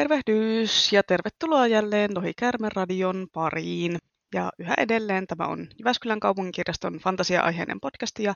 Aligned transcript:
Tervehdys 0.00 0.92
ja 0.92 1.02
tervetuloa 1.02 1.66
jälleen 1.66 2.10
Lohikärmen 2.14 2.72
radion 2.72 3.26
pariin. 3.32 3.98
Ja 4.34 4.50
yhä 4.58 4.74
edelleen 4.78 5.26
tämä 5.26 5.46
on 5.46 5.68
Jyväskylän 5.78 6.20
kaupunginkirjaston 6.20 6.98
fantasia-aiheinen 6.98 7.80
podcast 7.80 8.18
ja 8.18 8.34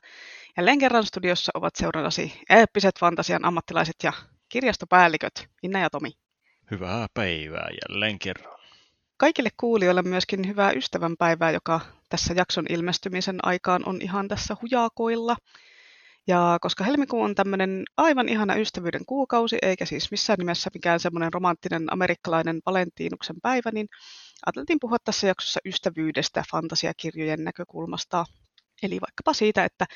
jälleen 0.56 0.78
kerran 0.78 1.04
studiossa 1.04 1.52
ovat 1.54 1.76
seurannasi 1.76 2.32
eeppiset 2.50 2.98
fantasian 3.00 3.44
ammattilaiset 3.44 3.94
ja 4.02 4.12
kirjastopäälliköt 4.48 5.48
Minna 5.62 5.80
ja 5.80 5.90
Tomi. 5.90 6.12
Hyvää 6.70 7.06
päivää 7.14 7.68
jälleen 7.88 8.18
kerran. 8.18 8.58
Kaikille 9.16 9.50
kuulijoille 9.56 10.02
myöskin 10.02 10.48
hyvää 10.48 10.72
ystävänpäivää, 10.72 11.50
joka 11.50 11.80
tässä 12.08 12.34
jakson 12.36 12.66
ilmestymisen 12.68 13.38
aikaan 13.42 13.88
on 13.88 14.02
ihan 14.02 14.28
tässä 14.28 14.56
hujakoilla. 14.62 15.36
Ja 16.26 16.58
koska 16.60 16.84
helmikuu 16.84 17.22
on 17.22 17.34
tämmöinen 17.34 17.82
aivan 17.96 18.28
ihana 18.28 18.56
ystävyyden 18.56 19.06
kuukausi, 19.06 19.58
eikä 19.62 19.84
siis 19.84 20.10
missään 20.10 20.38
nimessä 20.38 20.70
mikään 20.74 21.00
semmoinen 21.00 21.32
romanttinen 21.32 21.92
amerikkalainen 21.92 22.60
Valentiinuksen 22.66 23.36
päivä, 23.42 23.70
niin 23.72 23.86
ajateltiin 24.46 24.80
puhua 24.80 24.96
tässä 25.04 25.26
jaksossa 25.26 25.60
ystävyydestä 25.64 26.44
fantasiakirjojen 26.52 27.44
näkökulmasta. 27.44 28.24
Eli 28.82 29.00
vaikkapa 29.00 29.32
siitä, 29.32 29.64
että 29.64 29.86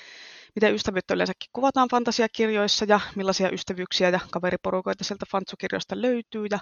miten 0.55 0.75
ystävyyttä 0.75 1.15
yleensäkin 1.15 1.51
kuvataan 1.53 1.89
fantasiakirjoissa 1.91 2.85
ja 2.89 3.01
millaisia 3.17 3.51
ystävyyksiä 3.51 4.09
ja 4.09 4.21
kaveriporukoita 4.31 5.05
sieltä 5.05 5.27
fantsukirjoista 5.33 6.03
löytyy 6.03 6.47
ja 6.51 6.59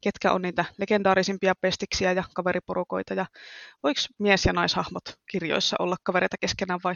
ketkä 0.00 0.32
on 0.32 0.42
niitä 0.42 0.64
legendaarisimpia 0.78 1.54
pestiksiä 1.60 2.12
ja 2.12 2.24
kaveriporukoita 2.34 3.14
ja 3.14 3.26
voiko 3.82 4.00
mies- 4.18 4.44
ja 4.44 4.52
naishahmot 4.52 5.04
kirjoissa 5.30 5.76
olla 5.78 5.96
kavereita 6.02 6.36
keskenään 6.40 6.80
vai 6.84 6.94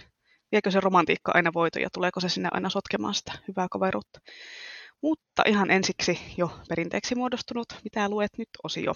viekö 0.53 0.71
se 0.71 0.81
romantiikka 0.81 1.33
aina 1.35 1.53
voito 1.55 1.79
ja 1.79 1.89
tuleeko 1.93 2.21
se 2.21 2.29
sinne 2.29 2.49
aina 2.53 2.71
sotkemaan 2.71 3.15
sitä 3.15 3.33
hyvää 3.49 3.67
kaveruutta. 3.71 4.21
Mutta 5.03 5.43
ihan 5.47 5.71
ensiksi 5.71 6.19
jo 6.37 6.61
perinteeksi 6.69 7.15
muodostunut 7.15 7.69
Mitä 7.85 8.09
luet 8.09 8.31
nyt 8.39 8.49
osio. 8.65 8.95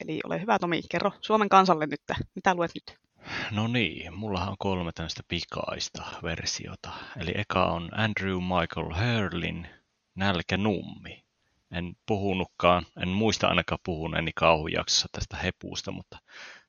Eli 0.00 0.20
ole 0.24 0.40
hyvä 0.40 0.58
Tomi, 0.58 0.82
kerro 0.90 1.12
Suomen 1.20 1.48
kansalle 1.48 1.86
nyt, 1.86 2.00
mitä 2.34 2.54
luet 2.54 2.70
nyt? 2.74 2.98
No 3.50 3.66
niin, 3.66 4.14
mullahan 4.14 4.48
on 4.48 4.56
kolme 4.58 4.92
tämmöistä 4.92 5.22
pikaista 5.28 6.02
versiota. 6.22 6.92
Eli 7.20 7.32
eka 7.34 7.64
on 7.64 7.90
Andrew 7.92 8.36
Michael 8.36 8.94
Hurlin 8.94 9.68
Nälkänummi. 10.14 11.24
En 11.70 11.96
puhunutkaan, 12.06 12.86
en 13.02 13.08
muista 13.08 13.48
ainakaan 13.48 13.78
puhuneeni 13.84 14.30
kauhujaksossa 14.34 15.08
tästä 15.12 15.36
hepuusta, 15.36 15.90
mutta 15.90 16.18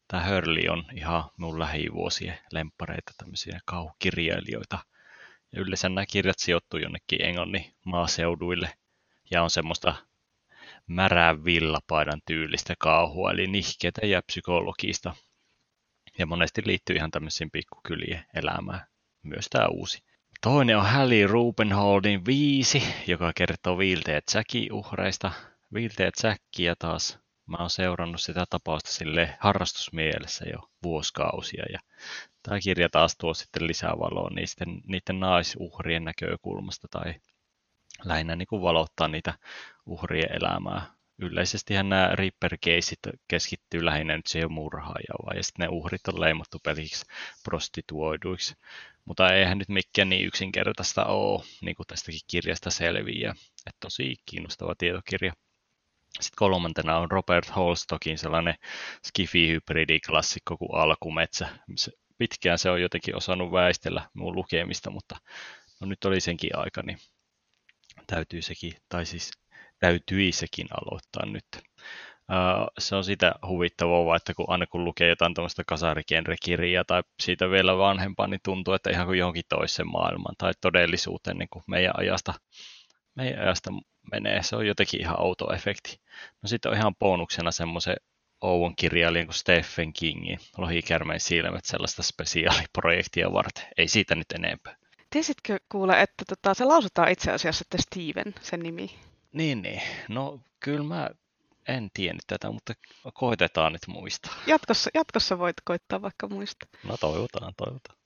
tämä 0.08 0.27
Hurley 0.27 0.67
on 0.69 0.86
ihan 0.94 1.23
mun 1.38 1.59
lähivuosien 1.59 2.39
lempareita 2.52 3.11
tämmöisiä 3.17 3.59
kauhukirjailijoita. 3.66 4.80
Ja 5.52 5.61
yleensä 5.61 5.89
nämä 5.89 6.05
kirjat 6.05 6.39
sijoittuu 6.39 6.80
jonnekin 6.80 7.25
Englannin 7.25 7.75
maaseuduille 7.86 8.73
ja 9.31 9.44
on 9.44 9.49
semmoista 9.49 9.95
märää 10.88 11.44
villapaidan 11.44 12.22
tyylistä 12.25 12.73
kauhua, 12.80 13.31
eli 13.31 13.47
nihkeitä 13.47 14.05
ja 14.05 14.22
psykologista. 14.22 15.16
Ja 16.17 16.25
monesti 16.25 16.61
liittyy 16.66 16.95
ihan 16.95 17.11
tämmöisiin 17.11 17.52
pikkukylien 17.52 18.25
elämään, 18.33 18.88
myös 19.23 19.47
tämä 19.49 19.67
uusi. 19.67 20.03
Toinen 20.42 20.77
on 20.77 20.86
Hallie 20.86 21.27
Rubenholdin 21.27 22.25
viisi, 22.25 22.83
joka 23.08 23.31
kertoo 23.36 23.77
Vilteet 23.77 24.23
Jackie 24.33 24.69
uhreista. 24.71 25.31
Vilteet 25.73 26.14
Jackia 26.23 26.75
taas 26.80 27.19
mä 27.47 27.57
oon 27.57 27.69
seurannut 27.69 28.21
sitä 28.21 28.45
tapausta 28.49 28.91
sille 28.91 29.37
harrastusmielessä 29.39 30.45
jo 30.53 30.69
vuosikausia. 30.83 31.63
Ja 31.73 31.79
tämä 32.43 32.59
kirja 32.59 32.89
taas 32.89 33.15
tuo 33.17 33.33
sitten 33.33 33.67
lisää 33.67 33.93
valoa 33.99 34.29
niiden, 34.29 34.81
niiden 34.85 35.19
naisuhrien 35.19 36.03
näkökulmasta 36.03 36.87
tai 36.91 37.13
lähinnä 38.03 38.35
niin 38.35 38.47
kuin 38.47 38.61
valottaa 38.61 39.07
niitä 39.07 39.33
uhrien 39.85 40.35
elämää. 40.35 40.97
Yleisestihän 41.19 41.89
nämä 41.89 42.11
Ripper-keisit 42.13 42.99
keskittyy 43.27 43.86
lähinnä 43.86 44.17
nyt 44.17 44.27
siihen 44.27 44.52
murhaajaan, 44.52 45.37
ja 45.37 45.43
sitten 45.43 45.63
ne 45.63 45.69
uhrit 45.71 46.07
on 46.07 46.19
leimattu 46.19 46.59
peliksi 46.63 47.05
prostituoiduiksi. 47.43 48.55
Mutta 49.05 49.33
eihän 49.33 49.57
nyt 49.57 49.69
mikään 49.69 50.09
niin 50.09 50.25
yksinkertaista 50.25 51.05
ole, 51.05 51.43
niin 51.61 51.75
kuin 51.75 51.87
tästäkin 51.87 52.19
kirjasta 52.27 52.69
selviää. 52.69 53.33
Että 53.65 53.77
tosi 53.80 54.15
kiinnostava 54.25 54.75
tietokirja. 54.77 55.33
Sitten 56.19 56.37
kolmantena 56.37 56.97
on 56.97 57.11
Robert 57.11 57.55
Holstockin 57.55 58.17
sellainen 58.17 58.55
skifi-hybridiklassikko 59.07 60.57
kuin 60.57 60.75
Alkumetsä. 60.75 61.49
Pitkään 62.17 62.57
se 62.57 62.69
on 62.69 62.81
jotenkin 62.81 63.15
osannut 63.15 63.51
väistellä 63.51 64.09
mun 64.13 64.35
lukemista, 64.35 64.89
mutta 64.89 65.15
no 65.81 65.87
nyt 65.87 66.05
oli 66.05 66.21
senkin 66.21 66.57
aika, 66.57 66.81
niin 66.81 66.97
täytyy 68.07 68.41
sekin, 68.41 68.73
tai 68.89 69.05
siis 69.05 69.31
täytyi 69.79 70.31
sekin 70.31 70.67
aloittaa 70.71 71.25
nyt. 71.25 71.45
Se 72.79 72.95
on 72.95 73.03
sitä 73.03 73.35
huvittavaa, 73.47 74.15
että 74.15 74.33
kun 74.33 74.45
aina 74.49 74.67
kun 74.67 74.85
lukee 74.85 75.09
jotain 75.09 75.33
tuommoista 75.33 75.63
kasarigenrekirjaa 75.67 76.83
tai 76.83 77.03
siitä 77.19 77.49
vielä 77.49 77.77
vanhempaa, 77.77 78.27
niin 78.27 78.39
tuntuu, 78.43 78.73
että 78.73 78.89
ihan 78.89 79.05
kuin 79.05 79.19
johonkin 79.19 79.43
toiseen 79.49 79.91
maailmaan 79.91 80.35
tai 80.37 80.51
todellisuuteen 80.61 81.37
niin 81.37 81.49
kuin 81.49 81.63
meidän 81.67 81.93
ajasta, 81.97 82.33
meidän 83.15 83.41
ajasta 83.41 83.69
menee. 84.11 84.43
Se 84.43 84.55
on 84.55 84.67
jotenkin 84.67 85.01
ihan 85.01 85.21
outo 85.21 85.53
efekti. 85.53 85.99
No 86.41 86.47
sitten 86.49 86.71
on 86.71 86.77
ihan 86.77 86.95
bonuksena 86.95 87.51
semmoisen 87.51 87.95
Ouvon 88.41 88.75
kirjailijan 88.75 89.27
kuin 89.27 89.35
Stephen 89.35 89.93
Kingin 89.93 90.39
Lohikärmeen 90.57 91.19
silmät 91.19 91.65
sellaista 91.65 92.03
spesiaaliprojektia 92.03 93.33
varten. 93.33 93.65
Ei 93.77 93.87
siitä 93.87 94.15
nyt 94.15 94.31
enempää. 94.31 94.75
Tiesitkö 95.09 95.59
kuule, 95.71 96.01
että 96.01 96.25
tota, 96.29 96.53
se 96.53 96.65
lausutaan 96.65 97.11
itse 97.11 97.31
asiassa, 97.31 97.63
että 97.65 97.77
Steven, 97.81 98.33
sen 98.41 98.59
nimi? 98.59 98.95
Niin, 99.31 99.61
niin. 99.61 99.81
No 100.09 100.39
kyllä 100.59 100.83
mä 100.83 101.09
en 101.67 101.89
tiennyt 101.93 102.23
tätä, 102.27 102.51
mutta 102.51 102.73
koitetaan 103.13 103.73
nyt 103.73 103.87
muistaa. 103.87 104.33
Jatkossa, 104.47 104.89
jatkossa 104.93 105.39
voit 105.39 105.55
koittaa 105.63 106.01
vaikka 106.01 106.27
muistaa. 106.27 106.69
No 106.83 106.97
toivotaan, 106.97 107.53
toivotaan. 107.57 107.96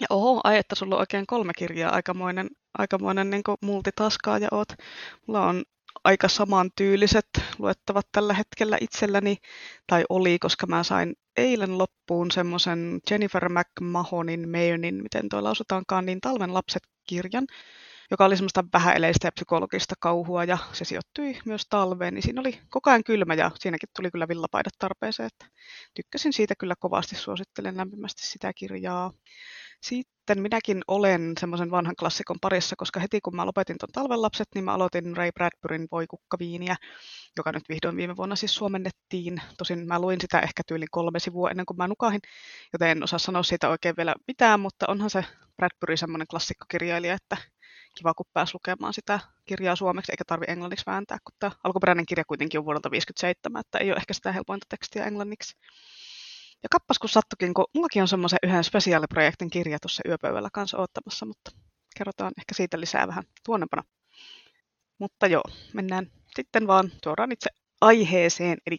Ja 0.00 0.06
oho, 0.10 0.40
ai 0.44 0.58
että 0.58 0.74
sulla 0.74 0.94
on 0.94 1.00
oikein 1.00 1.26
kolme 1.26 1.52
kirjaa, 1.58 1.94
aikamoinen, 1.94 2.50
aikamoinen 2.78 3.30
niin 3.30 3.42
multitaskaaja 3.60 4.48
oot. 4.50 4.68
Mulla 5.26 5.46
on 5.46 5.64
aika 6.04 6.28
samantyyliset 6.28 7.28
luettavat 7.58 8.06
tällä 8.12 8.34
hetkellä 8.34 8.78
itselläni, 8.80 9.36
tai 9.86 10.04
oli, 10.08 10.38
koska 10.38 10.66
mä 10.66 10.82
sain 10.82 11.16
eilen 11.36 11.78
loppuun 11.78 12.30
semmoisen 12.30 13.00
Jennifer 13.10 13.48
McMahonin, 13.48 14.48
Mayonin, 14.48 15.02
miten 15.02 15.28
toi 15.28 15.42
lausutaankaan, 15.42 16.06
niin 16.06 16.20
Talven 16.20 16.54
lapset 16.54 16.82
kirjan, 17.06 17.46
joka 18.10 18.24
oli 18.24 18.36
semmoista 18.36 18.64
vähäeleistä 18.72 19.26
ja 19.26 19.32
psykologista 19.32 19.94
kauhua, 20.00 20.44
ja 20.44 20.58
se 20.72 20.84
sijoittui 20.84 21.36
myös 21.44 21.66
talveen, 21.70 22.14
niin 22.14 22.22
siinä 22.22 22.40
oli 22.40 22.60
koko 22.68 22.90
ajan 22.90 23.04
kylmä, 23.04 23.34
ja 23.34 23.50
siinäkin 23.54 23.88
tuli 23.96 24.10
kyllä 24.10 24.28
villapaidat 24.28 24.74
tarpeeseen, 24.78 25.26
että 25.26 25.46
tykkäsin 25.94 26.32
siitä 26.32 26.54
kyllä 26.58 26.74
kovasti, 26.80 27.16
suosittelen 27.16 27.76
lämpimästi 27.76 28.26
sitä 28.26 28.52
kirjaa. 28.52 29.12
Sitten 29.84 30.42
minäkin 30.42 30.82
olen 30.88 31.32
semmoisen 31.40 31.70
vanhan 31.70 31.96
klassikon 31.96 32.36
parissa, 32.40 32.76
koska 32.76 33.00
heti 33.00 33.20
kun 33.20 33.36
mä 33.36 33.46
lopetin 33.46 33.76
tuon 33.80 33.92
talvenlapset, 33.92 34.48
niin 34.54 34.64
mä 34.64 34.74
aloitin 34.74 35.16
Ray 35.16 35.30
Bradburyn 35.34 35.88
Voikukkaviiniä, 35.92 36.76
joka 37.36 37.52
nyt 37.52 37.62
vihdoin 37.68 37.96
viime 37.96 38.16
vuonna 38.16 38.36
siis 38.36 38.54
suomennettiin. 38.54 39.42
Tosin 39.58 39.86
mä 39.86 40.00
luin 40.00 40.20
sitä 40.20 40.40
ehkä 40.40 40.62
tyyli 40.66 40.86
kolme 40.90 41.18
sivua 41.18 41.50
ennen 41.50 41.66
kuin 41.66 41.76
mä 41.76 41.88
nukahin, 41.88 42.20
joten 42.72 42.88
en 42.88 43.02
osaa 43.02 43.18
sanoa 43.18 43.42
siitä 43.42 43.68
oikein 43.68 43.94
vielä 43.96 44.14
mitään, 44.26 44.60
mutta 44.60 44.86
onhan 44.88 45.10
se 45.10 45.24
Bradbury 45.56 45.96
semmoinen 45.96 46.26
klassikkokirjailija, 46.26 47.14
että 47.14 47.36
kiva 47.98 48.14
kun 48.14 48.26
pääsi 48.32 48.54
lukemaan 48.54 48.94
sitä 48.94 49.20
kirjaa 49.44 49.76
suomeksi, 49.76 50.12
eikä 50.12 50.24
tarvi 50.26 50.44
englanniksi 50.48 50.86
vääntää, 50.86 51.18
kun 51.24 51.36
tämä 51.38 51.52
alkuperäinen 51.64 52.06
kirja 52.06 52.24
kuitenkin 52.24 52.58
on 52.58 52.64
vuodelta 52.64 52.90
57, 52.90 53.60
että 53.60 53.78
ei 53.78 53.90
ole 53.90 53.96
ehkä 53.96 54.14
sitä 54.14 54.32
helpointa 54.32 54.66
tekstiä 54.68 55.04
englanniksi. 55.04 55.56
Ja 56.64 56.68
kappas 56.70 56.98
kun 56.98 57.08
sattukin, 57.08 57.54
kun 57.54 57.64
mullakin 57.74 58.02
on 58.02 58.08
semmoisen 58.08 58.38
yhden 58.42 58.64
spesiaaliprojektin 58.64 59.50
kirja 59.50 59.78
tuossa 59.78 60.02
yöpöydällä 60.08 60.48
kanssa 60.52 60.78
ottamassa, 60.78 61.26
mutta 61.26 61.50
kerrotaan 61.96 62.32
ehkä 62.38 62.54
siitä 62.54 62.80
lisää 62.80 63.08
vähän 63.08 63.24
tuonnepana. 63.46 63.82
Mutta 64.98 65.26
joo, 65.26 65.42
mennään 65.74 66.10
sitten 66.36 66.66
vaan 66.66 66.92
suoraan 67.04 67.32
itse 67.32 67.50
aiheeseen, 67.80 68.58
eli 68.66 68.76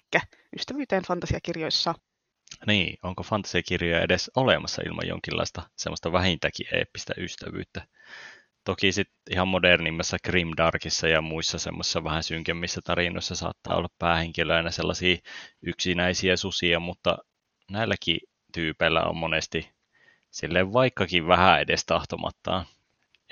ystävyyteen 0.55 1.03
fantasiakirjoissa. 1.03 1.93
Niin, 2.67 2.97
onko 3.03 3.23
fantasiakirjoja 3.23 4.01
edes 4.01 4.31
olemassa 4.35 4.81
ilman 4.85 5.07
jonkinlaista 5.07 5.61
semmoista 5.77 6.11
vähintäkin 6.11 6.67
eeppistä 6.75 7.13
ystävyyttä? 7.17 7.87
Toki 8.63 8.91
sitten 8.91 9.17
ihan 9.31 9.47
modernimmassa 9.47 10.17
Grimdarkissa 10.23 11.07
ja 11.07 11.21
muissa 11.21 11.59
semmoisissa 11.59 12.03
vähän 12.03 12.23
synkemmissä 12.23 12.81
tarinoissa 12.83 13.35
saattaa 13.35 13.75
olla 13.75 13.89
päähenkilöinä 13.99 14.71
sellaisia 14.71 15.17
yksinäisiä 15.61 16.37
susia, 16.37 16.79
mutta 16.79 17.17
näilläkin 17.71 18.19
tyypeillä 18.53 19.03
on 19.03 19.17
monesti 19.17 19.69
sille 20.31 20.73
vaikkakin 20.73 21.27
vähän 21.27 21.61
edes 21.61 21.85
tahtomattaan 21.85 22.65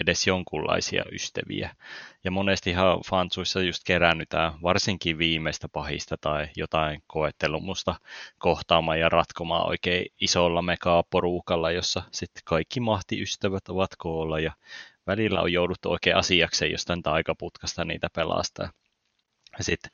edes 0.02 0.28
jonkunlaisia 0.28 1.04
ystäviä. 1.12 1.76
Ja 2.24 2.32
monestihan 2.32 3.00
fansuissa 3.10 3.62
just 3.62 3.84
kerännytään 3.86 4.62
varsinkin 4.64 5.18
viimeistä 5.18 5.70
pahista 5.70 6.18
tai 6.22 6.48
jotain 6.56 7.04
koettelumusta 7.08 7.96
kohtaamaan 8.38 9.00
ja 9.00 9.10
ratkomaan 9.10 9.68
oikein 9.68 10.06
isolla 10.22 10.62
mekaa 10.62 11.04
porukalla, 11.10 11.72
jossa 11.72 12.04
sitten 12.12 12.44
kaikki 12.46 12.80
mahtiystävät 12.80 13.70
ovat 13.70 13.90
koolla 13.98 14.40
ja 14.40 14.52
välillä 15.08 15.42
on 15.42 15.54
jouduttu 15.54 15.92
oikein 15.92 16.16
asiakseen 16.16 16.72
jostain 16.72 17.04
taikaputkasta 17.04 17.86
niitä 17.86 18.08
pelastaa. 18.16 18.72
Sitten 19.62 19.92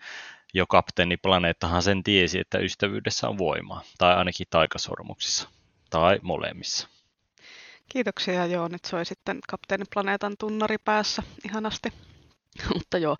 jo 0.53 0.67
kapteeni 0.67 1.17
Planeettahan 1.17 1.81
sen 1.81 2.03
tiesi, 2.03 2.39
että 2.39 2.57
ystävyydessä 2.57 3.29
on 3.29 3.37
voimaa, 3.37 3.81
tai 3.97 4.15
ainakin 4.15 4.47
taikasormuksissa, 4.49 5.49
tai 5.89 6.19
molemmissa. 6.21 6.87
Kiitoksia, 7.89 8.45
joo, 8.45 8.67
nyt 8.67 8.85
soi 8.85 9.05
sitten 9.05 9.39
kapteeni 9.49 9.85
Planeetan 9.93 10.35
tunnari 10.39 10.77
päässä 10.85 11.23
ihanasti. 11.45 11.89
Mutta 12.73 12.97
joo, 12.97 13.17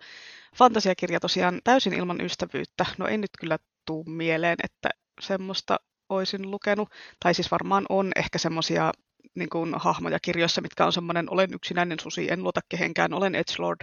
fantasiakirja 0.56 1.20
tosiaan 1.20 1.60
täysin 1.64 1.92
ilman 1.92 2.20
ystävyyttä. 2.20 2.86
No 2.98 3.06
ei 3.06 3.18
nyt 3.18 3.30
kyllä 3.40 3.58
tuu 3.86 4.04
mieleen, 4.04 4.56
että 4.64 4.90
semmoista 5.20 5.80
olisin 6.08 6.50
lukenut. 6.50 6.88
Tai 7.20 7.34
siis 7.34 7.50
varmaan 7.50 7.86
on 7.88 8.12
ehkä 8.16 8.38
semmoisia 8.38 8.92
niin 9.34 9.50
kuin, 9.50 9.74
hahmoja 9.76 10.20
kirjoissa, 10.20 10.60
mitkä 10.60 10.86
on 10.86 10.92
semmoinen, 10.92 11.30
olen 11.30 11.54
yksinäinen 11.54 12.00
susi, 12.00 12.32
en 12.32 12.42
luota 12.42 12.60
kehenkään, 12.68 13.14
olen 13.14 13.34
Edgelord. 13.34 13.80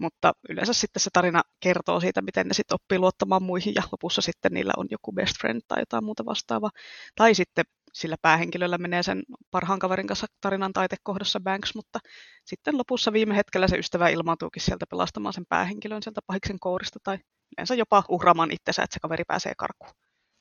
Mutta 0.00 0.32
yleensä 0.48 0.72
sitten 0.72 1.00
se 1.00 1.10
tarina 1.12 1.42
kertoo 1.60 2.00
siitä, 2.00 2.22
miten 2.22 2.46
ne 2.46 2.54
sitten 2.54 2.74
oppii 2.74 2.98
luottamaan 2.98 3.42
muihin 3.42 3.74
ja 3.74 3.82
lopussa 3.92 4.22
sitten 4.22 4.52
niillä 4.52 4.72
on 4.76 4.86
joku 4.90 5.12
best 5.12 5.38
friend 5.40 5.60
tai 5.68 5.80
jotain 5.80 6.04
muuta 6.04 6.24
vastaavaa. 6.24 6.70
Tai 7.14 7.34
sitten 7.34 7.64
sillä 7.92 8.16
päähenkilöllä 8.22 8.78
menee 8.78 9.02
sen 9.02 9.22
parhaan 9.50 9.78
kaverin 9.78 10.06
kanssa 10.06 10.26
tarinan 10.40 10.72
taitekohdassa 10.72 11.40
Banks, 11.40 11.74
mutta 11.74 11.98
sitten 12.44 12.78
lopussa 12.78 13.12
viime 13.12 13.36
hetkellä 13.36 13.68
se 13.68 13.76
ystävä 13.76 14.08
ilmaantuukin 14.08 14.62
sieltä 14.62 14.86
pelastamaan 14.90 15.32
sen 15.32 15.44
päähenkilön 15.48 16.02
sieltä 16.02 16.20
pahiksen 16.26 16.60
kourista 16.60 16.98
tai 17.02 17.18
yleensä 17.58 17.74
jopa 17.74 18.04
uhraamaan 18.08 18.50
itsensä, 18.50 18.82
että 18.82 18.94
se 18.94 19.00
kaveri 19.00 19.24
pääsee 19.26 19.52
karkuun. 19.58 19.90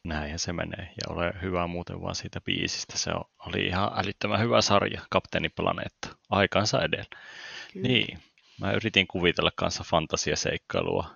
Näin 0.06 0.40
se 0.40 0.54
menee. 0.54 0.94
Ja 1.02 1.16
ole 1.16 1.34
hyvä 1.42 1.68
muuten 1.68 2.02
vaan 2.02 2.16
siitä 2.16 2.42
biisistä. 2.42 2.98
Se 2.98 3.12
oli 3.48 3.66
ihan 3.66 3.92
älyttömän 3.96 4.40
hyvä 4.40 4.62
sarja, 4.62 5.02
Kapteeni 5.10 5.50
Planeetta, 5.50 6.16
aikansa 6.30 6.82
edellä. 6.82 7.06
Kyllä. 7.74 7.88
Niin, 7.88 8.20
mä 8.60 8.72
yritin 8.72 9.08
kuvitella 9.08 9.52
kanssa 9.56 9.84
fantasiaseikkailua, 9.84 11.16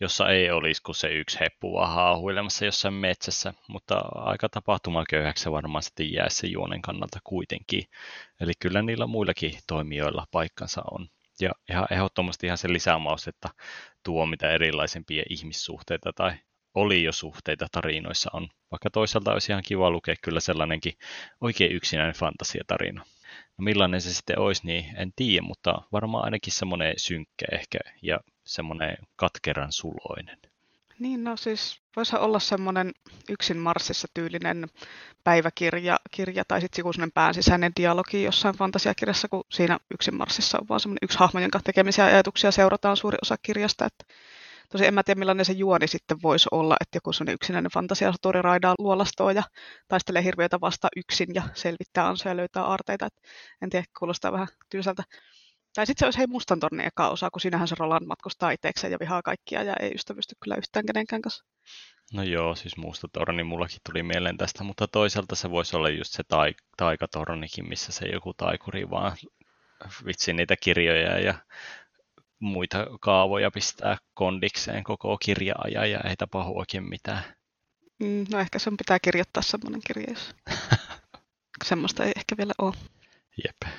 jossa 0.00 0.28
ei 0.28 0.50
olisi 0.50 0.82
kuin 0.82 0.94
se 0.94 1.08
yksi 1.08 1.40
heppu 1.40 1.72
vaan 1.72 1.94
haahuilemassa 1.94 2.64
jossain 2.64 2.94
metsässä, 2.94 3.54
mutta 3.68 3.98
aika 4.14 4.48
tapahtumaköyhäksi 4.48 5.42
se 5.42 5.52
varmaan 5.52 5.82
sitten 5.82 6.12
jää 6.12 6.28
se 6.28 6.46
juonen 6.46 6.82
kannalta 6.82 7.18
kuitenkin. 7.24 7.84
Eli 8.40 8.52
kyllä 8.60 8.82
niillä 8.82 9.06
muillakin 9.06 9.58
toimijoilla 9.66 10.26
paikkansa 10.30 10.82
on. 10.90 11.08
Ja 11.40 11.50
ihan 11.70 11.86
ehdottomasti 11.90 12.46
ihan 12.46 12.58
lisämaus, 12.66 13.28
että 13.28 13.48
tuo 14.04 14.26
mitä 14.26 14.50
erilaisempia 14.50 15.22
ihmissuhteita 15.30 16.12
tai 16.12 16.32
oli 16.74 17.02
jo 17.02 17.12
suhteita 17.12 17.66
tarinoissa 17.72 18.30
on. 18.32 18.48
Vaikka 18.70 18.90
toisaalta 18.90 19.32
olisi 19.32 19.52
ihan 19.52 19.62
kiva 19.66 19.90
lukea 19.90 20.14
kyllä 20.22 20.40
sellainenkin 20.40 20.92
oikein 21.40 21.72
yksinäinen 21.72 22.14
fantasiatarina. 22.14 23.04
No 23.58 23.62
millainen 23.62 24.00
se 24.00 24.14
sitten 24.14 24.38
olisi, 24.38 24.66
niin 24.66 24.96
en 24.96 25.12
tiedä, 25.16 25.42
mutta 25.42 25.82
varmaan 25.92 26.24
ainakin 26.24 26.52
semmoinen 26.52 26.94
synkkä 26.96 27.46
ehkä 27.52 27.78
ja 28.02 28.20
semmoinen 28.44 28.96
katkeran 29.16 29.72
suloinen. 29.72 30.38
Niin, 30.98 31.24
no 31.24 31.36
siis 31.36 31.80
voisi 31.96 32.16
olla 32.16 32.38
semmoinen 32.38 32.92
yksin 33.28 33.56
Marsissa 33.56 34.08
tyylinen 34.14 34.66
päiväkirja 35.24 35.96
kirja, 36.10 36.44
tai 36.48 36.60
sitten 36.60 36.80
joku 36.82 36.92
semmoinen 36.92 37.12
päänsisäinen 37.12 37.72
dialogi 37.76 38.22
jossain 38.22 38.56
fantasiakirjassa, 38.56 39.28
kun 39.28 39.44
siinä 39.50 39.78
yksin 39.94 40.14
Marsissa 40.14 40.58
on 40.60 40.68
vaan 40.68 40.80
semmoinen 40.80 40.98
yksi 41.02 41.18
hahmo, 41.18 41.40
jonka 41.40 41.60
tekemisiä 41.64 42.04
ajatuksia 42.04 42.50
seurataan 42.50 42.96
suuri 42.96 43.18
osa 43.22 43.36
kirjasta. 43.42 43.84
Että 43.86 44.04
Tosi 44.68 44.86
en 44.86 44.94
mä 44.94 45.02
tiedä, 45.02 45.18
millainen 45.18 45.44
se 45.44 45.52
juoni 45.52 45.88
sitten 45.88 46.22
voisi 46.22 46.48
olla, 46.52 46.76
että 46.80 46.96
joku 46.96 47.12
sellainen 47.12 47.34
yksinäinen 47.34 47.70
fantasiasoturi 47.70 48.42
raidaa 48.42 48.74
luolastoa 48.78 49.32
ja 49.32 49.42
taistelee 49.88 50.24
hirviöitä 50.24 50.60
vasta 50.60 50.88
yksin 50.96 51.28
ja 51.34 51.42
selvittää 51.54 52.08
ansoja 52.08 52.32
ja 52.32 52.36
löytää 52.36 52.64
aarteita. 52.64 53.06
Et 53.06 53.14
en 53.62 53.70
tiedä, 53.70 53.84
kuulostaa 53.98 54.32
vähän 54.32 54.48
tylsältä. 54.70 55.02
Tai 55.74 55.86
sitten 55.86 56.00
se 56.00 56.06
olisi 56.06 56.18
hei 56.18 56.26
Mustan 56.26 56.60
torni 56.60 56.84
eka 56.84 57.08
osa, 57.08 57.30
kun 57.30 57.40
siinähän 57.40 57.68
se 57.68 57.76
Roland 57.78 58.06
matkustaa 58.06 58.50
itsekseen 58.50 58.92
ja 58.92 58.98
vihaa 59.00 59.22
kaikkia 59.22 59.62
ja 59.62 59.74
ei 59.80 59.90
ystävysty 59.94 60.34
kyllä 60.42 60.56
yhtään 60.56 60.86
kenenkään 60.86 61.22
kanssa. 61.22 61.44
No 62.12 62.22
joo, 62.22 62.54
siis 62.54 62.76
Musta 62.76 63.08
torni 63.12 63.44
mullakin 63.44 63.78
tuli 63.86 64.02
mieleen 64.02 64.36
tästä, 64.36 64.64
mutta 64.64 64.88
toisaalta 64.88 65.36
se 65.36 65.50
voisi 65.50 65.76
olla 65.76 65.88
just 65.88 66.12
se 66.12 66.22
tai, 66.28 66.54
taikatornikin, 66.76 67.68
missä 67.68 67.92
se 67.92 68.06
joku 68.06 68.34
taikuri 68.34 68.90
vaan 68.90 69.16
vitsi 70.06 70.32
niitä 70.32 70.56
kirjoja 70.56 71.18
ja 71.18 71.34
muita 72.40 72.86
kaavoja 73.00 73.50
pistää 73.50 73.96
kondikseen 74.14 74.84
koko 74.84 75.18
kirjaa 75.18 75.64
ja 75.68 76.00
ei 76.00 76.16
tapahdu 76.16 76.58
oikein 76.58 76.88
mitään. 76.88 77.22
Mm, 77.98 78.24
no 78.32 78.38
ehkä 78.38 78.58
sen 78.58 78.76
pitää 78.76 78.98
kirjoittaa 78.98 79.42
semmoinen 79.42 79.80
kirja, 79.86 80.06
jos 80.08 80.34
semmoista 81.64 82.04
ei 82.04 82.12
ehkä 82.16 82.36
vielä 82.36 82.52
ole. 82.58 82.74
Jep. 83.44 83.74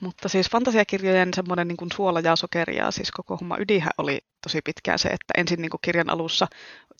Mutta 0.00 0.28
siis 0.28 0.50
fantasiakirjojen 0.50 1.34
semmoinen 1.34 1.68
niin 1.68 1.92
suola 1.96 2.20
ja 2.20 2.36
sokeri 2.36 2.76
ja 2.76 2.90
siis 2.90 3.10
koko 3.10 3.36
homma 3.36 3.56
ydinhän 3.58 3.92
oli 3.98 4.18
tosi 4.46 4.60
pitkään 4.64 4.98
se, 4.98 5.08
että 5.08 5.32
ensin 5.36 5.62
niin 5.62 5.70
kuin 5.70 5.80
kirjan 5.82 6.10
alussa 6.10 6.46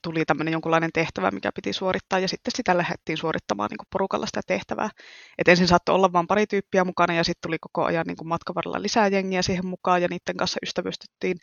tuli 0.02 0.24
tämmöinen 0.24 0.52
jonkunlainen 0.52 0.90
tehtävä, 0.94 1.30
mikä 1.30 1.50
piti 1.54 1.72
suorittaa, 1.72 2.18
ja 2.18 2.28
sitten 2.28 2.52
sitä 2.56 2.76
lähdettiin 2.76 3.18
suorittamaan 3.18 3.68
niin 3.70 3.78
kuin 3.78 3.86
porukalla 3.92 4.26
sitä 4.26 4.40
tehtävää. 4.46 4.90
Et 5.38 5.48
ensin 5.48 5.68
saattoi 5.68 5.94
olla 5.94 6.12
vain 6.12 6.26
pari 6.26 6.46
tyyppiä 6.46 6.84
mukana, 6.84 7.14
ja 7.14 7.24
sitten 7.24 7.48
tuli 7.48 7.56
koko 7.60 7.84
ajan 7.84 8.04
niin 8.06 8.16
kuin 8.16 8.28
matkan 8.28 8.54
varrella 8.54 8.82
lisää 8.82 9.08
jengiä 9.08 9.42
siihen 9.42 9.66
mukaan, 9.66 10.02
ja 10.02 10.08
niiden 10.08 10.36
kanssa 10.36 10.58
ystävystyttiin. 10.62 11.36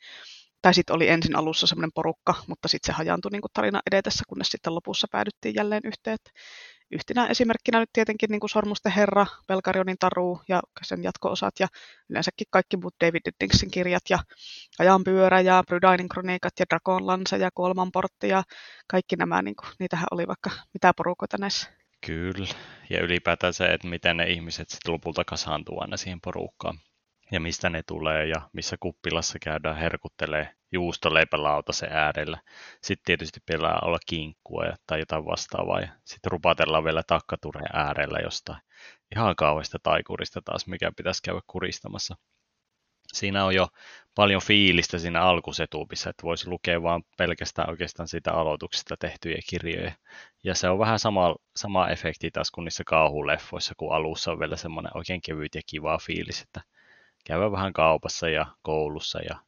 Tai 0.61 0.73
sitten 0.73 0.95
oli 0.95 1.09
ensin 1.09 1.35
alussa 1.35 1.67
semmoinen 1.67 1.91
porukka, 1.95 2.33
mutta 2.47 2.67
sitten 2.67 2.93
se 2.93 2.97
hajaantui 2.97 3.31
niin 3.31 3.41
kuin 3.41 3.51
tarina 3.53 3.81
edetessä, 3.91 4.23
kunnes 4.29 4.47
sitten 4.47 4.75
lopussa 4.75 5.07
päädyttiin 5.11 5.55
jälleen 5.55 5.81
yhteen. 5.85 6.17
Yhtenä 6.91 7.27
esimerkkinä 7.27 7.79
nyt 7.79 7.89
tietenkin 7.93 8.29
niin 8.29 8.39
kuin 8.39 8.49
Sormusten 8.49 8.91
herra, 8.91 9.25
Belgarionin 9.47 9.97
taru 9.99 10.41
ja 10.47 10.61
sen 10.83 11.03
jatko-osat 11.03 11.53
ja 11.59 11.67
yleensäkin 12.09 12.47
kaikki 12.49 12.77
muut 12.77 12.95
David 13.05 13.21
Diddingsin 13.25 13.71
kirjat 13.71 14.03
ja 14.09 14.19
Ajan 14.79 15.03
pyörä 15.03 15.41
ja 15.41 15.63
Brydainin 15.67 16.09
kroniikat 16.09 16.53
ja 16.59 16.65
Dragonlance 16.69 17.37
ja 17.37 17.49
Kuolemanportti 17.53 18.27
ja 18.27 18.43
kaikki 18.87 19.15
nämä, 19.15 19.41
niin 19.41 19.55
kuin, 19.55 19.69
niitähän 19.79 20.07
oli 20.11 20.27
vaikka 20.27 20.49
mitä 20.73 20.93
porukoita 20.97 21.37
näissä. 21.37 21.69
Kyllä, 22.05 22.47
ja 22.89 23.01
ylipäätään 23.01 23.53
se, 23.53 23.65
että 23.65 23.87
miten 23.87 24.17
ne 24.17 24.23
ihmiset 24.29 24.69
sitten 24.69 24.93
lopulta 24.93 25.23
kasaantuu 25.25 25.81
aina 25.81 25.97
siihen 25.97 26.21
porukkaan 26.21 26.79
ja 27.33 27.39
mistä 27.39 27.69
ne 27.69 27.83
tulee 27.83 28.25
ja 28.27 28.49
missä 28.53 28.77
kuppilassa 28.79 29.39
käydään 29.39 29.77
herkuttelee 29.77 30.55
juustoleipälauta 30.71 31.71
äärellä. 31.89 32.41
Sitten 32.81 33.05
tietysti 33.05 33.39
pitää 33.45 33.79
olla 33.81 33.97
kinkkua 34.05 34.63
tai 34.87 34.99
jotain 34.99 35.25
vastaavaa 35.25 35.79
ja 35.79 35.87
sitten 36.05 36.31
rupatellaan 36.31 36.83
vielä 36.83 37.03
takkatureen 37.07 37.69
äärellä 37.73 38.19
jostain 38.19 38.61
ihan 39.15 39.35
kauheasta 39.35 39.79
taikurista 39.83 40.41
taas, 40.45 40.67
mikä 40.67 40.91
pitäisi 40.97 41.21
käydä 41.23 41.41
kuristamassa. 41.47 42.15
Siinä 43.13 43.45
on 43.45 43.55
jo 43.55 43.67
paljon 44.15 44.41
fiilistä 44.41 44.99
siinä 44.99 45.21
alkusetupissa, 45.21 46.09
että 46.09 46.23
voisi 46.23 46.49
lukea 46.49 46.83
vaan 46.83 47.03
pelkästään 47.17 47.69
oikeastaan 47.69 48.07
sitä 48.07 48.31
aloituksesta 48.33 48.95
tehtyjä 48.97 49.37
kirjoja. 49.49 49.91
Ja 50.43 50.55
se 50.55 50.69
on 50.69 50.79
vähän 50.79 50.99
sama, 50.99 51.35
sama 51.55 51.89
efekti 51.89 52.31
taas 52.31 52.51
kuin 52.51 52.65
niissä 52.65 52.83
kauhuleffoissa, 52.87 53.73
kun 53.77 53.95
alussa 53.95 54.31
on 54.31 54.39
vielä 54.39 54.55
semmoinen 54.55 54.97
oikein 54.97 55.21
kevyt 55.21 55.55
ja 55.55 55.61
kiva 55.65 55.97
fiilis, 55.97 56.41
että 56.41 56.61
käydä 57.23 57.51
vähän 57.51 57.73
kaupassa 57.73 58.29
ja 58.29 58.45
koulussa 58.61 59.19
ja 59.19 59.39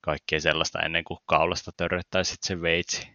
kaikkea 0.00 0.40
sellaista 0.40 0.80
ennen 0.80 1.04
kuin 1.04 1.20
kaulasta 1.26 1.70
törröttää 1.76 2.24
sitten 2.24 2.48
se 2.48 2.62
veitsi. 2.62 3.08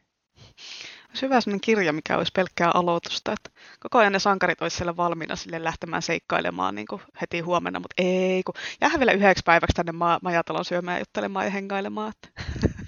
Olisi 1.15 1.25
hyvä 1.25 1.41
sellainen 1.41 1.61
kirja, 1.61 1.93
mikä 1.93 2.17
olisi 2.17 2.31
pelkkää 2.35 2.71
aloitusta. 2.73 3.31
Että 3.31 3.59
koko 3.79 3.97
ajan 3.97 4.13
ne 4.13 4.19
sankarit 4.19 4.61
olisi 4.61 4.77
siellä 4.77 4.97
valmiina 4.97 5.35
sille 5.35 5.63
lähtemään 5.63 6.01
seikkailemaan 6.01 6.75
niin 6.75 6.87
kuin 6.87 7.01
heti 7.21 7.39
huomenna, 7.39 7.79
mutta 7.79 7.93
ei, 7.97 8.43
kun 8.43 8.53
jäähän 8.81 8.99
vielä 8.99 9.11
yhdeksi 9.11 9.43
päiväksi 9.45 9.73
tänne 9.75 9.91
ma- 9.91 10.19
majatalon 10.21 10.65
syömään, 10.65 10.99
juttelemaan 10.99 11.45
ja 11.45 11.51
hengailemaan. 11.51 12.11
Että 12.11 12.41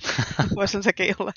voisi 0.56 0.84
sekin 0.84 1.16
olla. 1.20 1.32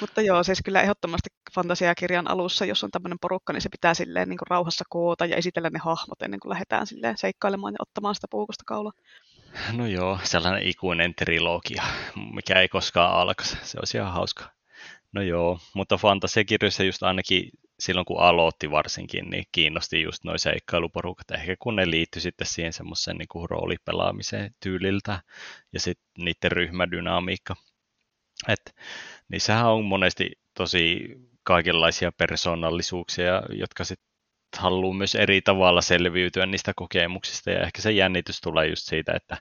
Mutta 0.00 0.20
joo, 0.22 0.42
siis 0.42 0.60
kyllä 0.64 0.80
ehdottomasti 0.80 1.30
fantasiakirjan 1.54 2.30
alussa, 2.30 2.64
jos 2.64 2.84
on 2.84 2.90
tämmöinen 2.90 3.18
porukka, 3.20 3.52
niin 3.52 3.62
se 3.62 3.68
pitää 3.68 3.94
silleen 3.94 4.28
niin 4.28 4.38
kuin 4.38 4.50
rauhassa 4.50 4.84
koota 4.88 5.26
ja 5.26 5.36
esitellä 5.36 5.70
ne 5.70 5.78
hahmot 5.78 6.22
ennen 6.22 6.40
kuin 6.40 6.50
lähdetään 6.50 6.86
silleen 6.86 7.18
seikkailemaan 7.18 7.72
ja 7.72 7.82
ottamaan 7.82 8.14
sitä 8.14 8.26
puukosta 8.30 8.64
kaulaa. 8.66 8.92
No 9.72 9.86
joo, 9.86 10.18
sellainen 10.22 10.68
ikuinen 10.68 11.14
trilogia, 11.14 11.82
mikä 12.34 12.60
ei 12.60 12.68
koskaan 12.68 13.12
alkaisi. 13.12 13.56
Se 13.62 13.78
olisi 13.80 13.96
ihan 13.96 14.12
hauska. 14.12 14.57
No 15.12 15.22
joo, 15.22 15.58
mutta 15.74 15.96
fantasiakirjoissa 15.96 16.84
just 16.84 17.02
ainakin 17.02 17.50
silloin 17.80 18.04
kun 18.06 18.20
aloitti 18.20 18.70
varsinkin, 18.70 19.30
niin 19.30 19.44
kiinnosti 19.52 20.02
just 20.02 20.24
noin 20.24 20.38
seikkailuporukat, 20.38 21.30
ehkä 21.30 21.56
kun 21.58 21.76
ne 21.76 21.90
liittyi 21.90 22.22
sitten 22.22 22.46
siihen 22.46 22.72
semmoisen 22.72 23.16
niin 23.16 23.28
kuin 23.28 23.50
roolipelaamiseen 23.50 24.54
tyyliltä 24.62 25.20
ja 25.72 25.80
sitten 25.80 26.24
niiden 26.24 26.52
ryhmädynamiikka. 26.52 27.56
Et, 28.48 28.76
niissähän 29.28 29.72
on 29.72 29.84
monesti 29.84 30.30
tosi 30.54 31.08
kaikenlaisia 31.42 32.12
persoonallisuuksia, 32.12 33.42
jotka 33.48 33.84
sitten 33.84 34.08
haluaa 34.56 34.94
myös 34.94 35.14
eri 35.14 35.40
tavalla 35.40 35.80
selviytyä 35.80 36.46
niistä 36.46 36.72
kokemuksista 36.76 37.50
ja 37.50 37.60
ehkä 37.62 37.82
se 37.82 37.92
jännitys 37.92 38.40
tulee 38.40 38.66
just 38.66 38.86
siitä, 38.86 39.12
että 39.12 39.36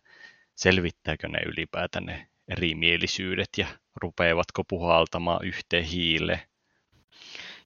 selvittääkö 0.56 1.28
ne 1.28 1.40
ylipäätään 1.46 2.06
ne 2.06 2.28
erimielisyydet 2.48 3.50
ja 3.58 3.68
rupeavatko 3.96 4.64
puhaltamaan 4.64 5.46
yhteen 5.46 5.84
hiile. 5.84 6.48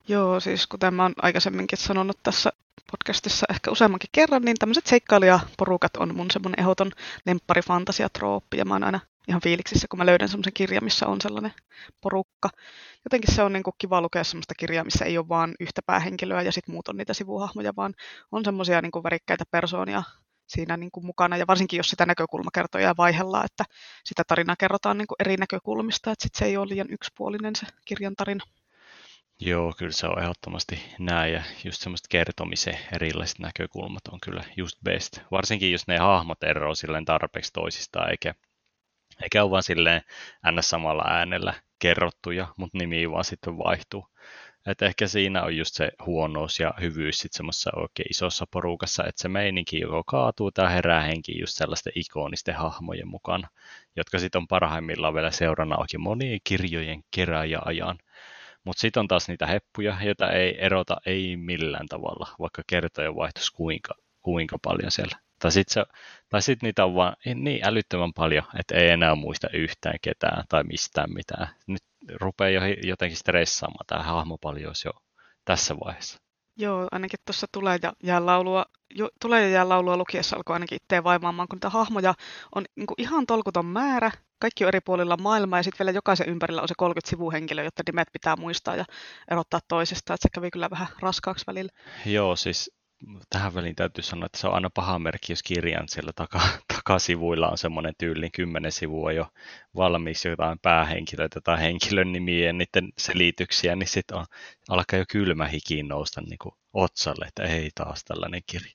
Joo, 0.07 0.39
siis 0.39 0.67
kuten 0.67 0.93
mä 0.93 1.03
oon 1.03 1.13
aikaisemminkin 1.21 1.77
sanonut 1.77 2.17
tässä 2.23 2.51
podcastissa 2.91 3.45
ehkä 3.49 3.71
useammankin 3.71 4.09
kerran, 4.11 4.41
niin 4.41 4.57
tämmöiset 4.59 4.87
seikkailijaporukat 4.87 5.97
on 5.97 6.15
mun 6.15 6.31
semmoinen 6.31 6.59
ehdoton 6.59 6.91
lemppari 7.25 7.61
fantasiatrooppi, 7.61 8.57
ja 8.57 8.65
mä 8.65 8.73
oon 8.73 8.83
aina 8.83 8.99
ihan 9.27 9.41
fiiliksissä, 9.41 9.87
kun 9.87 9.97
mä 9.97 10.05
löydän 10.05 10.29
semmoisen 10.29 10.53
kirjan, 10.53 10.83
missä 10.83 11.07
on 11.07 11.21
sellainen 11.21 11.53
porukka. 12.01 12.49
Jotenkin 13.05 13.35
se 13.35 13.43
on 13.43 13.53
niin 13.53 13.63
kuin 13.63 13.73
kiva 13.77 14.01
lukea 14.01 14.23
semmoista 14.23 14.55
kirjaa, 14.55 14.83
missä 14.83 15.05
ei 15.05 15.17
ole 15.17 15.29
vaan 15.29 15.55
yhtä 15.59 15.81
päähenkilöä 15.85 16.41
ja 16.41 16.51
sitten 16.51 16.73
muut 16.73 16.87
on 16.87 16.97
niitä 16.97 17.13
sivuhahmoja, 17.13 17.75
vaan 17.75 17.93
on 18.31 18.45
semmoisia 18.45 18.81
niin 18.81 19.03
värikkäitä 19.03 19.43
persoonia 19.51 20.03
siinä 20.51 20.77
niin 20.77 20.91
kuin 20.91 21.05
mukana, 21.05 21.37
ja 21.37 21.47
varsinkin 21.47 21.77
jos 21.77 21.89
sitä 21.89 22.05
näkökulmakertoja 22.05 22.93
vaihella, 22.97 23.43
että 23.45 23.63
sitä 24.05 24.23
tarinaa 24.27 24.55
kerrotaan 24.59 24.97
niin 24.97 25.07
kuin 25.07 25.15
eri 25.19 25.37
näkökulmista, 25.37 26.11
että 26.11 26.23
sit 26.23 26.35
se 26.35 26.45
ei 26.45 26.57
ole 26.57 26.69
liian 26.69 26.89
yksipuolinen 26.89 27.55
se 27.55 27.65
kirjan 27.85 28.15
tarina. 28.15 28.45
Joo, 29.39 29.73
kyllä 29.77 29.91
se 29.91 30.07
on 30.07 30.21
ehdottomasti 30.21 30.83
näin 30.99 31.33
ja 31.33 31.43
just 31.63 31.81
semmoista 31.81 32.07
kertomisen 32.09 32.77
erilaiset 32.95 33.39
näkökulmat 33.39 34.07
on 34.11 34.19
kyllä 34.23 34.43
just 34.57 34.77
best. 34.83 35.19
Varsinkin 35.31 35.71
jos 35.71 35.87
ne 35.87 35.97
hahmot 35.97 36.43
eroavat 36.43 36.77
silleen 36.77 37.05
tarpeeksi 37.05 37.53
toisistaan 37.53 38.11
eikä, 38.11 38.33
eikä 39.23 39.43
ole 39.43 39.51
vaan 39.51 39.63
silleen 39.63 40.01
ns. 40.51 40.69
samalla 40.69 41.03
äänellä 41.07 41.53
kerrottuja, 41.79 42.47
mutta 42.57 42.77
nimi 42.77 43.11
vaan 43.11 43.25
sitten 43.25 43.57
vaihtuu. 43.57 44.07
Et 44.65 44.81
ehkä 44.81 45.07
siinä 45.07 45.43
on 45.43 45.57
just 45.57 45.75
se 45.75 45.91
huonous 46.05 46.59
ja 46.59 46.73
hyvyys 46.81 47.19
sitten 47.19 47.37
semmoisessa 47.37 47.71
oikein 47.75 48.11
isossa 48.11 48.45
porukassa, 48.51 49.03
että 49.03 49.21
se 49.21 49.27
meininki 49.27 49.79
joko 49.79 50.03
kaatuu 50.03 50.51
tai 50.51 50.73
herää 50.73 51.01
henki 51.01 51.39
just 51.39 51.53
sellaisten 51.57 51.93
ikonisten 51.95 52.55
hahmojen 52.55 53.07
mukana, 53.07 53.47
jotka 53.95 54.19
sitten 54.19 54.39
on 54.39 54.47
parhaimmillaan 54.47 55.13
vielä 55.13 55.31
seurana 55.31 55.77
oikein 55.77 56.01
monien 56.01 56.39
kirjojen 56.43 57.03
kerääjä 57.15 57.59
ajan. 57.65 57.97
Mutta 58.63 58.81
sitten 58.81 58.99
on 58.99 59.07
taas 59.07 59.27
niitä 59.27 59.47
heppuja, 59.47 59.97
joita 60.01 60.31
ei 60.31 60.55
erota 60.65 60.97
ei 61.05 61.37
millään 61.37 61.87
tavalla, 61.87 62.27
vaikka 62.39 62.61
kertoja 62.67 63.15
vaihtuisi 63.15 63.53
kuinka, 63.53 63.93
kuinka 64.21 64.57
paljon 64.61 64.91
siellä. 64.91 65.17
Tai 65.39 65.51
sitten 65.51 65.85
sit 66.39 66.63
niitä 66.63 66.85
on 66.85 66.95
vaan 66.95 67.15
niin 67.35 67.65
älyttömän 67.65 68.13
paljon, 68.13 68.43
että 68.59 68.77
ei 68.77 68.89
enää 68.89 69.15
muista 69.15 69.47
yhtään 69.53 69.95
ketään 70.01 70.43
tai 70.49 70.63
mistään 70.63 71.13
mitään. 71.13 71.47
Nyt 71.67 71.83
rupeaa 72.21 72.49
jo 72.49 72.61
jotenkin 72.83 73.17
stressaamaan 73.17 73.85
tämä 73.87 74.03
paljon 74.41 74.73
jo 74.85 74.91
tässä 75.45 75.75
vaiheessa. 75.85 76.17
Joo, 76.57 76.87
ainakin 76.91 77.19
tuossa 77.25 77.47
tulee 77.51 77.79
ja 77.83 77.93
jää 78.03 78.25
laulua, 78.25 78.65
jo, 78.95 79.09
tulee 79.21 79.41
ja 79.41 79.49
jää 79.49 79.69
laulua 79.69 79.97
lukiessa 79.97 80.35
alkoi 80.35 80.53
ainakin 80.53 80.79
itseä 80.83 81.03
vaivaamaan, 81.03 81.47
kun 81.47 81.55
niitä 81.55 81.69
hahmoja 81.69 82.13
on 82.55 82.65
niin 82.75 82.87
ihan 82.97 83.25
tolkuton 83.25 83.65
määrä, 83.65 84.11
kaikki 84.39 84.63
on 84.63 84.67
eri 84.67 84.79
puolilla 84.85 85.17
maailmaa 85.17 85.59
ja 85.59 85.63
sitten 85.63 85.85
vielä 85.85 85.97
jokaisen 85.97 86.29
ympärillä 86.29 86.61
on 86.61 86.67
se 86.67 86.73
30 86.77 87.09
sivuhenkilöä, 87.09 87.63
jotta 87.63 87.83
nimet 87.87 88.07
pitää 88.13 88.35
muistaa 88.35 88.75
ja 88.75 88.85
erottaa 89.31 89.59
toisistaan, 89.67 90.15
että 90.15 90.27
se 90.27 90.33
kävi 90.33 90.51
kyllä 90.51 90.69
vähän 90.69 90.87
raskaaksi 90.99 91.47
välillä. 91.47 91.71
Joo, 92.05 92.35
siis 92.35 92.71
tähän 93.29 93.53
väliin 93.53 93.75
täytyy 93.75 94.03
sanoa, 94.03 94.25
että 94.25 94.37
se 94.37 94.47
on 94.47 94.53
aina 94.53 94.69
paha 94.69 94.99
merkki, 94.99 95.31
jos 95.31 95.43
kirjan 95.43 95.89
siellä 95.89 96.11
taka, 96.15 96.41
takasivuilla 96.75 97.49
on 97.49 97.57
semmoinen 97.57 97.93
tyylin 97.97 98.31
kymmenen 98.31 98.71
sivua 98.71 99.11
jo 99.11 99.27
valmiiksi 99.75 100.27
jotain 100.27 100.59
päähenkilöitä 100.59 101.41
tai 101.41 101.59
henkilön 101.59 102.11
nimiä 102.11 102.45
ja 102.45 102.53
niiden 102.53 102.89
selityksiä, 102.97 103.75
niin 103.75 103.87
sitten 103.87 104.17
on, 104.17 104.25
alkaa 104.69 104.99
jo 104.99 105.05
kylmä 105.09 105.47
hikiin 105.47 105.87
nousta 105.87 106.21
niin 106.21 106.39
kuin 106.41 106.55
otsalle, 106.73 107.25
että 107.25 107.43
ei 107.43 107.69
taas 107.75 108.03
tällainen 108.03 108.41
kirja. 108.47 108.73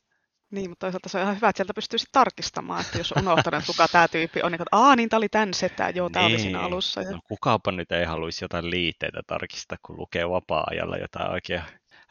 Niin, 0.50 0.71
mutta 0.71 0.87
toisaalta 0.87 1.09
se 1.09 1.18
on 1.18 1.23
ihan 1.23 1.37
hyvä, 1.37 1.49
että 1.49 1.59
sieltä 1.59 1.75
pystyy 1.75 1.99
sitten 1.99 2.21
tarkistamaan, 2.21 2.80
että 2.80 2.99
jos 2.99 3.12
unohtanut, 3.12 3.59
että 3.59 3.73
kuka 3.73 3.88
tämä 3.88 4.09
tyyppi 4.09 4.42
on, 4.42 4.52
niin 4.52 4.62
että 4.62 4.76
aah, 4.76 4.97
niin 4.97 5.09
tämä 5.09 5.18
oli 5.18 5.28
tämän 5.28 5.54
setä, 5.54 5.90
joo, 5.90 6.11
tämä 6.11 6.26
niin. 6.26 6.35
oli 6.35 6.42
siinä 6.42 6.59
niin. 6.59 6.66
alussa. 6.66 7.02
Ja... 7.02 7.11
No, 7.11 7.21
kukaapa 7.28 7.73
nyt 7.73 7.92
ei 7.92 8.04
haluaisi 8.04 8.45
jotain 8.45 8.71
liitteitä 8.71 9.21
tarkistaa, 9.26 9.78
kun 9.83 9.97
lukee 9.97 10.30
vapaa-ajalla 10.30 10.97
jotain 10.97 11.30
oikein 11.30 11.62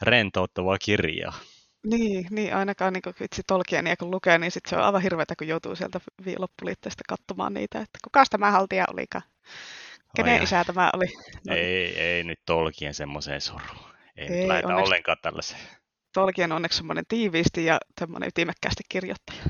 rentouttavaa 0.02 0.78
kirjaa. 0.78 1.34
Niin, 1.86 2.26
niin 2.30 2.54
ainakaan 2.54 2.92
niin 2.92 3.02
vitsi 3.20 3.42
Tolkienia 3.46 3.96
kun 3.96 4.10
lukee, 4.10 4.38
niin 4.38 4.50
sit 4.50 4.66
se 4.66 4.76
on 4.76 4.82
aivan 4.82 5.02
hirveätä, 5.02 5.36
kun 5.36 5.48
joutuu 5.48 5.76
sieltä 5.76 6.00
loppuliitteestä 6.38 7.02
katsomaan 7.08 7.54
niitä, 7.54 7.78
että 7.78 7.98
kuka 8.04 8.24
tämä 8.30 8.50
haltija 8.50 8.84
olikaan. 8.92 9.24
Kenen 10.16 10.42
isä 10.42 10.64
tämä 10.64 10.90
oli? 10.92 11.06
No, 11.46 11.56
ei, 11.56 12.00
ei 12.00 12.24
nyt 12.24 12.40
Tolkien 12.46 12.94
semmoiseen 12.94 13.40
soru. 13.40 13.64
Ei, 14.16 14.28
ei 14.28 14.46
laita 14.46 14.68
onneksi, 14.68 14.88
ollenkaan 14.88 15.18
tällaiseen. 15.22 15.60
Tolkien 16.12 16.52
on 16.52 16.56
onneksi 16.56 16.76
semmoinen 16.76 17.04
tiiviisti 17.08 17.64
ja 17.64 17.78
semmoinen 18.00 18.28
ytimekkäästi 18.28 18.82
kirjoittaja. 18.88 19.42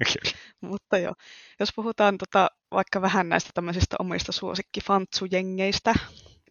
Mutta 0.60 0.98
joo, 0.98 1.14
jos 1.60 1.68
puhutaan 1.76 2.18
tota, 2.18 2.50
vaikka 2.70 3.02
vähän 3.02 3.28
näistä 3.28 3.50
tämmöisistä 3.54 3.96
omista 3.98 4.32
suosikkifantsujengeistä, 4.32 5.94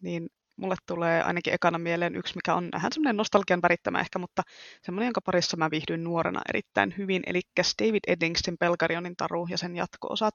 niin 0.02 0.28
mulle 0.58 0.76
tulee 0.86 1.22
ainakin 1.22 1.54
ekana 1.54 1.78
mieleen 1.78 2.16
yksi, 2.16 2.36
mikä 2.36 2.54
on 2.54 2.68
vähän 2.72 2.92
semmoinen 2.92 3.16
nostalgian 3.16 3.62
värittämä 3.62 4.00
ehkä, 4.00 4.18
mutta 4.18 4.42
semmoinen, 4.82 5.06
jonka 5.06 5.20
parissa 5.20 5.56
mä 5.56 5.70
viihdyin 5.70 6.04
nuorena 6.04 6.40
erittäin 6.48 6.94
hyvin, 6.98 7.22
eli 7.26 7.40
David 7.82 8.00
Eddingsin 8.06 8.58
Pelkarionin 8.58 9.16
taru 9.16 9.46
ja 9.50 9.58
sen 9.58 9.76
jatko-osat. 9.76 10.34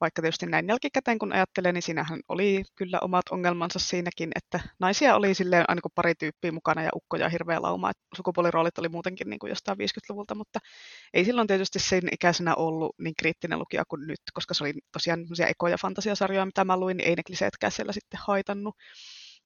Vaikka 0.00 0.22
tietysti 0.22 0.46
näin 0.46 0.68
jälkikäteen 0.68 1.18
kun 1.18 1.32
ajattelee, 1.32 1.72
niin 1.72 1.82
siinähän 1.82 2.20
oli 2.28 2.62
kyllä 2.74 2.98
omat 3.00 3.28
ongelmansa 3.30 3.78
siinäkin, 3.78 4.30
että 4.34 4.60
naisia 4.78 5.14
oli 5.16 5.34
silleen 5.34 5.64
aina 5.68 5.80
kuin 5.80 5.92
pari 5.94 6.14
tyyppiä 6.14 6.52
mukana 6.52 6.82
ja 6.82 6.90
ukkoja 6.94 7.28
hirveä 7.28 7.62
lauma. 7.62 7.90
Että 7.90 8.02
sukupuoliroolit 8.16 8.78
oli 8.78 8.88
muutenkin 8.88 9.30
niin 9.30 9.38
kuin 9.38 9.50
jostain 9.50 9.78
50-luvulta, 9.78 10.34
mutta 10.34 10.58
ei 11.14 11.24
silloin 11.24 11.48
tietysti 11.48 11.78
siinä 11.78 12.08
ikäisenä 12.12 12.54
ollut 12.54 12.94
niin 12.98 13.14
kriittinen 13.18 13.58
lukija 13.58 13.84
kuin 13.88 14.06
nyt, 14.06 14.20
koska 14.32 14.54
se 14.54 14.64
oli 14.64 14.72
tosiaan 14.92 15.26
ekoja 15.48 15.78
fantasiasarjoja, 15.78 16.46
mitä 16.46 16.64
mä 16.64 16.76
luin, 16.76 16.96
niin 16.96 17.08
ei 17.08 17.16
ne 17.16 17.22
kliseetkään 17.22 17.72
siellä 17.72 17.92
sitten 17.92 18.20
haitannut 18.26 18.76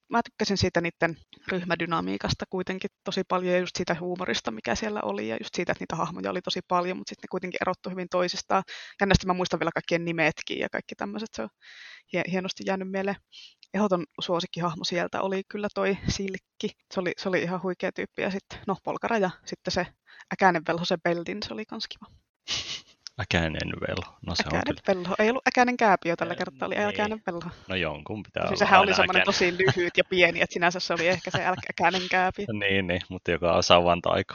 mä 0.08 0.20
tykkäsin 0.22 0.56
siitä 0.56 0.80
niiden 0.80 1.16
ryhmädynamiikasta 1.48 2.44
kuitenkin 2.50 2.90
tosi 3.04 3.22
paljon 3.28 3.54
ja 3.54 3.60
just 3.60 3.76
siitä 3.76 3.96
huumorista, 4.00 4.50
mikä 4.50 4.74
siellä 4.74 5.00
oli 5.02 5.28
ja 5.28 5.36
just 5.36 5.54
siitä, 5.54 5.72
että 5.72 5.82
niitä 5.82 5.96
hahmoja 5.96 6.30
oli 6.30 6.42
tosi 6.42 6.60
paljon, 6.68 6.96
mutta 6.96 7.10
sitten 7.10 7.22
ne 7.22 7.30
kuitenkin 7.30 7.58
erottu 7.60 7.90
hyvin 7.90 8.08
toisistaan. 8.10 8.62
Jännästi 9.00 9.26
mä 9.26 9.34
muistan 9.34 9.60
vielä 9.60 9.70
kaikkien 9.74 10.04
nimetkin 10.04 10.58
ja 10.58 10.68
kaikki 10.68 10.94
tämmöiset, 10.94 11.28
se 11.34 11.42
on 11.42 11.48
hienosti 12.30 12.64
jäänyt 12.66 12.90
mieleen. 12.90 13.16
Ehdoton 13.74 14.04
suosikkihahmo 14.20 14.84
sieltä 14.84 15.22
oli 15.22 15.42
kyllä 15.48 15.68
toi 15.74 15.98
Silkki. 16.08 16.70
Se 16.94 17.00
oli, 17.00 17.12
se 17.16 17.28
oli 17.28 17.42
ihan 17.42 17.62
huikea 17.62 17.92
tyyppi 17.92 18.22
ja 18.22 18.30
sitten 18.30 18.58
no 18.66 18.76
Polkara 18.84 19.18
ja 19.18 19.30
sitten 19.46 19.72
se 19.72 19.86
äkäinen 20.34 20.62
velho, 20.68 20.84
se 20.84 20.96
Beldin, 21.04 21.42
se 21.42 21.54
oli 21.54 21.64
kans 21.64 21.86
kiva. 21.88 22.06
Äkäinen 23.20 23.72
velho. 23.88 24.18
No 24.26 24.34
se 24.34 24.44
äkäinen 24.46 24.62
on 24.68 24.76
kyllä. 24.84 24.98
velho. 25.00 25.14
Ei 25.18 25.30
ollut 25.30 25.48
äkäinen 25.48 25.76
kääpiö 25.76 26.16
tällä 26.16 26.34
kertaa, 26.34 26.66
oli 26.66 26.74
niin. 26.74 26.88
äkäinen 26.88 27.22
velho. 27.26 27.50
No 27.68 27.76
jonkun 27.76 28.22
pitää 28.22 28.46
siis 28.46 28.50
olla 28.50 28.68
Sehän 28.68 28.80
oli 28.80 28.94
semmoinen 28.94 29.24
tosi 29.24 29.58
lyhyt 29.58 29.96
ja 29.96 30.04
pieni, 30.04 30.40
että 30.40 30.54
sinänsä 30.54 30.80
se 30.80 30.94
oli 30.94 31.08
ehkä 31.08 31.30
se 31.30 31.44
äkäinen 31.70 32.08
kääpiö. 32.10 32.46
niin, 32.60 32.86
niin, 32.86 33.00
mutta 33.08 33.30
joka 33.30 33.52
osaa 33.52 33.84
vaan 33.84 34.02
taiko. 34.02 34.34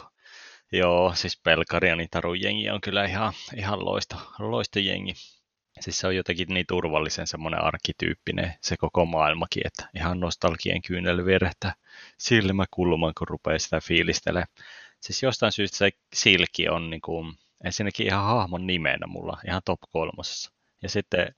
Joo, 0.71 1.13
siis 1.15 1.41
Pelkarianin 1.43 2.07
tarujengi 2.11 2.69
on 2.69 2.81
kyllä 2.81 3.05
ihan, 3.05 3.33
ihan 3.55 3.85
loista, 3.85 4.17
loista 4.39 4.79
jengi. 4.79 5.13
Siis 5.79 5.99
se 5.99 6.07
on 6.07 6.15
jotenkin 6.15 6.47
niin 6.49 6.65
turvallisen 6.67 7.27
semmoinen 7.27 7.63
arkkityyppinen 7.63 8.53
se 8.61 8.77
koko 8.77 9.05
maailmakin, 9.05 9.67
että 9.67 9.89
ihan 9.95 10.19
nostalgien 10.19 10.81
kyynel 10.81 11.25
vierehtää 11.25 11.73
silmäkulman, 12.17 13.13
kun 13.17 13.27
rupeaa 13.27 13.59
sitä 13.59 13.79
fiilistelemään. 13.83 14.47
Siis 14.99 15.23
jostain 15.23 15.51
syystä 15.51 15.77
se 15.77 15.91
silki 16.13 16.69
on 16.69 16.89
niin 16.89 17.01
kuin, 17.01 17.33
ensinnäkin 17.65 18.07
ihan 18.07 18.25
hahmon 18.25 18.67
nimenä 18.67 19.07
mulla, 19.07 19.37
ihan 19.47 19.61
top 19.65 19.79
kolmosessa. 19.91 20.51
Ja 20.83 20.89
sitten 20.89 21.35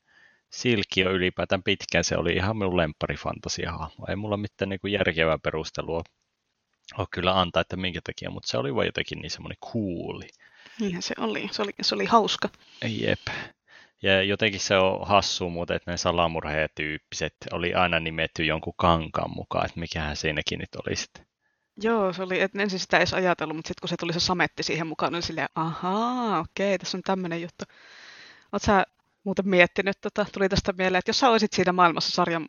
Silkki 0.49 1.05
on 1.05 1.13
ylipäätään 1.13 1.63
pitkään, 1.63 2.03
se 2.03 2.17
oli 2.17 2.33
ihan 2.33 2.57
minun 2.57 2.77
lemppari 2.77 3.15
fantasiahahmo. 3.15 4.05
Ei 4.09 4.15
mulla 4.15 4.37
mitään 4.37 4.69
niin 4.69 4.79
kuin 4.79 4.93
järkevää 4.93 5.37
perustelua 5.43 6.03
ole 6.97 7.07
kyllä 7.11 7.39
antaa, 7.39 7.61
että 7.61 7.77
minkä 7.77 7.99
takia, 8.03 8.29
mutta 8.29 8.47
se 8.47 8.57
oli 8.57 8.75
vain 8.75 8.85
jotenkin 8.85 9.19
niin 9.19 9.31
semmoinen 9.31 9.57
kuuli. 9.71 10.27
Niinhän 10.79 11.01
se 11.01 11.15
oli. 11.17 11.49
Se 11.51 11.61
oli, 11.61 11.71
se 11.81 11.95
oli 11.95 12.05
hauska. 12.05 12.49
Jep. 12.85 13.19
Ja 14.01 14.23
jotenkin 14.23 14.59
se 14.59 14.77
on 14.77 15.07
hassu 15.07 15.49
muuten, 15.49 15.75
että 15.75 15.91
ne 15.91 15.97
salamurheetyyppiset 15.97 17.35
oli 17.51 17.73
aina 17.73 17.99
nimetty 17.99 18.45
jonkun 18.45 18.73
kankaan 18.77 19.31
mukaan, 19.35 19.65
että 19.65 19.79
mikähän 19.79 20.15
siinäkin 20.15 20.59
nyt 20.59 20.75
oli 20.75 20.95
sitten. 20.95 21.25
Joo, 21.77 22.13
se 22.13 22.23
oli, 22.23 22.41
että 22.41 22.61
ensin 22.61 22.79
sitä 22.79 22.97
edes 22.97 23.13
ajatellut, 23.13 23.55
mutta 23.55 23.67
sitten 23.67 23.81
kun 23.81 23.89
se 23.89 23.97
tuli 23.97 24.13
se 24.13 24.19
sametti 24.19 24.63
siihen 24.63 24.87
mukaan, 24.87 25.13
niin 25.13 25.23
silleen, 25.23 25.47
ahaa, 25.55 26.39
okei, 26.39 26.79
tässä 26.79 26.97
on 26.97 27.01
tämmöinen 27.03 27.41
juttu. 27.41 27.65
Oletko 28.51 28.65
sä 28.65 28.85
muuten 29.23 29.49
miettinyt, 29.49 30.01
tota, 30.01 30.25
tuli 30.33 30.49
tästä 30.49 30.73
mieleen, 30.77 30.99
että 30.99 31.09
jos 31.09 31.19
sä 31.19 31.29
olisit 31.29 31.53
siinä 31.53 31.71
maailmassa 31.71 32.11
sarjan, 32.11 32.47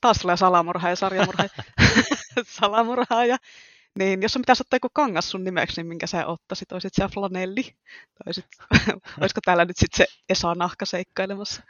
taas 0.00 0.18
tulee 0.18 0.36
salamurha 0.36 0.88
ja 0.88 0.96
sarjamurha, 0.96 1.44
salamurhaaja, 2.60 3.36
niin 3.98 4.22
jos 4.22 4.36
on 4.36 4.42
pitäisi 4.42 4.62
ottaa 4.62 4.76
joku 4.76 4.88
kangas 4.92 5.30
sun 5.30 5.44
nimeksi, 5.44 5.80
niin 5.80 5.86
minkä 5.86 6.06
sä 6.06 6.26
ottaisit? 6.26 6.72
Oisit 6.72 6.94
sä 6.94 7.08
flanelli? 7.08 7.62
Tai 7.62 8.22
olisit, 8.26 8.46
olisiko 9.20 9.40
täällä 9.44 9.64
nyt 9.64 9.76
sitten 9.76 10.06
se 10.06 10.12
Esa-nahka 10.28 10.86
seikkailemassa? 10.86 11.62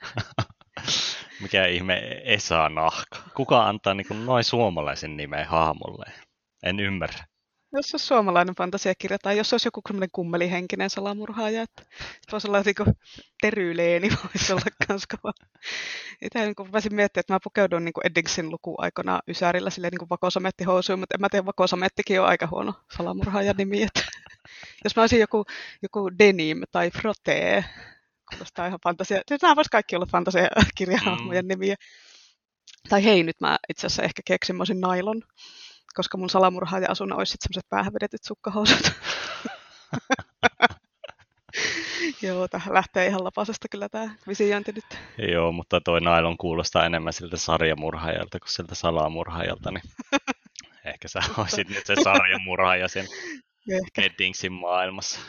Mikä 1.43 1.67
ihme 1.67 2.23
Esa-nahka? 2.25 3.19
Kuka 3.35 3.69
antaa 3.69 3.95
niin 3.95 4.27
noin 4.27 4.45
suomalaisen 4.45 5.17
nimen 5.17 5.47
hahmolle? 5.47 6.13
En 6.63 6.81
ymmärrä. 6.81 7.25
Jos 7.73 7.95
olisi 7.95 8.07
suomalainen 8.07 8.55
fantasiakirja 8.55 9.19
tai 9.19 9.39
jos 9.39 9.53
olisi 9.53 9.67
joku 9.67 9.81
semmoinen 9.89 10.09
kummelihenkinen 10.13 10.91
salamurhaaja, 10.91 11.63
että 11.63 11.83
se 11.99 12.33
voisi 12.33 12.49
olla 12.49 12.63
niin 12.63 12.97
teryyleeni, 13.41 14.11
voisi 14.25 14.53
olla 14.53 14.63
kans 14.87 15.07
kova. 15.07 15.33
Itse 16.23 16.39
niin 16.39 16.71
pääsin 16.73 16.95
miettimään, 16.95 17.23
että 17.23 17.33
mä 17.33 17.39
pukeudun 17.45 17.85
niin 17.85 17.93
Eddingsin 18.05 18.51
lukuaikana 18.51 19.21
Ysärillä 19.29 19.71
silleen 19.71 19.93
niin 19.99 20.09
vakosametti 20.11 20.65
housuun, 20.65 20.99
mutta 20.99 21.15
en 21.15 21.21
mä 21.21 21.29
tiedä, 21.29 21.47
vakosamettikin 21.47 22.21
on 22.21 22.27
aika 22.27 22.49
huono 22.51 22.75
salamurhaajan 22.97 23.57
nimi. 23.57 23.83
Että 23.83 24.03
jos 24.85 24.97
mä 24.97 25.03
olisin 25.03 25.21
joku, 25.21 25.45
joku 25.83 26.11
denim 26.19 26.63
tai 26.73 26.91
frotte, 26.91 27.65
Kuulostaa 28.31 28.67
ihan 28.67 28.79
fantasia. 28.85 29.21
Siis 29.29 29.43
nämä 29.43 29.57
voisi 29.57 29.71
kaikki 29.71 29.97
olla 29.97 30.07
fantasiakirjahahmojen 30.07 31.45
mm. 31.45 31.49
nimiä. 31.49 31.77
Tai 32.89 33.05
hei, 33.05 33.23
nyt 33.23 33.41
mä 33.41 33.59
itse 33.69 33.87
asiassa 33.87 34.03
ehkä 34.03 34.23
keksin, 34.25 34.57
mä 34.57 34.61
olisin 34.61 34.81
nailon, 34.81 35.23
koska 35.95 36.19
mun 36.19 36.31
salamurhaaja 36.31 36.91
asuna 36.91 37.17
olisi 37.17 37.31
sitten 37.31 37.45
semmoiset 37.45 37.69
päähän 37.69 37.93
vedetyt 37.95 38.25
sukkahousut. 38.25 38.93
Joo, 42.23 42.49
tähän 42.49 42.75
lähtee 42.75 43.07
ihan 43.07 43.25
lapasesta 43.25 43.69
kyllä 43.71 43.89
tämä 43.89 44.15
visiointi 44.29 44.73
nyt. 44.73 44.85
Joo, 45.33 45.53
mutta 45.53 45.81
toi 45.81 46.01
nailon 46.01 46.39
kuulostaa 46.39 46.87
enemmän 46.87 47.13
siltä 47.13 47.37
sarjamurhaajalta 47.37 48.41
kuin 48.41 48.51
siltä 48.51 48.75
salamurhaajalta, 48.75 49.71
niin 49.71 49.83
ehkä 50.93 51.09
sä 51.09 51.21
olisit 51.39 51.69
nyt 51.69 51.87
se 51.87 51.95
sarjamurhaaja 52.05 52.89
sen 52.89 53.07
Eddingsin 53.99 54.53
maailmassa. 54.53 55.21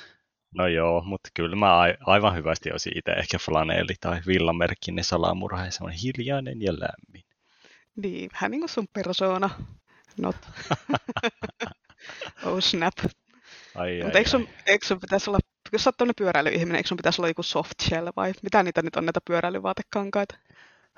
No 0.55 0.67
joo, 0.67 1.03
mutta 1.05 1.29
kyllä 1.33 1.55
mä 1.55 1.79
aivan 2.05 2.35
hyvästi 2.35 2.71
olisin 2.71 2.97
itse 2.97 3.11
ehkä 3.11 3.37
flanelli 3.37 3.93
tai 4.01 4.21
villamerkkinen 4.27 5.03
salamurhaaja, 5.03 5.71
se 5.71 5.83
on 5.83 5.91
hiljainen 5.91 6.61
ja 6.61 6.73
lämmin. 6.73 7.23
Niin, 7.95 8.29
vähän 8.33 8.51
niin 8.51 8.61
kuin 8.61 8.69
sun 8.69 8.87
persona. 8.93 9.49
Not. 10.17 10.35
oh 12.45 12.59
snap. 12.59 12.93
Ai, 13.75 13.99
Mutta 14.03 14.17
eikö, 14.17 14.29
sun, 14.29 14.47
eikö 14.65 14.85
sun 14.85 14.99
pitäisi 14.99 15.29
olla, 15.29 15.39
jos 15.71 15.83
sä 15.83 15.91
oot 15.99 16.15
pyöräilyihminen, 16.17 16.75
eikö 16.75 16.87
sun 16.87 16.97
pitäisi 16.97 17.21
olla 17.21 17.27
joku 17.27 17.43
soft 17.43 17.81
shell 17.81 18.09
vai 18.15 18.33
mitä 18.43 18.63
niitä 18.63 18.81
nyt 18.81 18.95
on 18.95 19.05
näitä 19.05 19.19
pyöräilyvaatekankaita? 19.27 20.35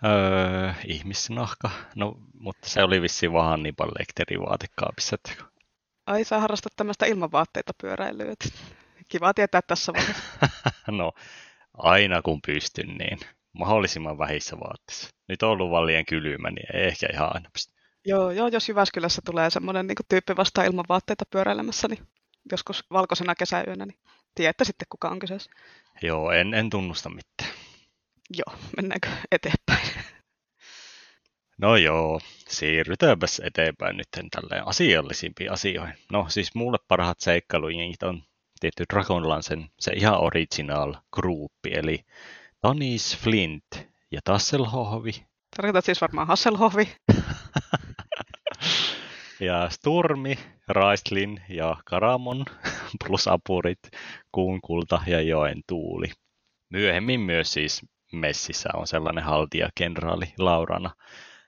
Öö, 0.05 0.73
ihmisnahka. 0.87 1.69
No, 1.95 2.15
mutta 2.39 2.69
se 2.69 2.83
oli 2.83 3.01
vissiin 3.01 3.33
vaan 3.33 3.49
Hannibal 3.49 3.91
Lecterin 3.99 4.41
vaatekaapissa. 4.41 5.15
Että... 5.15 5.43
Ai, 6.05 6.23
sä 6.23 6.39
harrastat 6.39 6.73
tämmöistä 6.75 7.05
ilmavaatteita 7.05 7.73
pyöräilyä. 7.81 8.33
Kiva 9.07 9.33
tietää 9.33 9.61
tässä 9.61 9.93
vaiheessa. 9.93 10.23
no, 10.91 11.11
aina 11.73 12.21
kun 12.21 12.39
pystyn, 12.45 12.97
niin 12.97 13.19
mahdollisimman 13.53 14.17
vähissä 14.17 14.59
vaatteissa. 14.59 15.09
Nyt 15.27 15.43
on 15.43 15.49
ollut 15.49 15.71
vaan 15.71 15.85
liian 15.85 16.05
kylmä, 16.05 16.49
niin 16.49 16.75
ei 16.75 16.87
ehkä 16.87 17.07
ihan 17.13 17.29
aina 17.33 17.49
pysty. 17.53 17.73
Joo, 18.05 18.31
joo, 18.31 18.47
jos 18.47 18.69
Jyväskylässä 18.69 19.21
tulee 19.25 19.49
semmoinen 19.49 19.87
niin 19.87 19.95
tyyppi 20.09 20.35
vastaan 20.35 20.67
ilman 20.67 20.85
vaatteita 20.89 21.25
pyöräilemässä, 21.29 21.87
niin 21.87 22.07
joskus 22.51 22.83
valkoisena 22.91 23.35
kesäyönä, 23.35 23.85
niin 23.85 23.99
tiedätte 24.35 24.65
sitten 24.65 24.87
kuka 24.89 25.09
on 25.09 25.19
kyseessä. 25.19 25.51
Joo, 26.01 26.31
en, 26.31 26.53
en 26.53 26.69
tunnusta 26.69 27.09
mitään. 27.09 27.51
Joo, 28.29 28.59
mennäänkö 28.77 29.09
eteenpäin? 29.31 29.87
No 31.57 31.75
joo, 31.75 32.19
siirrytäänpäs 32.47 33.41
eteenpäin 33.45 33.97
nyt 33.97 34.07
tälleen 34.31 34.67
asiallisimpiin 34.67 35.51
asioihin. 35.51 35.95
No 36.11 36.25
siis 36.29 36.55
mulle 36.55 36.77
parhaat 36.87 37.19
seikkailujengit 37.19 38.03
on 38.03 38.23
tietty 38.59 38.85
Dragonlansen 38.93 39.69
se 39.79 39.91
ihan 39.93 40.19
original 40.19 40.95
gruppi, 41.11 41.73
eli 41.73 42.05
Tanis 42.61 43.17
Flint 43.17 43.65
ja 44.11 44.19
Tasselhohvi. 44.23 45.25
Tarkoitat 45.55 45.85
siis 45.85 46.01
varmaan 46.01 46.27
Hasselhohvi. 46.27 46.95
Ja 49.45 49.69
Sturmi, 49.69 50.37
Raistlin 50.67 51.41
ja 51.49 51.77
Karamon 51.85 52.45
plus 53.07 53.27
apurit, 53.27 53.79
Kuun 54.31 54.61
kulta 54.61 55.01
ja 55.07 55.21
Joen 55.21 55.61
tuuli. 55.67 56.11
Myöhemmin 56.69 57.19
myös 57.19 57.53
siis 57.53 57.81
messissä 58.11 58.69
on 58.73 58.87
sellainen 58.87 59.23
haltija 59.23 59.69
kenraali 59.75 60.33
Laurana. 60.37 60.91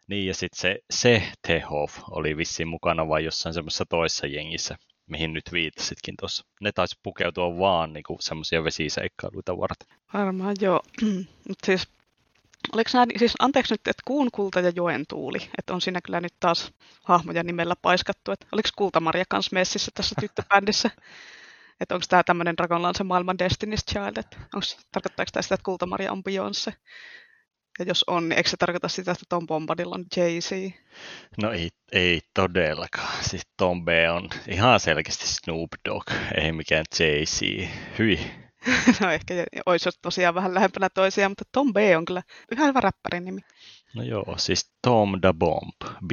Niin 0.08 0.28
ja 0.28 0.34
sitten 0.34 0.62
se, 0.62 0.80
se 0.92 1.24
Tehov 1.48 1.90
oli 2.12 2.38
vissiin 2.38 2.68
mukana 2.68 3.08
vain 3.08 3.26
jossain 3.26 3.54
semmoisessa 3.54 3.86
toisessa 3.90 4.28
jengissä, 4.28 4.76
mihin 5.10 5.34
nyt 5.34 5.44
viittasitkin 5.52 6.16
tuossa. 6.20 6.46
Ne 6.62 6.72
taisi 6.72 7.00
pukeutua 7.04 7.58
vaan 7.58 7.94
niinku 7.94 8.18
semmoisia 8.20 8.64
vesiseikkailuita 8.64 9.58
varten. 9.58 9.98
Varmaan 10.14 10.56
joo. 10.62 10.82
Mutta 11.48 11.66
siis 11.66 11.88
Oliko 12.74 12.90
nämä, 12.94 13.06
siis 13.18 13.34
anteeksi 13.40 13.74
nyt, 13.74 13.88
että 13.88 14.04
kuun 14.06 14.30
kulta 14.32 14.60
ja 14.60 14.72
joen 14.76 15.06
tuuli, 15.08 15.38
että 15.58 15.74
on 15.74 15.82
siinä 15.82 16.02
kyllä 16.02 16.22
nyt 16.22 16.34
taas 16.40 16.72
hahmoja 17.04 17.44
nimellä 17.44 17.76
paiskattu, 17.82 18.32
että 18.32 18.48
oliko 18.52 18.70
Kultamaria 18.76 19.26
kanssa 19.30 19.54
messissä 19.54 19.92
tässä 19.94 20.16
tyttöbändissä? 20.20 20.90
että 21.80 21.96
onko 21.96 22.06
tämä 22.10 22.24
tämmöinen 22.24 22.58
Dragonlance 22.58 23.04
maailman 23.04 23.38
Destiny's 23.44 23.92
Child, 23.92 24.18
että 24.18 24.38
onks, 24.56 24.78
tarkoittaako 24.92 25.30
tämä 25.34 25.42
sitä, 25.42 25.56
että 25.56 25.66
Kultamaria 25.66 26.12
on 26.12 26.24
Beyoncé? 26.30 26.74
Ja 27.80 27.86
jos 27.86 28.04
on, 28.08 28.30
niin 28.30 28.38
eikö 28.38 28.50
se 28.50 28.58
tarkoita 28.58 28.88
sitä, 28.88 29.12
että 29.12 29.26
Tom 29.30 29.48
Bombadilla 29.48 29.96
on 29.96 30.06
Jay-Z? 30.16 30.74
No 31.42 31.52
ei, 31.52 31.70
ei 31.92 32.22
todellakaan. 32.34 33.24
Siis 33.24 33.48
Tom 33.58 33.86
B 33.86 33.88
on 34.14 34.30
ihan 34.48 34.80
selkeästi 34.80 35.28
Snoop 35.28 35.70
Dogg, 35.90 36.12
ei 36.38 36.52
mikään 36.52 36.86
Jay-Z. 37.00 37.68
Hyi. 38.00 38.45
no 39.02 39.12
ehkä 39.12 39.34
olisi 39.66 39.90
tosiaan 40.02 40.36
vähän 40.36 40.54
lähempänä 40.54 40.90
toisiaan, 40.90 41.32
mutta 41.32 41.44
Tom 41.52 41.74
B 41.74 41.78
on 41.98 42.06
kyllä 42.06 42.24
yhä 42.52 42.66
hyvä 42.66 42.82
räppärin 42.82 43.26
nimi. 43.26 43.42
No 43.96 44.04
joo, 44.04 44.36
siis 44.38 44.72
Tom 44.82 45.22
the 45.22 45.34
Bomb, 45.34 45.76
B 46.08 46.12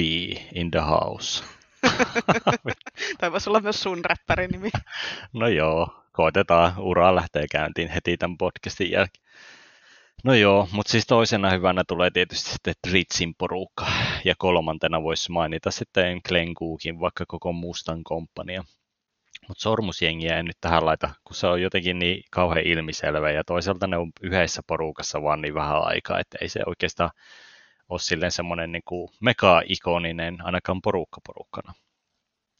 in 0.55 0.71
the 0.71 0.79
house. 0.79 1.43
tai 3.19 3.31
voisi 3.31 3.49
olla 3.49 3.59
myös 3.59 3.81
sun 3.83 4.05
räppärin 4.05 4.51
nimi. 4.51 4.69
no 5.33 5.47
joo, 5.47 6.03
koitetaan. 6.11 6.73
Ura 6.77 7.15
lähtee 7.15 7.45
käyntiin 7.51 7.89
heti 7.89 8.17
tämän 8.17 8.37
podcastin 8.37 8.91
jälkeen. 8.91 9.23
No 10.23 10.33
joo, 10.33 10.67
mutta 10.71 10.91
siis 10.91 11.05
toisena 11.07 11.49
hyvänä 11.49 11.83
tulee 11.87 12.11
tietysti 12.11 12.49
sitten 12.49 12.73
Tritsin 12.87 13.35
porukka. 13.35 13.85
Ja 14.25 14.35
kolmantena 14.37 15.03
voisi 15.03 15.31
mainita 15.31 15.71
sitten 15.71 16.21
Glenn 16.27 16.53
Cookin, 16.53 16.99
vaikka 16.99 17.25
koko 17.27 17.53
Mustan 17.53 18.03
komppania. 18.03 18.63
Mutta 19.47 19.61
sormusjengiä 19.61 20.37
en 20.37 20.45
nyt 20.45 20.57
tähän 20.61 20.85
laita, 20.85 21.09
kun 21.23 21.35
se 21.35 21.47
on 21.47 21.61
jotenkin 21.61 21.99
niin 21.99 22.23
kauhean 22.31 22.65
ilmiselvä 22.65 23.31
ja 23.31 23.43
toisaalta 23.43 23.87
ne 23.87 23.97
on 23.97 24.11
yhdessä 24.21 24.61
porukassa 24.67 25.23
vaan 25.23 25.41
niin 25.41 25.53
vähän 25.53 25.83
aikaa, 25.83 26.19
että 26.19 26.37
ei 26.41 26.49
se 26.49 26.59
oikeastaan 26.65 27.09
ole 27.89 27.99
silleen 27.99 28.31
semmoinen 28.31 28.71
niin 28.71 29.09
mega-ikoninen 29.19 30.45
ainakaan 30.45 30.81
porukka 30.81 31.21
porukkana. 31.27 31.73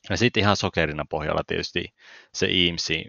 Ja 0.10 0.18
sitten 0.18 0.42
ihan 0.42 0.58
sokerina 0.58 1.06
pohjalla 1.10 1.42
tietysti 1.48 1.94
se 2.34 2.48
Eamsi 2.52 3.06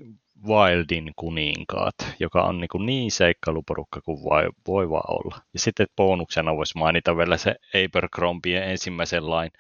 Wildin 0.47 1.13
kuninkaat, 1.17 1.95
joka 2.21 2.43
on 2.43 2.61
niin, 2.61 2.87
niin 2.87 3.11
seikkailuporukka 3.11 4.01
kuin 4.01 4.23
voi, 4.25 4.49
voi 4.67 4.91
vaan 4.91 5.15
olla. 5.17 5.41
Ja 5.53 5.59
sitten 5.59 5.87
bonuksena 5.97 6.57
voisi 6.57 6.79
mainita 6.79 7.17
vielä 7.17 7.37
se 7.37 7.55
Abercrombien 7.75 8.63
ensimmäisen 8.63 9.31
lain 9.31 9.51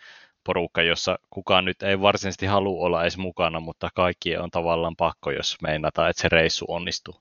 porukka, 0.45 0.83
jossa 0.83 1.19
kukaan 1.31 1.65
nyt 1.65 1.83
ei 1.83 2.01
varsinaisesti 2.01 2.47
halua 2.47 2.87
olla 2.87 3.03
edes 3.03 3.19
mukana, 3.19 3.61
mutta 3.61 3.89
kaikki 3.95 4.37
on 4.37 4.51
tavallaan 4.51 4.97
pakko, 4.97 5.31
jos 5.31 5.57
meinataan, 5.63 6.11
että 6.11 6.23
se 6.23 6.29
reissu 6.29 6.65
onnistuu. 6.69 7.15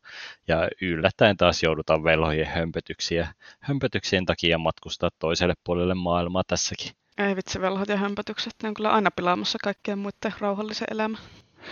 Ja 0.48 0.70
yllättäen 0.82 1.38
taas 1.38 1.64
joudutaan 1.64 2.04
velhojen 2.04 2.48
hömpötyksiä, 2.48 3.28
hömpötyksien 3.60 4.26
takia 4.26 4.58
matkustaa 4.58 5.10
toiselle 5.20 5.54
puolelle 5.64 5.94
maailmaa 5.94 6.44
tässäkin. 6.48 6.92
Ei 7.18 7.36
vitsi, 7.36 7.62
velhot 7.62 7.90
ja 7.90 7.98
hömpötykset, 7.98 8.54
ne 8.64 8.70
on 8.70 8.76
kyllä 8.76 8.92
aina 8.92 9.12
pilaamassa 9.12 9.58
kaikkien 9.64 10.00
muiden 10.00 10.34
rauhallisen 10.40 10.88
elämän. 10.92 11.22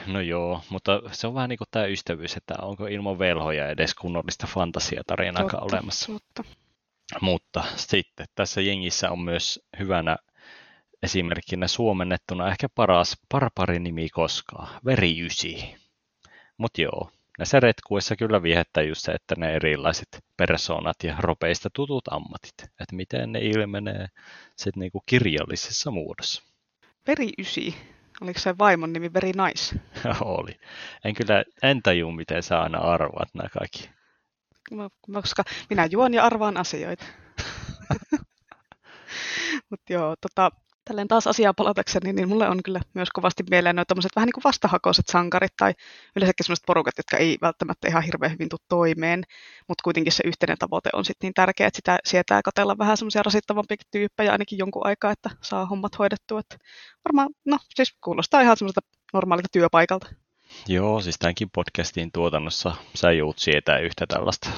No 0.08 0.20
joo, 0.20 0.62
mutta 0.70 1.02
se 1.12 1.28
on 1.28 1.34
vähän 1.34 1.50
niin 1.50 1.58
kuin 1.58 1.68
tämä 1.72 1.86
ystävyys, 1.86 2.38
että 2.38 2.54
onko 2.62 2.88
ilman 2.88 3.20
velhoja 3.20 3.70
edes 3.70 3.96
kunnollista 3.96 4.48
fantasiatarinaa 4.48 5.48
olemassa. 5.62 6.12
Totta. 6.12 6.44
Mutta 7.22 7.64
sitten 7.76 8.28
tässä 8.36 8.62
jengissä 8.62 9.12
on 9.12 9.20
myös 9.20 9.60
hyvänä 9.80 10.18
esimerkkinä 11.04 11.68
suomennettuna 11.68 12.48
ehkä 12.48 12.68
paras 12.76 13.18
barbarinimi 13.30 14.10
koskaan, 14.10 14.80
Veriysi. 14.86 15.76
Mutta 16.58 16.82
joo, 16.82 17.12
näissä 17.38 17.60
retkuissa 17.60 18.16
kyllä 18.16 18.44
viehättää 18.44 18.84
just 18.84 19.02
se, 19.02 19.12
että 19.12 19.36
ne 19.38 19.54
erilaiset 19.54 20.24
persoonat 20.38 21.04
ja 21.04 21.16
ropeista 21.20 21.70
tutut 21.74 22.08
ammatit, 22.08 22.54
että 22.62 22.96
miten 22.96 23.32
ne 23.32 23.40
ilmenee 23.40 24.08
sitten 24.56 24.82
niinku 24.82 25.04
kirjallisessa 25.06 25.92
muodossa. 25.92 26.44
Veriysi, 27.08 27.76
oliko 28.22 28.40
se 28.40 28.58
vaimon 28.58 28.94
nimi 28.94 29.14
Very 29.14 29.32
Nice? 29.32 29.76
Oli. 30.22 30.60
En 31.04 31.14
kyllä, 31.14 31.44
en 31.64 31.82
taju 31.82 32.12
miten 32.12 32.44
sä 32.44 32.62
aina 32.62 32.80
arvaat 32.80 33.30
nämä 33.34 33.50
kaikki. 33.50 33.90
Koska 35.14 35.44
minä 35.70 35.88
juon 35.92 36.14
ja 36.14 36.24
arvaan 36.24 36.58
asioita. 36.58 37.06
Mutta 39.70 39.94
joo, 39.94 40.16
tota, 40.22 40.52
tälleen 40.86 41.08
taas 41.08 41.28
asiaa 41.28 41.54
palatakseni, 41.54 42.13
niin 42.13 42.30
mulle 42.30 42.50
on 42.50 42.63
kyllä 42.63 42.82
myös 42.94 43.10
kovasti 43.13 43.44
mieleen 43.50 43.76
noita 43.76 43.88
tämmöiset 43.88 44.12
vähän 44.15 44.28
niin 44.28 44.34
kuin 44.34 44.44
vastahakoiset 44.44 45.08
sankarit 45.08 45.52
tai 45.58 45.74
yleensäkin 46.15 46.46
sellaiset 46.46 46.65
porukat, 46.67 46.94
jotka 46.98 47.17
ei 47.17 47.38
välttämättä 47.41 47.88
ihan 47.88 48.04
hirveän 48.04 48.32
hyvin 48.32 48.50
tule 48.50 48.60
toimeen, 48.70 49.24
mutta 49.67 49.84
kuitenkin 49.84 50.13
se 50.13 50.24
yhteinen 50.26 50.58
tavoite 50.58 50.89
on 50.94 51.06
sitten 51.06 51.28
niin 51.28 51.34
tärkeä, 51.34 51.67
että 51.67 51.78
sitä 51.78 52.00
sietää 52.06 52.41
katella 52.41 52.78
vähän 52.78 52.98
semmoisia 52.98 53.24
rasittavampia 53.24 53.78
tyyppejä 53.91 54.32
ainakin 54.32 54.58
jonkun 54.58 54.86
aikaa, 54.86 55.12
että 55.12 55.30
saa 55.41 55.65
hommat 55.65 56.00
hoidettua. 56.00 56.39
Että 56.39 56.58
varmaan, 57.06 57.30
no 57.46 57.58
siis 57.76 57.96
kuulostaa 58.04 58.41
ihan 58.41 58.58
semmoiselta 58.58 58.88
normaalilta 59.13 59.50
työpaikalta. 59.52 60.08
Joo, 60.67 61.02
siis 61.02 61.15
tämänkin 61.20 61.50
podcastin 61.56 62.12
tuotannossa 62.12 62.76
sä 62.96 63.12
joudut 63.12 63.39
sietää 63.39 63.80
yhtä 63.80 64.06
tällaista 64.08 64.50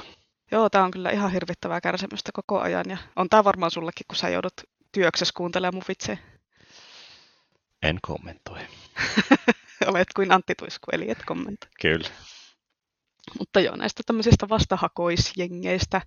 Joo, 0.54 0.70
tämä 0.70 0.84
on 0.84 0.92
kyllä 0.92 1.10
ihan 1.10 1.32
hirvittävää 1.32 1.82
kärsimystä 1.82 2.32
koko 2.34 2.60
ajan 2.60 2.86
ja 2.90 2.98
on 3.16 3.30
tämä 3.30 3.44
varmaan 3.44 3.72
sullekin, 3.72 4.06
kun 4.08 4.16
sä 4.16 4.30
joudut 4.30 4.54
työksessä 4.94 5.34
kuuntelee 5.38 5.72
mun 5.72 5.84
vitsejä? 5.88 6.18
En 7.84 8.00
kommentoi. 8.02 8.60
Olet 9.88 10.08
kuin 10.16 10.32
Antti 10.32 10.56
Tuisku, 10.56 10.88
eli 10.92 11.12
et 11.12 11.26
kommentoi. 11.26 11.70
Kyllä. 11.82 12.10
Mutta 13.40 13.60
joo, 13.60 13.76
näistä 13.76 14.04
tämmöisistä 14.06 14.50
vastahakoisjengeistä 14.50 16.02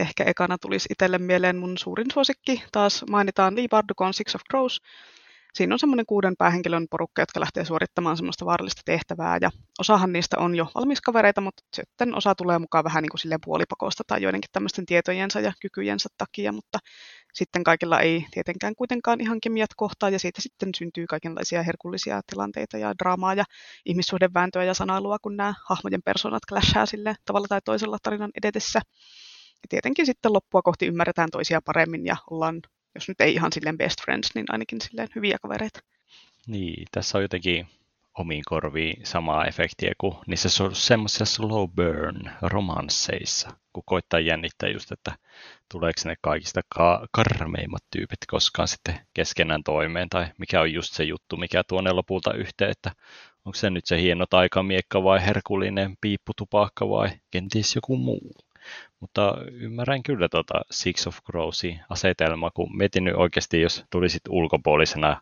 ehkä 0.00 0.24
ekana 0.24 0.58
tulisi 0.58 0.88
itselle 0.90 1.18
mieleen 1.18 1.56
mun 1.56 1.78
suurin 1.78 2.10
suosikki. 2.12 2.62
Taas 2.72 3.04
mainitaan 3.10 3.56
Lee 3.56 3.68
Bardukon 3.68 4.14
Six 4.14 4.34
of 4.34 4.40
Crows, 4.50 4.80
siinä 5.54 5.74
on 5.74 5.78
semmoinen 5.78 6.06
kuuden 6.06 6.36
päähenkilön 6.36 6.86
porukka, 6.90 7.22
jotka 7.22 7.40
lähtee 7.40 7.64
suorittamaan 7.64 8.16
semmoista 8.16 8.46
vaarallista 8.46 8.82
tehtävää. 8.84 9.38
Ja 9.40 9.50
osahan 9.78 10.12
niistä 10.12 10.38
on 10.38 10.54
jo 10.54 10.66
valmiskavereita, 10.74 11.40
mutta 11.40 11.62
sitten 11.74 12.14
osa 12.16 12.34
tulee 12.34 12.58
mukaan 12.58 12.84
vähän 12.84 13.02
niin 13.02 13.10
kuin 13.10 13.20
silleen 13.20 13.40
puolipakosta 13.44 14.02
tai 14.06 14.22
joidenkin 14.22 14.50
tämmöisten 14.52 14.86
tietojensa 14.86 15.40
ja 15.40 15.52
kykyjensä 15.60 16.08
takia, 16.18 16.52
mutta 16.52 16.78
sitten 17.34 17.64
kaikilla 17.64 18.00
ei 18.00 18.26
tietenkään 18.30 18.74
kuitenkaan 18.74 19.20
ihan 19.20 19.40
kemiat 19.40 19.70
kohtaa 19.76 20.10
ja 20.10 20.18
siitä 20.18 20.42
sitten 20.42 20.68
syntyy 20.76 21.06
kaikenlaisia 21.06 21.62
herkullisia 21.62 22.20
tilanteita 22.30 22.78
ja 22.78 22.94
draamaa 22.98 23.34
ja 23.34 23.44
ihmissuhdevääntöä 23.84 24.64
ja 24.64 24.74
sanailua, 24.74 25.18
kun 25.18 25.36
nämä 25.36 25.54
hahmojen 25.68 26.02
persoonat 26.02 26.42
clashaa 26.48 26.86
sille 26.86 27.14
tavalla 27.24 27.48
tai 27.48 27.60
toisella 27.64 27.98
tarinan 28.02 28.30
edetessä. 28.38 28.80
Ja 29.62 29.68
tietenkin 29.68 30.06
sitten 30.06 30.32
loppua 30.32 30.62
kohti 30.62 30.86
ymmärretään 30.86 31.30
toisia 31.30 31.60
paremmin 31.64 32.06
ja 32.06 32.16
ollaan 32.30 32.60
jos 32.94 33.08
nyt 33.08 33.20
ei 33.20 33.34
ihan 33.34 33.52
silleen 33.52 33.78
best 33.78 34.02
friends, 34.04 34.30
niin 34.34 34.46
ainakin 34.48 34.80
silleen 34.80 35.08
hyviä 35.14 35.38
kavereita. 35.42 35.80
Niin, 36.46 36.86
tässä 36.92 37.18
on 37.18 37.22
jotenkin 37.22 37.66
omiin 38.18 38.42
korviin 38.46 39.06
samaa 39.06 39.44
efektiä 39.44 39.92
kuin 39.98 40.16
niissä 40.26 40.48
semmoisissa 40.72 41.24
slow 41.24 41.70
burn 41.76 42.30
romansseissa, 42.42 43.50
kun 43.72 43.82
koittaa 43.86 44.20
jännittää 44.20 44.68
just, 44.68 44.92
että 44.92 45.12
tuleeko 45.72 46.00
ne 46.04 46.14
kaikista 46.22 46.60
ka- 46.74 47.06
karmeimmat 47.12 47.82
tyypit 47.90 48.18
koskaan 48.30 48.68
sitten 48.68 49.00
keskenään 49.14 49.62
toimeen, 49.64 50.08
tai 50.08 50.26
mikä 50.38 50.60
on 50.60 50.72
just 50.72 50.92
se 50.94 51.04
juttu, 51.04 51.36
mikä 51.36 51.62
tuo 51.68 51.80
ne 51.80 51.92
lopulta 51.92 52.34
yhteen, 52.34 52.70
että 52.70 52.90
onko 53.44 53.56
se 53.56 53.70
nyt 53.70 53.86
se 53.86 54.00
hieno 54.00 54.26
taikamiekka 54.30 55.02
vai 55.04 55.26
herkullinen 55.26 55.96
piipputupakka 56.00 56.88
vai 56.88 57.08
kenties 57.30 57.74
joku 57.74 57.96
muu. 57.96 58.32
Mutta 59.00 59.34
ymmärrän 59.52 60.02
kyllä 60.02 60.28
tuota 60.28 60.54
Six 60.70 61.06
of 61.06 61.18
Crowsin 61.26 61.80
asetelma, 61.88 62.50
kun 62.50 62.76
mietin 62.76 63.04
nyt 63.04 63.16
oikeasti, 63.16 63.60
jos 63.60 63.84
tulisit 63.90 64.22
ulkopuolisena 64.28 65.20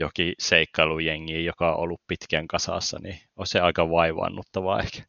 jokin 0.00 0.34
seikkailujengi, 0.38 1.44
joka 1.44 1.72
on 1.72 1.80
ollut 1.80 2.00
pitkän 2.06 2.48
kasassa, 2.48 2.98
niin 3.02 3.18
on 3.36 3.46
se 3.46 3.60
aika 3.60 3.90
vaivaannuttavaa 3.90 4.80
ehkä. 4.80 5.02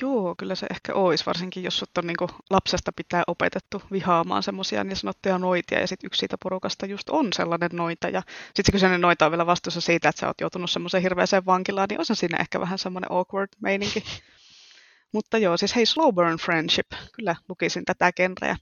Joo, 0.00 0.34
kyllä 0.38 0.54
se 0.54 0.66
ehkä 0.70 0.94
olisi, 0.94 1.26
varsinkin 1.26 1.62
jos 1.62 1.78
sut 1.78 1.98
on 1.98 2.06
niin 2.06 2.16
lapsesta 2.50 2.92
pitää 2.96 3.22
opetettu 3.26 3.82
vihaamaan 3.92 4.42
semmoisia 4.42 4.84
niin 4.84 4.96
sanottuja 4.96 5.38
noitia, 5.38 5.80
ja 5.80 5.86
sitten 5.86 6.06
yksi 6.06 6.18
siitä 6.18 6.36
porukasta 6.42 6.86
just 6.86 7.08
on 7.10 7.32
sellainen 7.32 7.70
noita, 7.72 8.08
ja 8.08 8.22
sitten 8.44 8.64
se 8.66 8.72
kyseinen 8.72 9.00
noita 9.00 9.24
on 9.26 9.32
vielä 9.32 9.46
vastuussa 9.46 9.80
siitä, 9.80 10.08
että 10.08 10.20
sä 10.20 10.26
oot 10.26 10.40
joutunut 10.40 10.70
semmoiseen 10.70 11.02
hirveäseen 11.02 11.46
vankilaan, 11.46 11.86
niin 11.90 12.00
on 12.00 12.16
siinä 12.16 12.38
ehkä 12.40 12.60
vähän 12.60 12.78
semmoinen 12.78 13.12
awkward 13.12 13.48
meininki. 13.60 14.04
Mutta 15.12 15.38
joo, 15.38 15.56
siis 15.56 15.76
hei, 15.76 15.86
Slow 15.86 16.14
Burn 16.14 16.36
Friendship, 16.36 16.86
kyllä 17.16 17.36
lukisin 17.48 17.84
tätä 17.84 18.12
genreä. 18.12 18.56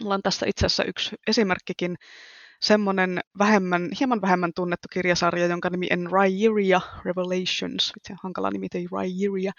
Mulla 0.00 0.14
on 0.14 0.22
tässä 0.22 0.46
itse 0.48 0.66
asiassa 0.66 0.84
yksi 0.84 1.16
esimerkkikin, 1.26 1.96
semmoinen 2.62 3.20
vähemmän, 3.38 3.88
hieman 4.00 4.22
vähemmän 4.22 4.52
tunnettu 4.56 4.88
kirjasarja, 4.92 5.46
jonka 5.46 5.70
nimi 5.70 5.88
on 5.92 6.08
Rairia 6.12 6.80
Revelations. 7.04 7.92
Itse 7.96 8.14
hankala 8.22 8.50
nimi 8.50 8.66
ei 8.74 8.86
Rairia. 8.92 9.52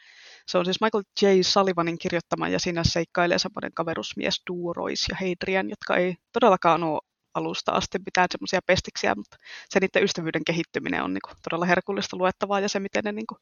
Se 0.48 0.58
on 0.58 0.66
siis 0.66 0.82
Michael 0.82 1.04
J. 1.22 1.42
Sullivanin 1.42 1.98
kirjoittama 1.98 2.50
ja 2.50 2.60
siinä 2.60 2.84
seikkailee 2.84 3.40
semmoinen 3.40 3.74
kaverusmies 3.74 4.42
Durois 4.50 5.06
ja 5.10 5.16
Hadrian, 5.16 5.70
jotka 5.70 5.96
ei 5.96 6.16
todellakaan 6.34 6.84
ole 6.84 7.02
alusta 7.34 7.72
asti 7.72 8.00
mitään 8.06 8.28
semmoisia 8.32 8.60
pestiksiä, 8.66 9.16
mutta 9.16 9.38
se 9.70 9.80
niiden 9.80 10.04
ystävyyden 10.04 10.44
kehittyminen 10.46 11.04
on 11.04 11.14
niin 11.14 11.22
kuin 11.28 11.38
todella 11.44 11.66
herkullista 11.66 12.18
luettavaa 12.18 12.60
ja 12.60 12.70
se, 12.70 12.80
miten 12.80 13.04
ne 13.04 13.12
niin 13.12 13.28
kuin 13.28 13.40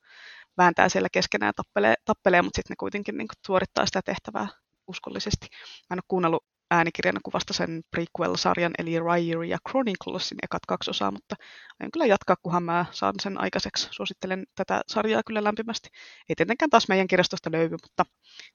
vääntää 0.60 0.90
siellä 0.90 1.10
keskenään 1.12 1.54
tappelee, 1.56 1.96
tappelee 2.06 2.42
mutta 2.42 2.58
sitten 2.58 2.72
ne 2.72 2.76
kuitenkin 2.80 3.18
niin 3.18 3.28
kuin 3.28 3.40
suorittaa 3.46 3.86
sitä 3.86 4.02
tehtävää 4.06 4.48
uskollisesti. 4.88 5.48
Mä 5.90 5.94
en 5.94 6.00
ole 6.00 6.04
kuunnellut 6.08 6.46
äänikirjana 6.72 7.20
kuvasta 7.24 7.54
sen 7.54 7.82
prequel-sarjan, 7.92 8.72
eli 8.78 9.00
Ryder 9.00 9.44
ja 9.44 9.58
Chroniclesin 9.70 10.38
ekat 10.44 10.66
kaksi 10.68 10.90
osaa, 10.90 11.12
mutta 11.12 11.36
aion 11.80 11.92
kyllä 11.92 12.06
jatkaa, 12.06 12.36
kunhan 12.42 12.64
mä 12.64 12.86
saan 12.92 13.14
sen 13.22 13.42
aikaiseksi. 13.42 13.88
Suosittelen 13.92 14.44
tätä 14.56 14.82
sarjaa 14.88 15.22
kyllä 15.28 15.44
lämpimästi. 15.44 15.90
Ei 16.30 16.36
tietenkään 16.36 16.70
taas 16.70 16.88
meidän 16.88 17.08
kirjastosta 17.08 17.52
löydy, 17.52 17.76
mutta 17.84 18.04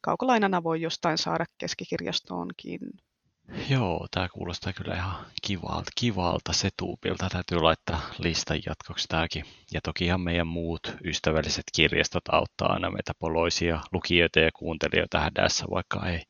kaukolainana 0.01 0.63
voi 0.63 0.81
jostain 0.81 1.19
saada 1.19 1.45
keskikirjastoonkin. 1.59 2.81
Joo, 3.69 4.07
tämä 4.11 4.29
kuulostaa 4.29 4.73
kyllä 4.73 4.95
ihan 4.95 5.27
kivalta, 5.43 5.91
kivalta 5.95 6.53
setuupilta. 6.53 7.29
Täytyy 7.29 7.59
laittaa 7.59 8.01
listan 8.19 8.61
jatkoksi 8.67 9.09
tämäkin. 9.09 9.45
Ja 9.73 9.81
tokihan 9.81 10.21
meidän 10.21 10.47
muut 10.47 10.93
ystävälliset 11.05 11.65
kirjastot 11.77 12.25
auttaa 12.33 12.73
aina 12.73 12.91
meitä 12.91 13.13
poloisia 13.19 13.81
lukijoita 13.93 14.41
ja 14.41 14.51
kuuntelijoita 14.53 15.21
hädässä, 15.21 15.65
vaikka 15.71 16.09
ei 16.09 16.23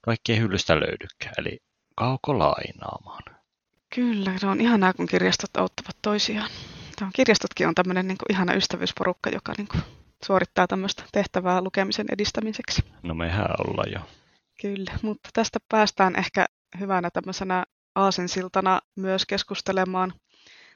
kaikkea 0.00 0.36
hyllystä 0.36 0.74
löydykään. 0.74 1.34
Eli 1.38 1.58
kauko 1.96 2.38
lainaamaan. 2.38 3.22
Kyllä, 3.94 4.38
se 4.38 4.46
on 4.46 4.60
ihanaa, 4.60 4.92
kun 4.92 5.06
kirjastot 5.06 5.56
auttavat 5.56 5.96
toisiaan. 6.02 6.50
Tämä 6.98 7.10
kirjastotkin 7.14 7.68
on 7.68 7.74
tämmöinen 7.74 8.08
niin 8.08 8.18
kuin, 8.18 8.36
ihana 8.36 8.54
ystävyysporukka, 8.54 9.30
joka 9.30 9.52
niin 9.58 9.68
kuin, 9.68 9.82
suorittaa 10.24 10.66
tämmöistä 10.66 11.04
tehtävää 11.12 11.62
lukemisen 11.62 12.06
edistämiseksi. 12.12 12.82
No 13.02 13.14
mehän 13.14 13.46
ollaan 13.58 13.92
jo. 13.92 14.00
Kyllä, 14.60 14.92
mutta 15.02 15.28
tästä 15.32 15.58
päästään 15.68 16.16
ehkä 16.16 16.46
hyvänä 16.80 17.10
tämmöisenä 17.10 17.64
aasinsiltana 17.94 18.80
myös 18.96 19.26
keskustelemaan 19.26 20.12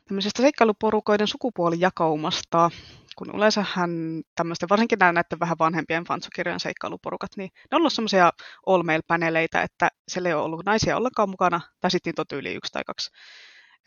tämmöisestä 0.08 0.42
seikkailuporukoiden 0.42 1.26
sukupuolijakaumasta, 1.26 2.70
kun 3.16 3.37
yleensähän 3.37 3.90
tämmöisten, 4.34 4.68
varsinkin 4.68 4.98
nämä 4.98 5.12
näiden 5.12 5.40
vähän 5.40 5.58
vanhempien 5.58 6.04
fansukirjojen 6.04 6.61
seikkailuporukat, 6.61 7.30
niin 7.37 7.50
ne 7.54 7.76
on 7.76 7.80
ollut 7.80 7.92
semmoisia 7.92 8.32
all 8.66 8.82
paneleita 9.06 9.62
että 9.62 9.88
siellä 10.08 10.28
ei 10.28 10.34
ole 10.34 10.42
ollut 10.42 10.66
naisia 10.66 10.96
ollenkaan 10.96 11.30
mukana, 11.30 11.61
tai 11.80 11.90
sitten 11.90 12.11
niitä 12.11 12.22
on 12.22 12.26
tyyli 12.26 12.54
yksi 12.54 12.72
tai 12.72 12.84
kaksi 12.84 13.11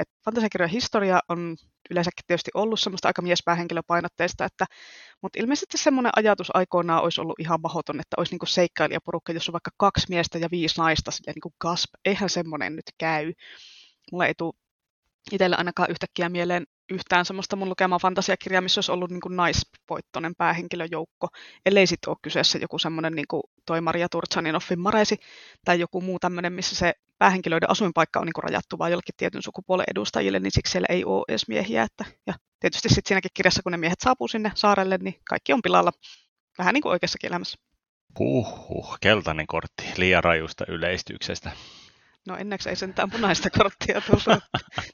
et 0.01 0.09
fantasiakirjojen 0.25 0.71
historia 0.71 1.19
on 1.29 1.55
yleensäkin 1.89 2.23
tietysti 2.27 2.51
ollut 2.53 2.79
semmoista 2.79 3.09
aika 3.09 3.21
miespäähenkilöpainotteista, 3.21 4.45
että, 4.45 4.65
mutta 5.21 5.39
ilmeisesti 5.39 5.77
semmoinen 5.77 6.11
ajatus 6.15 6.55
aikoinaan 6.55 7.03
olisi 7.03 7.21
ollut 7.21 7.39
ihan 7.39 7.61
mahdoton, 7.61 7.99
että 7.99 8.15
olisi 8.17 8.33
niinku 8.33 8.45
seikkailijaporukka, 8.45 9.33
jos 9.33 9.49
on 9.49 9.53
vaikka 9.53 9.71
kaksi 9.77 10.05
miestä 10.09 10.37
ja 10.37 10.47
viisi 10.51 10.81
naista, 10.81 11.11
silleen 11.11 11.33
niin 11.33 11.41
kuin 11.41 11.55
gasp, 11.61 11.89
eihän 12.05 12.29
semmoinen 12.29 12.75
nyt 12.75 12.85
käy. 12.97 13.33
Mulla 14.11 14.25
ei 14.25 14.33
tule 14.37 14.53
itsellä 15.31 15.55
ainakaan 15.55 15.91
yhtäkkiä 15.91 16.29
mieleen 16.29 16.65
yhtään 16.91 17.25
semmoista 17.25 17.55
mun 17.55 17.69
lukemaa 17.69 17.99
fantasiakirjaa, 17.99 18.61
missä 18.61 18.77
olisi 18.79 18.91
ollut 18.91 19.11
niin 19.11 19.21
kuin 19.21 19.35
naisvoittoinen 19.35 20.33
päähenkilöjoukko, 20.37 21.27
ellei 21.65 21.87
sitten 21.87 22.09
ole 22.09 22.17
kyseessä 22.21 22.57
joku 22.57 22.79
semmoinen 22.79 23.13
niin 23.13 23.27
kuin 23.27 23.43
toi 23.65 23.81
Maria 23.81 24.09
Turchaninoffin 24.09 24.79
Maresi 24.79 25.17
tai 25.65 25.79
joku 25.79 26.01
muu 26.01 26.19
tämmöinen, 26.19 26.53
missä 26.53 26.75
se 26.75 26.93
päähenkilöiden 27.21 27.69
asuinpaikka 27.69 28.19
on 28.19 28.25
niin 28.25 28.33
kuin 28.33 28.43
rajattu 28.43 28.77
vain 28.77 28.91
jollekin 28.91 29.15
tietyn 29.17 29.41
sukupuolen 29.41 29.85
edustajille, 29.91 30.39
niin 30.39 30.51
siksi 30.51 30.71
siellä 30.71 30.85
ei 30.89 31.05
ole 31.05 31.25
edes 31.27 31.47
miehiä. 31.47 31.83
Että, 31.83 32.05
ja 32.27 32.33
tietysti 32.59 32.89
sitten 32.89 33.01
siinäkin 33.07 33.31
kirjassa, 33.33 33.63
kun 33.63 33.71
ne 33.71 33.77
miehet 33.77 33.99
saapuu 33.99 34.27
sinne 34.27 34.51
saarelle, 34.55 34.97
niin 35.01 35.15
kaikki 35.29 35.53
on 35.53 35.61
pilalla. 35.61 35.91
Vähän 36.57 36.73
niin 36.73 36.81
kuin 36.81 36.91
oikeassakin 36.91 37.27
elämässä. 37.27 37.57
Huhhuh, 38.19 38.97
keltainen 39.01 39.47
kortti 39.47 39.83
liian 39.97 40.23
rajusta 40.23 40.65
yleistyksestä. 40.67 41.51
No 42.27 42.37
enneksi 42.37 42.69
ei 42.69 42.75
sentään 42.75 43.11
punaista 43.11 43.49
korttia 43.49 44.01
tullut. 44.01 44.43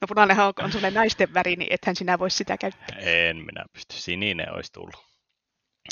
No 0.02 0.08
punainenhan 0.08 0.48
on, 0.48 0.54
on 0.64 0.72
sellainen 0.72 1.00
naisten 1.00 1.34
väri, 1.34 1.56
niin 1.56 1.74
ethän 1.74 1.96
sinä 1.96 2.20
voi 2.20 2.32
sitä 2.32 2.58
käyttää. 2.58 2.98
En 3.00 3.38
minä 3.38 3.66
pysty. 3.74 3.96
Sininen 3.96 4.54
olisi 4.54 4.74
tullut. 4.74 5.06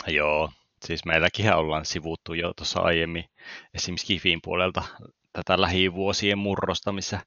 Joo, 0.08 0.52
siis 0.86 1.06
meilläkin 1.06 1.54
ollaan 1.54 1.86
sivuttu 1.86 2.34
jo 2.34 2.54
tuossa 2.54 2.80
aiemmin 2.80 3.26
esimerkiksi 3.74 4.08
Kifin 4.08 4.40
puolelta 4.44 4.84
tätä 5.36 5.62
lähivuosien 5.62 6.38
murrosta, 6.38 6.92
missä 6.92 7.20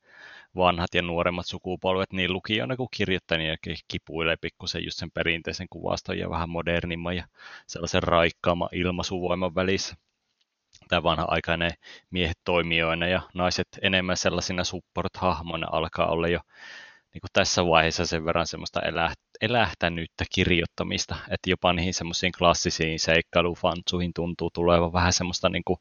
vanhat 0.56 0.94
ja 0.94 1.02
nuoremmat 1.02 1.46
sukupolvet 1.46 2.12
niin 2.12 2.32
lukijoina 2.32 2.76
kuin 2.76 2.88
kirjoittajia 2.90 3.56
kipuilee 3.88 4.36
pikkusen 4.40 4.84
just 4.84 4.98
sen 4.98 5.10
perinteisen 5.10 5.66
kuvaston 5.70 6.18
ja 6.18 6.30
vähän 6.30 6.50
modernimman 6.50 7.16
ja 7.16 7.24
sellaisen 7.66 8.02
raikkaamman 8.02 8.68
ilmaisuvoiman 8.72 9.54
välissä. 9.54 9.96
Tämä 10.88 11.02
vanha-aikainen 11.02 11.70
miehet 12.10 12.38
toimijoina 12.44 13.06
ja 13.06 13.22
naiset 13.34 13.68
enemmän 13.82 14.16
sellaisina 14.16 14.64
support-hahmoina 14.64 15.66
alkaa 15.72 16.06
olla 16.06 16.28
jo 16.28 16.40
niin 17.14 17.20
kuin 17.20 17.30
tässä 17.32 17.66
vaiheessa 17.66 18.06
sen 18.06 18.24
verran 18.24 18.46
semmoista 18.46 18.80
elähtänyttä 19.40 20.24
kirjoittamista, 20.34 21.16
että 21.30 21.50
jopa 21.50 21.72
niihin 21.72 21.94
semmoisiin 21.94 22.32
klassisiin 22.38 23.00
seikkailufansuihin 23.00 24.12
tuntuu 24.14 24.50
tulevan 24.54 24.92
vähän 24.92 25.12
semmoista 25.12 25.48
niin 25.48 25.64
kuin 25.64 25.78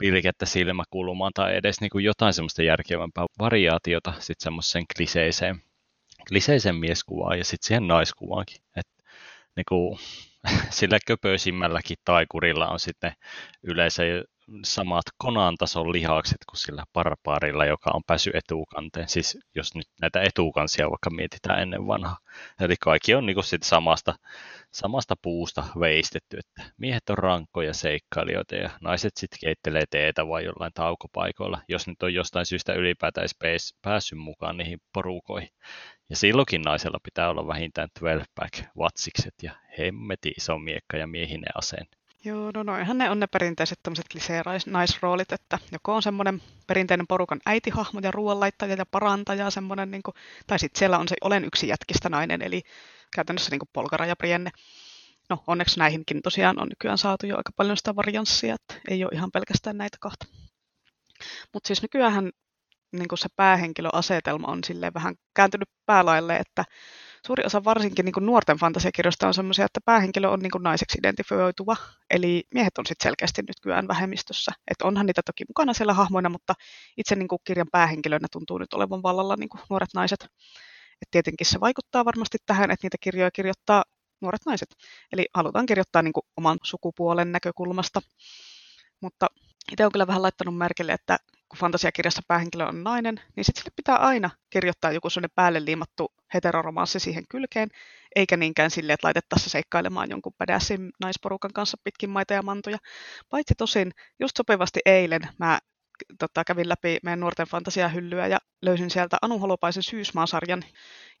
pilkettä 0.00 0.46
silmäkulmaan 0.46 1.32
tai 1.34 1.56
edes 1.56 1.80
niin 1.80 1.90
kuin 1.90 2.04
jotain 2.04 2.32
semmoista 2.32 2.62
järkevämpää 2.62 3.24
variaatiota 3.38 4.12
sitten 4.18 4.44
semmoiseen 4.44 4.84
kliseiseen, 4.96 5.62
kliseiseen 6.28 6.76
mieskuvaan 6.76 7.38
ja 7.38 7.44
sitten 7.44 7.66
siihen 7.66 7.88
naiskuvaankin. 7.88 8.60
Et, 8.76 8.86
niin 9.56 9.64
kuin, 9.68 9.98
sillä 10.78 10.98
köpöisimmälläkin 11.06 11.96
taikurilla 12.04 12.68
on 12.68 12.80
sitten 12.80 13.12
yleensä 13.62 14.02
samat 14.64 15.04
konan 15.18 15.56
tason 15.56 15.92
lihakset 15.92 16.38
kuin 16.50 16.58
sillä 16.58 16.84
barbaarilla, 16.92 17.64
joka 17.64 17.90
on 17.94 18.02
päässyt 18.06 18.34
etukanteen. 18.34 19.08
Siis 19.08 19.38
jos 19.54 19.74
nyt 19.74 19.86
näitä 20.00 20.22
etukansia 20.22 20.90
vaikka 20.90 21.10
mietitään 21.10 21.62
ennen 21.62 21.86
vanhaa. 21.86 22.18
Eli 22.60 22.74
kaikki 22.80 23.14
on 23.14 23.26
niin 23.26 23.44
sit 23.44 23.62
samasta, 23.62 24.14
samasta 24.72 25.14
puusta 25.22 25.64
veistetty, 25.80 26.38
että 26.38 26.72
miehet 26.76 27.10
on 27.10 27.18
rankkoja 27.18 27.74
seikkailijoita 27.74 28.54
ja 28.54 28.70
naiset 28.80 29.16
sitten 29.16 29.38
keittelee 29.40 29.84
teetä 29.90 30.28
vai 30.28 30.44
jollain 30.44 30.72
taukopaikoilla, 30.74 31.60
jos 31.68 31.86
nyt 31.86 32.02
on 32.02 32.14
jostain 32.14 32.46
syystä 32.46 32.72
ylipäätään 32.72 33.26
edes 33.44 33.74
päässyt 33.82 34.18
mukaan 34.18 34.56
niihin 34.56 34.78
porukoihin. 34.92 35.50
Ja 36.10 36.16
silloinkin 36.16 36.62
naisella 36.62 36.98
pitää 37.02 37.30
olla 37.30 37.46
vähintään 37.46 37.88
12-pack 37.98 38.64
vatsikset 38.78 39.34
ja 39.42 39.52
hemmeti 39.78 40.32
iso 40.36 40.58
miekka 40.58 40.96
ja 40.96 41.06
miehinen 41.06 41.52
aseen. 41.54 41.86
Joo, 42.24 42.50
no 42.54 42.62
noihan 42.62 42.98
ne 42.98 43.10
on 43.10 43.20
ne 43.20 43.26
perinteiset 43.26 43.78
tämmöiset 43.82 44.66
naisroolit, 44.66 45.32
että 45.32 45.58
joko 45.72 45.94
on 45.94 46.02
semmoinen 46.02 46.42
perinteinen 46.66 47.06
porukan 47.06 47.40
äitihahmo 47.46 48.00
ja 48.02 48.10
ruoanlaittaja 48.10 48.74
ja 48.74 48.86
parantaja, 48.86 49.50
semmoinen, 49.50 49.90
niin 49.90 50.02
kuin, 50.02 50.14
tai 50.46 50.58
sitten 50.58 50.78
siellä 50.78 50.98
on 50.98 51.08
se 51.08 51.16
olen 51.20 51.44
yksi 51.44 51.68
jätkistä 51.68 52.08
nainen, 52.08 52.42
eli 52.42 52.62
käytännössä 53.14 53.50
niin 53.50 53.60
polkara 53.72 54.06
ja 54.06 54.16
prienne. 54.16 54.50
No 55.28 55.44
onneksi 55.46 55.78
näihinkin 55.78 56.22
tosiaan 56.22 56.62
on 56.62 56.68
nykyään 56.68 56.98
saatu 56.98 57.26
jo 57.26 57.36
aika 57.36 57.52
paljon 57.56 57.76
sitä 57.76 57.96
varianssia, 57.96 58.54
että 58.54 58.74
ei 58.88 59.04
ole 59.04 59.10
ihan 59.14 59.30
pelkästään 59.30 59.78
näitä 59.78 59.96
kahta. 60.00 60.26
Mutta 61.52 61.66
siis 61.66 61.82
nykyään 61.82 62.30
niin 62.92 63.06
se 63.14 63.28
päähenkilöasetelma 63.36 64.46
on 64.46 64.64
silleen 64.64 64.94
vähän 64.94 65.14
kääntynyt 65.34 65.68
päälaille, 65.86 66.36
että 66.36 66.64
suuri 67.26 67.44
osa 67.46 67.64
varsinkin 67.64 68.04
niin 68.04 68.12
kuin 68.12 68.26
nuorten 68.26 68.56
fantasiakirjoista 68.56 69.26
on 69.26 69.34
sellaisia, 69.34 69.64
että 69.64 69.80
päähenkilö 69.84 70.28
on 70.28 70.40
niin 70.40 70.50
kuin 70.50 70.62
naiseksi 70.62 70.98
identifioituva, 70.98 71.76
eli 72.10 72.44
miehet 72.54 72.78
on 72.78 72.86
sitten 72.86 73.04
selkeästi 73.04 73.42
nykyään 73.42 73.88
vähemmistössä. 73.88 74.52
Että 74.70 74.84
onhan 74.84 75.06
niitä 75.06 75.22
toki 75.26 75.44
mukana 75.48 75.72
siellä 75.72 75.94
hahmoina, 75.94 76.28
mutta 76.28 76.54
itse 76.96 77.16
niin 77.16 77.28
kuin 77.28 77.40
kirjan 77.44 77.66
päähenkilönä 77.72 78.28
tuntuu 78.32 78.58
nyt 78.58 78.72
olevan 78.72 79.02
vallalla 79.02 79.36
niin 79.36 79.48
kuin 79.48 79.60
nuoret 79.70 79.90
naiset. 79.94 80.24
Et 81.02 81.08
tietenkin 81.10 81.46
se 81.46 81.60
vaikuttaa 81.60 82.04
varmasti 82.04 82.38
tähän, 82.46 82.70
että 82.70 82.84
niitä 82.84 82.96
kirjoja 83.00 83.30
kirjoittaa 83.30 83.84
nuoret 84.20 84.40
naiset. 84.46 84.68
Eli 85.12 85.26
halutaan 85.34 85.66
kirjoittaa 85.66 86.02
niin 86.02 86.12
kuin 86.12 86.24
oman 86.36 86.58
sukupuolen 86.62 87.32
näkökulmasta. 87.32 88.02
Mutta 89.00 89.26
itse 89.72 89.86
on 89.86 89.92
kyllä 89.92 90.06
vähän 90.06 90.22
laittanut 90.22 90.56
merkille, 90.56 90.92
että 90.92 91.18
kun 91.50 91.58
fantasiakirjassa 91.58 92.22
päähenkilö 92.28 92.66
on 92.66 92.84
nainen, 92.84 93.20
niin 93.36 93.44
sitten 93.44 93.62
sille 93.62 93.72
pitää 93.76 93.96
aina 93.96 94.30
kirjoittaa 94.50 94.92
joku 94.92 95.10
sellainen 95.10 95.34
päälle 95.34 95.64
liimattu 95.64 96.12
heteroromanssi 96.34 97.00
siihen 97.00 97.24
kylkeen, 97.28 97.68
eikä 98.16 98.36
niinkään 98.36 98.70
sille, 98.70 98.92
että 98.92 99.06
laitettaisiin 99.06 99.50
seikkailemaan 99.50 100.10
jonkun 100.10 100.32
pädässin 100.38 100.90
naisporukan 101.00 101.52
kanssa 101.52 101.76
pitkin 101.84 102.10
maita 102.10 102.34
ja 102.34 102.42
mantuja. 102.42 102.78
Paitsi 103.30 103.54
tosin, 103.54 103.92
just 104.20 104.36
sopivasti 104.36 104.80
eilen 104.84 105.20
mä 105.38 105.58
tota, 106.18 106.44
kävin 106.44 106.68
läpi 106.68 106.98
meidän 107.02 107.20
nuorten 107.20 107.46
fantasiahyllyä 107.46 108.26
ja 108.26 108.38
löysin 108.62 108.90
sieltä 108.90 109.16
Anu 109.22 109.38
Holopaisen 109.38 109.82
Syysmaasarjan, 109.82 110.64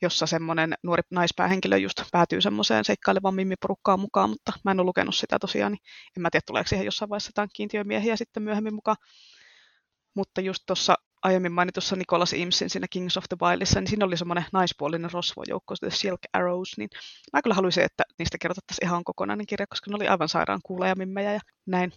jossa 0.02 0.26
semmoinen 0.26 0.74
nuori 0.82 1.02
naispäähenkilö 1.10 1.76
just 1.76 2.02
päätyy 2.12 2.40
semmoiseen 2.40 2.84
seikkailevan 2.84 3.34
mimmiporukkaan 3.34 4.00
mukaan, 4.00 4.30
mutta 4.30 4.52
mä 4.64 4.70
en 4.70 4.80
ole 4.80 4.86
lukenut 4.86 5.16
sitä 5.16 5.38
tosiaan, 5.38 5.72
niin 5.72 5.82
en 6.16 6.22
mä 6.22 6.30
tiedä 6.30 6.44
tuleeko 6.46 6.68
siihen 6.68 6.84
jossain 6.84 7.08
vaiheessa 7.08 7.28
jotain 7.28 7.48
kiintiömiehiä 7.52 8.16
sitten 8.16 8.42
myöhemmin 8.42 8.74
mukaan. 8.74 8.96
Mutta 10.14 10.40
just 10.40 10.62
tuossa 10.66 10.94
aiemmin 11.22 11.52
mainitussa 11.52 11.96
Nicholas 11.96 12.32
Imsin 12.32 12.70
siinä 12.70 12.86
Kings 12.90 13.16
of 13.16 13.24
the 13.28 13.36
Wildissa, 13.46 13.80
niin 13.80 13.88
siinä 13.88 14.04
oli 14.04 14.16
semmoinen 14.16 14.44
naispuolinen 14.52 15.10
rosvojoukko, 15.12 15.74
The 15.80 15.90
Silk 15.90 16.20
Arrows, 16.32 16.78
niin 16.78 16.88
mä 17.32 17.42
kyllä 17.42 17.54
haluaisin, 17.54 17.84
että 17.84 18.02
niistä 18.18 18.38
kerrottaisiin 18.40 18.88
ihan 18.88 19.04
kokonainen 19.04 19.46
kirja, 19.46 19.66
koska 19.66 19.90
ne 19.90 19.96
oli 19.96 20.08
aivan 20.08 20.28
sairaan 20.28 20.60
kuuleja 20.62 20.94
mimmejä 20.96 21.32
ja 21.32 21.40
näin. 21.66 21.92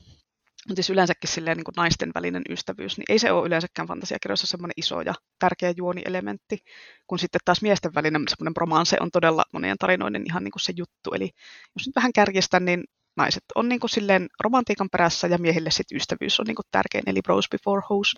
Mutta 0.67 0.75
siis 0.75 0.89
yleensäkin 0.89 1.29
silleen 1.29 1.57
niin 1.57 1.63
kuin 1.63 1.73
naisten 1.77 2.11
välinen 2.15 2.41
ystävyys, 2.49 2.97
niin 2.97 3.05
ei 3.09 3.19
se 3.19 3.31
ole 3.31 3.47
yleensäkään 3.47 3.87
fantasiakirjoissa 3.87 4.47
semmoinen 4.47 4.73
iso 4.77 5.01
ja 5.01 5.13
tärkeä 5.39 5.73
juonielementti, 5.77 6.57
kun 7.07 7.19
sitten 7.19 7.41
taas 7.45 7.61
miesten 7.61 7.95
välinen 7.95 8.23
semmoinen 8.27 8.55
romanse 8.57 8.97
on 8.99 9.11
todella 9.11 9.43
monien 9.53 9.77
tarinoiden 9.77 10.23
ihan 10.25 10.43
niin 10.43 10.51
kuin 10.51 10.61
se 10.61 10.73
juttu. 10.77 11.13
Eli 11.13 11.29
jos 11.77 11.87
nyt 11.87 11.95
vähän 11.95 12.13
kärjestän, 12.13 12.65
niin 12.65 12.83
naiset 13.15 13.43
on 13.55 13.69
niin 13.69 13.79
kuin 13.79 13.89
silleen 13.89 14.27
romantiikan 14.39 14.89
perässä 14.91 15.27
ja 15.27 15.37
miehille 15.37 15.71
sitten 15.71 15.95
ystävyys 15.95 16.39
on 16.39 16.45
niin 16.45 16.55
kuin 16.55 16.65
tärkein, 16.71 17.03
eli 17.07 17.21
bros 17.21 17.49
before 17.49 17.81
hoes. 17.89 18.15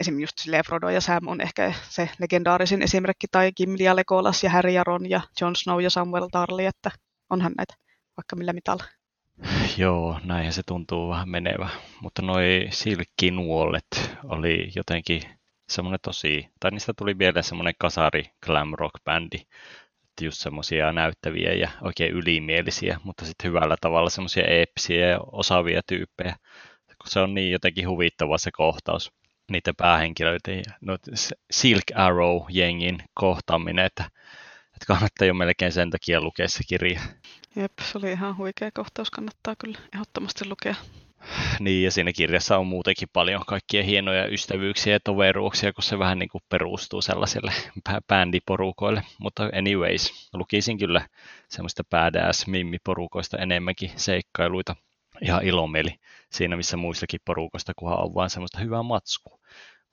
Esimerkiksi 0.00 0.22
just 0.22 0.38
silleen 0.38 0.64
Frodo 0.66 0.88
ja 0.88 1.00
Sam 1.00 1.28
on 1.28 1.40
ehkä 1.40 1.72
se 1.88 2.10
legendaarisin 2.18 2.82
esimerkki, 2.82 3.26
tai 3.30 3.52
Gimli 3.52 3.84
ja 3.84 3.96
Legolas 3.96 4.44
ja 4.44 4.50
Harry 4.50 4.70
ja 4.70 4.84
Ron 4.84 5.10
ja 5.10 5.20
Jon 5.40 5.56
Snow 5.56 5.82
ja 5.82 5.90
Samuel 5.90 6.28
Tarly, 6.32 6.66
että 6.66 6.90
onhan 7.30 7.52
näitä 7.56 7.74
vaikka 8.16 8.36
millä 8.36 8.52
mitalla. 8.52 8.84
Joo, 9.76 10.20
näinhän 10.24 10.52
se 10.52 10.62
tuntuu 10.66 11.10
vähän 11.10 11.28
menevä. 11.28 11.68
Mutta 12.00 12.22
noi 12.22 12.66
silkkinuolet 12.70 14.16
oli 14.24 14.70
jotenkin 14.74 15.22
semmoinen 15.68 16.00
tosi, 16.02 16.48
tai 16.60 16.70
niistä 16.70 16.92
tuli 16.96 17.18
vielä 17.18 17.42
semmoinen 17.42 17.74
kasari 17.78 18.24
glam 18.46 18.72
rock 18.78 19.04
bändi. 19.04 19.38
Just 20.20 20.38
semmoisia 20.38 20.92
näyttäviä 20.92 21.52
ja 21.52 21.70
oikein 21.82 22.12
ylimielisiä, 22.12 23.00
mutta 23.04 23.24
sitten 23.24 23.48
hyvällä 23.48 23.76
tavalla 23.80 24.10
semmoisia 24.10 24.44
eeppisiä 24.44 25.06
ja 25.06 25.20
osaavia 25.32 25.80
tyyppejä. 25.86 26.36
Kun 26.86 27.10
se 27.10 27.20
on 27.20 27.34
niin 27.34 27.52
jotenkin 27.52 27.88
huvittava 27.88 28.38
se 28.38 28.50
kohtaus 28.52 29.12
niiden 29.50 29.76
päähenkilöiden 29.76 30.56
ja 30.56 30.72
no, 30.80 30.98
Silk 31.50 31.84
Arrow-jengin 31.94 32.98
kohtaaminen, 33.14 33.84
että, 33.84 34.04
että 34.66 34.86
kannattaa 34.86 35.26
jo 35.26 35.34
melkein 35.34 35.72
sen 35.72 35.90
takia 35.90 36.20
lukea 36.20 36.48
se 36.48 36.60
kirja. 36.68 37.00
Jep, 37.56 37.72
se 37.82 37.98
oli 37.98 38.12
ihan 38.12 38.36
huikea 38.36 38.70
kohtaus, 38.70 39.10
kannattaa 39.10 39.56
kyllä 39.56 39.78
ehdottomasti 39.94 40.48
lukea. 40.48 40.74
Niin, 41.60 41.84
ja 41.84 41.90
siinä 41.90 42.12
kirjassa 42.12 42.58
on 42.58 42.66
muutenkin 42.66 43.08
paljon 43.12 43.42
kaikkia 43.46 43.82
hienoja 43.82 44.26
ystävyyksiä 44.26 44.92
ja 44.92 45.00
toveruuksia, 45.00 45.72
kun 45.72 45.82
se 45.82 45.98
vähän 45.98 46.18
niin 46.18 46.28
kuin 46.28 46.42
perustuu 46.48 47.02
sellaiselle 47.02 47.52
bändiporukoille. 48.08 49.02
Mutta 49.18 49.50
anyways, 49.54 50.30
lukisin 50.32 50.78
kyllä 50.78 51.06
semmoista 51.48 51.84
badass 51.90 52.46
mimmiporukoista 52.46 53.38
enemmänkin 53.38 53.90
seikkailuita. 53.96 54.76
Ihan 55.22 55.44
ilomieli 55.44 55.94
siinä, 56.32 56.56
missä 56.56 56.76
muissakin 56.76 57.20
porukoista, 57.24 57.72
kunhan 57.76 58.04
on 58.04 58.14
vain 58.14 58.30
semmoista 58.30 58.58
hyvää 58.58 58.82
matskua. 58.82 59.38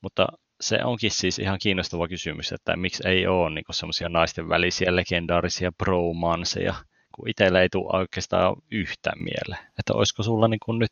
Mutta 0.01 0.27
se 0.61 0.83
onkin 0.83 1.11
siis 1.11 1.39
ihan 1.39 1.59
kiinnostava 1.61 2.07
kysymys, 2.07 2.51
että 2.51 2.75
miksi 2.75 3.03
ei 3.07 3.27
ole 3.27 3.49
niin 3.49 3.65
semmoisia 3.71 4.09
naisten 4.09 4.49
välisiä 4.49 4.95
legendaarisia 4.95 5.71
bromanseja, 5.71 6.75
kun 7.17 7.29
itsellä 7.29 7.61
ei 7.61 7.69
tule 7.69 7.97
oikeastaan 7.97 8.55
yhtään 8.71 9.23
mieleen. 9.23 9.71
Että 9.79 9.93
olisiko 9.93 10.23
sulla 10.23 10.47
niin 10.47 10.59
kuin 10.65 10.79
nyt 10.79 10.91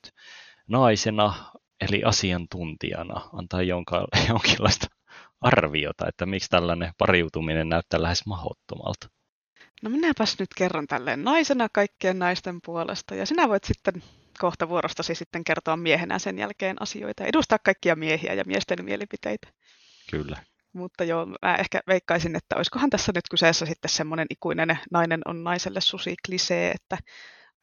naisena, 0.67 1.51
eli 1.81 2.03
asiantuntijana, 2.03 3.29
antaa 3.33 3.61
jonka, 3.61 4.07
jonkinlaista 4.29 4.87
arviota, 5.41 6.07
että 6.07 6.25
miksi 6.25 6.49
tällainen 6.49 6.93
pariutuminen 6.97 7.69
näyttää 7.69 8.01
lähes 8.01 8.25
mahdottomalta? 8.25 9.09
No 9.83 9.89
minäpäs 9.89 10.39
nyt 10.39 10.49
kerron 10.55 10.87
tälleen 10.87 11.23
naisena 11.23 11.67
kaikkien 11.73 12.19
naisten 12.19 12.59
puolesta, 12.65 13.15
ja 13.15 13.25
sinä 13.25 13.49
voit 13.49 13.63
sitten 13.63 14.03
kohta 14.39 14.69
vuorostasi 14.69 15.15
sitten 15.15 15.43
kertoa 15.43 15.77
miehenä 15.77 16.19
sen 16.19 16.39
jälkeen 16.39 16.81
asioita, 16.81 17.25
edustaa 17.25 17.59
kaikkia 17.63 17.95
miehiä 17.95 18.33
ja 18.33 18.43
miesten 18.45 18.85
mielipiteitä. 18.85 19.47
Kyllä. 20.11 20.37
Mutta 20.75 21.03
joo, 21.03 21.25
mä 21.25 21.55
ehkä 21.55 21.79
veikkaisin, 21.87 22.35
että 22.35 22.55
olisikohan 22.55 22.89
tässä 22.89 23.11
nyt 23.15 23.29
kyseessä 23.31 23.65
sitten 23.65 23.89
semmoinen 23.91 24.27
ikuinen 24.29 24.79
nainen 24.91 25.21
on 25.25 25.43
naiselle 25.43 25.81
susi 25.81 26.15
klisee, 26.25 26.71
että 26.71 26.97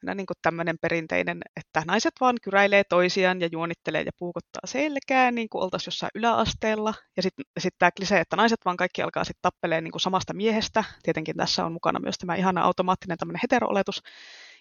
aina 0.03 0.15
niin 0.15 0.25
tämmöinen 0.41 0.77
perinteinen, 0.81 1.39
että 1.55 1.83
naiset 1.87 2.13
vaan 2.21 2.35
kyräilee 2.41 2.83
toisiaan 2.83 3.41
ja 3.41 3.49
juonittelee 3.51 4.01
ja 4.01 4.11
puukottaa 4.17 4.61
selkää, 4.65 5.31
niin 5.31 5.49
kuin 5.49 5.63
oltaisiin 5.63 5.87
jossain 5.87 6.09
yläasteella. 6.15 6.93
Ja 7.17 7.23
sitten 7.23 7.45
sit 7.59 7.73
tämä 7.79 7.91
klisee, 7.91 8.19
että 8.19 8.35
naiset 8.35 8.59
vaan 8.65 8.77
kaikki 8.77 9.01
alkaa 9.01 9.23
sitten 9.23 9.41
tappelee 9.41 9.81
niin 9.81 9.99
samasta 9.99 10.33
miehestä. 10.33 10.83
Tietenkin 11.03 11.37
tässä 11.37 11.65
on 11.65 11.73
mukana 11.73 11.99
myös 11.99 12.17
tämä 12.17 12.35
ihana 12.35 12.61
automaattinen 12.61 13.17
tämmöinen 13.17 13.39
hetero-oletus. 13.43 14.01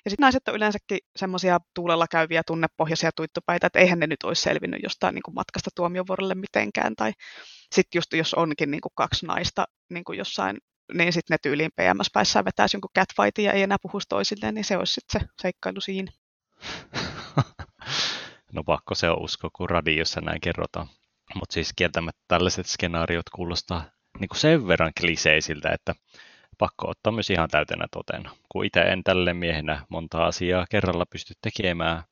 Ja 0.05 0.11
sitten 0.11 0.23
naiset 0.23 0.49
on 0.49 0.55
yleensäkin 0.55 0.99
semmoisia 1.17 1.59
tuulella 1.75 2.07
käyviä 2.11 2.43
tunnepohjaisia 2.47 3.11
tuittupäitä, 3.17 3.67
että 3.67 3.79
eihän 3.79 3.99
ne 3.99 4.07
nyt 4.07 4.23
olisi 4.23 4.43
selvinnyt 4.43 4.81
jostain 4.83 5.15
niin 5.15 5.23
kuin 5.23 5.35
matkasta 5.35 5.71
tuomiovuorolle 5.77 6.35
mitenkään. 6.35 6.97
Tai 6.97 7.13
sitten 7.75 7.99
just 7.99 8.13
jos 8.13 8.35
onkin 8.35 8.71
niin 8.71 8.81
kuin 8.81 8.93
kaksi 8.95 9.27
naista 9.27 9.65
niin 9.91 10.05
kuin 10.05 10.19
jossain, 10.19 10.59
niin 10.95 11.13
sitten 11.13 11.35
ne 11.35 11.39
tyyliin 11.43 11.71
PMS-päissään 11.77 12.45
vetäisi 12.45 12.77
jonkun 12.77 12.91
catfightin 12.99 13.45
ja 13.45 13.53
ei 13.53 13.63
enää 13.63 13.79
puhuisi 13.83 14.09
toisilleen, 14.09 14.55
niin 14.55 14.65
se 14.65 14.77
olisi 14.77 14.93
sitten 14.93 15.21
se 15.21 15.27
seikkailu 15.43 15.81
siinä. 15.81 16.13
no 18.53 18.65
pakko 18.65 18.95
se 18.95 19.11
on 19.11 19.23
usko, 19.23 19.51
kun 19.53 19.71
radiossa 19.71 20.21
näin 20.21 20.41
kerrotaan. 20.41 20.89
Mutta 21.35 21.55
siis 21.55 21.73
kieltämättä 21.77 22.23
tällaiset 22.29 22.67
skenaariot 22.67 23.31
kuulostaa 23.31 23.85
niin 24.21 24.29
kuin 24.29 24.39
sen 24.39 24.67
verran 24.67 24.93
kliseisiltä, 25.01 25.71
että 25.73 25.95
pakko 26.63 26.89
ottaa 26.89 27.13
myös 27.13 27.31
ihan 27.31 27.49
täytenä 27.49 27.87
totena. 27.91 28.31
Kun 28.49 28.65
itse 28.65 28.81
en 28.81 29.05
tälle 29.05 29.35
miehenä 29.35 29.87
monta 29.89 30.25
asiaa 30.25 30.67
kerralla 30.71 31.07
pysty 31.07 31.35
tekemään, 31.43 32.03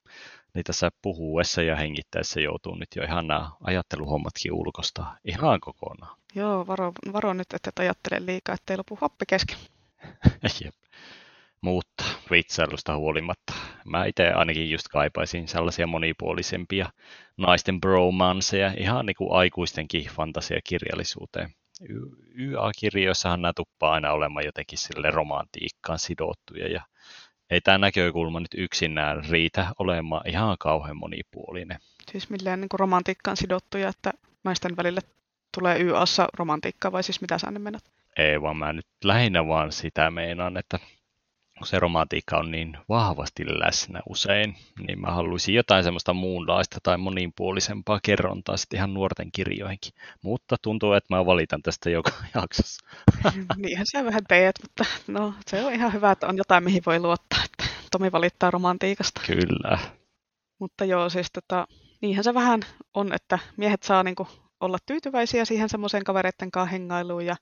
niin 0.55 0.65
tässä 0.65 0.91
puhuessa 1.03 1.63
ja 1.63 1.77
hengittäessä 1.77 2.41
joutuu 2.41 2.75
nyt 2.75 2.89
jo 2.97 3.03
ihan 3.03 3.27
nämä 3.27 3.51
ajatteluhommatkin 3.63 4.53
ulkosta 4.53 5.05
ihan 5.25 5.61
kokonaan. 5.61 6.17
Joo, 6.35 6.67
varo, 6.67 6.93
varo 7.13 7.33
nyt, 7.33 7.53
että 7.55 7.69
et 7.69 7.79
ajattele 7.79 8.27
liikaa, 8.27 8.55
ettei 8.55 8.77
lopu 8.77 8.99
happi 9.01 9.25
kesken. 9.29 9.59
Jep. 10.65 10.75
Mutta 11.61 12.05
vitsailusta 12.31 12.97
huolimatta 12.97 13.53
mä 13.85 14.05
itse 14.05 14.31
ainakin 14.33 14.71
just 14.71 14.89
kaipaisin 14.89 15.49
sellaisia 15.49 15.87
monipuolisempia 15.87 16.91
naisten 17.37 17.81
bromanceja 17.81 18.73
ihan 18.77 19.07
niin 19.07 19.17
kuin 19.17 19.33
aikuistenkin 19.33 20.05
fantasiakirjallisuuteen. 20.05 21.55
YA-kirjoissahan 22.39 23.43
nämä 23.43 23.53
tuppaa 23.57 23.93
aina 23.93 24.13
olemaan 24.13 24.45
jotenkin 24.45 24.79
sille 24.79 25.11
romantiikkaan 25.11 25.99
sidottuja 25.99 26.69
ja 26.69 26.83
ei 27.51 27.61
tämä 27.61 27.79
näkökulma 27.79 28.41
nyt 28.41 28.55
yksinään 28.57 29.25
riitä 29.31 29.73
olemaan 29.79 30.29
ihan 30.29 30.57
kauhean 30.59 30.97
monipuolinen. 30.97 31.79
Siis 32.13 32.31
millään 32.31 32.61
niin 32.61 32.69
kuin 32.69 32.81
romantiikkaan 32.81 33.37
sidottuja, 33.37 33.89
että 33.89 34.13
naisten 34.45 34.77
välille 34.77 35.01
tulee 35.55 35.81
YAssa 35.83 36.29
romantiikkaa 36.39 36.93
vai 36.93 37.03
siis 37.03 37.21
mitä 37.21 37.39
sä 37.39 37.51
ne 37.51 37.59
menät? 37.59 37.85
Ei, 38.17 38.43
vaan 38.43 38.57
mä 38.57 38.73
nyt 38.73 38.87
lähinnä 39.05 39.47
vaan 39.47 39.73
sitä 39.73 40.11
meinaan, 40.11 40.57
että 40.57 40.79
kun 41.61 41.67
se 41.67 41.79
romantiikka 41.79 42.39
on 42.39 42.51
niin 42.51 42.79
vahvasti 42.89 43.45
läsnä 43.47 44.01
usein, 44.09 44.57
niin 44.87 45.01
mä 45.01 45.11
haluaisin 45.11 45.55
jotain 45.55 45.85
semmoista 45.85 46.15
muunlaista 46.15 46.79
tai 46.83 46.99
monipuolisempaa 46.99 48.01
kerrontaa 48.03 48.57
sitten 48.57 48.77
ihan 48.77 48.95
nuorten 48.95 49.33
kirjoihinkin. 49.33 49.93
Mutta 50.23 50.57
tuntuu, 50.63 50.93
että 50.93 51.17
mä 51.17 51.27
valitan 51.27 51.63
tästä 51.63 51.91
joka 51.91 52.11
jaksossa. 52.35 52.87
Niinhän 53.57 53.87
sä 53.93 54.05
vähän 54.05 54.25
teet, 54.29 54.59
mutta 54.63 54.85
no, 55.09 55.35
se 55.47 55.65
on 55.65 55.73
ihan 55.73 55.93
hyvä, 55.93 56.11
että 56.11 56.27
on 56.27 56.37
jotain, 56.37 56.65
mihin 56.65 56.83
voi 56.87 57.01
luottaa. 57.01 57.45
Että 57.45 57.65
Tomi 57.91 58.13
valittaa 58.13 58.51
romantiikasta. 58.51 59.21
Kyllä. 59.27 59.79
Mutta 60.59 60.85
joo, 60.85 61.09
siis 61.09 61.33
tota, 61.33 61.67
niinhän 62.01 62.25
se 62.25 62.35
vähän 62.35 62.61
on, 62.95 63.13
että 63.13 63.39
miehet 63.57 63.83
saa 63.83 64.03
niinku 64.03 64.29
olla 64.61 64.79
tyytyväisiä 64.87 65.45
siihen 65.45 65.69
semmoiseen 65.69 66.05
kavereiden 66.05 66.51
kanssa 66.51 66.71
hengailuun 66.71 67.27
ja 67.27 67.37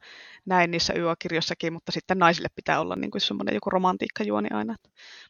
näin 0.47 0.71
niissä 0.71 0.95
yökirjossakin, 0.95 1.73
mutta 1.73 1.93
sitten 1.93 2.19
naisille 2.19 2.49
pitää 2.55 2.81
olla 2.81 2.97
niin 2.97 3.11
kuin 3.11 3.21
semmoinen 3.21 3.55
joku 3.55 3.71
romantiikkajuoni 3.71 4.49
aina. 4.53 4.77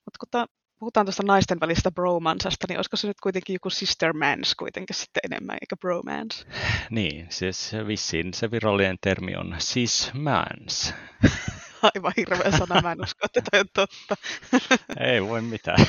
Mutta 0.05 0.19
kun 0.19 0.29
ta, 0.31 0.47
puhutaan 0.79 1.07
tuosta 1.07 1.23
naisten 1.27 1.61
välistä 1.61 1.91
bromansasta, 1.91 2.67
niin 2.69 2.79
olisiko 2.79 2.97
se 2.97 3.09
nyt 3.09 3.21
kuitenkin 3.23 3.55
joku 3.55 3.71
sister 3.71 4.13
mans 4.13 4.55
kuitenkin 4.55 4.97
sitten 4.97 5.21
enemmän, 5.25 5.59
eikä 5.61 5.77
bromance? 5.77 6.47
Niin, 6.91 7.27
siis 7.31 7.73
vissiin 7.87 8.35
se 8.35 8.51
virallinen 8.51 8.97
termi 9.01 9.37
on 9.37 9.57
cis 9.59 10.11
mans. 10.15 10.95
Aivan 11.95 12.13
hirveä 12.17 12.51
sana, 12.51 12.83
mä 12.83 12.93
en 12.93 13.03
usko, 13.03 13.27
että 13.27 13.51
toi 13.51 13.61
on 13.61 13.67
totta. 13.75 14.17
Ei 15.13 15.23
voi 15.23 15.43
mitään. 15.43 15.87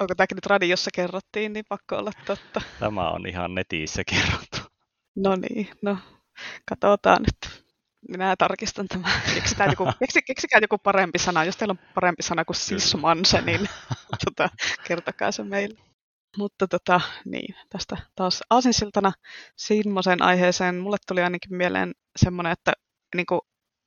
Onko 0.00 0.14
tämäkin 0.14 0.34
nyt 0.34 0.46
radiossa 0.46 0.90
kerrottiin, 0.94 1.52
niin 1.52 1.64
pakko 1.68 1.96
olla 1.96 2.12
totta. 2.26 2.60
Tämä 2.80 3.10
on 3.10 3.26
ihan 3.26 3.54
netissä 3.54 4.02
kerrottu. 4.04 4.58
No 5.16 5.36
niin, 5.36 5.68
no 5.82 5.98
katsotaan 6.68 7.22
nyt. 7.22 7.62
Minä 8.08 8.36
tarkistan 8.36 8.88
tämän. 8.88 9.10
Keksitään 9.34 9.70
joku, 9.70 9.84
keksi, 10.00 10.22
keksikää 10.22 10.60
joku 10.62 10.78
parempi 10.78 11.18
sana. 11.18 11.44
Jos 11.44 11.56
teillä 11.56 11.72
on 11.72 11.92
parempi 11.94 12.22
sana 12.22 12.44
kuin 12.44 12.56
sismanse, 12.56 13.40
niin 13.40 13.68
tota, 14.24 14.48
kertokaa 14.86 15.32
se 15.32 15.44
meille. 15.44 15.78
Mutta 16.36 16.68
tota, 16.68 17.00
niin, 17.24 17.54
tästä 17.68 17.96
taas 18.14 18.42
aasinsiltana 18.50 19.12
semmoisen 19.56 20.22
aiheeseen. 20.22 20.76
Mulle 20.76 20.96
tuli 21.08 21.22
ainakin 21.22 21.56
mieleen 21.56 21.92
semmoinen, 22.16 22.52
että 22.52 22.72
niin 23.16 23.26
kuin, 23.26 23.40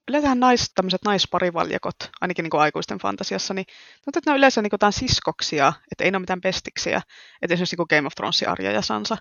yleensähän 0.07 0.39
nais, 0.39 0.71
tämmöiset 0.75 1.01
naisparivaljakot, 1.05 1.95
ainakin 2.21 2.43
niin 2.43 2.51
kuin 2.51 2.61
aikuisten 2.61 2.97
fantasiassa, 2.97 3.53
niin 3.53 3.65
tuntuu, 4.05 4.19
että 4.19 4.31
ne 4.31 4.33
on 4.33 4.37
yleensä 4.37 4.61
niin 4.61 4.71
kuin 4.79 4.93
siskoksia, 4.93 5.73
että 5.91 6.03
ei 6.03 6.11
ne 6.11 6.15
ole 6.15 6.21
mitään 6.21 6.41
pestiksiä. 6.41 7.01
Että 7.41 7.53
esimerkiksi 7.53 7.73
niin 7.73 7.87
kuin 7.87 7.97
Game 7.97 8.07
of 8.07 8.15
Thrones 8.15 8.43
Arja 8.43 8.71
ja 8.71 8.81
Sansa, 8.81 9.17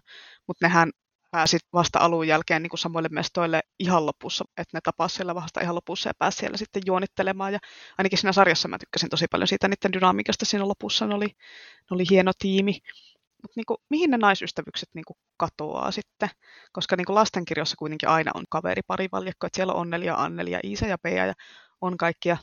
mutta 0.47 0.67
nehän 0.67 0.91
pääsi 1.35 1.59
vasta 1.73 1.99
alun 1.99 2.29
jälkeen 2.29 2.63
niin 2.63 2.71
kuin 2.71 2.81
samoille 2.81 3.09
mestoille 3.09 3.61
ihan 3.79 4.07
lopussa, 4.07 4.45
että 4.57 4.77
ne 4.77 4.81
tapasivat 4.85 5.17
siellä 5.17 5.35
vasta 5.35 5.61
ihan 5.61 5.75
lopussa 5.75 6.09
ja 6.09 6.15
pääsi 6.19 6.39
siellä 6.39 6.57
sitten 6.57 6.83
juonittelemaan. 6.87 7.53
Ja 7.53 7.59
ainakin 7.99 8.19
siinä 8.19 8.33
sarjassa 8.33 8.69
mä 8.69 8.79
tykkäsin 8.79 9.11
tosi 9.11 9.27
paljon 9.31 9.49
siitä 9.49 9.69
niiden 9.69 9.93
dynamiikasta 9.93 10.45
siinä 10.45 10.69
lopussa, 10.69 11.07
ne 11.07 11.15
oli, 11.15 11.27
ne 11.27 11.95
oli 11.95 12.05
hieno 12.11 12.33
tiimi. 12.39 12.79
Mutta 13.43 13.53
niin 13.57 13.79
mihin 13.91 14.11
ne 14.11 14.19
naisystävykset 14.19 14.89
niin 14.95 15.05
kuin 15.05 15.17
katoaa 15.37 15.91
sitten? 15.91 16.29
Koska 16.73 16.97
niin 16.97 17.05
kuin 17.05 17.15
lastenkirjoissa 17.15 17.77
kuitenkin 17.79 18.09
aina 18.09 18.31
on 18.35 18.45
kaveripari 18.51 19.09
valjakko, 19.13 19.47
että 19.47 19.57
siellä 19.57 19.73
on 19.73 19.81
Onneli 19.81 20.07
ja 20.07 20.23
Anneli 20.23 20.51
ja 20.51 20.61
Iisa 20.65 20.87
ja 20.87 20.99
Pea 20.99 21.27
ja 21.27 21.35
on 21.81 21.97
kaikkia 21.97 22.37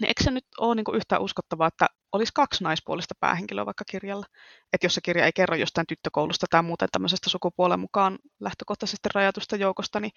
niin 0.00 0.08
eikö 0.08 0.24
se 0.24 0.30
nyt 0.30 0.46
ole 0.60 0.74
niin 0.74 0.84
kuin 0.84 0.96
yhtään 0.96 1.22
uskottavaa, 1.22 1.68
että 1.68 1.86
olisi 2.12 2.32
kaksi 2.34 2.64
naispuolista 2.64 3.14
päähenkilöä 3.20 3.66
vaikka 3.66 3.84
kirjalla? 3.90 4.26
Että 4.72 4.86
jos 4.86 4.94
se 4.94 5.00
kirja 5.00 5.24
ei 5.24 5.32
kerro 5.32 5.56
jostain 5.56 5.86
tyttökoulusta 5.86 6.46
tai 6.50 6.62
muuten 6.62 6.88
tämmöisestä 6.92 7.30
sukupuolen 7.30 7.80
mukaan 7.80 8.18
lähtökohtaisesti 8.40 9.08
rajatusta 9.14 9.56
joukosta, 9.56 10.00
niin 10.00 10.12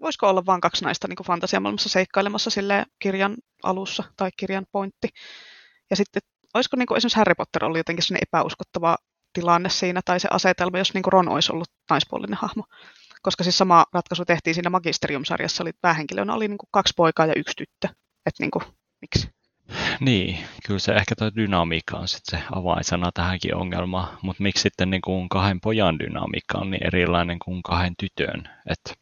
voisiko 0.00 0.28
olla 0.28 0.46
vain 0.46 0.60
kaksi 0.60 0.84
naista 0.84 1.08
niin 1.08 1.26
fantasiamaailmassa 1.26 1.88
seikkailemassa 1.88 2.50
sille 2.50 2.84
kirjan 2.98 3.36
alussa 3.62 4.04
tai 4.16 4.30
kirjan 4.36 4.66
pointti? 4.72 5.08
Ja 5.90 5.96
sitten 5.96 6.22
olisiko 6.54 6.76
niin 6.76 6.86
kuin 6.86 6.96
esimerkiksi 6.96 7.18
Harry 7.18 7.34
Potter 7.34 7.64
ollut 7.64 7.78
jotenkin 7.78 8.02
sellainen 8.02 8.28
epäuskottava 8.28 8.96
tilanne 9.32 9.68
siinä 9.68 10.00
tai 10.04 10.20
se 10.20 10.28
asetelma, 10.30 10.78
jos 10.78 10.94
niin 10.94 11.02
kuin 11.02 11.12
Ron 11.12 11.28
olisi 11.28 11.52
ollut 11.52 11.68
naispuolinen 11.90 12.38
hahmo? 12.38 12.64
Koska 13.22 13.44
siis 13.44 13.58
sama 13.58 13.84
ratkaisu 13.92 14.24
tehtiin 14.24 14.54
siinä 14.54 14.70
Magisterium-sarjassa, 14.70 15.64
oli 15.64 15.72
päähenkilönä 15.80 16.34
oli 16.34 16.48
niin 16.48 16.58
kuin 16.58 16.68
kaksi 16.70 16.92
poikaa 16.96 17.26
ja 17.26 17.32
yksi 17.36 17.54
tyttö. 17.56 17.88
Että 18.26 18.42
niin 18.42 18.50
kuin 18.50 18.64
miksi? 19.00 19.37
Niin, 20.00 20.38
kyllä 20.66 20.78
se 20.78 20.92
ehkä 20.92 21.14
tuo 21.18 21.30
dynamiikka 21.36 21.96
on 21.96 22.08
sitten 22.08 22.40
se 22.40 22.46
avainsana 22.52 23.12
tähänkin 23.14 23.54
ongelmaan, 23.54 24.18
mutta 24.22 24.42
miksi 24.42 24.62
sitten 24.62 24.90
niin 24.90 25.00
kuin 25.00 25.28
kahden 25.28 25.60
pojan 25.60 25.98
dynamiikka 25.98 26.58
on 26.58 26.70
niin 26.70 26.86
erilainen 26.86 27.38
kuin 27.38 27.62
kahden 27.62 27.94
tytön? 27.98 28.48
Että 28.70 28.94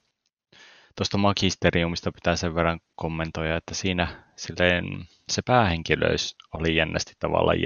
tuosta 0.97 1.19
magisteriumista 1.19 2.13
pitää 2.13 2.37
sen 2.37 2.55
verran 2.55 2.81
kommentoida, 2.95 3.57
että 3.57 3.75
siinä 3.75 4.25
silleen, 4.37 4.85
se 5.33 5.43
päähenkilöys 5.47 6.37
oli 6.55 6.77
jännästi 6.77 7.13
tavallaan 7.19 7.59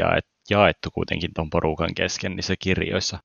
jaettu 0.51 0.91
kuitenkin 0.91 1.31
tuon 1.35 1.51
porukan 1.51 1.95
kesken 1.95 2.37
niissä 2.37 2.55
kirjoissa. 2.59 3.19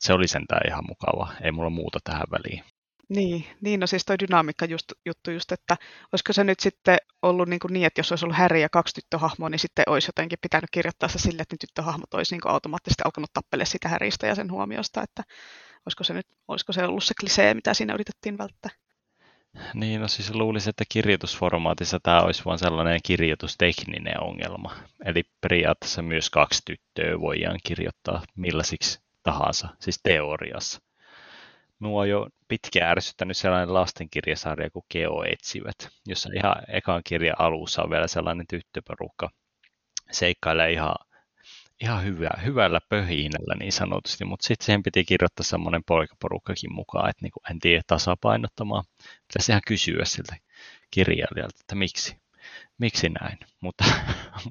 Se 0.00 0.12
oli 0.12 0.28
sentään 0.28 0.66
ihan 0.68 0.84
mukava, 0.88 1.32
ei 1.42 1.52
mulla 1.52 1.70
muuta 1.70 1.98
tähän 2.04 2.26
väliin. 2.30 2.73
Niin, 3.08 3.46
niin 3.60 3.80
no 3.80 3.86
siis 3.86 4.04
toi 4.04 4.16
dynamiikka 4.18 4.64
just, 4.64 4.92
juttu 5.06 5.30
just, 5.30 5.52
että 5.52 5.76
olisiko 6.12 6.32
se 6.32 6.44
nyt 6.44 6.60
sitten 6.60 6.96
ollut 7.22 7.48
niin, 7.48 7.60
niin 7.70 7.86
että 7.86 7.98
jos 7.98 8.12
olisi 8.12 8.24
ollut 8.24 8.38
Harry 8.38 8.60
ja 8.60 8.68
kaksi 8.68 8.94
tyttöhahmoa, 8.94 9.50
niin 9.50 9.58
sitten 9.58 9.84
olisi 9.88 10.08
jotenkin 10.08 10.38
pitänyt 10.42 10.70
kirjoittaa 10.70 11.08
se 11.08 11.18
sille, 11.18 11.42
että 11.42 11.54
ne 11.54 11.58
tyttöhahmot 11.60 12.14
olisi 12.14 12.34
niin 12.34 12.50
automaattisesti 12.50 13.02
alkanut 13.04 13.32
tappele 13.32 13.64
sitä 13.64 13.88
Harrystä 13.88 14.26
ja 14.26 14.34
sen 14.34 14.50
huomiosta, 14.50 15.02
että 15.02 15.22
olisiko 15.86 16.04
se 16.04 16.14
nyt, 16.14 16.26
olisiko 16.48 16.72
se 16.72 16.84
ollut 16.84 17.04
se 17.04 17.14
klisee, 17.20 17.54
mitä 17.54 17.74
siinä 17.74 17.94
yritettiin 17.94 18.38
välttää. 18.38 18.70
Niin, 19.74 20.00
no 20.00 20.08
siis 20.08 20.34
luulisin, 20.34 20.70
että 20.70 20.84
kirjoitusformaatissa 20.88 22.00
tämä 22.02 22.20
olisi 22.20 22.44
vain 22.44 22.58
sellainen 22.58 23.00
kirjoitustekninen 23.02 24.22
ongelma. 24.22 24.76
Eli 25.04 25.22
periaatteessa 25.40 26.02
myös 26.02 26.30
kaksi 26.30 26.62
tyttöä 26.64 27.20
voidaan 27.20 27.58
kirjoittaa 27.64 28.22
millaisiksi 28.36 29.00
tahansa, 29.22 29.68
siis 29.80 30.00
teoriassa. 30.02 30.80
Mua 31.78 32.00
on 32.00 32.08
jo 32.08 32.28
pitkään 32.48 32.90
ärsyttänyt 32.90 33.36
sellainen 33.36 33.74
lastenkirjasarja 33.74 34.70
kuin 34.70 34.84
Keo 34.88 35.24
etsivät, 35.24 35.88
jossa 36.06 36.30
ihan 36.36 36.56
ekan 36.68 37.02
kirjan 37.04 37.36
alussa 37.38 37.82
on 37.82 37.90
vielä 37.90 38.06
sellainen 38.06 38.46
tyttöporukka 38.46 39.30
seikkailee 40.10 40.72
ihan, 40.72 40.94
ihan 41.80 42.04
hyvä, 42.04 42.30
hyvällä 42.44 42.80
pöhinällä 42.88 43.54
niin 43.58 43.72
sanotusti, 43.72 44.24
mutta 44.24 44.46
sitten 44.46 44.64
siihen 44.64 44.82
piti 44.82 45.04
kirjoittaa 45.04 45.44
semmoinen 45.44 45.84
poikaporukkakin 45.86 46.74
mukaan, 46.74 47.10
että 47.10 47.22
niinku, 47.22 47.40
en 47.50 47.58
tiedä 47.58 47.82
tasapainottamaan. 47.86 48.84
Pitäisi 49.28 49.52
ihan 49.52 49.62
kysyä 49.66 50.04
siltä 50.04 50.36
kirjailijalta, 50.90 51.56
että 51.60 51.74
miksi 51.74 52.23
miksi 52.78 53.08
näin, 53.08 53.38
mutta, 53.60 53.84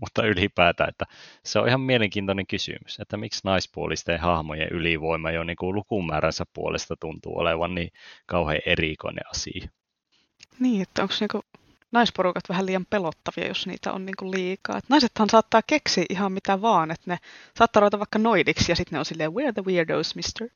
mutta 0.02 0.26
ylipäätään, 0.26 0.90
että 0.90 1.06
se 1.46 1.60
on 1.60 1.68
ihan 1.68 1.82
mielenkiintoinen 1.82 2.48
kysymys, 2.48 3.00
että 3.00 3.18
miksi 3.18 3.42
naispuolisten 3.44 4.20
hahmojen 4.20 4.70
ylivoima 4.72 5.32
jo 5.32 5.44
niin 5.44 5.58
kuin 5.58 5.76
lukumääränsä 5.76 6.44
puolesta 6.54 6.96
tuntuu 7.00 7.38
olevan 7.38 7.76
niin 7.76 7.92
kauhean 8.26 8.62
erikoinen 8.66 9.30
asia. 9.32 9.70
Niin, 10.60 10.82
että 10.82 11.02
onko 11.02 11.14
niinku 11.20 11.42
naisporukat 11.94 12.50
vähän 12.50 12.66
liian 12.66 12.86
pelottavia, 12.90 13.48
jos 13.48 13.68
niitä 13.68 13.94
on 13.94 14.06
niinku 14.06 14.32
liikaa. 14.32 14.78
Et 14.78 14.90
naisethan 14.90 15.30
saattaa 15.30 15.62
keksiä 15.68 16.06
ihan 16.10 16.32
mitä 16.32 16.62
vaan, 16.62 16.92
että 16.92 17.12
ne 17.12 17.18
saattaa 17.58 17.80
ruveta 17.80 18.00
vaikka 18.00 18.20
noidiksi 18.20 18.72
ja 18.72 18.76
sitten 18.76 18.96
ne 18.96 19.00
on 19.00 19.06
silleen, 19.06 19.32
we're 19.32 19.54
the 19.54 19.64
weirdos, 19.66 20.16
mister. 20.16 20.48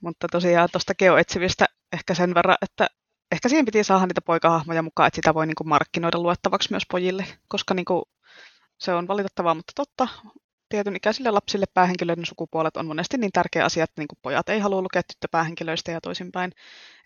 Mutta 0.00 0.26
tosiaan 0.32 0.68
tuosta 0.72 0.94
geoetsivistä 0.94 1.64
ehkä 1.92 2.14
sen 2.14 2.34
verran, 2.34 2.56
että 2.62 2.86
ehkä 3.32 3.48
siihen 3.48 3.64
piti 3.64 3.84
saada 3.84 4.06
niitä 4.06 4.22
poikahahmoja 4.22 4.82
mukaan, 4.82 5.06
että 5.06 5.16
sitä 5.16 5.34
voi 5.34 5.46
niin 5.46 5.54
kuin 5.54 5.68
markkinoida 5.68 6.18
luettavaksi 6.18 6.70
myös 6.70 6.82
pojille, 6.90 7.26
koska 7.48 7.74
niin 7.74 7.84
kuin, 7.84 8.02
se 8.78 8.94
on 8.94 9.08
valitettavaa, 9.08 9.54
mutta 9.54 9.72
totta. 9.76 10.08
Tietyn 10.68 10.96
ikäisille 10.96 11.30
lapsille 11.30 11.66
päähenkilöiden 11.74 12.26
sukupuolet 12.26 12.76
on 12.76 12.86
monesti 12.86 13.18
niin 13.18 13.32
tärkeä 13.32 13.64
asia, 13.64 13.84
että 13.84 14.00
niin 14.00 14.08
kuin 14.08 14.18
pojat 14.22 14.48
ei 14.48 14.60
halua 14.60 14.82
lukea 14.82 15.02
tyttöpäähenkilöistä 15.02 15.92
ja 15.92 16.00
toisinpäin. 16.00 16.52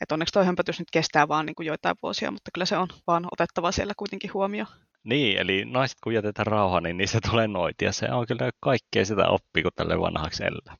Että 0.01 0.15
onneksi 0.15 0.33
tuo 0.33 0.45
hömpötys 0.45 0.79
nyt 0.79 0.91
kestää 0.93 1.29
vaan 1.29 1.47
niin 1.47 1.55
kuin 1.55 1.67
joitain 1.67 1.97
vuosia, 2.03 2.31
mutta 2.31 2.51
kyllä 2.55 2.65
se 2.65 2.77
on 2.77 2.89
vaan 3.07 3.27
otettava 3.33 3.73
siellä 3.73 3.93
kuitenkin 3.97 4.33
huomioon. 4.35 4.69
Niin, 5.05 5.39
eli 5.39 5.65
naiset 5.65 5.99
kun 6.05 6.15
jätetään 6.15 6.47
rauha, 6.47 6.81
niin 6.81 6.97
niistä 6.97 7.19
tulee 7.31 7.49
noitia. 7.49 7.93
Se 7.93 8.13
on 8.13 8.27
kyllä 8.27 8.51
kaikkea 8.61 9.05
sitä 9.05 9.29
oppii, 9.29 9.63
kun 9.63 9.73
tälle 9.77 10.01
vanhaksi 10.01 10.45
elää. 10.45 10.77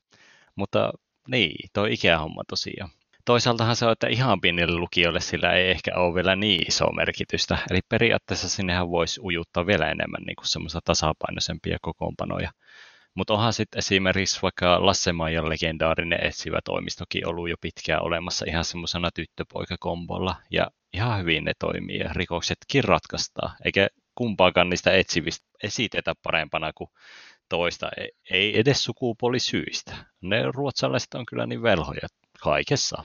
Mutta 0.55 0.93
niin, 1.27 1.69
tuo 1.73 1.85
ikähomma 1.85 2.43
tosiaan 2.49 2.89
toisaaltahan 3.27 3.75
se 3.75 3.85
on, 3.85 3.91
että 3.91 4.07
ihan 4.07 4.41
pienille 4.41 4.79
lukijoille 4.79 5.19
sillä 5.19 5.53
ei 5.53 5.71
ehkä 5.71 5.91
ole 5.95 6.15
vielä 6.15 6.35
niin 6.35 6.67
iso 6.67 6.91
merkitystä. 6.91 7.57
Eli 7.71 7.79
periaatteessa 7.89 8.49
sinnehän 8.49 8.89
voisi 8.89 9.21
ujuttaa 9.23 9.65
vielä 9.65 9.85
enemmän 9.91 10.23
niin 10.25 10.35
kuin 10.35 10.47
semmoisia 10.47 10.81
tasapainoisempia 10.85 11.77
kokoonpanoja. 11.81 12.51
Mutta 13.15 13.33
onhan 13.33 13.53
sitten 13.53 13.79
esimerkiksi 13.79 14.41
vaikka 14.41 14.85
Lasse 14.85 15.13
Maijan 15.13 15.49
legendaarinen 15.49 16.25
etsivä 16.25 16.59
toimistokin 16.65 17.27
ollut 17.27 17.49
jo 17.49 17.55
pitkään 17.61 18.03
olemassa 18.03 18.45
ihan 18.47 18.65
semmoisena 18.65 19.09
tyttöpoikakombolla. 19.11 20.35
Ja 20.51 20.67
ihan 20.93 21.19
hyvin 21.19 21.43
ne 21.43 21.51
toimii 21.59 21.99
ja 21.99 22.09
rikoksetkin 22.13 22.83
ratkaistaan. 22.83 23.55
Eikä 23.65 23.87
kumpaakaan 24.15 24.69
niistä 24.69 24.91
etsivistä 24.91 25.47
esitetä 25.63 26.13
parempana 26.23 26.71
kuin 26.73 26.89
toista. 27.49 27.89
Ei 28.31 28.59
edes 28.59 28.83
sukupuolisyistä. 28.83 29.95
Ne 30.21 30.43
ruotsalaiset 30.51 31.13
on 31.13 31.25
kyllä 31.25 31.45
niin 31.45 31.63
velhoja 31.63 32.07
kaikessa. 32.43 33.03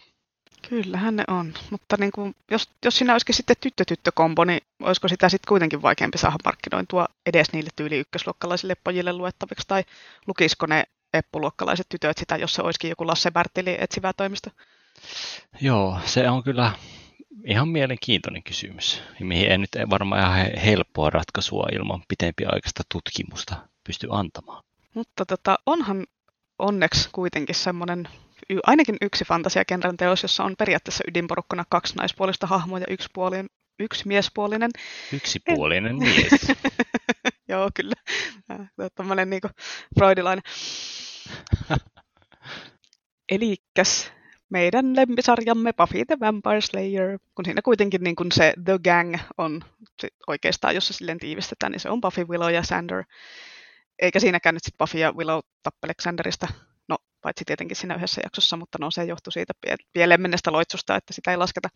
Kyllähän 0.69 1.17
ne 1.17 1.25
on, 1.29 1.55
mutta 1.71 1.97
niin 1.99 2.13
kuin, 2.13 2.35
jos, 2.51 2.69
jos 2.85 2.99
siinä 2.99 3.13
olisikin 3.13 3.35
sitten 3.35 3.57
tyttö-tyttö-kombo, 3.61 4.45
niin 4.45 4.61
olisiko 4.83 5.09
sitä 5.09 5.29
sitten 5.29 5.49
kuitenkin 5.49 5.83
vaikeampi 5.83 6.19
saada 6.19 6.37
markkinointua 6.45 7.07
edes 7.27 7.53
niille 7.53 7.71
tyyli 7.77 7.99
ykkösluokkalaisille 7.99 8.75
pojille 8.85 9.13
luettaviksi, 9.13 9.69
tai 9.69 9.85
lukisiko 10.27 10.67
ne 10.67 10.85
eppuluokkalaiset 11.15 11.87
tytöt 11.89 12.19
sitä, 12.19 12.37
jos 12.37 12.55
se 12.55 12.63
olisikin 12.63 12.91
joku 12.91 13.07
Lasse 13.07 13.31
Bertili 13.31 13.77
etsivä 13.81 14.13
toimisto? 14.13 14.51
Joo, 15.61 15.99
se 16.05 16.31
on 16.31 16.43
kyllä 16.43 16.73
ihan 17.45 17.69
mielenkiintoinen 17.69 18.43
kysymys, 18.43 19.03
mihin 19.21 19.51
ei 19.51 19.59
nyt 19.59 19.71
varmaan 19.91 20.21
ihan 20.21 20.61
helppoa 20.65 21.11
ratkaisua 21.11 21.67
ilman 21.73 22.03
pitempiaikaista 22.09 22.83
tutkimusta 22.93 23.57
pysty 23.85 24.09
antamaan. 24.11 24.65
Mutta 24.95 25.27
tota, 25.27 25.59
onhan 25.67 26.07
onneksi 26.59 27.09
kuitenkin 27.13 27.55
semmoinen 27.55 28.09
ainakin 28.67 28.97
yksi 29.01 29.25
fantasiakenrän 29.25 29.97
teos, 29.97 30.23
jossa 30.23 30.45
on 30.45 30.55
periaatteessa 30.59 31.05
ydinporukkana 31.09 31.65
kaksi 31.69 31.95
naispuolista 31.95 32.47
hahmoa 32.47 32.79
ja 32.79 32.87
yksi, 32.89 33.09
puoli, 33.15 33.37
yksi 33.79 34.09
miespuolinen. 34.09 34.71
Yksipuolinen 35.13 35.97
mies. 35.97 36.31
Joo, 37.49 37.71
kyllä. 37.75 37.95
Tämmöinen 38.95 39.31
niinku 39.31 39.49
freudilainen. 39.99 40.43
Elikkäs 43.33 44.13
meidän 44.51 44.97
lempisarjamme 44.97 45.73
Buffy 45.73 46.05
the 46.05 46.17
Vampire 46.21 46.61
Slayer, 46.61 47.19
kun 47.35 47.45
siinä 47.45 47.63
kuitenkin 47.63 48.03
niin 48.03 48.17
kun 48.17 48.33
se 48.33 48.55
The 48.65 48.79
Gang 48.85 49.17
on 49.39 49.61
oikeastaan, 50.27 50.75
jos 50.75 50.87
se 50.87 50.93
silleen 50.93 51.19
tiivistetään, 51.19 51.73
niin 51.73 51.81
se 51.81 51.91
on 51.91 52.01
Buffy, 52.01 52.25
Willow 52.25 52.53
ja 52.53 52.63
Sander. 52.63 53.05
Eikä 53.99 54.21
siinäkään 54.21 54.55
nyt 54.55 54.65
sit 54.65 54.79
Buffy 54.79 54.99
ja 54.99 55.13
Willow 55.13 55.39
tappele 55.63 55.95
Xanderista 55.95 56.49
paitsi 57.23 57.45
tietenkin 57.45 57.77
siinä 57.77 57.95
yhdessä 57.95 58.21
jaksossa, 58.25 58.57
mutta 58.57 58.79
no 58.81 58.91
se 58.91 59.05
johtui 59.05 59.33
siitä 59.33 59.53
pieleen 59.93 60.21
mennestä 60.21 60.53
loitsusta, 60.53 60.97
että 60.97 61.13
sitä 61.13 61.31
ei 61.31 61.37
lasketa. 61.37 61.69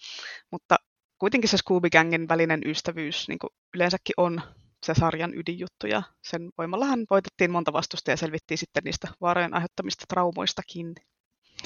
Mutta 0.52 0.76
kuitenkin 1.18 1.50
se 1.50 1.56
Scooby 1.56 1.90
Gangin 1.90 2.28
välinen 2.28 2.60
ystävyys 2.66 3.28
niin 3.28 3.38
kuin 3.38 3.50
yleensäkin 3.74 4.14
on 4.16 4.42
se 4.86 4.94
sarjan 4.94 5.34
ydinjuttu, 5.34 5.86
ja 5.86 6.02
sen 6.22 6.50
voimallahan 6.58 7.06
voitettiin 7.10 7.50
monta 7.50 7.72
vastusta 7.72 8.10
ja 8.10 8.16
selvittiin 8.16 8.58
sitten 8.58 8.82
niistä 8.84 9.08
vaarojen 9.20 9.54
aiheuttamista 9.54 10.04
traumoistakin. 10.08 10.94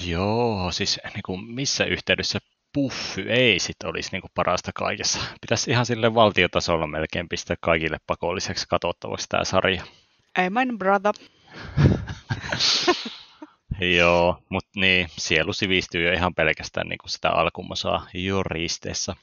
Joo, 0.07 0.72
siis 0.72 1.01
niin 1.05 1.22
kuin 1.26 1.45
missä 1.45 1.85
yhteydessä 1.85 2.39
puffy 2.74 3.22
ei 3.22 3.59
sit 3.59 3.83
olisi 3.85 4.09
niin 4.12 4.20
kuin 4.20 4.31
parasta 4.35 4.70
kaikessa. 4.74 5.20
Pitäisi 5.41 5.70
ihan 5.70 5.87
sille 5.87 6.14
valtiotasolla 6.14 6.87
melkein 6.87 7.28
pistää 7.28 7.57
kaikille 7.61 7.99
pakolliseksi 8.07 8.66
katsottavaksi 8.68 9.26
tämä 9.28 9.45
sarja. 9.45 9.83
Amen, 10.39 10.78
brother. 10.78 11.14
Joo, 13.81 14.43
mutta 14.49 14.70
niin, 14.81 15.09
sielu 15.16 15.53
sivistyy 15.53 16.07
jo 16.07 16.12
ihan 16.12 16.35
pelkästään 16.35 16.89
niin 16.89 16.99
kuin 16.99 17.11
sitä 17.11 17.31
alkumasaa 17.31 18.07
joristeessa, 18.14 19.16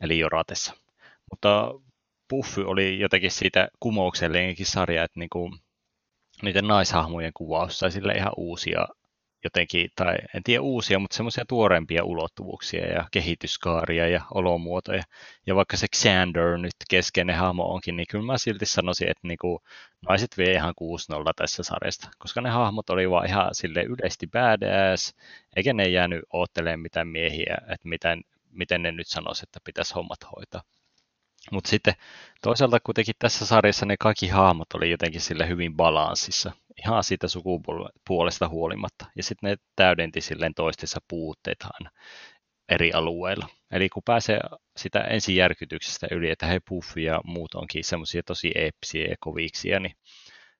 eli 0.00 0.18
joratessa. 0.18 0.74
Mutta 1.30 1.74
Puffy 2.28 2.62
oli 2.66 2.98
jotenkin 3.00 3.30
siitä 3.30 3.68
kumouksellinenkin 3.80 4.66
sarja, 4.66 5.04
että 5.04 5.20
niin 5.20 5.30
kuin, 5.30 5.58
niiden 6.42 6.68
naishahmojen 6.68 7.32
kuvaus 7.34 7.78
sai 7.78 7.90
sille 7.90 8.12
ihan 8.12 8.32
uusia 8.36 8.88
jotenkin, 9.44 9.90
tai 9.96 10.16
en 10.34 10.42
tiedä 10.42 10.62
uusia, 10.62 10.98
mutta 10.98 11.16
semmoisia 11.16 11.44
tuorempia 11.48 12.04
ulottuvuuksia 12.04 12.86
ja 12.86 13.08
kehityskaaria 13.10 14.08
ja 14.08 14.20
olomuotoja. 14.34 15.02
Ja 15.46 15.56
vaikka 15.56 15.76
se 15.76 15.86
Xander 15.96 16.58
nyt 16.58 16.74
keskeinen 16.90 17.36
hahmo 17.36 17.64
onkin, 17.64 17.96
niin 17.96 18.06
kyllä 18.10 18.24
mä 18.24 18.38
silti 18.38 18.66
sanoisin, 18.66 19.08
että 19.08 19.28
niinku, 19.28 19.62
naiset 20.08 20.38
vie 20.38 20.52
ihan 20.52 20.74
6-0 21.14 21.32
tässä 21.36 21.62
sarjasta, 21.62 22.08
koska 22.18 22.40
ne 22.40 22.50
hahmot 22.50 22.90
oli 22.90 23.10
vaan 23.10 23.26
ihan 23.26 23.48
sille 23.52 23.82
yleisesti 23.82 24.26
badass, 24.26 25.14
eikä 25.56 25.72
ne 25.72 25.88
jäänyt 25.88 26.20
oottelemaan 26.32 26.80
mitään 26.80 27.08
miehiä, 27.08 27.56
että 27.60 27.88
miten, 27.88 28.22
miten 28.50 28.82
ne 28.82 28.92
nyt 28.92 29.08
sanoisi, 29.08 29.42
että 29.42 29.60
pitäisi 29.64 29.94
hommat 29.94 30.18
hoitaa. 30.36 30.62
Mutta 31.52 31.70
sitten 31.70 31.94
toisaalta 32.42 32.78
kuitenkin 32.80 33.14
tässä 33.18 33.46
sarjassa 33.46 33.86
ne 33.86 33.96
kaikki 34.00 34.28
hahmot 34.28 34.72
oli 34.74 34.90
jotenkin 34.90 35.20
sille 35.20 35.48
hyvin 35.48 35.76
balanssissa, 35.76 36.52
ihan 36.84 37.04
siitä 37.04 37.28
sukupuolesta 37.28 38.48
huolimatta. 38.48 39.06
Ja 39.16 39.22
sitten 39.22 39.50
ne 39.50 39.56
täydenti 39.76 40.20
silleen 40.20 40.54
toistensa 40.54 41.00
puutteita 41.08 41.68
aina 41.72 41.90
eri 42.68 42.92
alueilla. 42.92 43.48
Eli 43.70 43.88
kun 43.88 44.02
pääsee 44.04 44.40
sitä 44.76 45.00
ensijärkytyksestä 45.00 46.06
yli, 46.10 46.30
että 46.30 46.46
he 46.46 46.60
Puffy 46.68 47.00
ja 47.00 47.20
muut 47.24 47.54
onkin 47.54 47.84
semmoisia 47.84 48.22
tosi 48.22 48.52
eeppisiä 48.54 49.06
ja 49.06 49.16
koviksia, 49.20 49.80
niin 49.80 49.96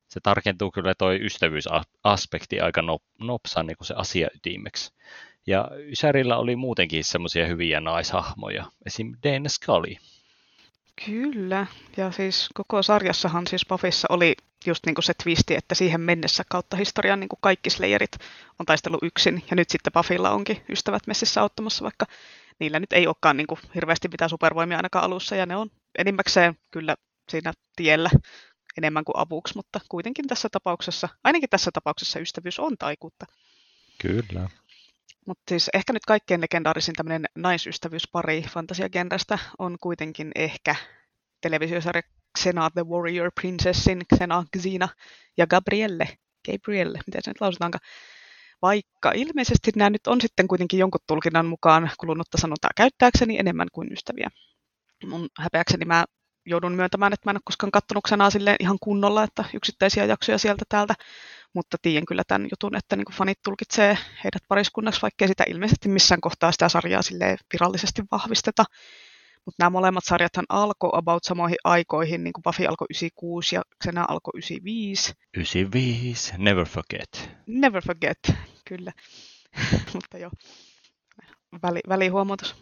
se 0.08 0.20
tarkentuu 0.22 0.70
kyllä 0.70 0.94
toi 0.94 1.24
ystävyysaspekti 1.24 2.60
aika 2.60 2.82
nopsaan 3.20 3.66
niin 3.66 3.76
kuin 3.76 3.86
se 3.86 3.94
asia 3.94 4.28
ytimeksi. 4.34 4.94
Ja 5.46 5.70
Ysärillä 5.78 6.36
oli 6.36 6.56
muutenkin 6.56 7.04
semmoisia 7.04 7.46
hyviä 7.46 7.80
naishahmoja, 7.80 8.64
esim. 8.86 9.12
Dana 9.22 9.48
Scully, 9.48 9.94
Kyllä, 11.04 11.66
ja 11.96 12.10
siis 12.10 12.48
koko 12.54 12.82
sarjassahan 12.82 13.46
siis 13.46 13.66
Buffyssa 13.68 14.08
oli 14.10 14.34
just 14.66 14.86
niin 14.86 14.94
kuin 14.94 15.04
se 15.04 15.12
twisti, 15.22 15.54
että 15.54 15.74
siihen 15.74 16.00
mennessä 16.00 16.42
kautta 16.50 16.76
historian 16.76 17.20
niin 17.20 17.28
kuin 17.28 17.38
kaikki 17.42 17.70
Slayerit 17.70 18.16
on 18.58 18.66
taistellut 18.66 19.02
yksin, 19.02 19.44
ja 19.50 19.56
nyt 19.56 19.70
sitten 19.70 19.92
Buffylla 19.92 20.30
onkin 20.30 20.62
ystävät 20.68 21.06
messissä 21.06 21.42
auttamassa, 21.42 21.84
vaikka 21.84 22.06
niillä 22.58 22.80
nyt 22.80 22.92
ei 22.92 23.06
olekaan 23.06 23.36
niin 23.36 23.46
kuin 23.46 23.60
hirveästi 23.74 24.08
mitään 24.08 24.30
supervoimia 24.30 24.76
ainakaan 24.76 25.04
alussa, 25.04 25.36
ja 25.36 25.46
ne 25.46 25.56
on 25.56 25.70
enimmäkseen 25.98 26.58
kyllä 26.70 26.96
siinä 27.28 27.52
tiellä 27.76 28.10
enemmän 28.78 29.04
kuin 29.04 29.16
avuksi, 29.16 29.56
mutta 29.56 29.80
kuitenkin 29.88 30.26
tässä 30.26 30.48
tapauksessa, 30.52 31.08
ainakin 31.24 31.50
tässä 31.50 31.70
tapauksessa 31.74 32.18
ystävyys 32.18 32.58
on 32.58 32.78
taikuutta. 32.78 33.26
Kyllä. 33.98 34.50
Mutta 35.26 35.42
siis 35.48 35.70
ehkä 35.74 35.92
nyt 35.92 36.04
kaikkein 36.06 36.40
legendaarisin 36.40 36.94
tämmöinen 36.94 37.24
naisystävyyspari 37.34 38.42
fantasiagenrasta 38.42 39.38
on 39.58 39.76
kuitenkin 39.80 40.32
ehkä 40.34 40.74
televisiosarja 41.40 42.02
Xena 42.38 42.70
the 42.70 42.84
Warrior 42.84 43.30
Princessin 43.40 44.02
Xena 44.16 44.44
Xena 44.56 44.88
ja 45.36 45.46
Gabrielle, 45.46 46.08
Gabrielle, 46.50 46.98
miten 47.06 47.22
se 47.24 47.30
nyt 47.30 47.40
lausutaankaan. 47.40 47.84
Vaikka 48.62 49.12
ilmeisesti 49.14 49.70
nämä 49.76 49.90
nyt 49.90 50.06
on 50.06 50.20
sitten 50.20 50.48
kuitenkin 50.48 50.78
jonkun 50.78 51.00
tulkinnan 51.06 51.46
mukaan 51.46 51.90
kulunutta 51.98 52.38
sanontaa 52.38 52.70
käyttääkseni 52.76 53.38
enemmän 53.38 53.68
kuin 53.72 53.92
ystäviä. 53.92 54.30
Mun 55.04 55.28
häpeäkseni 55.38 55.84
mä 55.84 56.04
joudun 56.46 56.74
myöntämään, 56.74 57.12
että 57.12 57.28
mä 57.28 57.30
en 57.30 57.36
ole 57.36 57.42
koskaan 57.44 57.70
kattonut 57.70 58.04
Xenaa 58.08 58.28
ihan 58.60 58.78
kunnolla, 58.80 59.22
että 59.22 59.44
yksittäisiä 59.54 60.04
jaksoja 60.04 60.38
sieltä 60.38 60.64
täältä 60.68 60.94
mutta 61.56 61.76
tiedän 61.82 62.06
kyllä 62.06 62.22
tämän 62.26 62.48
jutun, 62.52 62.76
että 62.76 62.96
niin 62.96 63.12
fanit 63.12 63.38
tulkitsee 63.44 63.98
heidät 64.24 64.42
pariskunnaksi, 64.48 65.02
vaikkei 65.02 65.28
sitä 65.28 65.44
ilmeisesti 65.48 65.88
missään 65.88 66.20
kohtaa 66.20 66.52
sitä 66.52 66.68
sarjaa 66.68 67.02
sille 67.02 67.36
virallisesti 67.52 68.02
vahvisteta. 68.10 68.64
Mutta 69.44 69.56
nämä 69.58 69.70
molemmat 69.70 70.04
sarjathan 70.04 70.44
alkoi 70.48 70.90
about 70.92 71.24
samoihin 71.24 71.56
aikoihin, 71.64 72.24
niin 72.24 72.32
kuin 72.32 72.42
Buffy 72.42 72.66
alkoi 72.66 72.86
96 72.90 73.54
ja 73.54 73.62
Xena 73.84 74.04
alkoi 74.08 74.32
95. 74.34 75.12
95, 75.36 76.32
never 76.38 76.66
forget. 76.66 77.30
Never 77.46 77.82
forget, 77.86 78.18
kyllä. 78.68 78.92
mutta 79.94 80.18
joo, 80.18 80.30
väli, 81.62 81.80
välihuomautus. 81.88 82.54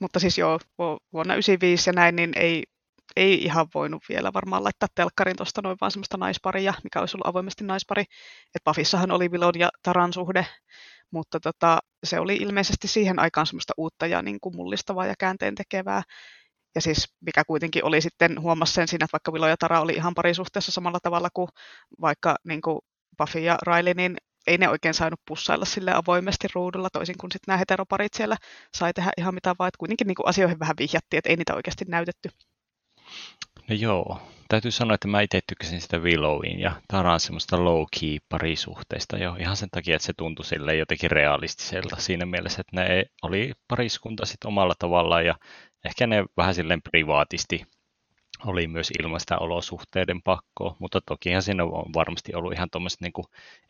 Mutta 0.00 0.20
siis 0.20 0.38
joo, 0.38 0.60
vuonna 1.12 1.34
95 1.34 1.90
ja 1.90 1.92
näin, 1.92 2.16
niin 2.16 2.32
ei 2.36 2.62
ei 3.16 3.44
ihan 3.44 3.66
voinut 3.74 4.02
vielä 4.08 4.32
varmaan 4.32 4.64
laittaa 4.64 4.88
telkkarin 4.94 5.36
tuosta 5.36 5.62
noin 5.62 5.76
vaan 5.80 5.90
semmoista 5.90 6.16
naisparia, 6.16 6.74
mikä 6.84 7.00
olisi 7.00 7.16
ollut 7.16 7.26
avoimesti 7.26 7.64
naispari. 7.64 8.02
Et 8.54 8.64
Pafissahan 8.64 9.10
oli 9.10 9.30
Vilon 9.30 9.58
ja 9.58 9.68
Taran 9.82 10.12
suhde, 10.12 10.46
mutta 11.10 11.40
tota, 11.40 11.78
se 12.04 12.20
oli 12.20 12.36
ilmeisesti 12.36 12.88
siihen 12.88 13.18
aikaan 13.18 13.46
semmoista 13.46 13.74
uutta 13.76 14.06
ja 14.06 14.22
niin 14.22 14.40
kuin 14.40 14.56
mullistavaa 14.56 15.06
ja 15.06 15.14
käänteen 15.18 15.54
tekevää. 15.54 16.02
Ja 16.74 16.80
siis 16.80 17.14
mikä 17.20 17.44
kuitenkin 17.44 17.84
oli 17.84 18.00
sitten, 18.00 18.40
huomasi 18.40 18.72
sen 18.72 18.88
siinä, 18.88 19.04
että 19.04 19.12
vaikka 19.12 19.32
Vilo 19.32 19.48
ja 19.48 19.56
Tara 19.56 19.80
oli 19.80 19.92
ihan 19.92 20.14
parisuhteessa 20.14 20.72
samalla 20.72 20.98
tavalla 21.02 21.28
kuin 21.34 21.48
vaikka 22.00 22.36
niin 22.44 22.60
kuin 22.60 22.78
Buffy 23.18 23.38
ja 23.38 23.58
Riley, 23.66 23.94
niin 23.94 24.16
ei 24.46 24.58
ne 24.58 24.68
oikein 24.68 24.94
saanut 24.94 25.20
pussailla 25.28 25.64
sille 25.64 25.92
avoimesti 25.94 26.48
ruudulla, 26.54 26.90
toisin 26.90 27.18
kuin 27.18 27.32
sitten 27.32 27.52
nämä 27.52 27.58
heteroparit 27.58 28.14
siellä 28.14 28.36
sai 28.74 28.92
tehdä 28.92 29.10
ihan 29.18 29.34
mitä 29.34 29.54
vaan, 29.58 29.68
että 29.68 29.78
kuitenkin 29.78 30.06
niin 30.06 30.14
kuin 30.14 30.28
asioihin 30.28 30.58
vähän 30.58 30.76
vihjattiin, 30.78 31.18
että 31.18 31.30
ei 31.30 31.36
niitä 31.36 31.54
oikeasti 31.54 31.84
näytetty. 31.88 32.28
No 33.68 33.74
joo, 33.74 34.20
täytyy 34.48 34.70
sanoa, 34.70 34.94
että 34.94 35.08
mä 35.08 35.20
itse 35.20 35.40
tykkäsin 35.46 35.80
sitä 35.80 35.98
Willowin 35.98 36.60
ja 36.60 36.72
Taran 36.88 37.20
semmoista 37.20 37.56
low-key 37.56 38.18
parisuhteista 38.28 39.18
jo. 39.18 39.36
Ihan 39.38 39.56
sen 39.56 39.68
takia, 39.70 39.96
että 39.96 40.06
se 40.06 40.12
tuntui 40.16 40.44
sille 40.44 40.76
jotenkin 40.76 41.10
realistiselta 41.10 41.96
siinä 41.96 42.26
mielessä, 42.26 42.60
että 42.60 42.80
ne 42.80 43.04
oli 43.22 43.52
pariskunta 43.68 44.26
sitten 44.26 44.48
omalla 44.48 44.74
tavallaan 44.78 45.26
ja 45.26 45.34
ehkä 45.84 46.06
ne 46.06 46.24
vähän 46.36 46.54
silleen 46.54 46.82
privaatisti 46.82 47.66
oli 48.46 48.66
myös 48.66 48.90
ilmaista 49.02 49.38
olosuhteiden 49.38 50.22
pakkoa, 50.22 50.76
mutta 50.78 51.00
tokihan 51.00 51.42
siinä 51.42 51.64
on 51.64 51.92
varmasti 51.94 52.34
ollut 52.34 52.52
ihan 52.52 52.68
tuommoiset 52.70 53.00
niin 53.00 53.12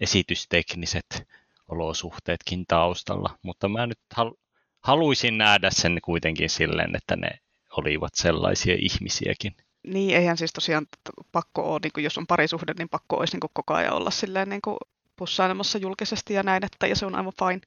esitystekniset 0.01 1.29
olosuhteetkin 1.69 2.65
taustalla, 2.69 3.39
mutta 3.43 3.69
mä 3.69 3.87
nyt 3.87 3.99
hal- 4.17 4.37
haluaisin 4.81 5.39
nähdä 5.39 5.71
sen 5.71 5.99
kuitenkin 6.05 6.51
silleen, 6.51 6.97
että 6.97 7.17
ne 7.17 7.31
olivat 7.77 8.15
sellaisia 8.15 8.77
ihmisiäkin. 8.79 9.57
Niin, 9.87 10.17
eihän 10.17 10.37
siis 10.37 10.53
tosiaan 10.53 10.87
pakko 11.33 11.73
ole, 11.73 11.81
niin 11.83 11.93
kuin 11.93 12.05
jos 12.05 12.19
on 12.19 12.27
parisuhde, 12.27 12.75
niin 12.79 12.89
pakko 12.89 13.17
olisi 13.17 13.35
niin 13.35 13.41
kuin 13.41 13.51
koko 13.55 13.75
ajan 13.75 13.93
olla 13.93 14.11
silleen 14.11 14.49
niin 14.49 14.63
kuin 14.63 14.77
pussailemassa 15.17 15.79
julkisesti 15.79 16.35
ja 16.35 16.43
näin, 16.43 16.65
että 16.65 16.87
ja 16.87 16.97
se 16.97 17.07
on 17.07 17.15
aivan 17.15 17.33
fine. 17.39 17.61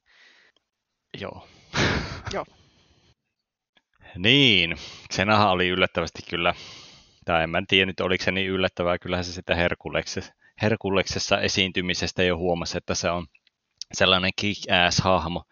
Joo. 1.22 1.48
Joo. 2.34 2.46
niin, 4.18 4.76
Senahan 5.12 5.50
oli 5.50 5.68
yllättävästi 5.68 6.22
kyllä, 6.30 6.54
tai 7.26 7.44
en 7.44 7.50
mä 7.50 7.62
tiedä 7.68 7.86
nyt 7.86 8.00
oliko 8.00 8.24
se 8.24 8.32
niin 8.32 8.50
yllättävää, 8.50 9.00
kyllähän 9.00 9.26
se 9.26 9.34
sitä 9.34 9.56
Herkuleksessa, 9.56 10.34
Herkuleksessa 10.62 11.40
esiintymisestä 11.40 12.24
jo 12.24 12.38
huomasi, 12.38 12.78
että 12.78 12.96
se 12.96 13.10
on 13.10 13.28
sellainen 13.94 14.32
kick-ass-hahmo. 14.42 15.44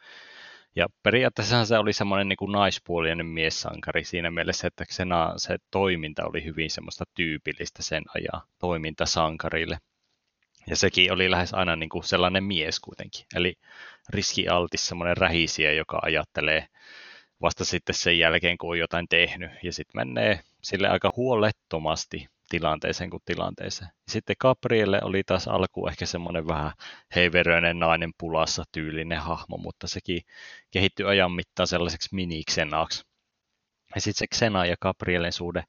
Ja 0.75 0.87
periaatteessa 1.03 1.65
se 1.65 1.77
oli 1.77 1.93
semmoinen 1.93 2.29
niin 2.29 2.37
kuin 2.37 2.51
naispuolinen 2.51 3.25
miessankari 3.25 4.03
siinä 4.03 4.31
mielessä, 4.31 4.67
että 4.67 4.85
se, 4.89 5.03
se 5.37 5.57
toiminta 5.71 6.25
oli 6.25 6.43
hyvin 6.43 6.69
semmoista 6.69 7.03
tyypillistä 7.13 7.83
sen 7.83 8.03
ajan 8.15 8.47
toimintasankarille. 8.59 9.77
Ja 10.67 10.75
sekin 10.75 11.13
oli 11.13 11.31
lähes 11.31 11.53
aina 11.53 11.75
niin 11.75 11.89
kuin 11.89 12.03
sellainen 12.03 12.43
mies 12.43 12.79
kuitenkin. 12.79 13.25
Eli 13.35 13.55
riskialtis 14.09 14.87
semmoinen 14.87 15.17
rähisiä, 15.17 15.71
joka 15.71 15.99
ajattelee 16.01 16.67
vasta 17.41 17.65
sitten 17.65 17.95
sen 17.95 18.19
jälkeen, 18.19 18.57
kun 18.57 18.69
on 18.69 18.79
jotain 18.79 19.07
tehnyt. 19.09 19.51
Ja 19.63 19.73
sitten 19.73 20.07
menee 20.07 20.39
sille 20.61 20.89
aika 20.89 21.13
huolettomasti 21.15 22.27
tilanteeseen 22.53 23.09
kuin 23.09 23.23
tilanteeseen. 23.25 23.91
Sitten 24.07 24.35
Gabrielle 24.39 24.99
oli 25.03 25.23
taas 25.23 25.47
alku 25.47 25.87
ehkä 25.87 26.05
semmoinen 26.05 26.47
vähän 26.47 26.71
heiveröinen 27.15 27.79
nainen 27.79 28.11
pulassa 28.17 28.63
tyylinen 28.71 29.19
hahmo, 29.19 29.57
mutta 29.57 29.87
sekin 29.87 30.21
kehittyi 30.71 31.05
ajan 31.05 31.31
mittaan 31.31 31.67
sellaiseksi 31.67 32.09
miniksenaaksi. 32.11 33.03
Ja 33.95 34.01
sitten 34.01 34.19
se 34.19 34.37
Xena 34.37 34.65
ja 34.65 34.75
Gabrielen 34.81 35.31
suhde, 35.31 35.63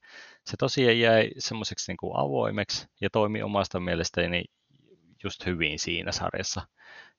se 0.45 0.57
tosiaan 0.59 0.99
jäi 0.99 1.31
semmoiseksi 1.37 1.91
niin 1.91 2.11
avoimeksi 2.13 2.87
ja 3.01 3.09
toimi 3.09 3.43
omasta 3.43 3.79
mielestäni 3.79 4.43
just 5.23 5.45
hyvin 5.45 5.79
siinä 5.79 6.11
sarjassa. 6.11 6.67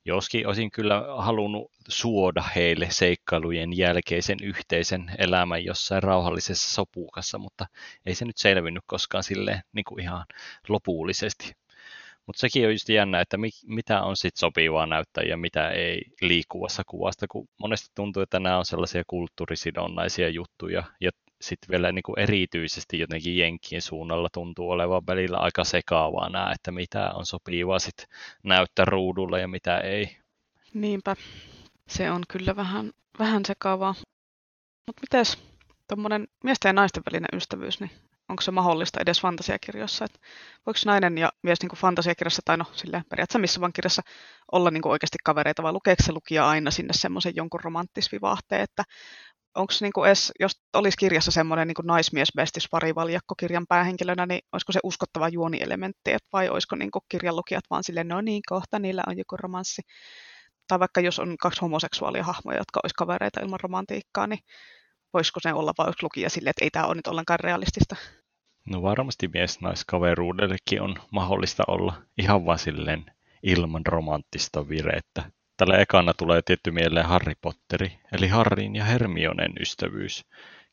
Joskin 0.06 0.46
olisin 0.46 0.70
kyllä 0.70 1.04
halunnut 1.18 1.70
suoda 1.88 2.42
heille 2.42 2.86
seikkailujen 2.90 3.76
jälkeisen 3.76 4.38
yhteisen 4.42 5.10
elämän 5.18 5.64
jossain 5.64 6.02
rauhallisessa 6.02 6.74
sopukassa, 6.74 7.38
mutta 7.38 7.66
ei 8.06 8.14
se 8.14 8.24
nyt 8.24 8.36
selvinnyt 8.36 8.84
koskaan 8.86 9.24
silleen 9.24 9.62
niin 9.72 9.84
kuin 9.84 10.02
ihan 10.02 10.26
lopullisesti. 10.68 11.52
Mutta 12.26 12.40
sekin 12.40 12.66
on 12.66 12.72
just 12.72 12.88
jännä, 12.88 13.20
että 13.20 13.36
mi- 13.36 13.50
mitä 13.66 14.02
on 14.02 14.16
sitten 14.16 14.40
sopivaa 14.40 14.86
näyttää 14.86 15.24
ja 15.24 15.36
mitä 15.36 15.70
ei 15.70 16.02
liikkuvassa 16.20 16.82
kuvasta, 16.86 17.26
kun 17.28 17.48
monesti 17.58 17.90
tuntuu, 17.94 18.22
että 18.22 18.40
nämä 18.40 18.58
on 18.58 18.64
sellaisia 18.64 19.02
kulttuurisidonnaisia 19.06 20.28
juttuja 20.28 20.82
ja 21.00 21.10
sitten 21.40 21.68
vielä 21.70 21.92
niin 21.92 22.02
kuin 22.02 22.18
erityisesti 22.18 22.98
jotenkin 22.98 23.36
Jenkkien 23.36 23.82
suunnalla 23.82 24.28
tuntuu 24.32 24.70
olevan 24.70 25.06
välillä 25.06 25.38
aika 25.38 25.64
sekaavaa 25.64 26.28
nämä, 26.28 26.52
että 26.52 26.72
mitä 26.72 27.10
on 27.14 27.26
sopivaa 27.26 27.78
sitten 27.78 28.06
näyttää 28.42 28.84
ruudulla 28.84 29.38
ja 29.38 29.48
mitä 29.48 29.78
ei. 29.78 30.16
Niinpä, 30.74 31.16
se 31.88 32.10
on 32.10 32.22
kyllä 32.28 32.56
vähän, 32.56 32.92
vähän 33.18 33.44
sekaavaa. 33.44 33.94
Mutta 34.86 35.00
mites 35.00 35.38
tuommoinen 35.88 36.28
miesten 36.44 36.68
ja 36.68 36.72
naisten 36.72 37.02
välinen 37.12 37.28
ystävyys, 37.32 37.80
niin 37.80 37.90
onko 38.28 38.42
se 38.42 38.50
mahdollista 38.50 39.00
edes 39.00 39.20
fantasiakirjoissa? 39.20 40.04
Et 40.04 40.20
voiko 40.66 40.80
nainen 40.86 41.18
ja 41.18 41.32
mies 41.42 41.60
niin 41.62 41.68
kuin 41.68 41.80
fantasiakirjassa, 41.80 42.42
tai 42.44 42.56
no 42.56 42.64
silleen 42.72 43.04
periaatteessa 43.08 43.38
missä 43.38 43.60
vaan 43.60 43.72
kirjassa, 43.72 44.02
olla 44.52 44.70
niin 44.70 44.82
kuin 44.82 44.92
oikeasti 44.92 45.18
kavereita, 45.24 45.62
vai 45.62 45.72
lukeeko 45.72 46.02
se 46.02 46.12
lukija 46.12 46.48
aina 46.48 46.70
sinne 46.70 46.92
semmoisen 46.92 47.36
jonkun 47.36 47.60
romanttisvivahteen, 47.64 48.62
että 48.62 48.84
onko 49.56 49.72
niinku 49.80 50.04
edes, 50.04 50.32
jos 50.40 50.52
olisi 50.74 50.96
kirjassa 50.96 51.30
semmoinen 51.30 51.68
niinku 51.68 51.82
naismies 51.82 52.28
bestis 52.36 52.68
parivaljakko 52.70 53.34
kirjan 53.38 53.66
päähenkilönä, 53.68 54.26
niin 54.26 54.40
olisiko 54.52 54.72
se 54.72 54.80
uskottava 54.82 55.28
juonielementti, 55.28 56.12
et 56.12 56.24
vai 56.32 56.48
olisiko 56.48 56.76
niinku 56.76 57.00
kirjanlukijat 57.08 57.64
vaan 57.70 57.84
silleen, 57.84 58.08
no 58.08 58.20
niin, 58.20 58.42
kohta 58.48 58.78
niillä 58.78 59.02
on 59.06 59.18
joku 59.18 59.36
romanssi. 59.36 59.82
Tai 60.68 60.78
vaikka 60.78 61.00
jos 61.00 61.18
on 61.18 61.36
kaksi 61.40 61.60
homoseksuaalia 61.60 62.24
hahmoja, 62.24 62.58
jotka 62.58 62.80
olisi 62.82 62.94
kavereita 62.94 63.40
ilman 63.40 63.60
romantiikkaa, 63.60 64.26
niin 64.26 64.40
voisiko 65.12 65.40
se 65.40 65.52
olla 65.52 65.72
vai 65.78 65.92
lukija 66.02 66.30
silleen, 66.30 66.50
että 66.50 66.64
ei 66.64 66.70
tämä 66.70 66.86
ole 66.86 66.94
nyt 66.94 67.06
ollenkaan 67.06 67.40
realistista? 67.40 67.96
No 68.66 68.82
varmasti 68.82 69.28
mies-naiskaveruudellekin 69.28 70.82
on 70.82 70.96
mahdollista 71.12 71.62
olla 71.68 72.02
ihan 72.18 72.46
vaan 72.46 72.58
silleen 72.58 73.04
ilman 73.42 73.86
romanttista 73.86 74.68
virettä. 74.68 75.30
Tällä 75.56 75.76
ekana 75.76 76.14
tulee 76.14 76.42
tietty 76.42 76.70
mieleen 76.70 77.06
Harry 77.06 77.32
Potteri, 77.40 77.98
eli 78.12 78.28
Harrin 78.28 78.76
ja 78.76 78.84
Hermionen 78.84 79.52
ystävyys. 79.60 80.24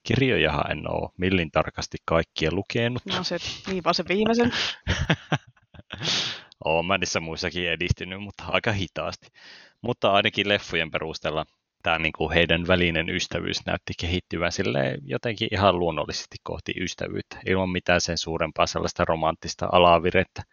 Kirjojahan 0.04 0.72
en 0.72 0.92
ole 0.92 1.10
millin 1.18 1.52
tarkasti 1.52 1.98
kaikkia 2.06 2.50
lukenut. 2.54 3.06
No 3.06 3.24
se, 3.24 3.38
niin 3.68 3.84
vaan 3.84 3.96
se 3.96 4.04
viimeisen. 4.08 4.52
Olen 6.66 6.86
mä 6.86 6.98
niissä 6.98 7.20
muissakin 7.20 7.70
edistynyt, 7.70 8.22
mutta 8.22 8.44
aika 8.48 8.72
hitaasti. 8.72 9.28
Mutta 9.82 10.12
ainakin 10.12 10.50
leffojen 10.50 10.92
perusteella 10.92 11.46
tämä 11.84 12.00
niin 12.00 12.12
kuin 12.18 12.34
heidän 12.34 12.68
välinen 12.68 13.10
ystävyys 13.10 13.66
näytti 13.66 13.94
kehittyvän 14.00 14.52
sille 14.52 14.98
jotenkin 15.06 15.48
ihan 15.52 15.80
luonnollisesti 15.80 16.38
kohti 16.44 16.74
ystävyyttä, 16.80 17.38
ilman 17.46 17.70
mitään 17.70 18.02
sen 18.02 18.18
suurempaa 18.18 18.68
sellaista 18.68 19.06
romanttista 19.06 19.70
alavirettä. 19.72 20.44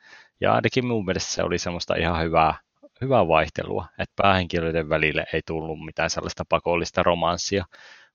Ja 0.40 0.52
ainakin 0.52 0.86
mun 0.86 1.04
mielestä 1.04 1.32
se 1.32 1.42
oli 1.42 1.58
semmoista 1.58 1.94
ihan 1.94 2.24
hyvää 2.24 2.54
hyvää 3.00 3.28
vaihtelua, 3.28 3.86
että 3.98 4.12
päähenkilöiden 4.16 4.88
välille 4.88 5.24
ei 5.32 5.42
tullut 5.46 5.84
mitään 5.84 6.10
sellaista 6.10 6.44
pakollista 6.48 7.02
romanssia, 7.02 7.64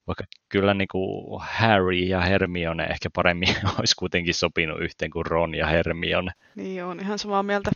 vaikka 0.08 0.24
kyllä 0.50 0.74
niin 0.74 0.88
kuin 0.92 1.42
Harry 1.42 1.96
ja 1.96 2.22
Hermione 2.22 2.84
ehkä 2.84 3.10
paremmin 3.16 3.56
olisi 3.80 3.96
kuitenkin 3.96 4.34
sopinut 4.34 4.82
yhteen 4.82 5.12
kuin 5.12 5.26
Ron 5.26 5.56
ja 5.56 5.68
Hermione. 5.68 6.32
Niin 6.56 6.84
on 6.84 7.00
ihan 7.00 7.20
samaa 7.20 7.44
mieltä. 7.44 7.72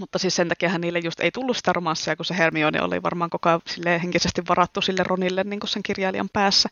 Mutta 0.00 0.18
siis 0.18 0.36
sen 0.36 0.48
takia 0.48 0.78
niille 0.78 0.98
just 0.98 1.20
ei 1.20 1.30
tullut 1.30 1.56
sitä 1.56 1.72
romanssia, 1.72 2.16
kun 2.16 2.24
se 2.24 2.36
Hermione 2.38 2.82
oli 2.82 3.02
varmaan 3.02 3.30
koko 3.30 3.48
ajan 3.48 4.00
henkisesti 4.00 4.42
varattu 4.48 4.80
sille 4.80 5.02
Ronille 5.06 5.44
niin 5.44 5.60
kuin 5.60 5.70
sen 5.70 5.82
kirjailijan 5.82 6.28
päässä. 6.32 6.68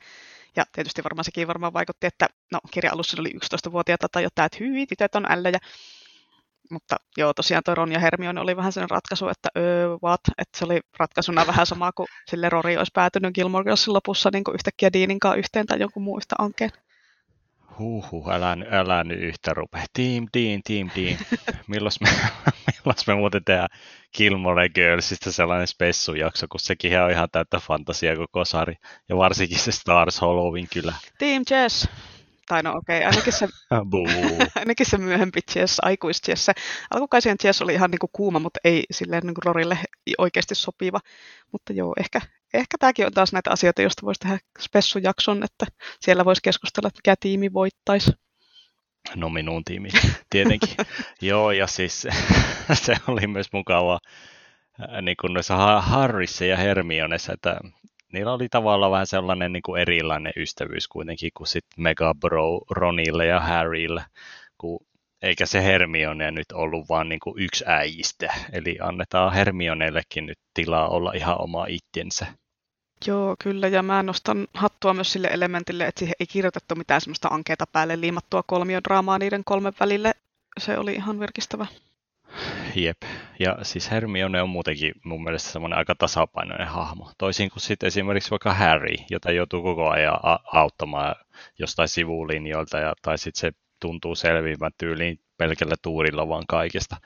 Ja 0.56 0.64
tietysti 0.72 1.04
varmaan 1.04 1.24
sekin 1.24 1.48
varmaan 1.48 1.72
vaikutti, 1.72 2.06
että 2.06 2.26
no 2.52 2.60
kirja 2.70 2.92
alussa 2.92 3.20
oli 3.20 3.30
11-vuotiaita 3.30 4.08
tai 4.08 4.22
jotain, 4.22 4.46
että 4.46 4.58
hyi, 4.60 4.86
tytöt 4.86 5.14
on 5.14 5.32
ällöjä. 5.32 5.58
Mutta 6.70 6.96
joo, 7.16 7.34
tosiaan 7.34 7.62
toi 7.64 7.74
Ron 7.74 7.92
ja 7.92 7.98
Hermione 7.98 8.40
oli 8.40 8.56
vähän 8.56 8.72
sen 8.72 8.90
ratkaisu, 8.90 9.28
että 9.28 9.48
öö, 9.56 9.88
what? 10.04 10.20
Että 10.38 10.58
se 10.58 10.64
oli 10.64 10.80
ratkaisuna 10.98 11.46
vähän 11.46 11.66
sama 11.66 11.92
kuin 11.92 12.06
sille 12.30 12.48
Rory 12.48 12.76
olisi 12.76 12.92
päätynyt 12.94 13.34
Gilmore 13.34 13.64
Girlsin 13.64 13.94
lopussa 13.94 14.30
niin 14.32 14.44
kuin 14.44 14.54
yhtäkkiä 14.54 14.92
Deanin 14.92 15.20
kanssa 15.20 15.38
yhteen 15.38 15.66
tai 15.66 15.80
jonkun 15.80 16.02
muista 16.02 16.34
ankeen. 16.38 16.70
Huhhuh, 17.78 18.30
älä, 18.30 18.56
älä 18.70 19.04
nyt 19.04 19.20
yhtä 19.20 19.54
rupea. 19.54 19.84
Team 19.92 20.26
Dean, 20.36 20.60
Team 20.64 20.90
Dean. 20.96 21.18
milloin 21.68 21.92
me, 22.00 22.08
milloin 22.66 22.96
me 23.06 23.14
muuten 23.14 23.44
tehdään 23.44 23.68
Gilmore 24.16 24.68
Girlsista 24.68 25.32
sellainen 25.32 25.66
spessujakso, 25.66 26.46
kun 26.48 26.60
sekin 26.60 27.00
on 27.00 27.10
ihan 27.10 27.28
täyttä 27.32 27.60
fantasia 27.60 28.16
koko 28.16 28.44
sari. 28.44 28.74
Ja 29.08 29.16
varsinkin 29.16 29.58
se 29.58 29.72
Stars 29.72 30.20
Hollowin 30.20 30.68
kyllä. 30.72 30.94
Team 31.18 31.42
Jess. 31.50 31.88
Tai 32.48 32.62
no 32.62 32.70
okei, 32.70 32.98
okay, 32.98 33.08
ainakin 33.10 33.32
se, 33.32 33.48
ainakin 34.60 34.86
se 34.86 34.98
myöhempi 34.98 35.40
Chess, 35.50 35.78
aikuis 35.82 36.22
Chess. 36.22 36.50
Alkukaisien 36.90 37.38
Chess 37.38 37.62
oli 37.62 37.74
ihan 37.74 37.90
niinku 37.90 38.10
kuuma, 38.12 38.38
mutta 38.38 38.60
ei 38.64 38.84
silleen 38.90 39.22
niinku 39.22 39.40
Rorille 39.44 39.78
oikeasti 40.18 40.54
sopiva. 40.54 41.00
Mutta 41.52 41.72
joo, 41.72 41.94
ehkä, 42.00 42.20
ehkä 42.54 42.76
tämäkin 42.78 43.06
on 43.06 43.12
taas 43.12 43.32
näitä 43.32 43.50
asioita, 43.50 43.82
joista 43.82 44.06
voisi 44.06 44.20
tehdä 44.20 44.38
spessujakson, 44.60 45.42
että 45.42 45.66
siellä 46.00 46.24
voisi 46.24 46.42
keskustella, 46.42 46.88
että 46.88 46.98
mikä 46.98 47.14
tiimi 47.20 47.52
voittaisi. 47.52 48.12
No 49.16 49.28
minun 49.28 49.64
tiimi, 49.64 49.88
tietenkin. 50.30 50.76
joo, 51.20 51.50
ja 51.50 51.66
siis 51.66 52.06
se 52.72 52.96
oli 53.08 53.26
myös 53.26 53.52
mukavaa 53.52 53.98
niin 55.02 55.16
kuin 55.20 55.34
noissa 55.34 55.80
Harrissa 55.80 56.44
ja 56.44 56.56
Hermionessa, 56.56 57.32
että 57.32 57.60
niillä 58.14 58.32
oli 58.32 58.48
tavallaan 58.48 58.92
vähän 58.92 59.06
sellainen 59.06 59.52
niin 59.52 59.62
kuin 59.62 59.80
erilainen 59.80 60.32
ystävyys 60.36 60.88
kuitenkin 60.88 61.30
kuin 61.34 61.46
sitten 61.46 61.82
Mega 61.82 62.14
Bro 62.20 62.60
Ronille 62.70 63.26
ja 63.26 63.40
Harrylle, 63.40 64.04
kun 64.58 64.86
eikä 65.22 65.46
se 65.46 65.62
Hermione 65.64 66.30
nyt 66.30 66.52
ollut 66.52 66.88
vaan 66.88 67.08
niin 67.08 67.20
kuin 67.20 67.42
yksi 67.42 67.64
äijistä, 67.66 68.34
eli 68.52 68.78
annetaan 68.80 69.32
Hermionellekin 69.32 70.26
nyt 70.26 70.38
tilaa 70.54 70.88
olla 70.88 71.12
ihan 71.12 71.40
oma 71.40 71.66
itsensä. 71.68 72.26
Joo, 73.06 73.36
kyllä, 73.38 73.68
ja 73.68 73.82
mä 73.82 74.02
nostan 74.02 74.46
hattua 74.54 74.94
myös 74.94 75.12
sille 75.12 75.28
elementille, 75.32 75.86
että 75.86 75.98
siihen 75.98 76.14
ei 76.20 76.26
kirjoitettu 76.26 76.74
mitään 76.74 77.00
semmoista 77.00 77.28
ankeeta 77.28 77.66
päälle 77.66 78.00
liimattua 78.00 78.42
kolmiodraamaa 78.46 79.18
niiden 79.18 79.44
kolmen 79.44 79.72
välille. 79.80 80.12
Se 80.58 80.78
oli 80.78 80.92
ihan 80.94 81.20
virkistävä. 81.20 81.66
Jep. 82.76 83.02
Ja 83.38 83.58
siis 83.62 83.90
Hermione 83.90 84.42
on 84.42 84.48
muutenkin 84.48 84.92
mun 85.04 85.24
mielestä 85.24 85.50
semmoinen 85.50 85.78
aika 85.78 85.94
tasapainoinen 85.94 86.68
hahmo. 86.68 87.10
Toisin 87.18 87.50
kuin 87.50 87.60
sitten 87.60 87.86
esimerkiksi 87.86 88.30
vaikka 88.30 88.54
Harry, 88.54 88.94
jota 89.10 89.32
joutuu 89.32 89.62
koko 89.62 89.90
ajan 89.90 90.18
auttamaan 90.52 91.14
jostain 91.58 91.88
sivulinjoilta, 91.88 92.78
ja, 92.78 92.92
tai 93.02 93.18
sitten 93.18 93.40
se 93.40 93.52
tuntuu 93.80 94.14
selviävän 94.14 94.72
tyyliin 94.78 95.20
pelkällä 95.36 95.74
tuurilla 95.82 96.28
vaan 96.28 96.44
kaikesta. 96.48 96.96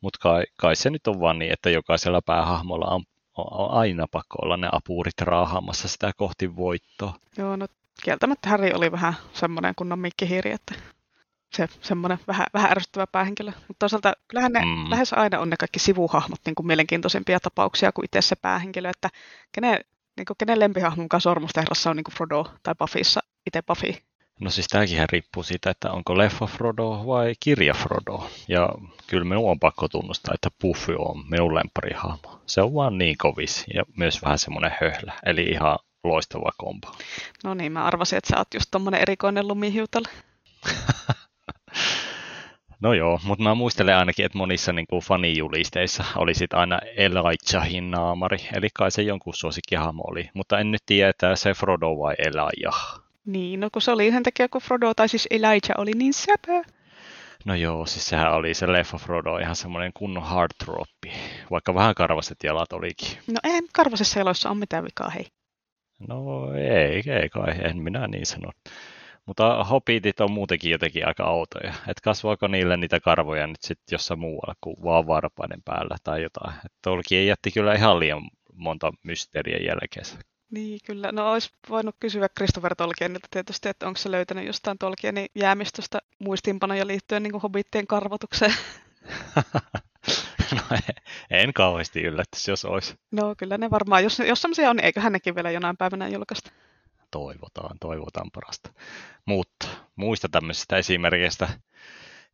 Mutta 0.00 0.18
kai, 0.22 0.44
kai 0.56 0.76
se 0.76 0.90
nyt 0.90 1.06
on 1.06 1.20
vaan 1.20 1.38
niin, 1.38 1.52
että 1.52 1.70
jokaisella 1.70 2.22
päähahmolla 2.22 2.86
on, 2.86 3.02
on 3.36 3.70
aina 3.70 4.06
pakko 4.10 4.36
olla 4.42 4.56
ne 4.56 4.68
apuurit 4.72 5.20
raahaamassa 5.20 5.88
sitä 5.88 6.12
kohti 6.16 6.56
voittoa. 6.56 7.14
Joo, 7.38 7.56
no 7.56 7.66
kieltämättä 8.04 8.48
Harry 8.48 8.70
oli 8.74 8.92
vähän 8.92 9.14
semmoinen 9.32 9.74
kunnon 9.76 9.98
mikkihiiri, 9.98 10.50
että 10.50 10.74
se 11.56 11.68
semmoinen 11.80 12.18
vähän, 12.26 12.46
vähän 12.54 12.70
ärsyttävä 12.70 13.06
päähenkilö. 13.06 13.52
Mutta 13.68 13.78
toisaalta 13.78 14.12
kyllähän 14.28 14.52
ne 14.52 14.60
mm. 14.64 14.90
lähes 14.90 15.12
aina 15.12 15.40
on 15.40 15.50
ne 15.50 15.56
kaikki 15.56 15.78
sivuhahmot 15.78 16.40
niin 16.46 16.54
kuin 16.54 16.66
mielenkiintoisempia 16.66 17.40
tapauksia 17.40 17.92
kuin 17.92 18.04
itse 18.04 18.22
se 18.22 18.36
päähenkilö, 18.36 18.90
että 18.90 19.08
kenen, 19.52 19.80
niin 20.16 20.26
kuin, 20.26 20.36
kenen 20.38 20.60
lempihahmon 20.60 21.08
kanssa 21.08 21.30
Sormustehrassa 21.30 21.90
on 21.90 21.96
niin 21.96 22.04
kuin 22.04 22.14
Frodo 22.14 22.44
tai 22.62 22.74
Buffyssa 22.78 23.20
itse 23.46 23.62
Buffy. 23.62 23.94
No 24.40 24.50
siis 24.50 24.68
tämäkin 24.68 25.08
riippuu 25.12 25.42
siitä, 25.42 25.70
että 25.70 25.92
onko 25.92 26.18
leffa 26.18 26.46
Frodo 26.46 27.02
vai 27.06 27.34
kirja 27.40 27.74
Frodo. 27.74 28.30
Ja 28.48 28.68
kyllä 29.06 29.24
minun 29.24 29.50
on 29.50 29.60
pakko 29.60 29.88
tunnustaa, 29.88 30.34
että 30.34 30.50
Buffy 30.62 30.94
on 30.98 31.24
minun 31.30 31.54
lempparihahmo. 31.54 32.40
Se 32.46 32.60
on 32.62 32.74
vaan 32.74 32.98
niin 32.98 33.18
kovis 33.18 33.64
ja 33.74 33.82
myös 33.96 34.22
vähän 34.22 34.38
semmoinen 34.38 34.72
höhlä. 34.80 35.12
Eli 35.26 35.42
ihan 35.42 35.78
loistava 36.04 36.52
kombo. 36.56 36.88
No 37.44 37.54
niin, 37.54 37.72
mä 37.72 37.84
arvasin, 37.84 38.16
että 38.16 38.28
sä 38.30 38.38
oot 38.38 38.54
just 38.54 38.68
tommonen 38.70 39.00
erikoinen 39.00 39.48
lumihiutale. 39.48 40.08
No 42.80 42.92
joo, 42.92 43.20
mutta 43.24 43.44
mä 43.44 43.54
muistelen 43.54 43.96
ainakin, 43.96 44.26
että 44.26 44.38
monissa 44.38 44.72
niin 44.72 44.86
kuin 44.86 45.02
fanijulisteissa 45.02 46.04
oli 46.16 46.34
sit 46.34 46.54
aina 46.54 46.78
Elijahin 46.96 47.90
naamari, 47.90 48.38
eli 48.52 48.68
kai 48.74 48.90
se 48.90 49.02
jonkun 49.02 49.34
suosikkihahmo 49.34 50.02
oli, 50.06 50.30
mutta 50.34 50.58
en 50.58 50.70
nyt 50.70 50.82
tiedä, 50.86 51.10
että 51.10 51.36
se 51.36 51.54
Frodo 51.54 51.86
vai 51.86 52.14
Elijah. 52.18 53.02
Niin, 53.26 53.60
no 53.60 53.68
kun 53.72 53.82
se 53.82 53.90
oli 53.90 54.06
yhden 54.06 54.22
takia, 54.22 54.48
kun 54.48 54.60
Frodo 54.60 54.94
tai 54.94 55.08
siis 55.08 55.28
Elijah 55.30 55.78
oli 55.78 55.90
niin 55.94 56.14
säpö. 56.14 56.62
No 57.44 57.54
joo, 57.54 57.86
siis 57.86 58.08
sehän 58.08 58.32
oli 58.32 58.54
se 58.54 58.72
leffa 58.72 58.98
Frodo 58.98 59.38
ihan 59.38 59.56
semmoinen 59.56 59.92
kunnon 59.94 60.22
hardtroppi, 60.22 61.12
vaikka 61.50 61.74
vähän 61.74 61.94
karvaset 61.94 62.38
jalat 62.44 62.72
olikin. 62.72 63.18
No 63.26 63.40
en 63.44 63.64
karvasessa 63.72 64.18
jaloissa 64.18 64.48
ole 64.48 64.58
mitään 64.58 64.84
vikaa, 64.84 65.10
hei. 65.10 65.26
No 66.08 66.52
ei, 66.54 67.02
ei 67.12 67.28
kai, 67.28 67.54
en 67.62 67.82
minä 67.82 68.06
niin 68.06 68.26
sano. 68.26 68.50
Mutta 69.26 69.64
hobbitit 69.64 70.20
on 70.20 70.30
muutenkin 70.30 70.70
jotenkin 70.70 71.06
aika 71.06 71.30
outoja. 71.30 71.70
Että 71.70 72.00
kasvaako 72.02 72.48
niille 72.48 72.76
niitä 72.76 73.00
karvoja 73.00 73.46
nyt 73.46 73.62
sitten 73.62 73.94
jossain 73.94 74.20
muualla 74.20 74.54
kuin 74.60 74.76
vaan 74.84 75.06
varpaiden 75.06 75.62
päällä 75.64 75.96
tai 76.04 76.22
jotain. 76.22 76.54
Että 76.56 76.78
Tolkien 76.82 77.26
jätti 77.26 77.50
kyllä 77.50 77.74
ihan 77.74 78.00
liian 78.00 78.22
monta 78.52 78.92
mysteeriä 79.02 79.58
jälkeensä. 79.58 80.18
Niin, 80.50 80.80
kyllä. 80.86 81.12
No 81.12 81.32
olisi 81.32 81.50
voinut 81.68 81.96
kysyä 82.00 82.28
Christopher 82.28 82.74
Tolkienilta 82.74 83.28
tietysti, 83.30 83.68
että 83.68 83.86
onko 83.86 83.98
se 83.98 84.10
löytänyt 84.10 84.46
jostain 84.46 84.78
Tolkienin 84.78 85.26
jäämistöstä 85.34 85.98
muistiinpanoja 86.18 86.86
liittyen 86.86 87.22
niin 87.22 87.40
hobittien 87.42 87.86
karvotukseen. 87.86 88.54
no 90.56 90.60
en, 90.72 90.94
en 91.30 91.52
kauheasti 91.52 92.02
yllättäisi, 92.02 92.50
jos 92.50 92.64
olisi. 92.64 92.94
No 93.10 93.34
kyllä 93.38 93.58
ne 93.58 93.70
varmaan, 93.70 94.04
jos, 94.04 94.18
jos 94.18 94.42
semmoisia 94.42 94.70
on, 94.70 94.76
niin 94.76 94.84
eikö 94.84 95.00
hännekin 95.00 95.34
vielä 95.34 95.50
jonain 95.50 95.76
päivänä 95.76 96.08
julkaista? 96.08 96.50
Toivotaan, 97.16 97.76
toivotaan 97.80 98.30
parasta. 98.30 98.70
Mutta 99.24 99.68
muista 99.96 100.28
tämmöisistä 100.28 100.76
esimerkkeistä 100.76 101.48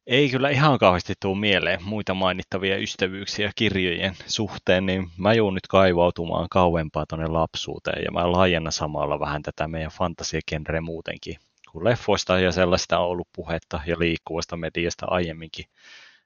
ei 0.06 0.30
kyllä 0.30 0.50
ihan 0.50 0.78
kauheasti 0.78 1.14
tule 1.20 1.38
mieleen 1.38 1.84
muita 1.84 2.14
mainittavia 2.14 2.78
ystävyyksiä 2.78 3.52
kirjojen 3.56 4.16
suhteen, 4.26 4.86
niin 4.86 5.10
mä 5.16 5.34
joudun 5.34 5.54
nyt 5.54 5.66
kaivautumaan 5.66 6.46
kauempaa 6.50 7.04
tuonne 7.08 7.26
lapsuuteen 7.26 8.04
ja 8.04 8.10
mä 8.10 8.32
laajennan 8.32 8.72
samalla 8.72 9.20
vähän 9.20 9.42
tätä 9.42 9.68
meidän 9.68 9.90
fantasiakenre 9.90 10.80
muutenkin. 10.80 11.36
Kun 11.72 11.84
leffoista 11.84 12.38
ja 12.38 12.52
sellaista 12.52 12.98
on 12.98 13.08
ollut 13.08 13.28
puhetta 13.36 13.80
ja 13.86 13.98
liikkuvasta 13.98 14.56
mediasta 14.56 15.06
aiemminkin, 15.06 15.64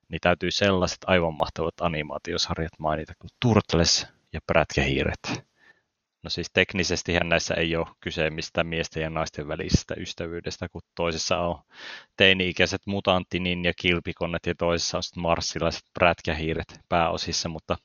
niin 0.09 0.21
täytyy 0.21 0.51
sellaiset 0.51 0.99
aivan 1.07 1.35
mahtavat 1.35 1.75
animaatiosarjat 1.81 2.73
mainita 2.79 3.13
kuin 3.19 3.31
Turtles 3.41 4.07
ja 4.33 4.41
Prätkähiiret. 4.47 5.47
No 6.27 6.31
siis 6.31 6.51
teknisesti 6.53 7.13
näissä 7.25 7.55
ei 7.55 7.77
ole 7.77 7.87
kyse 8.01 8.31
mistään 8.31 8.67
miesten 8.67 9.03
ja 9.03 9.11
naisten 9.11 9.49
välisestä 9.49 9.95
ystävyydestä, 9.99 10.69
kun 10.69 10.83
toisessa 10.95 11.39
on 11.39 11.63
teini-ikäiset 12.17 12.81
mutanttinin 12.87 13.65
ja 13.65 13.73
kilpikonnet 13.81 14.47
ja 14.47 14.55
toisessa 14.59 14.97
on 14.97 15.03
sitten 15.03 15.23
marssilaiset 15.23 15.83
prätkähiiret 15.95 16.81
pääosissa, 16.89 17.49
mutta 17.49 17.77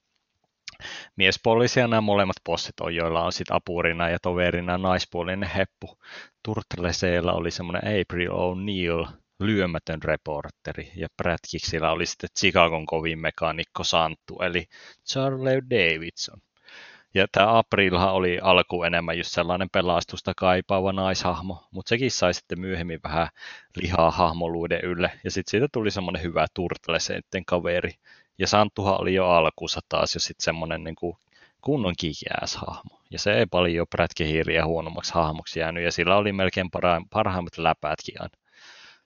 miespuolisia 1.16 1.88
nämä 1.88 2.02
molemmat 2.02 2.36
possit 2.44 2.80
on, 2.80 2.96
joilla 2.96 3.24
on 3.24 3.32
sitten 3.32 3.56
apurina 3.56 4.10
ja 4.10 4.18
toverina 4.22 4.78
naispuolinen 4.78 5.50
heppu. 5.50 5.98
Turtleseella 6.44 7.34
oli 7.34 7.52
semmoinen 7.52 8.02
April 8.02 8.32
O'Neil, 8.32 9.12
lyömätön 9.40 10.04
reporteri, 10.04 10.92
ja 10.96 11.08
Prätkiksillä 11.18 11.92
oli 11.92 12.06
sitten 12.06 12.30
Chicagon 12.40 12.86
kovin 12.86 13.20
mekaanikko 13.20 13.84
Santtu, 13.84 14.40
eli 14.40 14.66
Charlie 15.10 15.62
Davidson. 15.70 16.42
Ja 17.14 17.28
tämä 17.32 17.58
Aprilhan 17.58 18.14
oli 18.14 18.40
alku 18.42 18.84
enemmän 18.84 19.18
just 19.18 19.32
sellainen 19.32 19.70
pelastusta 19.70 20.34
kaipaava 20.38 20.94
naishahmo, 20.94 21.64
mutta 21.72 21.90
sekin 21.90 22.12
sai 22.12 22.34
sitten 22.34 22.60
myöhemmin 22.60 23.00
vähän 23.04 23.28
lihaa 23.76 24.12
hahmoluiden 24.12 24.82
ylle. 24.84 25.12
Ja 25.24 25.32
sitten 25.32 25.52
siitä 25.52 25.68
tuli 25.74 25.92
semmoinen 25.92 26.24
hyvä 26.24 26.46
turtleseitten 26.54 27.46
kaveri. 27.46 27.92
Ja 28.38 28.48
Santtuhan 28.48 29.02
oli 29.02 29.14
jo 29.14 29.30
alkuunsa 29.30 29.80
taas 29.90 30.14
jo 30.14 30.20
sitten 30.20 30.44
semmoinen 30.44 30.84
niin 30.84 30.96
kuin 30.96 31.18
kunnon 31.62 31.96
hahmo. 32.58 33.02
Ja 33.12 33.20
se 33.20 33.34
ei 33.34 33.46
paljon 33.46 33.88
prätkihiiriä 33.90 34.66
huonommaksi 34.66 35.14
hahmoksi 35.14 35.60
jäänyt, 35.60 35.84
ja 35.84 35.92
sillä 35.92 36.18
oli 36.18 36.34
melkein 36.34 36.70
parhaimmat 37.10 37.58
läpätkin 37.58 38.22
aina. 38.22 38.41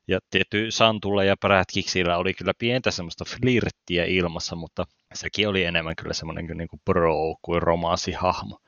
Ja 0.08 0.20
tietty 0.30 0.72
Santulla 0.72 1.24
ja 1.24 1.38
Prätkiksillä 1.38 2.18
oli 2.18 2.34
kyllä 2.34 2.54
pientä 2.58 2.92
semmoista 2.92 3.26
flirttiä 3.26 4.06
ilmassa, 4.06 4.56
mutta 4.56 4.86
sekin 5.14 5.50
oli 5.50 5.64
enemmän 5.64 5.96
kyllä 5.96 6.14
semmoinen 6.14 6.58
niin 6.58 6.68
kuin 6.68 6.82
bro 6.86 7.36
kuin 7.42 7.62
romanssihahmo. 7.62 8.60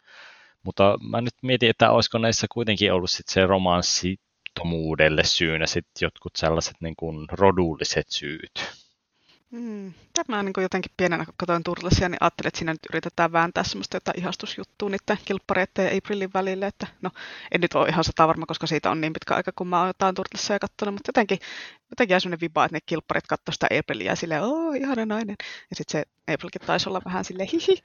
Mutta 0.64 0.98
mä 1.10 1.22
nyt 1.22 1.34
mietin, 1.42 1.70
että 1.70 1.92
olisiko 1.92 2.18
näissä 2.18 2.48
kuitenkin 2.52 2.94
ollut 2.94 3.10
sit 3.10 3.28
se 3.28 3.46
romanssittomuudelle 3.46 5.24
syynä 5.24 5.66
sitten 5.68 6.06
jotkut 6.06 6.36
sellaiset 6.36 6.76
niin 6.82 6.96
kuin 6.96 7.28
rodulliset 7.32 8.06
syyt. 8.10 8.87
Mm. 9.52 9.94
Mä 10.28 10.44
niin 10.44 10.54
jotenkin 10.62 10.92
pienenä, 10.98 11.26
kun 11.26 11.34
katsoin 11.38 11.64
Turtlesia, 11.64 12.10
niin 12.10 12.18
ajattelin, 12.22 12.48
että 12.48 12.58
siinä 12.58 12.72
nyt 12.74 12.86
yritetään 12.90 13.32
vääntää 13.32 13.64
semmoista 13.64 13.96
jotain 13.98 14.20
ihastusjuttua 14.20 14.90
niiden 14.90 15.18
kilppareiden 15.26 15.86
ja 15.86 15.98
Aprilin 15.98 16.34
välille. 16.34 16.68
Että, 16.68 16.88
no, 17.02 17.10
en 17.52 17.62
nyt 17.62 17.74
ole 17.74 17.90
ihan 17.90 18.04
sata 18.04 18.28
varma, 18.28 18.46
koska 18.46 18.68
siitä 18.68 18.92
on 18.92 19.02
niin 19.02 19.14
pitkä 19.14 19.36
aika, 19.36 19.52
kun 19.56 19.68
mä 19.68 19.80
oon 19.80 19.88
jotain 19.88 20.16
Turtlesia 20.16 20.60
katsonut, 20.60 20.96
mutta 20.96 21.10
jotenkin, 21.10 21.40
jotenkin 21.90 22.14
jäi 22.14 22.22
semmoinen 22.22 22.42
viba, 22.42 22.66
että 22.66 22.76
ne 22.76 22.80
kilpparit 22.86 23.28
katsoi 23.28 23.54
sitä 23.54 23.68
Aprilia 23.80 24.12
ja 24.12 24.16
silleen, 24.16 24.44
oo, 24.44 24.72
ihana 24.72 25.06
nainen. 25.06 25.36
Ja 25.70 25.76
sitten 25.76 26.02
se 26.02 26.34
Aprilkin 26.34 26.62
taisi 26.62 26.90
olla 26.90 27.02
vähän 27.06 27.26
silleen 27.26 27.50
hihi. 27.54 27.82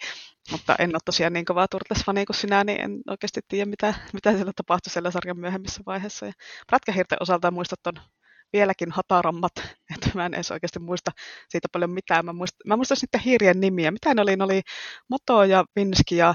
Mutta 0.51 0.77
en 0.79 0.91
ole 0.91 1.01
tosiaan 1.05 1.33
niin 1.33 1.45
kovaa 1.45 1.69
Turtles-fani 1.69 2.27
kuin 2.27 2.37
sinä, 2.37 2.65
niin 2.65 2.81
en 2.81 3.01
oikeasti 3.11 3.41
tiedä, 3.49 3.71
mitä, 3.71 3.95
mitä 4.13 4.33
siellä 4.33 4.53
tapahtui 4.57 4.91
siellä 4.91 5.11
sarjan 5.11 5.39
myöhemmissä 5.39 5.83
vaiheessa. 5.87 6.27
Ja 6.27 6.33
Prätkähirten 6.67 7.19
osalta 7.21 7.51
muistat 7.51 7.83
ton 7.83 7.95
vieläkin 8.53 8.93
hatarammat, 8.93 9.53
että 9.97 10.11
mä 10.15 10.27
en 10.27 10.35
edes 10.35 10.51
oikeasti 10.51 10.79
muista 10.79 11.11
siitä 11.49 11.69
paljon 11.73 11.91
mitään. 11.91 12.25
Mä 12.25 12.33
muistan, 12.33 12.61
mä 12.67 12.77
muistan 12.77 12.97
sitten 12.97 13.21
hiirien 13.21 13.61
nimiä. 13.61 13.91
Mitä 13.91 14.15
ne 14.15 14.23
oli? 14.23 14.37
Ne 14.37 14.45
oli 14.45 14.61
Moto 15.09 15.45
ja 15.45 15.65
Vinski 15.77 16.17
ja 16.17 16.35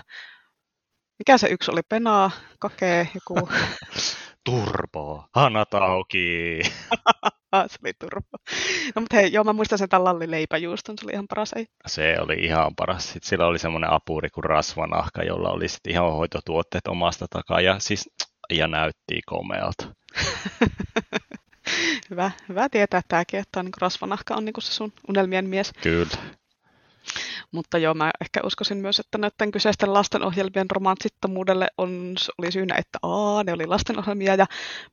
mikä 1.20 1.38
se 1.38 1.48
yksi 1.48 1.72
oli? 1.72 1.82
Penaa, 1.90 2.32
Kake, 2.60 3.08
joku... 3.16 3.50
Turbo, 4.46 5.26
Hanatauki. 5.36 6.60
se 7.68 7.78
oli 7.84 7.94
turbo. 8.00 8.38
No 8.96 9.02
mutta 9.02 9.16
hei, 9.16 9.34
joo, 9.34 9.44
mä 9.44 9.54
muistan 9.54 9.78
sen 9.78 9.88
Lalli 9.98 10.32
leipäjuuston, 10.32 10.96
se 11.00 11.06
oli 11.06 11.14
ihan 11.14 11.28
paras. 11.30 11.54
Ei. 11.54 11.66
Se 11.88 12.18
oli 12.20 12.34
ihan 12.34 12.76
paras. 12.76 13.04
Sitten 13.04 13.30
sillä 13.30 13.46
oli 13.46 13.60
semmoinen 13.60 13.92
apuri 13.92 14.30
kuin 14.30 14.44
rasvanahka, 14.44 15.24
jolla 15.24 15.50
oli 15.50 15.68
sitten 15.68 15.94
ihan 15.94 16.12
hoitotuotteet 16.12 16.88
omasta 16.88 17.26
takaa 17.30 17.62
ja 17.62 17.80
siis 17.80 18.10
ja 18.50 18.68
näytti 18.68 19.22
komealta. 19.26 19.88
Hyvä, 22.10 22.32
hyvä 22.50 22.70
tietää 22.70 23.02
tämäkin, 23.08 23.40
että 23.40 23.64
niin 23.64 23.72
rasvanahka 23.82 24.36
on 24.36 24.46
niin 24.46 24.54
se 24.60 24.74
sun 24.74 24.94
unelmien 25.08 25.50
mies. 25.50 25.74
Kyllä. 25.82 26.18
Mutta 27.52 27.78
joo, 27.78 27.94
mä 27.94 28.12
ehkä 28.22 28.42
uskoisin 28.44 28.78
myös, 28.78 29.00
että 29.00 29.18
näiden 29.18 29.52
kyseisten 29.52 29.94
lastenohjelmien 29.94 30.72
romantsittomuudelle 30.72 31.68
on, 31.78 32.16
oli 32.38 32.52
syynä, 32.52 32.76
että 32.76 33.00
A, 33.02 33.44
ne 33.44 33.54
oli 33.54 33.66
lastenohjelmia 33.66 34.36
ja 34.36 34.46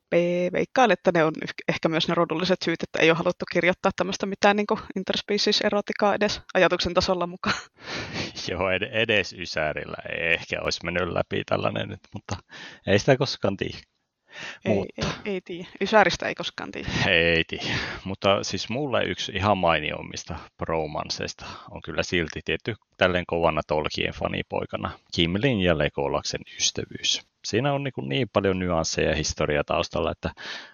B, 0.09 0.13
veikkaan, 0.53 0.91
että 0.91 1.11
ne 1.13 1.23
on 1.23 1.33
ehkä 1.67 1.89
myös 1.89 2.07
ne 2.07 2.15
rodulliset 2.15 2.61
syyt, 2.65 2.83
että 2.83 2.99
ei 2.99 3.09
ole 3.09 3.17
haluttu 3.17 3.45
kirjoittaa 3.51 3.91
tämmöistä 3.95 4.25
mitään 4.25 4.55
niin 4.55 4.67
interspecies 4.95 5.61
erotikaa 5.61 6.15
edes 6.15 6.41
ajatuksen 6.53 6.93
tasolla 6.93 7.27
mukaan. 7.27 7.55
joo, 8.49 8.69
edes 8.91 9.33
Ysärillä 9.33 9.97
ei 10.09 10.33
ehkä 10.33 10.61
olisi 10.61 10.79
mennyt 10.83 11.13
läpi 11.13 11.43
tällainen 11.45 11.89
nyt, 11.89 12.01
mutta 12.13 12.35
ei 12.87 12.99
sitä 12.99 13.17
koskaan 13.17 13.57
tiedä. 13.57 13.94
Ei, 14.65 14.75
mutta, 14.75 15.07
ei, 15.25 15.33
ei 15.33 15.41
tiedä. 15.41 15.67
Ysäristä 15.81 16.27
ei 16.27 16.35
koskaan 16.35 16.71
tiedä. 16.71 16.89
Ei 17.07 17.43
tiedä. 17.43 17.75
Mutta 18.03 18.43
siis 18.43 18.69
mulle 18.69 19.03
yksi 19.03 19.31
ihan 19.35 19.57
mainioimmista 19.57 20.35
bromanseista 20.57 21.45
on 21.71 21.81
kyllä 21.81 22.03
silti 22.03 22.41
tietty 22.45 22.75
tälleen 22.97 23.25
kovana 23.27 23.61
Tolkien 23.67 24.13
fanipoikana 24.13 24.91
Kimlin 25.15 25.59
ja 25.59 25.77
Lekolaksen 25.77 26.41
ystävyys. 26.57 27.21
siinä 27.45 27.73
on 27.73 27.83
niin, 27.83 28.09
niin 28.09 28.29
paljon 28.33 28.59
nyansseja 28.59 29.09
ja 29.09 29.15
historiaa 29.15 29.63
taustalla, 29.63 30.11
että 30.11 30.31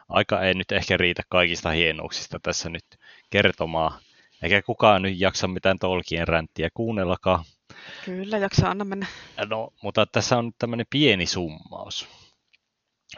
aika 0.09 0.41
ei 0.41 0.53
nyt 0.53 0.71
ehkä 0.71 0.97
riitä 0.97 1.23
kaikista 1.29 1.69
hienouksista 1.69 2.39
tässä 2.43 2.69
nyt 2.69 2.85
kertomaan. 3.29 4.01
Eikä 4.43 4.61
kukaan 4.61 5.01
nyt 5.01 5.19
jaksa 5.19 5.47
mitään 5.47 5.79
Tolkien 5.79 6.27
ränttiä 6.27 6.69
kuunnellakaan. 6.73 7.43
Kyllä, 8.05 8.37
jaksa 8.37 8.69
anna 8.69 8.85
mennä. 8.85 9.05
No, 9.49 9.69
mutta 9.83 10.05
tässä 10.05 10.37
on 10.37 10.51
tämmöinen 10.59 10.85
pieni 10.89 11.25
summaus. 11.25 12.07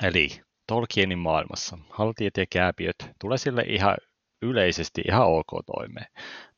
Eli 0.02 0.30
Tolkienin 0.68 1.20
maailmassa 1.20 1.78
haltijat 1.90 2.38
ja 2.38 2.46
kääpiöt 2.50 2.96
tulee 3.20 3.38
sille 3.38 3.62
ihan 3.68 3.98
yleisesti 4.42 5.02
ihan 5.08 5.28
ok 5.28 5.48
toimeen. 5.66 6.08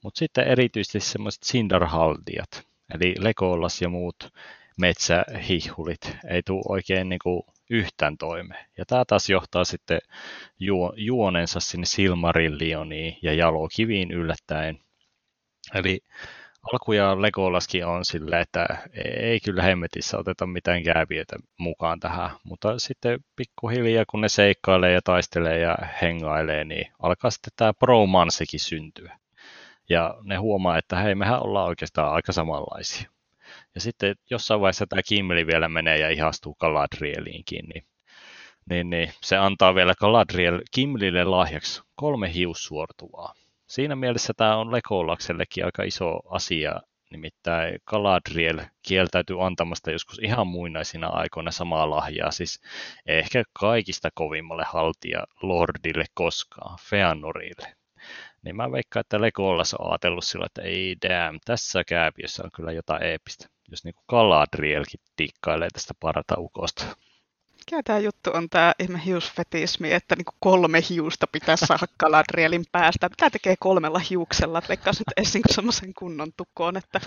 Mutta 0.03 0.19
sitten 0.19 0.47
erityisesti 0.47 0.99
semmoiset 0.99 1.43
Sindarhaldijat, 1.43 2.67
eli 2.93 3.15
Legolas 3.17 3.81
ja 3.81 3.89
muut 3.89 4.33
metsähihulit, 4.77 6.17
ei 6.29 6.43
tule 6.43 6.63
oikein 6.69 7.09
niin 7.09 7.19
kuin 7.23 7.43
yhtään 7.69 8.17
toimeen. 8.17 8.65
Ja 8.77 8.85
tämä 8.85 9.05
taas 9.07 9.29
johtaa 9.29 9.65
sitten 9.65 9.99
juo, 10.59 10.93
juonensa 10.97 11.59
sinne 11.59 11.85
Silmarillioniin 11.85 13.17
ja 13.21 13.33
jalokiviin 13.33 14.11
yllättäen. 14.11 14.79
Eli 15.73 15.99
alkujaan 16.73 17.21
Legolaskin 17.21 17.85
on 17.85 18.05
silleen, 18.05 18.41
että 18.41 18.65
ei 19.19 19.39
kyllä 19.39 19.63
hemmetissä 19.63 20.17
oteta 20.17 20.47
mitään 20.47 20.83
kääpiötä 20.83 21.35
mukaan 21.57 21.99
tähän, 21.99 22.29
mutta 22.43 22.79
sitten 22.79 23.19
pikkuhiljaa 23.35 24.05
kun 24.09 24.21
ne 24.21 24.29
seikkailee 24.29 24.91
ja 24.91 25.01
taistelee 25.01 25.59
ja 25.59 25.77
hengailee, 26.01 26.65
niin 26.65 26.91
alkaa 26.99 27.31
sitten 27.31 27.53
tämä 27.55 27.73
bromansekin 27.73 28.59
syntyä. 28.59 29.17
Ja 29.89 30.17
ne 30.23 30.35
huomaa, 30.35 30.77
että 30.77 30.95
hei, 30.95 31.15
mehän 31.15 31.43
ollaan 31.43 31.67
oikeastaan 31.67 32.13
aika 32.13 32.31
samanlaisia. 32.31 33.09
Ja 33.75 33.81
sitten 33.81 34.15
jossain 34.29 34.61
vaiheessa 34.61 34.87
tämä 34.87 35.01
Kimmeli 35.07 35.47
vielä 35.47 35.69
menee 35.69 35.97
ja 35.97 36.09
ihastuu 36.09 36.55
Galadrieliinkin, 36.55 37.65
niin, 37.73 37.85
niin, 38.69 38.89
niin 38.89 39.11
se 39.21 39.37
antaa 39.37 39.75
vielä 39.75 39.93
Galadriel 39.99 40.61
Kimmelille 40.71 41.23
lahjaksi 41.23 41.81
kolme 41.95 42.33
hiussuortuvaa 42.33 43.33
siinä 43.67 43.95
mielessä 43.95 44.33
tämä 44.37 44.57
on 44.57 44.71
Lekolaksellekin 44.71 45.65
aika 45.65 45.83
iso 45.83 46.19
asia, 46.29 46.81
nimittäin 47.11 47.79
Galadriel 47.85 48.59
kieltäytyy 48.87 49.45
antamasta 49.45 49.91
joskus 49.91 50.19
ihan 50.19 50.47
muinaisina 50.47 51.07
aikoina 51.07 51.51
samaa 51.51 51.89
lahjaa, 51.89 52.31
siis 52.31 52.61
ehkä 53.05 53.43
kaikista 53.59 54.09
kovimmalle 54.13 54.63
haltija 54.67 55.23
Lordille 55.41 56.05
koskaan, 56.13 56.77
Feanorille. 56.89 57.75
Niin 58.43 58.55
mä 58.55 58.71
veikkaan, 58.71 59.01
että 59.01 59.21
Legolas 59.21 59.73
on 59.73 59.91
ajatellut 59.91 60.23
sillä, 60.23 60.45
että 60.45 60.61
ei 60.61 60.95
damn, 61.09 61.39
tässä 61.45 61.83
kääpiössä 61.87 62.43
on 62.43 62.49
kyllä 62.55 62.71
jotain 62.71 63.03
eeppistä, 63.03 63.47
jos 63.71 63.83
niin 63.83 63.93
kuin 63.93 64.05
Galadrielkin 64.09 64.99
tikkailee 65.15 65.69
tästä 65.73 65.93
partaukosta. 65.99 66.85
Mikä 67.71 67.83
tämä 67.83 67.99
juttu 67.99 68.29
on 68.33 68.49
tämä 68.49 68.73
hiusfetismi, 69.05 69.93
että 69.93 70.15
niinku 70.15 70.31
kolme 70.39 70.79
hiusta 70.89 71.27
pitäisi 71.27 71.65
saada 71.65 71.85
Galadrielin 71.99 72.65
päästä. 72.71 73.09
Mitä 73.09 73.29
tekee 73.29 73.55
kolmella 73.59 73.99
hiuksella? 73.99 74.61
Leikkaisi 74.69 75.03
nyt 75.07 75.33
niinku 75.33 75.53
semmoisen 75.53 75.93
kunnon 75.93 76.31
tukkoon, 76.37 76.77
että 76.77 77.01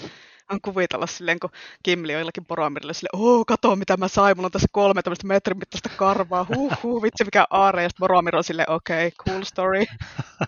on 0.50 0.60
kuvitella 0.60 1.06
silleen, 1.06 1.40
kun 1.40 1.50
Kimli 1.82 2.14
on 2.14 2.20
jollakin 2.20 2.44
poromirille 2.44 2.94
silleen, 2.94 3.22
oo, 3.22 3.44
kato 3.44 3.76
mitä 3.76 3.96
mä 3.96 4.08
sain, 4.08 4.36
mulla 4.36 4.46
on 4.46 4.52
tässä 4.52 4.68
kolme 4.72 5.02
tämmöistä 5.02 5.26
metrin 5.26 5.58
mittaista 5.58 5.88
karvaa, 5.96 6.46
huh, 6.56 6.72
huh, 6.82 7.02
vitsi 7.02 7.24
mikä 7.24 7.46
aare, 7.50 7.82
ja 7.82 7.88
sitten 7.88 8.36
on 8.36 8.44
silleen, 8.44 8.70
okei, 8.70 9.06
okay, 9.06 9.34
cool 9.34 9.44
story. 9.44 9.84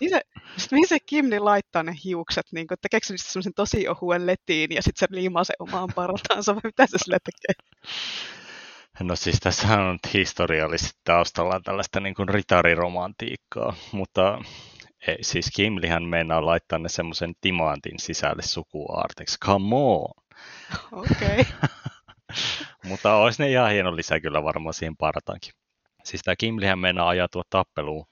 Mihin 0.01 0.11
se, 0.11 0.21
sit 0.57 0.73
mihin 0.73 0.89
se 0.89 1.01
Kimli 1.01 1.39
laittaa 1.39 1.83
ne 1.83 1.93
hiukset, 2.05 2.47
niin 2.53 2.67
kun, 2.67 2.77
tekeekö 2.83 3.07
se 3.07 3.15
semmoisen 3.17 3.55
tosi 3.55 3.89
ohuen 3.89 4.27
letiin, 4.27 4.71
ja 4.75 4.83
sitten 4.83 5.09
se 5.09 5.15
liimaa 5.15 5.45
se 5.45 5.55
omaan 5.59 5.89
partaansa, 5.95 6.55
vai 6.55 6.61
mitä 6.65 6.87
se 6.87 6.99
sille 6.99 7.19
tekee? 7.25 7.67
No 9.03 9.17
siis 9.17 9.41
tässä 9.41 9.81
on 9.81 9.99
historiallisesti 10.15 11.01
taustalla 11.05 11.61
tällaista 11.65 12.01
niin 12.01 12.15
kuin 12.15 12.29
ritariromantiikkaa, 12.29 13.75
mutta 13.93 14.39
ei, 15.07 15.19
siis 15.21 15.51
Kimlihän 15.57 16.05
meinaa 16.05 16.47
laittaa 16.47 16.79
ne 16.79 16.89
semmoisen 16.89 17.33
timantin 17.41 17.99
sisälle 17.99 18.43
sukuaarteksi. 18.43 19.39
Come 19.45 19.77
on! 19.77 20.11
Okei. 20.93 21.41
Okay. 21.41 21.45
mutta 22.89 23.15
olisi 23.15 23.43
ne 23.43 23.51
ihan 23.51 23.71
hieno 23.71 23.97
lisä 23.97 24.21
kyllä 24.21 24.43
varmaan 24.45 24.75
siihen 24.75 24.97
partaankin. 24.97 25.53
Siis 26.05 26.23
tämä 26.23 26.37
Kimlihän 26.37 26.79
meinaa 26.79 27.09
ajatua 27.09 27.43
tappeluun 27.51 28.07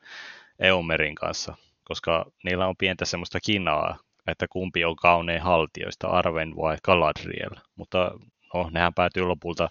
Eomerin 0.59 1.15
kanssa, 1.15 1.57
koska 1.85 2.25
niillä 2.45 2.67
on 2.67 2.77
pientä 2.79 3.05
semmoista 3.05 3.41
kinaa, 3.41 3.99
että 4.27 4.47
kumpi 4.51 4.85
on 4.85 4.97
kaunein 4.97 5.43
haltioista, 5.43 6.09
Arven 6.09 6.57
vai 6.57 6.77
Galadriel. 6.85 7.57
Mutta 7.77 8.11
no, 8.55 8.71
nehän 8.71 8.95
päätyy 8.95 9.23
lopulta 9.23 9.69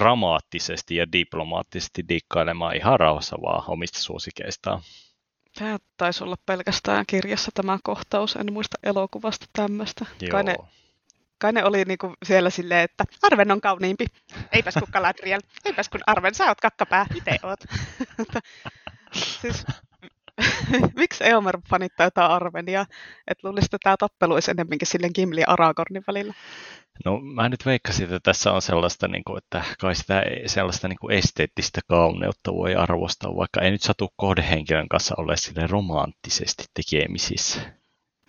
dramaattisesti 0.00 0.96
ja 0.96 1.12
diplomaattisesti 1.12 2.04
dikkailemaan 2.08 2.76
ihan 2.76 3.00
rauhassa 3.00 3.36
vaan 3.42 3.64
omista 3.66 3.98
suosikeistaan. 3.98 4.82
Tämä 5.58 5.78
taisi 5.96 6.24
olla 6.24 6.36
pelkästään 6.46 7.04
kirjassa 7.06 7.50
tämä 7.54 7.78
kohtaus, 7.82 8.36
en 8.36 8.52
muista 8.52 8.78
elokuvasta 8.82 9.46
tämmöistä. 9.52 10.06
Kai 10.30 10.44
ne, 10.44 10.56
kai 11.38 11.52
ne 11.52 11.64
oli 11.64 11.84
niinku 11.84 12.14
siellä 12.24 12.50
silleen, 12.50 12.84
että 12.84 13.04
Arven 13.22 13.52
on 13.52 13.60
kauniimpi, 13.60 14.06
eipäs 14.52 14.74
kun 14.74 14.88
Galadriel, 14.92 15.40
eipäs 15.64 15.88
kun 15.88 16.00
Arven, 16.06 16.34
sä 16.34 16.46
oot 16.46 16.60
kakkapää, 16.60 17.06
itse 17.14 17.38
oot. 17.42 17.60
siis, 19.40 19.64
miksi 21.00 21.24
Eomer 21.24 21.58
fanittaa 21.70 22.06
jotain 22.06 22.30
Arvenia? 22.30 22.86
Että 23.26 23.48
luulisin, 23.48 23.66
että 23.66 23.78
tämä 23.82 23.96
tappelu 23.96 24.34
olisi 24.34 24.50
enemmänkin 24.50 24.88
silleen 24.88 25.12
Gimli 25.14 25.40
ja 25.40 25.46
Aragornin 25.48 26.04
välillä. 26.06 26.34
No 27.04 27.20
mä 27.20 27.48
nyt 27.48 27.66
veikkasin, 27.66 28.04
että 28.04 28.20
tässä 28.22 28.52
on 28.52 28.62
sellaista, 28.62 29.08
niin 29.08 29.24
kuin, 29.24 29.38
että 29.38 29.64
kai 29.80 29.94
sitä 29.94 30.22
sellaista 30.46 30.88
niin 30.88 30.98
kuin 31.00 31.14
esteettistä 31.14 31.80
kauneutta 31.88 32.54
voi 32.54 32.74
arvostaa, 32.74 33.36
vaikka 33.36 33.60
ei 33.60 33.70
nyt 33.70 33.82
satu 33.82 34.08
kohdehenkilön 34.16 34.88
kanssa 34.88 35.14
ole 35.18 35.36
sille 35.36 35.66
romanttisesti 35.66 36.64
tekemisissä. 36.74 37.81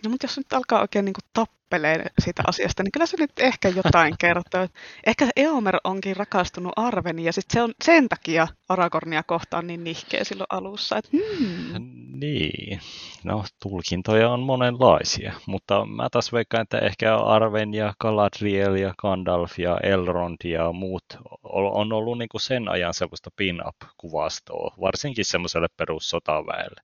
No 0.04 0.10
mutta 0.10 0.24
jos 0.24 0.36
nyt 0.36 0.52
alkaa 0.52 0.80
oikein 0.80 1.04
niin 1.04 1.12
kuin 1.12 1.30
tappelee 1.32 2.06
siitä 2.18 2.42
asiasta, 2.46 2.82
niin 2.82 2.92
kyllä 2.92 3.06
se 3.06 3.16
nyt 3.20 3.30
ehkä 3.40 3.68
jotain 3.68 4.14
kertoo. 4.18 4.68
Ehkä 5.06 5.28
Eomer 5.36 5.76
onkin 5.84 6.16
rakastunut 6.16 6.72
Arveni 6.76 7.24
ja 7.24 7.32
sit 7.32 7.44
se 7.50 7.62
on 7.62 7.72
sen 7.84 8.08
takia 8.08 8.48
Aragornia 8.68 9.22
kohtaan 9.22 9.66
niin 9.66 9.84
nihkeä 9.84 10.24
silloin 10.24 10.46
alussa. 10.50 10.98
Että, 10.98 11.10
hmm. 11.12 11.94
Niin, 12.20 12.80
no 13.24 13.44
tulkintoja 13.62 14.30
on 14.30 14.40
monenlaisia, 14.40 15.32
mutta 15.46 15.86
mä 15.86 16.08
taas 16.10 16.32
veikkaan, 16.32 16.62
että 16.62 16.78
ehkä 16.78 17.16
Arven 17.16 17.74
ja 17.74 17.94
Galadriel 18.00 18.74
ja 18.74 18.94
Gandalf 18.98 19.58
ja 19.58 19.78
Elrond 19.82 20.36
ja 20.44 20.72
muut 20.72 21.04
on 21.42 21.92
ollut 21.92 22.18
niin 22.18 22.28
kuin 22.28 22.40
sen 22.40 22.68
ajan 22.68 22.94
sellaista 22.94 23.30
pin-up-kuvastoa, 23.36 24.74
varsinkin 24.80 25.24
semmoiselle 25.24 25.68
perussotaväelle, 25.76 26.80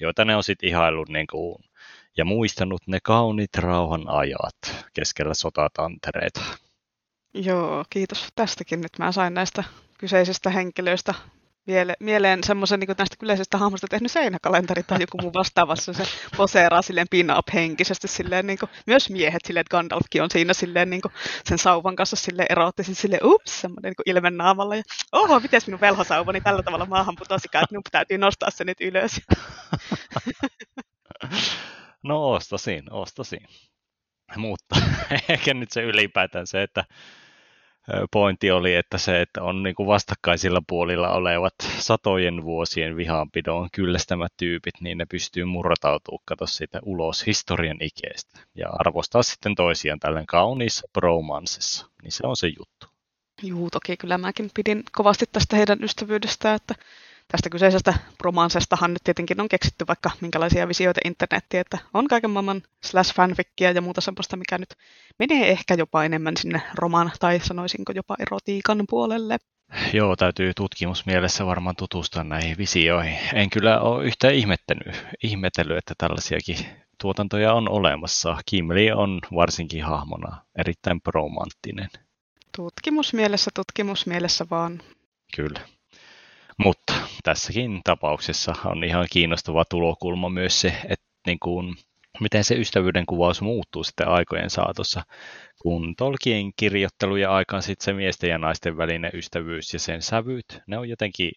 joita 0.00 0.24
ne 0.24 0.36
on 0.36 0.44
sitten 0.44 0.68
ihaillut 0.68 1.08
niin 1.08 1.26
kuin 1.26 1.64
ja 2.18 2.24
muistanut 2.24 2.82
ne 2.86 2.98
kaunit 3.02 3.56
rauhan 3.56 4.08
ajat 4.08 4.86
keskellä 4.94 5.34
sotatantereita. 5.34 6.40
Joo, 7.34 7.84
kiitos 7.90 8.28
tästäkin. 8.34 8.80
Nyt 8.80 8.98
mä 8.98 9.12
sain 9.12 9.34
näistä 9.34 9.64
kyseisistä 9.98 10.50
henkilöistä 10.50 11.14
mieleen 12.00 12.44
semmoisen 12.44 12.80
niin 12.80 12.94
näistä 12.98 13.16
yleisestä 13.22 13.58
hahmosta 13.58 13.86
tehnyt 13.90 14.12
seinäkalenteri 14.12 14.82
tai 14.82 15.00
joku 15.00 15.18
muu 15.22 15.34
vastaavassa. 15.34 15.92
Se 15.92 16.04
poseeraa 16.36 16.82
silleen 16.82 17.06
pin-up 17.10 17.46
henkisesti. 17.54 18.08
Silleen, 18.08 18.46
niin 18.46 18.58
kuin, 18.58 18.70
myös 18.86 19.10
miehet 19.10 19.42
silleen, 19.46 19.60
että 19.60 19.76
Gandalfkin 19.76 20.22
on 20.22 20.30
siinä 20.30 20.54
silleen, 20.54 20.90
niin 20.90 21.02
kuin, 21.02 21.12
sen 21.44 21.58
sauvan 21.58 21.96
kanssa 21.96 22.16
silleen 22.16 22.46
eroottisen 22.50 22.94
silleen, 22.94 23.24
ups, 23.24 23.60
semmoinen 23.60 23.94
niin 23.98 24.16
ilmen 24.16 24.36
naamalla. 24.36 24.76
Ja, 24.76 24.82
oho, 25.12 25.40
miten 25.40 25.60
minun 25.66 25.80
velhosauvani 25.80 26.40
tällä 26.40 26.62
tavalla 26.62 26.86
maahan 26.86 27.16
putosikaan, 27.18 27.64
että 27.64 27.72
minun 27.72 27.82
täytyy 27.90 28.18
nostaa 28.18 28.50
se 28.50 28.64
nyt 28.64 28.80
ylös. 28.80 29.20
No 32.04 32.32
ostasin, 32.32 32.92
ostasin. 32.92 33.46
Mutta 34.36 34.76
ehkä 35.28 35.54
nyt 35.54 35.70
se 35.70 35.82
ylipäätään 35.82 36.46
se, 36.46 36.62
että 36.62 36.84
pointti 38.10 38.50
oli, 38.50 38.74
että 38.74 38.98
se, 38.98 39.22
että 39.22 39.42
on 39.42 39.62
niin 39.62 39.74
kuin 39.74 39.86
vastakkaisilla 39.86 40.62
puolilla 40.68 41.10
olevat 41.10 41.54
satojen 41.78 42.44
vuosien 42.44 42.96
vihanpidon 42.96 43.68
kyllästämät 43.72 44.32
tyypit, 44.36 44.74
niin 44.80 44.98
ne 44.98 45.06
pystyy 45.06 45.44
murtautumaan 45.44 46.22
kato 46.24 46.46
siitä 46.46 46.80
ulos 46.82 47.26
historian 47.26 47.78
ikeestä 47.80 48.40
ja 48.54 48.68
arvostaa 48.72 49.22
sitten 49.22 49.54
toisiaan 49.54 50.00
tällä 50.00 50.24
kauniissa 50.28 50.88
bromansessa. 50.92 51.86
Niin 52.02 52.12
se 52.12 52.26
on 52.26 52.36
se 52.36 52.48
juttu. 52.58 52.86
Juu, 53.42 53.70
toki 53.70 53.96
kyllä 53.96 54.18
mäkin 54.18 54.50
pidin 54.54 54.82
kovasti 54.92 55.24
tästä 55.32 55.56
heidän 55.56 55.84
ystävyydestään, 55.84 56.56
että 56.56 56.74
tästä 57.28 57.50
kyseisestä 57.50 57.94
romansestahan 58.20 58.92
nyt 58.92 59.04
tietenkin 59.04 59.40
on 59.40 59.48
keksitty 59.48 59.84
vaikka 59.88 60.10
minkälaisia 60.20 60.68
visioita 60.68 61.00
internettiin, 61.04 61.60
että 61.60 61.78
on 61.94 62.08
kaiken 62.08 62.30
maailman 62.30 62.62
slash 62.84 63.14
fanfickia 63.14 63.70
ja 63.70 63.82
muuta 63.82 64.00
semmoista, 64.00 64.36
mikä 64.36 64.58
nyt 64.58 64.74
menee 65.18 65.50
ehkä 65.50 65.74
jopa 65.74 66.04
enemmän 66.04 66.36
sinne 66.36 66.62
roman 66.74 67.12
tai 67.20 67.40
sanoisinko 67.40 67.92
jopa 67.92 68.16
erotiikan 68.18 68.84
puolelle. 68.88 69.38
Joo, 69.92 70.16
täytyy 70.16 70.52
tutkimusmielessä 70.56 71.46
varmaan 71.46 71.76
tutustua 71.76 72.24
näihin 72.24 72.58
visioihin. 72.58 73.18
En 73.34 73.50
kyllä 73.50 73.80
ole 73.80 74.04
yhtään 74.04 74.34
ihmettänyt, 74.34 75.04
ihmetellyt, 75.22 75.78
että 75.78 75.94
tällaisiakin 75.98 76.56
tuotantoja 77.02 77.52
on 77.52 77.68
olemassa. 77.68 78.36
Kimli 78.46 78.92
on 78.92 79.20
varsinkin 79.34 79.84
hahmona 79.84 80.36
erittäin 80.58 81.00
romanttinen. 81.06 81.88
Tutkimusmielessä, 82.56 83.50
tutkimusmielessä 83.54 84.46
vaan 84.50 84.82
Kyllä. 85.36 85.60
Mutta 86.58 86.92
tässäkin 87.22 87.80
tapauksessa 87.84 88.54
on 88.64 88.84
ihan 88.84 89.06
kiinnostava 89.12 89.64
tulokulma 89.64 90.28
myös 90.28 90.60
se, 90.60 90.68
että 90.88 91.06
niin 91.26 91.38
kuin, 91.38 91.76
miten 92.20 92.44
se 92.44 92.54
ystävyyden 92.54 93.06
kuvaus 93.06 93.42
muuttuu 93.42 93.84
sitten 93.84 94.08
aikojen 94.08 94.50
saatossa, 94.50 95.02
kun 95.62 95.94
Tolkien 95.96 96.52
kirjoittelujen 96.56 97.30
aikaan 97.30 97.62
sitten 97.62 97.84
se 97.84 97.92
miesten 97.92 98.30
ja 98.30 98.38
naisten 98.38 98.76
välinen 98.76 99.10
ystävyys 99.14 99.72
ja 99.72 99.78
sen 99.78 100.02
sävyt, 100.02 100.60
ne 100.66 100.78
on 100.78 100.88
jotenkin 100.88 101.32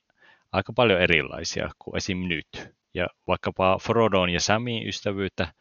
aika 0.51 0.74
paljon 0.74 1.01
erilaisia 1.01 1.69
kuin 1.80 1.97
esim. 1.97 2.17
nyt. 2.17 2.82
Ja 2.93 3.07
vaikkapa 3.28 3.78
Frodon 3.82 4.30
ja 4.30 4.39
Samin 4.39 4.88
ystävyyttä 4.88 5.53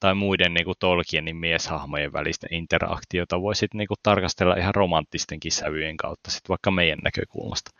tai 0.00 0.14
muiden 0.14 0.54
niin 0.54 0.64
kuin 0.64 0.78
Tolkienin 0.78 1.36
mieshahmojen 1.36 2.12
välistä 2.12 2.46
interaktiota 2.50 3.40
voi 3.40 3.54
sitten 3.54 3.78
niin 3.78 3.88
kuin 3.88 3.98
tarkastella 4.02 4.56
ihan 4.56 4.74
romanttistenkin 4.74 5.52
sävyjen 5.52 5.96
kautta 5.96 6.30
sitten 6.30 6.48
vaikka 6.48 6.70
meidän 6.70 6.98
näkökulmasta. 7.04 7.70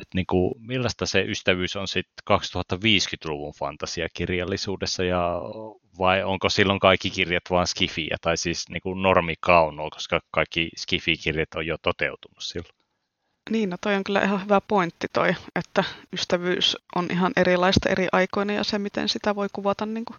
Et 0.00 0.08
niin 0.14 0.26
kuin, 0.26 0.54
millaista 0.58 1.06
se 1.06 1.22
ystävyys 1.22 1.76
on 1.76 1.88
sitten 1.88 2.38
2050-luvun 2.74 3.52
fantasiakirjallisuudessa 3.58 5.04
ja 5.04 5.40
vai 5.98 6.22
onko 6.22 6.48
silloin 6.48 6.80
kaikki 6.80 7.10
kirjat 7.10 7.42
vain 7.50 7.66
skifiä 7.66 8.16
tai 8.20 8.36
siis 8.36 8.68
niin 8.68 8.82
kuin 8.82 9.02
normikaunoa, 9.02 9.90
koska 9.90 10.20
kaikki 10.30 10.70
skifi-kirjat 10.76 11.54
on 11.56 11.66
jo 11.66 11.76
toteutunut 11.82 12.40
silloin? 12.40 12.74
Niin, 13.50 13.70
no 13.70 13.76
toi 13.80 13.94
on 13.94 14.04
kyllä 14.04 14.20
ihan 14.20 14.44
hyvä 14.44 14.60
pointti 14.60 15.06
toi, 15.12 15.34
että 15.56 15.84
ystävyys 16.12 16.76
on 16.94 17.06
ihan 17.10 17.32
erilaista 17.36 17.88
eri 17.88 18.08
aikoina 18.12 18.52
ja 18.52 18.64
se, 18.64 18.78
miten 18.78 19.08
sitä 19.08 19.34
voi 19.34 19.48
kuvata 19.52 19.86
niin 19.86 20.04
kuin 20.04 20.16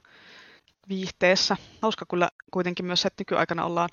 viihteessä. 0.90 1.58
Hauska 1.82 2.06
kyllä 2.10 2.30
kuitenkin 2.52 2.86
myös 2.86 3.02
se, 3.02 3.08
että 3.08 3.22
nykyaikana 3.22 3.66
ollaan 3.66 3.90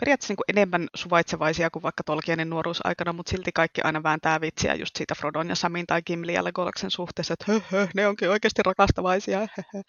periaatteessa 0.00 0.32
niin 0.32 0.36
kuin 0.36 0.58
enemmän 0.58 0.88
suvaitsevaisia 0.94 1.70
kuin 1.70 1.82
vaikka 1.82 2.04
Tolkienin 2.04 2.50
nuoruusaikana, 2.50 3.12
mutta 3.12 3.30
silti 3.30 3.52
kaikki 3.52 3.80
aina 3.84 4.02
vääntää 4.02 4.40
vitsiä 4.40 4.74
just 4.74 4.96
siitä 4.96 5.14
Frodon 5.14 5.48
ja 5.48 5.54
Samin 5.54 5.86
tai 5.86 6.02
Gimli 6.02 6.34
ja 6.34 6.42
Legolas'en 6.42 6.90
suhteessa, 6.90 7.34
että 7.34 7.52
hö, 7.52 7.60
hö, 7.72 7.88
ne 7.94 8.06
onkin 8.06 8.30
oikeasti 8.30 8.62
rakastavaisia. 8.62 9.38
Hö, 9.38 9.62
hö. 9.74 9.80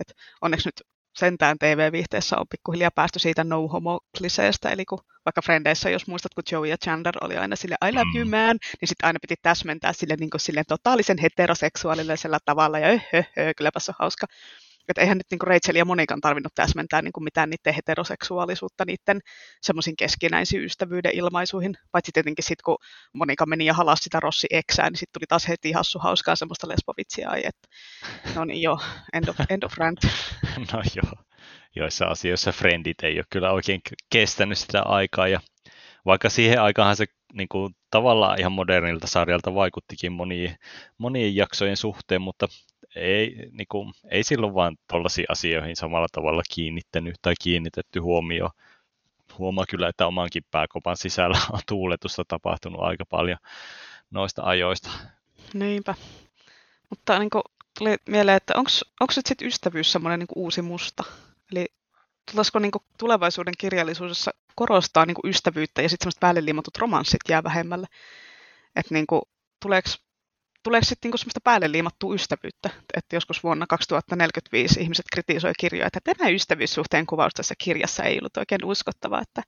Et 0.00 0.12
onneksi 0.40 0.68
nyt 0.68 0.82
sentään 1.16 1.58
TV-viihteessä 1.58 2.38
on 2.38 2.46
pikkuhiljaa 2.50 2.90
päästy 2.90 3.18
siitä 3.18 3.44
no 3.44 3.68
homo 3.68 4.00
kliseestä, 4.18 4.70
eli 4.70 4.84
kun 4.84 4.98
vaikka 5.24 5.42
Frendeissä, 5.42 5.90
jos 5.90 6.06
muistat, 6.06 6.34
kun 6.34 6.44
Joey 6.52 6.68
ja 6.68 6.78
Chandler 6.78 7.14
oli 7.20 7.36
aina 7.36 7.56
sille 7.56 7.76
I 7.88 7.92
love 7.92 8.18
you 8.18 8.24
mm. 8.24 8.30
man, 8.30 8.58
niin 8.80 8.88
sitten 8.88 9.06
aina 9.06 9.18
piti 9.22 9.34
täsmentää 9.42 9.92
sille 9.92 10.16
niin 10.20 10.30
kuin 10.30 10.40
silleen 10.40 10.64
totaalisen 10.68 11.18
heteroseksuaalisella 11.18 12.38
tavalla, 12.44 12.78
ja 12.78 12.88
öh, 12.88 13.04
öh, 13.14 13.26
kylläpäs 13.56 13.88
on 13.88 13.94
hauska. 13.98 14.26
Että 14.88 15.00
eihän 15.00 15.18
nyt 15.18 15.26
niin 15.30 15.38
kuin 15.38 15.48
Rachel 15.48 15.76
ja 15.76 15.84
Monikan 15.84 16.20
tarvinnut 16.20 16.54
täsmentää 16.54 17.02
niin 17.02 17.12
kuin 17.12 17.24
mitään 17.24 17.50
niiden 17.50 17.74
heteroseksuaalisuutta 17.74 18.84
niiden 18.84 19.20
semmoisin 19.62 19.96
keskinäisiin 19.96 20.64
ystävyyden 20.64 21.14
ilmaisuihin. 21.14 21.74
Paitsi 21.92 22.12
tietenkin 22.12 22.44
sitten, 22.44 22.64
kun 22.64 22.76
Monika 23.12 23.46
meni 23.46 23.64
ja 23.64 23.74
halasi 23.74 24.02
sitä 24.02 24.20
Rossi 24.20 24.46
eksää, 24.50 24.90
niin 24.90 24.98
sitten 24.98 25.20
tuli 25.20 25.26
taas 25.28 25.48
heti 25.48 25.72
hassu 25.72 25.98
hauskaa 25.98 26.36
semmoista 26.36 26.68
lesbovitsiä. 26.68 27.28
Ai, 27.28 27.42
että, 27.44 27.68
no 28.34 28.44
niin 28.44 28.62
joo, 28.62 28.80
end 29.12 29.28
of, 29.28 29.36
end 29.50 29.62
of 29.62 29.76
rant. 29.76 30.00
no 30.72 30.82
joo, 30.94 31.24
joissa 31.76 32.04
asioissa 32.04 32.52
friendit 32.52 33.02
ei 33.02 33.18
ole 33.18 33.24
kyllä 33.30 33.50
oikein 33.50 33.80
kestänyt 34.10 34.58
sitä 34.58 34.82
aikaa. 34.82 35.28
Ja 35.28 35.40
vaikka 36.06 36.30
siihen 36.30 36.62
aikaan 36.62 36.96
se 36.96 37.06
niin 37.32 37.48
kuin, 37.48 37.74
tavallaan 37.90 38.40
ihan 38.40 38.52
modernilta 38.52 39.06
sarjalta 39.06 39.54
vaikuttikin 39.54 40.12
monien, 40.12 40.56
monien 40.98 41.36
jaksojen 41.36 41.76
suhteen, 41.76 42.22
mutta 42.22 42.48
ei, 42.96 43.36
niin 43.52 43.66
kuin, 43.68 43.92
ei 44.10 44.24
silloin 44.24 44.54
vaan 44.54 44.76
tuollaisiin 44.90 45.26
asioihin 45.28 45.76
samalla 45.76 46.06
tavalla 46.12 46.42
kiinnittänyt 46.54 47.14
tai 47.22 47.34
kiinnitetty 47.42 47.98
huomioon. 47.98 48.50
Huomaa 49.38 49.64
kyllä, 49.68 49.88
että 49.88 50.06
omankin 50.06 50.44
pääkopan 50.50 50.96
sisällä 50.96 51.38
on 51.52 51.60
tuuletusta 51.68 52.24
tapahtunut 52.28 52.80
aika 52.80 53.04
paljon 53.04 53.38
noista 54.10 54.42
ajoista. 54.42 54.90
Niinpä. 55.54 55.94
Mutta 56.90 57.18
niin 57.18 57.30
kuin, 57.30 57.42
tuli 57.78 57.96
mieleen, 58.08 58.36
että 58.36 58.54
onko 58.56 59.12
nyt 59.16 59.26
sitten 59.26 59.48
ystävyys 59.48 59.92
semmoinen 59.92 60.18
niin 60.18 60.28
uusi 60.36 60.62
musta? 60.62 61.04
Eli 61.52 61.66
tulisiko 62.32 62.58
niin 62.58 62.70
kuin, 62.70 62.84
tulevaisuuden 62.98 63.54
kirjallisuudessa 63.58 64.30
korostaa 64.54 65.06
niin 65.06 65.14
kuin, 65.14 65.30
ystävyyttä 65.30 65.82
ja 65.82 65.88
sitten 65.88 66.04
semmoiset 66.04 66.20
päälle 66.20 66.44
liimatut 66.44 66.78
romanssit 66.78 67.20
jää 67.28 67.42
vähemmälle? 67.42 67.86
Että 68.76 68.94
niin 68.94 69.06
kuin, 69.06 69.22
tuleeko 69.62 69.88
tuleeko 70.62 70.84
sitten 70.84 71.08
niinku 71.08 71.18
semmoista 71.18 71.40
päälle 71.44 71.72
liimattua 71.72 72.14
ystävyyttä, 72.14 72.70
että 72.96 73.16
joskus 73.16 73.42
vuonna 73.42 73.66
2045 73.66 74.80
ihmiset 74.80 75.06
kritisoi 75.12 75.52
kirjoja, 75.60 75.86
että 75.86 76.00
tämä 76.04 76.30
ystävyyssuhteen 76.30 77.06
kuvaus 77.06 77.34
tässä 77.34 77.54
kirjassa 77.58 78.02
ei 78.02 78.18
ollut 78.18 78.36
oikein 78.36 78.64
uskottava, 78.64 79.20
että, 79.20 79.42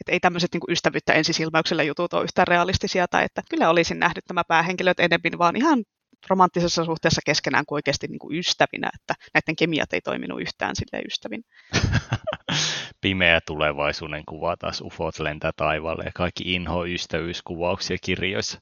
että 0.00 0.12
ei 0.12 0.20
tämmöiset 0.20 0.52
niinku 0.52 0.70
ystävyyttä 0.70 1.12
ensisilmäyksellä 1.12 1.82
jutut 1.82 2.14
ole 2.14 2.24
yhtään 2.24 2.48
realistisia, 2.48 3.08
tai 3.08 3.24
että 3.24 3.42
kyllä 3.50 3.70
olisin 3.70 3.98
nähnyt 3.98 4.24
nämä 4.28 4.44
päähenkilöt 4.48 5.00
enemmän 5.00 5.38
vaan 5.38 5.56
ihan 5.56 5.84
romanttisessa 6.30 6.84
suhteessa 6.84 7.20
keskenään 7.26 7.64
kuin 7.66 7.76
oikeasti 7.76 8.06
niin 8.08 8.38
ystävinä, 8.38 8.90
että 8.94 9.14
näiden 9.34 9.56
kemiat 9.56 9.92
ei 9.92 10.00
toiminut 10.00 10.40
yhtään 10.40 10.76
sille 10.76 11.02
ystävin. 11.06 11.44
Pimeä 13.00 13.40
tulevaisuuden 13.46 14.22
kuva 14.28 14.56
taas 14.56 14.80
ufot 14.80 15.18
lentää 15.18 15.50
taivaalle 15.56 16.04
ja 16.04 16.10
kaikki 16.14 16.54
inho 16.54 16.86
ystävyyskuvauksia 16.86 17.96
kirjoissa. 18.02 18.58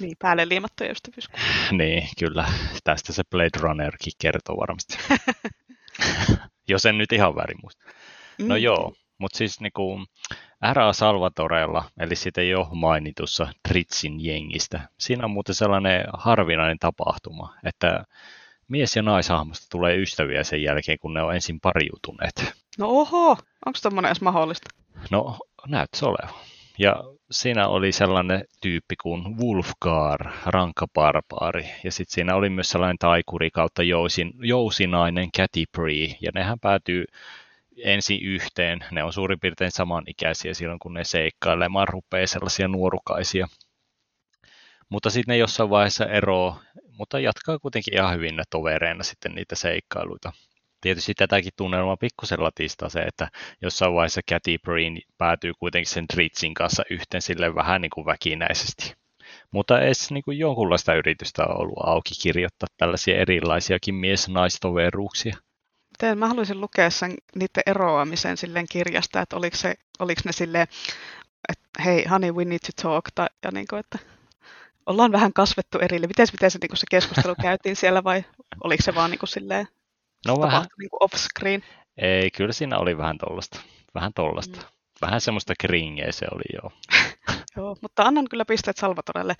Niin, 0.00 0.16
päälle 0.18 0.48
liimattuja 0.48 0.90
ystävyyskuvia. 0.90 1.44
niin, 1.78 2.08
kyllä. 2.18 2.44
Tästä 2.84 3.12
se 3.12 3.22
Blade 3.30 3.58
Runnerkin 3.60 4.12
kertoo 4.18 4.56
varmasti. 4.56 4.98
Jos 6.68 6.86
en 6.86 6.98
nyt 6.98 7.12
ihan 7.12 7.36
väärin 7.36 7.58
muista. 7.62 7.84
No 8.38 8.54
mm. 8.54 8.62
joo, 8.62 8.92
mutta 9.18 9.38
siis 9.38 9.60
niinku 9.60 10.06
R.A. 10.72 10.92
Salvatorella, 10.92 11.84
eli 12.00 12.16
sitten 12.16 12.50
jo 12.50 12.68
mainitussa 12.72 13.48
Tritsin 13.68 14.24
jengistä, 14.24 14.88
siinä 14.98 15.24
on 15.24 15.30
muuten 15.30 15.54
sellainen 15.54 16.04
harvinainen 16.12 16.78
tapahtuma, 16.78 17.54
että 17.64 18.04
mies- 18.68 18.96
ja 18.96 19.02
naishahmosta 19.02 19.66
tulee 19.70 19.96
ystäviä 19.96 20.44
sen 20.44 20.62
jälkeen, 20.62 20.98
kun 20.98 21.14
ne 21.14 21.22
on 21.22 21.34
ensin 21.34 21.60
pariutuneet. 21.60 22.54
No 22.78 22.86
oho, 22.88 23.30
onko 23.66 23.78
tommonen 23.82 24.08
edes 24.08 24.20
mahdollista? 24.20 24.70
No, 25.10 25.38
näyttäisi 25.66 26.04
olevan. 26.04 26.34
Ja 26.78 27.04
siinä 27.32 27.68
oli 27.68 27.92
sellainen 27.92 28.44
tyyppi 28.60 28.96
kuin 29.02 29.38
Wolfgar, 29.38 30.32
rankka 30.46 30.86
barbaari. 30.94 31.64
Ja 31.84 31.92
sitten 31.92 32.14
siinä 32.14 32.34
oli 32.34 32.50
myös 32.50 32.70
sellainen 32.70 32.98
taikuri 32.98 33.50
kautta 33.50 33.82
jousin, 33.82 34.32
jousinainen 34.40 35.30
Bree. 35.72 36.16
Ja 36.20 36.30
nehän 36.34 36.60
päätyy 36.60 37.04
ensin 37.84 38.22
yhteen. 38.22 38.84
Ne 38.90 39.02
on 39.04 39.12
suurin 39.12 39.40
piirtein 39.40 39.70
samanikäisiä 39.70 40.54
silloin, 40.54 40.78
kun 40.78 40.94
ne 40.94 41.04
seikkailemaan 41.04 41.88
rupeaa 41.88 42.26
sellaisia 42.26 42.68
nuorukaisia. 42.68 43.48
Mutta 44.88 45.10
sitten 45.10 45.32
ne 45.32 45.36
jossain 45.36 45.70
vaiheessa 45.70 46.06
eroo, 46.06 46.56
mutta 46.98 47.20
jatkaa 47.20 47.58
kuitenkin 47.58 47.94
ihan 47.94 48.14
hyvin 48.14 48.36
ne 48.36 48.42
tovereina 48.50 49.02
sitten 49.02 49.34
niitä 49.34 49.54
seikkailuita 49.54 50.32
tietysti 50.82 51.14
tätäkin 51.14 51.52
tunnelmaa 51.56 51.96
pikkusen 51.96 52.42
latistaa 52.42 52.88
se, 52.88 53.00
että 53.00 53.28
jossain 53.62 53.94
vaiheessa 53.94 54.20
Cathy 54.30 54.58
Breen 54.58 54.98
päätyy 55.18 55.52
kuitenkin 55.58 55.92
sen 55.92 56.06
Dritsin 56.14 56.54
kanssa 56.54 56.82
yhteen 56.90 57.22
sille 57.22 57.54
vähän 57.54 57.80
niin 57.80 57.90
kuin 57.90 58.06
väkinäisesti. 58.06 58.94
Mutta 59.50 59.80
edes 59.80 60.10
niin 60.10 60.24
kuin 60.24 60.38
jonkunlaista 60.38 60.94
yritystä 60.94 61.44
on 61.44 61.60
ollut 61.60 61.86
auki 61.86 62.14
kirjoittaa 62.22 62.66
tällaisia 62.76 63.20
erilaisiakin 63.20 63.94
mies-naistoveruuksia. 63.94 65.36
Miten 65.90 66.18
mä 66.18 66.28
haluaisin 66.28 66.60
lukea 66.60 66.90
sen 66.90 67.14
niiden 67.34 67.62
eroamisen 67.66 68.36
silleen 68.36 68.66
kirjasta, 68.70 69.20
että 69.20 69.36
oliko, 69.36 69.56
se, 69.56 69.74
oliko 69.98 70.20
ne 70.24 70.32
silleen, 70.32 70.66
että 71.48 71.82
hei 71.84 72.04
honey 72.06 72.32
we 72.32 72.44
need 72.44 72.58
to 72.58 72.82
talk, 72.82 73.04
tai, 73.14 73.26
ja 73.44 73.50
niin 73.50 73.66
kuin, 73.70 73.80
että 73.80 73.98
ollaan 74.86 75.12
vähän 75.12 75.32
kasvettu 75.32 75.78
erille. 75.78 76.06
Miten, 76.06 76.26
miten 76.32 76.50
se, 76.50 76.58
niin 76.62 76.76
se 76.76 76.86
keskustelu 76.90 77.34
käytiin 77.42 77.76
siellä 77.76 78.04
vai 78.04 78.24
oliko 78.64 78.82
se 78.82 78.94
vaan 78.94 79.10
niin 79.10 79.18
kuin 79.18 79.28
silleen 79.28 79.68
No 80.26 80.40
vähän. 80.40 80.66
Niin 80.78 80.88
off-screen. 81.00 81.62
Ei, 81.96 82.30
kyllä 82.30 82.52
siinä 82.52 82.78
oli 82.78 82.98
vähän 82.98 83.18
tollasta. 83.18 83.60
Vähän 83.94 84.12
tollasta. 84.14 84.60
Mm. 84.60 84.66
Vähän 85.00 85.20
semmoista 85.20 85.54
kringeä 85.60 86.12
se 86.12 86.26
oli, 86.34 86.42
joo. 86.52 86.72
joo, 87.56 87.76
mutta 87.82 88.02
annan 88.02 88.28
kyllä 88.30 88.44
pisteet 88.44 88.76
Salvatorelle, 88.76 89.34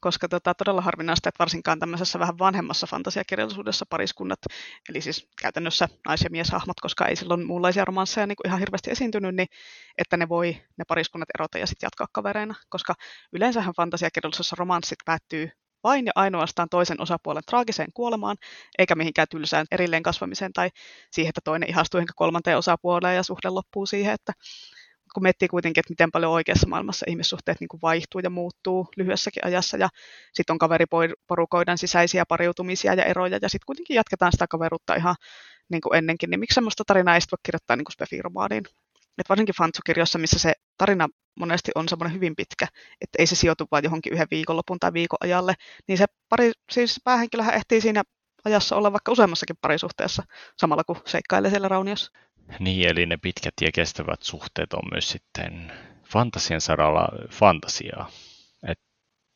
koska 0.00 0.28
tota, 0.28 0.54
todella 0.54 0.80
harvinaista, 0.80 1.28
että 1.28 1.38
varsinkaan 1.38 1.78
tämmöisessä 1.78 2.18
vähän 2.18 2.38
vanhemmassa 2.38 2.86
fantasiakirjallisuudessa 2.86 3.86
pariskunnat, 3.90 4.38
eli 4.88 5.00
siis 5.00 5.28
käytännössä 5.42 5.88
nais- 6.08 6.22
ja 6.22 6.30
mieshahmot, 6.30 6.80
koska 6.80 7.06
ei 7.06 7.16
silloin 7.16 7.46
muunlaisia 7.46 7.84
romansseja 7.84 8.26
niin 8.26 8.36
ihan 8.46 8.58
hirveästi 8.58 8.90
esiintynyt, 8.90 9.34
niin 9.34 9.48
että 9.98 10.16
ne 10.16 10.28
voi 10.28 10.62
ne 10.76 10.84
pariskunnat 10.88 11.28
erota 11.38 11.58
ja 11.58 11.66
sitten 11.66 11.86
jatkaa 11.86 12.06
kavereina, 12.12 12.54
koska 12.68 12.94
yleensähän 13.32 13.74
fantasiakirjallisuudessa 13.76 14.56
romanssit 14.58 14.98
päättyy 15.04 15.50
vain 15.84 16.06
ja 16.06 16.12
ainoastaan 16.14 16.68
toisen 16.70 17.00
osapuolen 17.00 17.42
traagiseen 17.46 17.88
kuolemaan, 17.94 18.36
eikä 18.78 18.94
mihinkään 18.94 19.28
tylsään 19.30 19.66
erilleen 19.70 20.02
kasvamiseen 20.02 20.52
tai 20.52 20.68
siihen, 21.12 21.28
että 21.28 21.40
toinen 21.44 21.70
ihastuu 21.70 22.00
ehkä 22.00 22.12
kolmanteen 22.16 22.58
osapuoleen 22.58 23.16
ja 23.16 23.22
suhde 23.22 23.48
loppuu 23.48 23.86
siihen, 23.86 24.14
että 24.14 24.32
kun 25.14 25.22
miettii 25.22 25.48
kuitenkin, 25.48 25.80
että 25.80 25.92
miten 25.92 26.10
paljon 26.12 26.32
oikeassa 26.32 26.68
maailmassa 26.68 27.06
ihmissuhteet 27.08 27.60
niin 27.60 27.68
kuin 27.68 27.80
vaihtuu 27.82 28.20
ja 28.24 28.30
muuttuu 28.30 28.88
lyhyessäkin 28.96 29.46
ajassa, 29.46 29.76
ja 29.76 29.88
sitten 30.34 30.54
on 30.54 30.58
kaveriporukoiden 30.58 31.78
sisäisiä 31.78 32.24
pariutumisia 32.28 32.94
ja 32.94 33.04
eroja, 33.04 33.38
ja 33.42 33.48
sitten 33.48 33.66
kuitenkin 33.66 33.94
jatketaan 33.94 34.32
sitä 34.32 34.46
kaveruutta 34.46 34.94
ihan 34.94 35.14
niin 35.68 35.80
kuin 35.80 35.94
ennenkin, 35.98 36.30
niin 36.30 36.40
miksi 36.40 36.54
semmoista 36.54 36.84
tarinaa 36.86 37.14
ei 37.14 37.20
voi 37.32 37.38
kirjoittaa 37.42 37.76
niin 37.76 37.84
kuin? 37.84 38.87
Että 39.20 39.28
varsinkin 39.28 39.54
fantsukirjoissa, 39.54 40.18
missä 40.18 40.38
se 40.38 40.52
tarina 40.78 41.08
monesti 41.38 41.70
on 41.74 41.88
semmoinen 41.88 42.14
hyvin 42.14 42.36
pitkä, 42.36 42.66
että 43.00 43.16
ei 43.18 43.26
se 43.26 43.36
sijoitu 43.36 43.66
vain 43.70 43.84
johonkin 43.84 44.12
yhden 44.12 44.26
viikonlopun 44.30 44.78
tai 44.80 44.92
viikon 44.92 45.18
ajalle, 45.20 45.54
niin 45.88 45.98
se 45.98 46.06
pari, 46.28 46.52
siis 46.70 47.00
päähenkilöhän 47.04 47.54
ehtii 47.54 47.80
siinä 47.80 48.02
ajassa 48.44 48.76
olla 48.76 48.92
vaikka 48.92 49.12
useammassakin 49.12 49.56
parisuhteessa 49.60 50.22
samalla 50.56 50.84
kuin 50.84 50.98
seikkailee 51.06 51.50
siellä 51.50 51.68
rauniossa. 51.68 52.12
Niin, 52.58 52.88
eli 52.88 53.06
ne 53.06 53.16
pitkät 53.16 53.54
ja 53.60 53.72
kestävät 53.72 54.22
suhteet 54.22 54.72
on 54.72 54.82
myös 54.92 55.10
sitten 55.10 55.72
fantasian 56.04 56.60
saralla 56.60 57.08
fantasiaa. 57.30 58.10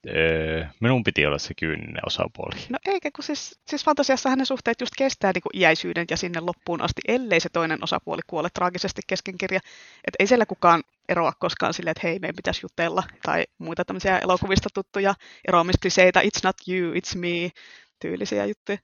Öö, 0.07 0.65
minun 0.81 1.05
piti 1.05 1.27
olla 1.27 1.39
se 1.39 1.55
kyyninen 1.55 2.07
osapuoli. 2.07 2.57
No 2.71 2.79
eikä, 2.87 3.11
kun 3.17 3.25
siis, 3.25 3.61
siis 3.67 3.85
fantasiassa 3.85 4.37
ne 4.37 4.45
suhteet 4.45 4.81
just 4.81 4.93
kestää 4.99 5.33
niin 5.35 5.43
kuin 5.43 5.57
iäisyyden 5.57 6.07
ja 6.11 6.17
sinne 6.17 6.41
loppuun 6.41 6.83
asti, 6.83 7.01
ellei 7.09 7.41
se 7.41 7.49
toinen 7.49 7.85
osapuoli 7.85 8.21
kuole 8.27 8.49
traagisesti 8.55 9.03
kesken 9.07 9.39
kirja. 9.39 9.61
Että 10.05 10.17
ei 10.19 10.27
siellä 10.27 10.47
kukaan 10.47 10.83
eroa 11.09 11.33
koskaan 11.39 11.75
silleen, 11.75 11.91
että 11.91 12.07
hei, 12.09 12.19
meidän 12.19 12.37
pitäisi 12.37 12.61
jutella, 12.65 13.03
tai 13.23 13.45
muita 13.59 13.85
tämmöisiä 13.85 14.19
elokuvista 14.19 14.69
tuttuja 14.75 15.15
eroamiskliseitä, 15.49 16.21
it's 16.21 16.41
not 16.45 16.57
you, 16.69 16.93
it's 16.93 17.19
me, 17.19 17.51
tyylisiä 18.01 18.47
juttuja. 18.47 18.79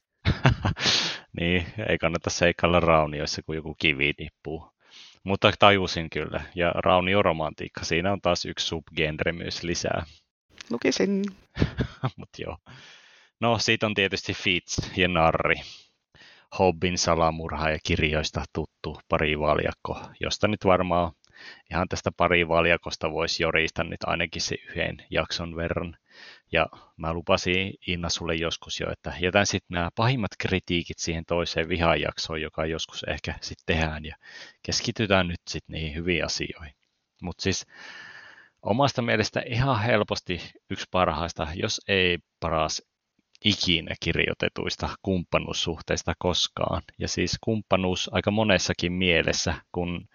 niin, 1.41 1.67
ei 1.89 1.99
kannata 1.99 2.31
seikkailla 2.31 2.81
raunioissa, 2.81 3.43
kun 3.43 3.57
joku 3.57 3.75
kivi 3.79 4.15
tippuu. 4.15 4.73
Mutta 5.25 5.53
tajusin 5.59 6.11
kyllä, 6.11 6.41
ja 6.55 6.73
raunioromantiikka, 6.75 7.85
siinä 7.85 8.13
on 8.13 8.21
taas 8.21 8.45
yksi 8.45 8.67
subgenre 8.67 9.33
myös 9.33 9.63
lisää. 9.63 10.05
Lukisin. 10.71 11.25
Mut 12.17 12.29
joo. 12.39 12.57
No, 13.41 13.59
siitä 13.59 13.87
on 13.87 13.95
tietysti 13.95 14.35
Fitz 14.35 14.79
ja 14.97 15.09
Narri. 15.09 15.55
Hobbin 16.59 16.99
salamurha 16.99 17.71
ja 17.71 17.79
kirjoista 17.87 18.45
tuttu 18.53 19.01
parivaljakko, 19.09 20.01
josta 20.21 20.49
nyt 20.49 20.65
varmaan 20.65 21.13
ihan 21.71 21.89
tästä 21.89 22.11
parivaljakosta 22.17 23.11
voisi 23.11 23.43
jorista 23.43 23.85
nyt 23.85 24.03
ainakin 24.07 24.43
se 24.43 24.57
yhden 24.69 24.97
jakson 25.11 25.57
verran. 25.57 25.97
Ja 26.53 26.67
mä 26.97 27.13
lupasin 27.13 27.75
Inna 27.87 28.09
sulle 28.09 28.35
joskus 28.35 28.81
jo, 28.81 28.93
että 28.93 29.13
jätän 29.21 29.47
sitten 29.47 29.75
nämä 29.75 29.89
pahimmat 29.95 30.31
kritiikit 30.39 30.99
siihen 30.99 31.25
toiseen 31.27 31.69
vihajaksoon, 31.69 32.43
joka 32.43 32.67
joskus 32.67 33.05
ehkä 33.05 33.35
sitten 33.41 33.77
tehdään 33.77 34.05
ja 34.05 34.17
keskitytään 34.63 35.29
nyt 35.29 35.41
sitten 35.49 35.75
niihin 35.75 35.95
hyviin 35.95 36.25
asioihin. 36.25 36.75
Mutta 37.23 37.43
siis 37.43 37.67
omasta 38.63 39.03
mielestä 39.03 39.43
ihan 39.47 39.83
helposti 39.83 40.41
yksi 40.71 40.87
parhaista, 40.91 41.49
jos 41.55 41.81
ei 41.89 42.19
paras 42.41 42.83
ikinä 43.45 43.95
kirjoitetuista 44.01 44.89
kumppanuussuhteista 45.03 46.15
koskaan. 46.19 46.83
Ja 46.99 47.09
siis 47.09 47.37
kumppanuus 47.41 48.11
aika 48.13 48.31
monessakin 48.31 48.93
mielessä, 48.93 49.55
kun 49.73 50.09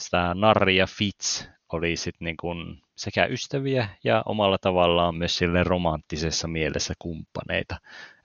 sitä 0.00 0.34
Narri 0.34 0.76
ja 0.76 0.86
Fitz 0.86 1.48
oli 1.72 1.96
sitten 1.96 2.24
niin 2.24 2.36
kuin 2.36 2.82
sekä 2.96 3.26
ystäviä 3.26 3.88
ja 4.04 4.22
omalla 4.26 4.58
tavallaan 4.60 5.14
myös 5.14 5.36
sille 5.36 5.64
romanttisessa 5.64 6.48
mielessä 6.48 6.94
kumppaneita. 6.98 7.76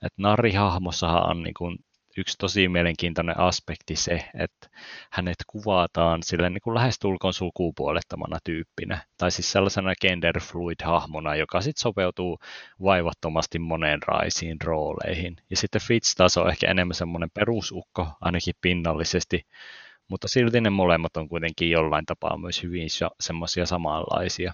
Et 0.02 0.12
Narri-hahmossahan 0.18 1.30
on 1.30 1.42
niin 1.42 1.54
kuin 1.58 1.78
yksi 2.16 2.38
tosi 2.38 2.68
mielenkiintoinen 2.68 3.38
aspekti 3.40 3.96
se, 3.96 4.24
että 4.34 4.68
hänet 5.10 5.36
kuvataan 5.46 6.22
sille 6.22 6.50
niin 6.50 6.60
kuin 6.60 6.74
lähestulkoon 6.74 7.34
sukupuolettomana 7.34 8.38
tyyppinä, 8.44 9.04
tai 9.18 9.30
siis 9.30 9.52
sellaisena 9.52 9.92
genderfluid-hahmona, 10.00 11.36
joka 11.36 11.60
sitten 11.60 11.80
sopeutuu 11.80 12.38
vaivattomasti 12.82 13.58
monenraisiin 13.58 14.56
rooleihin. 14.64 15.36
Ja 15.50 15.56
sitten 15.56 15.80
Fitz 15.80 16.14
taas 16.14 16.36
on 16.36 16.50
ehkä 16.50 16.70
enemmän 16.70 16.94
semmoinen 16.94 17.30
perusukko, 17.34 18.08
ainakin 18.20 18.54
pinnallisesti, 18.60 19.46
mutta 20.08 20.28
silti 20.28 20.60
ne 20.60 20.70
molemmat 20.70 21.16
on 21.16 21.28
kuitenkin 21.28 21.70
jollain 21.70 22.06
tapaa 22.06 22.38
myös 22.38 22.62
hyvin 22.62 22.88
semmoisia 23.20 23.66
samanlaisia. 23.66 24.52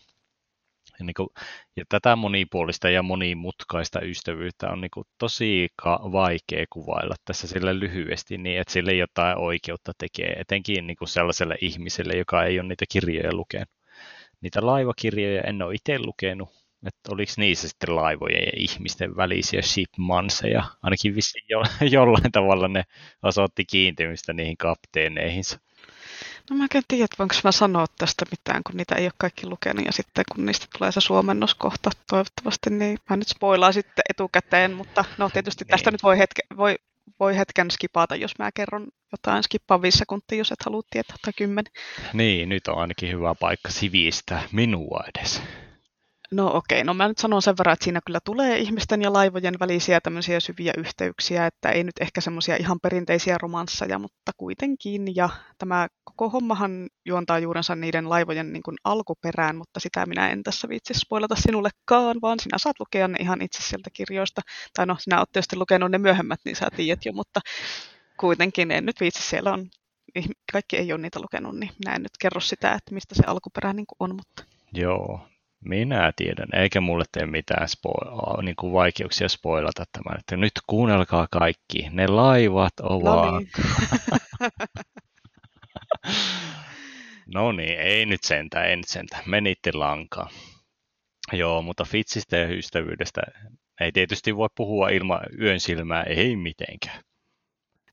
Niin 1.03 1.14
kuin, 1.14 1.28
ja 1.76 1.84
tätä 1.88 2.16
monipuolista 2.16 2.90
ja 2.90 3.03
monimutkaista 3.03 4.00
ystävyyttä 4.00 4.70
on 4.70 4.80
niin 4.80 4.90
kuin 4.94 5.07
tosi 5.18 5.68
vaikea 6.12 6.64
kuvailla 6.70 7.14
tässä 7.24 7.46
sille 7.46 7.80
lyhyesti 7.80 8.38
niin, 8.38 8.61
että 8.61 8.72
sille 8.72 8.92
jotain 8.94 9.38
oikeutta 9.38 9.92
tekee, 9.98 10.32
etenkin 10.38 10.86
niin 10.86 10.96
kuin 10.96 11.09
sellaiselle 11.09 11.57
ihmiselle, 11.61 12.16
joka 12.16 12.44
ei 12.44 12.61
ole 12.61 12.68
niitä 12.68 12.84
kirjoja 12.92 13.34
lukenut. 13.34 13.68
Niitä 14.40 14.66
laivakirjoja 14.66 15.42
en 15.42 15.62
ole 15.62 15.74
itse 15.74 15.98
lukenut, 15.98 16.48
että 16.86 17.12
oliko 17.12 17.32
niissä 17.36 17.68
sitten 17.68 17.96
laivojen 17.96 18.42
ja 18.42 18.53
ihmisten 18.57 19.16
välisiä 19.16 19.62
shipmanseja. 19.62 20.64
Ainakin 20.82 21.14
vissiin 21.14 21.44
jo, 21.48 21.62
jollain 21.98 22.32
tavalla 22.32 22.68
ne 22.68 22.82
osoitti 23.22 23.64
kiintymistä 23.64 24.32
niihin 24.32 24.57
kapteeneihinsa. 24.57 25.61
No 26.53 26.59
mä 26.59 26.66
en 26.74 26.82
tiedä, 26.88 27.07
voinko 27.18 27.34
mä 27.44 27.53
sanoa 27.53 27.86
tästä 27.98 28.24
mitään, 28.30 28.62
kun 28.66 28.76
niitä 28.76 28.94
ei 28.94 29.07
ole 29.07 29.12
kaikki 29.18 29.46
lukenut. 29.46 29.86
Ja 29.86 29.92
sitten 29.92 30.24
kun 30.32 30.46
niistä 30.46 30.66
tulee 30.78 30.92
se 30.92 31.00
suomennos 31.00 31.55
kohta 31.55 31.90
toivottavasti, 32.11 32.70
niin 32.70 32.98
mä 33.11 33.16
nyt 33.16 33.28
spoilaan 33.28 33.72
sitten 33.72 34.03
etukäteen. 34.11 34.72
Mutta 34.72 35.05
no 35.18 35.30
tietysti 35.30 35.64
tästä 35.64 35.90
niin. 35.90 35.94
nyt 35.94 36.03
voi, 36.03 36.18
hetke, 36.18 36.42
voi, 36.57 36.74
voi 37.20 37.36
hetken 37.36 37.70
skipata, 37.70 38.16
jos 38.16 38.38
mä 38.38 38.53
kerron 38.53 38.86
jotain. 39.12 39.42
Skippaa 39.42 39.82
viisi 39.82 39.98
sekuntia, 39.98 40.38
jos 40.38 40.53
et 40.53 40.64
halua 40.64 40.82
tietää, 40.90 41.16
tai 41.22 41.32
kymmenen. 41.36 41.72
Niin, 42.12 42.48
nyt 42.48 42.68
on 42.68 42.78
ainakin 42.78 43.11
hyvä 43.11 43.34
paikka 43.34 43.68
sivistää 43.68 44.42
minua 44.53 45.05
edes. 45.16 45.42
No 46.32 46.46
okei, 46.56 46.78
okay. 46.78 46.84
no 46.84 46.94
mä 46.94 47.08
nyt 47.08 47.18
sanon 47.18 47.42
sen 47.42 47.54
verran, 47.58 47.72
että 47.72 47.84
siinä 47.84 48.00
kyllä 48.06 48.18
tulee 48.24 48.58
ihmisten 48.58 49.02
ja 49.02 49.12
laivojen 49.12 49.54
välisiä 49.60 50.00
tämmöisiä 50.00 50.40
syviä 50.40 50.72
yhteyksiä, 50.78 51.46
että 51.46 51.68
ei 51.68 51.84
nyt 51.84 51.94
ehkä 52.00 52.20
semmoisia 52.20 52.56
ihan 52.56 52.80
perinteisiä 52.82 53.38
romansseja, 53.38 53.98
mutta 53.98 54.32
kuitenkin. 54.36 55.16
Ja 55.16 55.28
tämä 55.58 55.88
koko 56.04 56.28
hommahan 56.28 56.88
juontaa 57.04 57.38
juurensa 57.38 57.76
niiden 57.76 58.08
laivojen 58.08 58.52
niin 58.52 58.62
kuin 58.62 58.76
alkuperään, 58.84 59.56
mutta 59.56 59.80
sitä 59.80 60.06
minä 60.06 60.30
en 60.30 60.42
tässä 60.42 60.68
viitsi 60.68 60.94
spoilata 60.94 61.34
sinullekaan, 61.36 62.16
vaan 62.22 62.40
sinä 62.40 62.58
saat 62.58 62.80
lukea 62.80 63.08
ne 63.08 63.18
ihan 63.20 63.42
itse 63.42 63.62
sieltä 63.62 63.90
kirjoista. 63.92 64.40
Tai 64.76 64.86
no, 64.86 64.96
sinä 64.98 65.18
olet 65.18 65.32
tietysti 65.32 65.56
lukenut 65.56 65.90
ne 65.90 65.98
myöhemmät, 65.98 66.40
niin 66.44 66.56
sä 66.56 66.68
tiedät 66.76 67.04
jo, 67.04 67.12
mutta 67.12 67.40
kuitenkin 68.20 68.70
en 68.70 68.86
nyt 68.86 69.00
viitsi, 69.00 69.22
siellä 69.22 69.52
on, 69.52 69.70
kaikki 70.52 70.76
ei 70.76 70.92
ole 70.92 71.00
niitä 71.00 71.20
lukenut, 71.20 71.56
niin 71.56 71.70
minä 71.84 71.94
en 71.96 72.02
nyt 72.02 72.18
kerro 72.20 72.40
sitä, 72.40 72.72
että 72.72 72.94
mistä 72.94 73.14
se 73.14 73.22
alkuperä 73.26 73.72
niin 73.72 73.86
on, 74.00 74.14
mutta... 74.16 74.44
Joo, 74.74 75.20
minä 75.64 76.12
tiedän, 76.16 76.48
eikä 76.52 76.80
mulle 76.80 77.04
tee 77.12 77.26
mitään 77.26 77.68
spo- 77.68 78.42
niin 78.42 78.56
kuin 78.56 78.72
vaikeuksia 78.72 79.28
spoilata 79.28 79.84
tämän. 79.92 80.18
Että 80.18 80.36
nyt 80.36 80.52
kuunnelkaa 80.66 81.26
kaikki, 81.30 81.88
ne 81.90 82.06
laivat 82.06 82.72
ovat... 82.82 83.32
No 83.32 83.38
niin. 83.38 83.50
no 87.34 87.52
niin, 87.52 87.78
ei 87.80 88.06
nyt 88.06 88.24
sentä, 88.24 88.64
ei 88.64 88.76
nyt 88.76 88.88
sentä. 88.88 89.18
Menitte 89.26 89.70
lankaan. 89.74 90.30
Joo, 91.32 91.62
mutta 91.62 91.84
Fitsistä 91.84 92.36
ja 92.36 92.48
ystävyydestä 92.48 93.22
ei 93.80 93.92
tietysti 93.92 94.36
voi 94.36 94.48
puhua 94.54 94.88
ilman 94.88 95.20
yön 95.40 95.60
silmää, 95.60 96.02
ei 96.02 96.36
mitenkään. 96.36 97.02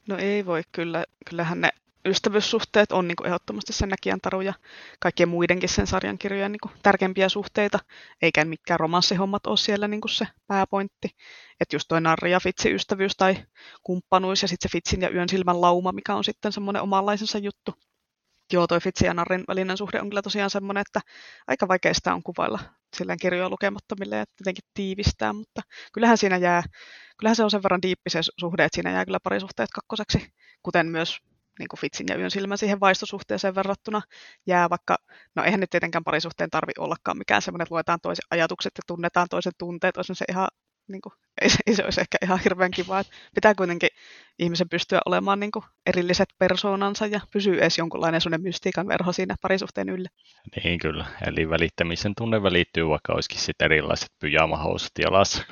No 0.08 0.18
ei 0.18 0.46
voi 0.46 0.62
kyllä. 0.72 1.04
Kyllähän 1.30 1.62
ne 1.62 1.70
ystävyyssuhteet 2.06 2.92
on 2.92 3.08
niin 3.08 3.16
kuin 3.16 3.28
ehdottomasti 3.28 3.74
sen 3.74 3.90
näkijän 3.90 4.22
taru 4.22 4.42
ja 4.42 4.54
kaikkien 5.00 5.30
muidenkin 5.30 5.70
sen 5.70 5.88
sarjan 5.88 6.18
kirjojen 6.18 6.52
niin 6.52 6.60
kuin 6.64 6.74
tärkeimpiä 6.84 7.30
suhteita, 7.30 7.80
eikä 8.22 8.46
mitkään 8.46 8.80
romanssihommat 8.80 9.48
ole 9.48 9.58
siellä 9.58 9.88
niin 9.88 10.02
kuin 10.02 10.12
se 10.12 10.28
pääpointti. 10.48 11.10
Että 11.60 11.76
just 11.76 11.88
toi 11.88 12.02
narri 12.02 12.32
ja 12.32 12.40
fitsi 12.40 12.74
ystävyys 12.74 13.18
tai 13.18 13.38
kumppanuus 13.84 14.42
ja 14.42 14.48
sitten 14.48 14.70
se 14.70 14.74
fitsin 14.74 15.02
ja 15.02 15.10
yön 15.10 15.30
silmän 15.30 15.62
lauma, 15.62 15.92
mikä 15.92 16.16
on 16.16 16.24
sitten 16.24 16.52
semmoinen 16.52 16.82
omanlaisensa 16.82 17.38
juttu. 17.38 17.74
Joo, 18.54 18.68
toi 18.68 18.80
fitsi 18.80 19.06
ja 19.06 19.14
narrin 19.14 19.44
välinen 19.48 19.78
suhde 19.78 20.02
on 20.02 20.10
kyllä 20.10 20.22
tosiaan 20.22 20.50
semmoinen, 20.50 20.82
että 20.82 21.02
aika 21.48 21.68
vaikea 21.68 21.94
sitä 21.94 22.14
on 22.14 22.24
kuvailla 22.24 22.60
silleen 22.98 23.20
kirjoja 23.20 23.50
lukemattomille 23.50 24.16
ja 24.16 24.26
jotenkin 24.40 24.64
tiivistää, 24.74 25.34
mutta 25.34 25.62
kyllähän 25.94 26.18
siinä 26.18 26.38
jää, 26.38 26.64
kyllähän 27.18 27.36
se 27.36 27.44
on 27.44 27.52
sen 27.52 27.64
verran 27.64 27.82
diippi 27.82 28.10
se 28.10 28.20
suhde, 28.40 28.66
että 28.66 28.76
siinä 28.76 28.92
jää 28.92 29.06
kyllä 29.06 29.20
parisuhteet 29.24 29.70
kakkoseksi, 29.74 30.34
kuten 30.64 30.88
myös 30.88 31.18
niin 31.60 31.68
kuin 31.70 31.80
Fitsin 31.80 32.08
ja 32.10 32.16
Yön 32.16 32.32
silmä 32.32 32.58
siihen 32.58 32.80
vaistosuhteeseen 32.80 33.56
verrattuna 33.56 34.02
jää, 34.48 34.70
vaikka, 34.70 34.98
no 35.36 35.44
eihän 35.44 35.60
nyt 35.60 35.70
tietenkään 35.70 36.04
parisuhteen 36.04 36.50
tarvi 36.50 36.72
ollakaan 36.78 37.18
mikään 37.18 37.42
semmoinen, 37.42 37.64
että 37.64 37.76
luetaan 37.76 38.00
toisen 38.02 38.26
ajatukset 38.32 38.72
ja 38.78 38.84
tunnetaan 38.88 39.28
toisen 39.30 39.54
tunteet, 39.58 39.98
olisi 39.98 40.16
se 40.16 40.26
ihan, 40.30 40.48
niin 40.88 41.02
kuin, 41.02 41.14
ei, 41.42 41.50
se, 41.50 41.58
ei 41.68 41.76
se 41.76 41.84
olisi 41.84 42.02
ehkä 42.02 42.18
ihan 42.24 42.40
hirveän 42.44 42.72
kiva, 42.72 43.00
että 43.00 43.14
pitää 43.36 43.56
kuitenkin 43.56 43.90
ihmisen 44.40 44.70
pystyä 44.70 45.00
olemaan 45.06 45.40
niin 45.40 45.52
kuin 45.52 45.66
erilliset 45.86 46.30
persoonansa 46.38 47.06
ja 47.06 47.20
pysyy 47.34 47.58
edes 47.58 47.78
jonkunlainen 47.78 48.22
sellainen 48.22 48.48
mystiikan 48.48 48.88
verho 48.88 49.12
siinä 49.12 49.36
parisuhteen 49.42 49.90
ylle. 49.90 50.10
Niin 50.64 50.80
kyllä, 50.80 51.06
eli 51.28 51.50
välittämisen 51.50 52.14
tunne 52.18 52.44
välittyy, 52.44 52.90
vaikka 52.90 53.14
olisikin 53.14 53.40
sitten 53.40 53.66
erilaiset 53.66 54.10
pyjamahousut 54.20 54.92
jalassa. 55.00 55.44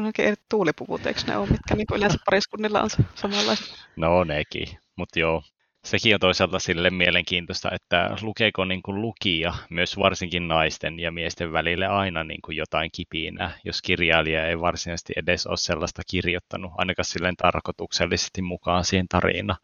Oikein 0.00 0.34
tuulipuvut, 0.50 1.06
eikö 1.06 1.20
ne 1.26 1.36
ole, 1.36 1.48
mitkä 1.50 1.74
niin 1.74 1.86
yleensä 1.94 2.18
pariskunnilla 2.24 2.82
on 2.82 2.90
samanlaiset? 3.14 3.74
No 3.96 4.24
nekin, 4.24 4.78
mutta 4.98 5.18
joo, 5.18 5.42
sekin 5.84 6.14
on 6.14 6.20
toisaalta 6.20 6.58
sille 6.58 6.90
mielenkiintoista, 6.90 7.70
että 7.72 8.16
lukeeko 8.22 8.64
niin 8.64 8.82
kuin 8.82 9.02
lukija 9.02 9.54
myös 9.70 9.98
varsinkin 9.98 10.48
naisten 10.48 11.00
ja 11.00 11.12
miesten 11.12 11.52
välille 11.52 11.86
aina 11.86 12.24
niin 12.24 12.42
kuin 12.42 12.56
jotain 12.56 12.90
kipinä, 12.92 13.50
jos 13.64 13.82
kirjailija 13.82 14.46
ei 14.46 14.60
varsinaisesti 14.60 15.12
edes 15.16 15.46
ole 15.46 15.56
sellaista 15.56 16.02
kirjoittanut, 16.10 16.72
ainakaan 16.78 17.04
silleen 17.04 17.36
tarkoituksellisesti 17.36 18.42
mukaan 18.42 18.84
siihen 18.84 19.08
tarinaan. 19.08 19.58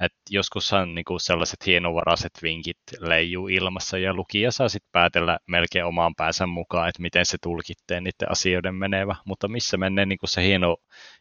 Et 0.00 0.12
joskushan 0.30 0.94
niin 0.94 1.04
kuin 1.04 1.20
sellaiset 1.20 1.66
hienovaraiset 1.66 2.32
vinkit 2.42 2.78
leijuu 3.00 3.48
ilmassa 3.48 3.98
ja 3.98 4.14
lukija 4.14 4.52
saa 4.52 4.68
sitten 4.68 4.88
päätellä 4.92 5.38
melkein 5.46 5.84
omaan 5.84 6.14
päänsä 6.14 6.46
mukaan, 6.46 6.88
että 6.88 7.02
miten 7.02 7.26
se 7.26 7.38
tulkittee 7.42 8.00
niiden 8.00 8.30
asioiden 8.30 8.74
menevä. 8.74 9.16
Mutta 9.24 9.48
missä 9.48 9.76
menee 9.76 10.06
niin 10.06 10.18
kuin 10.18 10.30
se 10.30 10.42
hieno, 10.42 10.76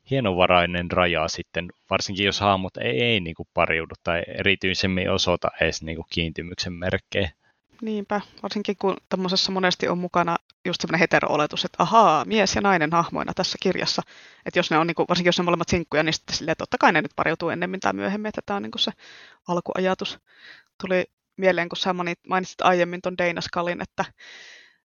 hienovarainen 0.10 0.92
raja 0.92 1.28
sitten, 1.28 1.70
varsinkin 1.90 2.26
jos 2.26 2.40
hahmot 2.40 2.78
ei, 2.78 3.02
ei 3.02 3.20
niin 3.20 3.36
kuin 3.36 3.50
pariudu 3.54 3.94
tai 4.04 4.24
erityisemmin 4.28 5.12
osoita 5.12 5.48
edes 5.62 5.84
niin 5.84 5.96
kuin 5.96 6.08
kiintymyksen 6.14 6.74
merkkejä. 6.74 7.32
Niinpä, 7.82 8.22
varsinkin 8.44 8.76
kun 8.82 8.98
tämmöisessä 9.10 9.52
monesti 9.52 9.88
on 9.88 9.98
mukana 9.98 10.36
just 10.66 10.82
semmoinen 10.82 11.00
hetero-oletus, 11.00 11.66
että 11.66 11.84
ahaa, 11.84 12.26
mies 12.26 12.56
ja 12.56 12.62
nainen 12.62 12.92
hahmoina 12.92 13.34
tässä 13.34 13.58
kirjassa. 13.62 14.02
Että 14.46 14.60
jos 14.60 14.72
ne 14.72 14.78
on, 14.78 14.88
niin 14.88 14.96
kuin, 14.96 15.06
varsinkin 15.10 15.28
jos 15.28 15.38
ne 15.38 15.44
molemmat 15.44 15.70
sinkkuja, 15.70 16.04
niin 16.04 16.14
sitten 16.14 16.36
silleen, 16.36 16.58
totta 16.58 16.78
kai 16.78 16.92
ne 16.92 17.02
nyt 17.02 17.12
pariutuu 17.16 17.50
ennemmin 17.50 17.80
tai 17.80 17.94
myöhemmin, 17.94 18.30
että 18.30 18.42
tämä 18.46 18.58
on 18.58 18.64
niin 18.64 18.72
kuin 18.72 18.82
se 18.82 18.92
alkuajatus. 19.48 20.20
Tuli 20.82 21.06
mieleen, 21.38 21.70
kun 21.70 21.78
sä 21.78 21.96
mainitsit 22.28 22.62
aiemmin 22.62 23.02
tuon 23.02 23.18
Dana 23.18 23.42
Skalin, 23.42 23.82
että 23.82 24.06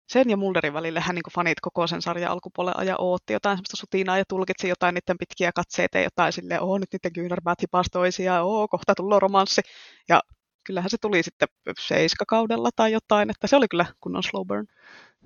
sen 0.09 0.31
ja 0.31 0.37
Mulderin 0.37 0.73
välille 0.73 1.01
hän 1.01 1.15
niin 1.15 1.33
fanit 1.35 1.61
koko 1.61 1.87
sen 1.87 2.03
sarjan 2.03 2.31
alkupuolella 2.31 2.85
ja 2.85 2.97
ootti 2.99 3.33
jotain 3.33 3.57
semmoista 3.57 3.77
sutinaa 3.77 4.19
ja 4.19 4.25
tulkitsi 4.29 4.69
jotain 4.69 4.95
niiden 4.95 5.19
pitkiä 5.19 5.53
katseita 5.53 5.99
ja 5.99 6.05
jotain 6.05 6.33
silleen, 6.33 6.63
oo 6.63 6.79
nyt 6.79 6.93
niiden 6.93 7.13
kyynärpäät 7.13 7.63
hipas 7.63 7.87
toisiaan, 7.93 8.45
oo 8.45 8.69
kohta 8.69 8.95
tullut 8.95 9.23
romanssi. 9.23 9.63
Ja 10.09 10.23
kyllähän 10.67 10.91
se 10.91 10.97
tuli 11.01 11.23
sitten 11.23 11.49
seiskakaudella 11.81 12.71
tai 12.77 12.93
jotain, 12.93 13.31
että 13.31 13.47
se 13.47 13.57
oli 13.57 13.69
kyllä 13.69 13.87
kunnon 14.01 14.23
slow 14.23 14.47
burn. 14.47 14.67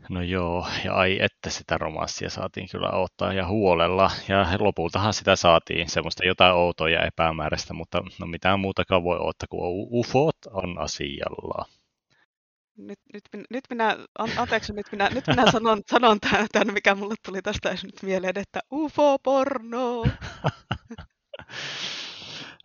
No 0.09 0.23
joo, 0.23 0.67
ja 0.85 0.95
ai 0.95 1.19
että 1.21 1.51
sitä 1.51 1.79
romanssia 1.79 2.31
saatiin 2.31 2.69
kyllä 2.69 2.91
ottaa 2.91 3.33
ja 3.33 3.47
huolella, 3.47 4.11
ja 4.29 4.47
lopultahan 4.59 5.15
sitä 5.15 5.37
saatiin 5.37 5.91
semmoista 5.91 6.27
jotain 6.27 6.55
outoa 6.55 6.91
ja 6.91 7.07
epämääräistä, 7.07 7.75
mutta 7.75 8.03
no 8.21 8.27
mitään 8.27 8.61
muutakaan 8.61 9.05
voi 9.05 9.19
ottaa, 9.21 9.47
kun 9.51 9.61
ufot 9.91 10.37
on 10.51 10.79
asialla. 10.79 11.65
Nyt, 12.77 12.99
nyt, 13.13 13.25
nyt 13.51 13.65
minä, 13.71 13.97
an, 14.19 14.31
anteeksi, 14.37 14.73
nyt 14.73 14.87
minä, 14.93 15.11
nyt 15.11 15.27
minä 15.27 15.51
sanon, 15.51 15.83
sanon 15.91 16.19
tämän, 16.21 16.75
mikä 16.75 16.95
mulle 16.95 17.15
tuli 17.27 17.43
tästä 17.43 17.71
nyt 17.71 18.03
mieleen, 18.03 18.39
että 18.39 18.61
ufo-porno. 18.73 20.05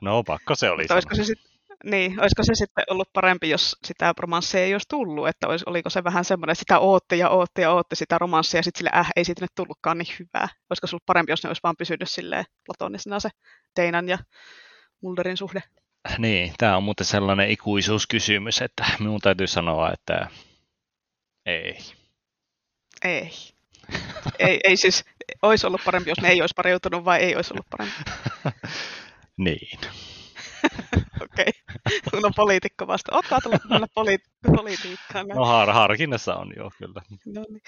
no 0.01 0.23
pakko 0.23 0.55
se 0.55 0.69
oli 0.69 0.85
olisiko 0.89 1.15
se 1.15 1.23
sitten 1.23 1.54
niin, 1.83 2.19
olisiko 2.19 2.43
se 2.43 2.55
sitten 2.55 2.83
ollut 2.89 3.13
parempi, 3.13 3.49
jos 3.49 3.75
sitä 3.85 4.13
romanssia 4.17 4.61
ei 4.61 4.73
olisi 4.73 4.87
tullut, 4.89 5.27
että 5.27 5.47
olisi, 5.47 5.65
oliko 5.67 5.89
se 5.89 6.03
vähän 6.03 6.25
semmoinen, 6.25 6.51
että 6.51 6.59
sitä 6.59 6.79
ootti 6.79 7.17
ja 7.17 7.29
ootti 7.29 7.61
ja 7.61 7.71
ootti 7.71 7.95
sitä 7.95 8.17
romanssia 8.17 8.59
ja 8.59 8.63
sitten 8.63 8.79
sille 8.79 8.91
äh, 8.95 9.11
ei 9.15 9.25
siitä 9.25 9.41
nyt 9.41 9.55
tullutkaan 9.55 9.97
niin 9.97 10.15
hyvää. 10.19 10.47
Olisiko 10.69 10.87
se 10.87 10.95
ollut 10.95 11.05
parempi, 11.05 11.31
jos 11.31 11.43
ne 11.43 11.49
olisi 11.49 11.63
vaan 11.63 11.75
pysynyt 11.77 12.09
silleen 12.09 12.45
platonisena 12.65 13.19
se 13.19 13.29
Teinan 13.75 14.09
ja 14.09 14.17
Mulderin 15.01 15.37
suhde? 15.37 15.63
Niin, 16.17 16.53
tämä 16.57 16.77
on 16.77 16.83
muuten 16.83 17.05
sellainen 17.05 17.49
ikuisuuskysymys, 17.49 18.61
että 18.61 18.85
minun 18.99 19.21
täytyy 19.21 19.47
sanoa, 19.47 19.91
että 19.93 20.27
ei. 21.45 21.77
Ei. 23.03 23.31
ei, 24.39 24.59
ei 24.63 24.77
siis, 24.77 25.05
olisi 25.41 25.67
ollut 25.67 25.81
parempi, 25.85 26.09
jos 26.09 26.21
ne 26.21 26.29
ei 26.29 26.41
olisi 26.41 26.55
pariutunut 26.55 27.05
vai 27.05 27.19
ei 27.19 27.35
olisi 27.35 27.53
ollut 27.53 27.67
parempi? 27.69 27.95
niin. 29.37 29.79
Okei, 31.33 31.51
kun 32.11 32.25
on 32.25 32.33
poliitikko 32.35 32.87
vasta. 32.87 33.15
Oletko 33.15 33.35
ajatellut 33.35 33.61
mennä 33.69 33.87
poli- 33.99 34.53
politiikkaan? 34.55 35.27
No 35.27 35.45
har- 35.45 35.71
harkinnassa 35.73 36.35
on 36.35 36.53
joo, 36.57 36.71
kyllä. 36.77 37.01
No 37.25 37.45
niin. 37.49 37.61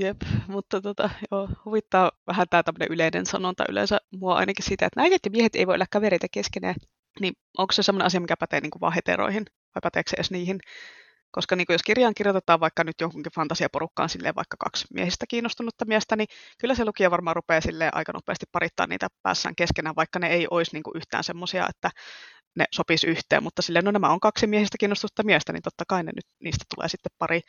Jep, 0.00 0.16
mutta 0.48 0.80
tota, 0.80 1.10
joo, 1.30 1.48
huvittaa 1.64 2.12
vähän 2.26 2.46
tämä 2.50 2.62
tämmöinen 2.62 2.92
yleinen 2.92 3.26
sanonta 3.26 3.64
yleensä 3.68 3.98
mua 4.10 4.34
ainakin 4.34 4.64
siitä, 4.64 4.86
että 4.86 5.00
naiset 5.00 5.20
ja 5.24 5.30
miehet 5.30 5.56
ei 5.56 5.66
voi 5.66 5.74
olla 5.74 5.86
kavereita 5.90 6.26
keskenään. 6.30 6.74
Niin 7.20 7.34
onko 7.58 7.72
se 7.72 7.82
sellainen 7.82 8.06
asia, 8.06 8.20
mikä 8.20 8.36
pätee 8.36 8.60
niin 8.60 8.70
kuin 8.70 8.80
vaan 8.80 8.92
heteroihin, 8.92 9.44
vai 9.74 9.80
päteekö 9.82 10.10
se 10.10 10.16
edes 10.16 10.30
niihin? 10.30 10.60
Koska 11.32 11.56
niin 11.56 11.66
kuin 11.66 11.74
jos 11.74 11.82
kirjaan 11.82 12.14
kirjoitetaan 12.14 12.60
vaikka 12.60 12.84
nyt 12.84 13.00
johonkin 13.00 13.32
fantasiaporukkaan 13.34 14.08
silleen 14.08 14.34
vaikka 14.34 14.56
kaksi 14.58 14.86
miehistä 14.94 15.26
kiinnostunutta 15.28 15.84
miestä, 15.84 16.16
niin 16.16 16.26
kyllä 16.60 16.74
se 16.74 16.84
lukija 16.84 17.10
varmaan 17.10 17.36
rupeaa 17.36 17.60
silleen 17.60 17.94
aika 17.94 18.12
nopeasti 18.12 18.46
parittaa 18.52 18.86
niitä 18.86 19.08
päässään 19.22 19.56
keskenään, 19.56 19.96
vaikka 19.96 20.18
ne 20.18 20.28
ei 20.28 20.46
olisi 20.50 20.72
niin 20.72 20.82
kuin 20.82 20.96
yhtään 20.96 21.24
semmoisia, 21.24 21.66
että 21.68 21.90
ne 22.56 22.64
sopisi 22.72 23.06
yhteen, 23.06 23.42
mutta 23.42 23.62
silleen, 23.62 23.84
no 23.84 23.90
nämä 23.90 24.10
on 24.10 24.20
kaksi 24.20 24.46
miehistä 24.46 24.78
kiinnostunutta 24.78 25.22
miestä, 25.22 25.52
niin 25.52 25.62
totta 25.62 25.84
kai 25.88 26.02
ne 26.02 26.12
nyt, 26.16 26.26
niistä 26.40 26.64
tulee 26.74 26.88
sitten 26.88 27.12
pari. 27.18 27.40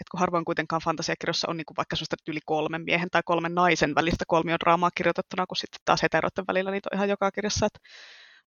Et 0.00 0.08
kun 0.10 0.20
harvoin 0.20 0.44
kuitenkaan 0.44 0.82
fantasiakirjoissa 0.84 1.50
on 1.50 1.56
niin 1.56 1.64
kuin 1.66 1.76
vaikka 1.76 1.96
sellaista 1.96 2.16
yli 2.28 2.40
kolmen 2.46 2.82
miehen 2.82 3.10
tai 3.10 3.22
kolmen 3.24 3.54
naisen 3.54 3.94
välistä 3.94 4.24
kolmiodraamaa 4.28 4.90
kirjoitettuna, 4.94 5.46
kun 5.46 5.56
sitten 5.56 5.80
taas 5.84 6.02
heteroiden 6.02 6.44
välillä 6.48 6.70
niitä 6.70 6.88
on 6.92 6.96
ihan 6.96 7.08
joka 7.08 7.30
kirjassa. 7.30 7.66
Että 7.66 7.78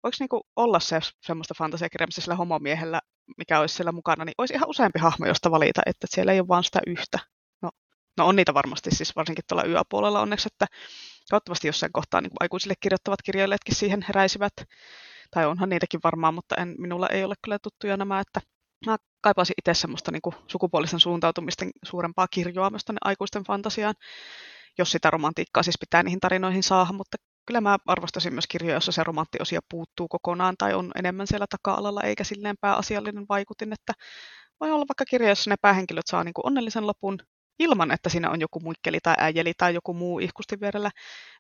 voiko 0.04 0.16
niinku 0.20 0.42
olla 0.56 0.80
se 0.80 1.00
semmoista 1.22 1.54
fantasiakirjaa, 1.58 2.08
missä 2.08 2.22
sillä 2.22 2.36
homomiehellä, 2.36 3.02
mikä 3.38 3.60
olisi 3.60 3.76
siellä 3.76 3.92
mukana, 3.92 4.26
niin 4.26 4.36
olisi 4.38 4.54
ihan 4.54 4.70
useampi 4.70 5.00
hahmo, 5.00 5.26
josta 5.26 5.52
valita, 5.52 5.82
että 5.86 6.08
siellä 6.10 6.32
ei 6.32 6.40
ole 6.40 6.48
vain 6.48 6.64
sitä 6.64 6.80
yhtä. 6.88 7.20
No, 7.62 7.70
no 8.18 8.28
on 8.28 8.36
niitä 8.36 8.54
varmasti 8.54 8.92
siis 8.92 9.16
varsinkin 9.16 9.44
tuolla 9.48 9.66
yöpuolella 9.66 10.22
onneksi, 10.22 10.50
että 10.54 10.66
toivottavasti 11.30 11.68
jossain 11.68 11.92
kohtaa 11.92 12.22
niin 12.22 12.32
aikuisille 12.40 12.74
kirjoittavat 12.80 13.22
kirjailijatkin 13.22 13.76
siihen 13.76 14.06
heräisivät. 14.08 14.54
Tai 15.32 15.46
onhan 15.46 15.70
niitäkin 15.70 16.00
varmaan, 16.04 16.34
mutta 16.34 16.56
en, 16.56 16.76
minulla 16.78 17.08
ei 17.08 17.24
ole 17.24 17.36
kyllä 17.44 17.60
tuttuja 17.60 17.98
nämä, 17.98 18.20
että 18.20 18.42
mä 18.86 18.98
kaipaisin 19.22 19.54
itse 19.58 19.74
semmoista 19.74 20.12
niin 20.12 20.22
kuin 20.22 20.36
sukupuolisen 20.48 21.00
suuntautumisten 21.00 21.70
suurempaa 21.84 22.28
kirjoa 22.28 22.70
myös 22.70 22.86
aikuisten 23.02 23.44
fantasiaan, 23.44 23.96
jos 24.78 24.92
sitä 24.92 25.10
romantiikkaa 25.10 25.64
siis 25.64 25.80
pitää 25.80 26.04
niihin 26.04 26.20
tarinoihin 26.20 26.64
saada, 26.64 26.94
mutta 26.94 27.18
kyllä 27.46 27.62
mä 27.62 27.78
arvostasin 27.86 28.34
myös 28.34 28.48
kirjoja, 28.48 28.76
jossa 28.76 28.92
se 28.92 29.04
romanttiosia 29.04 29.60
puuttuu 29.70 30.08
kokonaan 30.08 30.56
tai 30.58 30.74
on 30.74 30.92
enemmän 30.96 31.28
siellä 31.28 31.46
taka-alalla 31.50 32.02
eikä 32.02 32.24
silleen 32.24 32.56
pääasiallinen 32.62 33.26
vaikutin, 33.30 33.74
että 33.74 33.94
voi 34.60 34.72
olla 34.72 34.86
vaikka 34.90 35.06
kirja, 35.06 35.30
jossa 35.30 35.50
ne 35.50 35.56
päähenkilöt 35.62 36.08
saa 36.08 36.24
niin 36.24 36.34
kuin 36.34 36.48
onnellisen 36.48 36.88
lopun 36.88 37.20
ilman, 37.60 37.92
että 37.92 38.10
siinä 38.10 38.30
on 38.30 38.42
joku 38.42 38.60
muikkeli 38.60 39.00
tai 39.04 39.16
äijeli 39.18 39.54
tai 39.58 39.74
joku 39.74 39.94
muu 39.94 40.20
ihkusti 40.20 40.60
vierellä. 40.60 40.92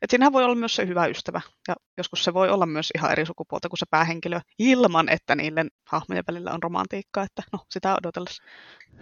Et 0.02 0.10
siinähän 0.10 0.34
voi 0.34 0.44
olla 0.44 0.56
myös 0.56 0.76
se 0.76 0.88
hyvä 0.88 1.06
ystävä 1.06 1.42
ja 1.68 1.76
joskus 1.98 2.24
se 2.24 2.34
voi 2.34 2.50
olla 2.50 2.66
myös 2.66 2.92
ihan 2.96 3.12
eri 3.12 3.26
sukupuolta 3.26 3.70
kuin 3.70 3.78
se 3.78 3.86
päähenkilö 3.90 4.40
ilman, 4.60 5.10
että 5.10 5.36
niille 5.36 5.66
hahmojen 5.88 6.24
välillä 6.28 6.52
on 6.52 6.64
romantiikkaa, 6.64 7.24
että 7.24 7.44
no 7.54 7.60
sitä 7.70 7.96
odotellessa. 7.96 8.44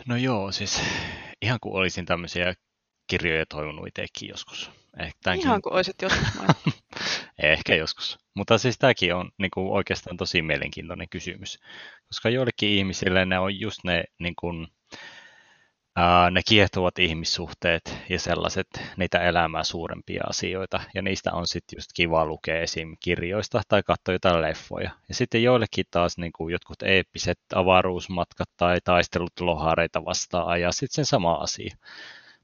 No 0.05 0.15
joo, 0.15 0.51
siis 0.51 0.81
ihan 1.41 1.59
kuin 1.61 1.75
olisin 1.75 2.05
tämmöisiä 2.05 2.53
kirjoja 3.07 3.45
toivonut 3.45 3.87
itsekin 3.87 4.29
joskus. 4.29 4.71
Eh, 4.99 5.13
tämänkin... 5.23 5.47
Ihan 5.47 5.61
kuin 5.61 5.73
olisit 5.73 6.01
joskus 6.01 6.27
Ehkä 7.43 7.75
joskus. 7.75 8.19
Mutta 8.35 8.57
siis 8.57 8.77
tämäkin 8.77 9.15
on 9.15 9.31
niin 9.37 9.51
kuin, 9.53 9.71
oikeastaan 9.71 10.17
tosi 10.17 10.41
mielenkiintoinen 10.41 11.09
kysymys. 11.09 11.59
Koska 12.07 12.29
joillekin 12.29 12.69
ihmisille 12.69 13.25
ne 13.25 13.39
on 13.39 13.59
just 13.59 13.79
ne, 13.83 14.03
niin 14.19 14.35
kuin, 14.39 14.67
ää, 15.95 16.31
ne 16.31 16.41
kiehtovat 16.47 16.99
ihmissuhteet 16.99 17.97
ja 18.09 18.19
sellaiset 18.19 18.67
niitä 18.97 19.19
elämää 19.19 19.63
suurempia 19.63 20.23
asioita. 20.29 20.79
Ja 20.93 21.01
niistä 21.01 21.31
on 21.33 21.47
sitten 21.47 21.77
just 21.77 21.89
kiva 21.95 22.25
lukea 22.25 22.61
esim. 22.61 22.97
kirjoista 22.99 23.61
tai 23.67 23.83
katsoa 23.83 24.15
jotain 24.15 24.41
leffoja. 24.41 24.91
Ja 25.09 25.15
sitten 25.15 25.43
joillekin 25.43 25.85
taas 25.91 26.17
niin 26.17 26.31
kuin, 26.33 26.51
jotkut 26.51 26.83
eeppiset 26.83 27.39
avaruusmatkat 27.55 28.49
tai 28.57 28.77
taistelut 28.83 29.39
lohareita 29.39 30.05
vastaan 30.05 30.61
ja 30.61 30.71
sitten 30.71 30.95
sen 30.95 31.05
sama 31.05 31.33
asia. 31.33 31.75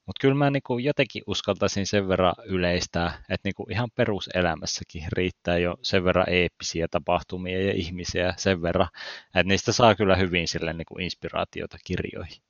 Mutta 0.06 0.22
kyllä 0.22 0.36
mä 0.36 0.50
niinku 0.50 0.78
jotenkin 0.78 1.24
uskaltaisin 1.28 1.88
sen 1.88 2.08
verran 2.08 2.34
yleistää, 2.46 3.24
että 3.30 3.48
niinku 3.48 3.68
ihan 3.72 3.90
peruselämässäkin 3.96 5.04
riittää 5.12 5.58
jo 5.58 5.76
sen 5.82 6.04
verran 6.04 6.30
eeppisiä 6.30 6.88
tapahtumia 6.92 7.62
ja 7.66 7.74
ihmisiä 7.74 8.34
sen 8.38 8.62
verran, 8.62 8.88
että 9.26 9.44
niistä 9.44 9.72
saa 9.72 9.96
kyllä 9.96 10.16
hyvin 10.16 10.48
sille 10.48 10.74
niinku 10.74 10.98
inspiraatiota 11.00 11.78
kirjoihin. 11.86 12.42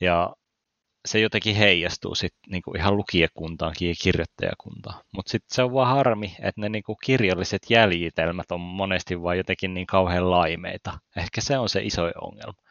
Ja 0.00 0.34
se 1.08 1.20
jotenkin 1.20 1.56
heijastuu 1.56 2.14
sit 2.14 2.34
niinku 2.48 2.72
ihan 2.76 2.96
lukijakuntaankin 2.96 3.88
ja 3.88 3.94
kirjoittajakuntaan. 4.02 5.04
Mutta 5.12 5.30
sitten 5.30 5.54
se 5.54 5.62
on 5.62 5.72
vaan 5.72 5.96
harmi, 5.96 6.36
että 6.38 6.60
ne 6.60 6.68
niinku 6.68 6.96
kirjalliset 7.04 7.62
jäljitelmät 7.70 8.52
on 8.52 8.60
monesti 8.60 9.22
vaan 9.22 9.36
jotenkin 9.36 9.74
niin 9.74 9.86
kauhean 9.86 10.30
laimeita. 10.30 10.98
Ehkä 11.16 11.40
se 11.40 11.58
on 11.58 11.68
se 11.68 11.82
iso 11.82 12.02
ongelma. 12.20 12.62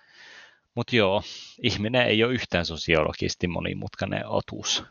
Mutta 0.75 0.95
joo, 0.95 1.23
ihminen 1.63 2.07
ei 2.07 2.23
ole 2.23 2.33
yhtään 2.33 2.65
sosiologisesti 2.65 3.47
monimutkainen 3.47 4.27
otus. 4.27 4.83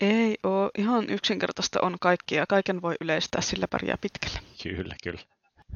Ei 0.00 0.38
ole. 0.42 0.70
Ihan 0.78 1.10
yksinkertaista 1.10 1.80
on 1.82 1.96
kaikki 2.00 2.34
ja 2.34 2.46
kaiken 2.46 2.82
voi 2.82 2.94
yleistää, 3.00 3.40
sillä 3.40 3.68
pärjää 3.68 3.98
pitkälle. 4.00 4.38
Kyllä, 4.62 4.94
kyllä. 5.02 5.20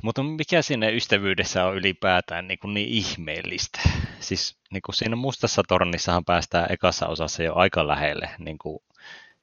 Mutta 0.03 0.23
mikä 0.23 0.63
sinne 0.63 0.97
ystävyydessä 0.97 1.65
on 1.65 1.77
ylipäätään 1.77 2.49
niin, 2.49 2.59
kuin 2.59 2.75
niin 2.75 2.89
ihmeellistä? 2.89 3.81
Siis 4.21 4.57
niin 4.73 4.83
kuin 4.83 4.95
siinä 4.95 5.17
mustassa 5.17 5.63
tornissahan 5.69 6.25
päästään 6.25 6.73
ekassa 6.73 7.07
osassa 7.07 7.43
jo 7.43 7.55
aika 7.55 7.87
lähelle 7.89 8.31
niin 8.39 8.59
kuin 8.59 8.83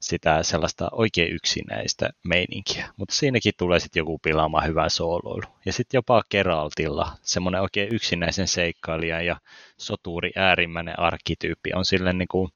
sitä 0.05 0.43
sellaista 0.43 0.87
oikein 0.91 1.35
yksinäistä 1.35 2.09
meininkiä. 2.23 2.89
Mutta 2.97 3.15
siinäkin 3.15 3.53
tulee 3.57 3.79
sitten 3.79 4.01
joku 4.01 4.19
pilaamaan 4.19 4.67
hyvää 4.67 4.89
sooloilu. 4.89 5.53
Ja 5.65 5.73
sitten 5.73 5.97
jopa 5.97 6.23
Geraltilla, 6.31 7.11
semmoinen 7.21 7.61
oikein 7.61 7.95
yksinäisen 7.95 8.47
seikkailija 8.47 9.21
ja 9.21 9.37
soturi 9.77 10.31
äärimmäinen 10.35 10.99
arkkityyppi 10.99 11.71
on 11.75 11.85
sille 11.85 12.13
niin 12.13 12.27
kuin 12.27 12.51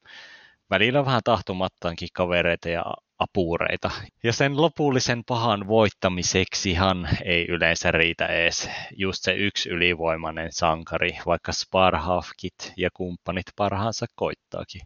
välillä 0.70 1.04
vähän 1.04 1.20
tahtomattaankin 1.24 2.08
kavereita 2.12 2.68
ja 2.68 2.84
apureita. 3.20 3.90
Ja 4.22 4.32
sen 4.32 4.62
lopullisen 4.62 5.22
pahan 5.24 5.66
voittamiseksihan 5.66 7.08
ei 7.24 7.46
yleensä 7.48 7.90
riitä 7.90 8.26
edes 8.26 8.70
just 8.96 9.22
se 9.22 9.32
yksi 9.32 9.68
ylivoimainen 9.68 10.52
sankari, 10.52 11.18
vaikka 11.26 11.52
Sparhafkit 11.52 12.72
ja 12.76 12.90
kumppanit 12.94 13.46
parhaansa 13.56 14.06
koittaakin. 14.14 14.80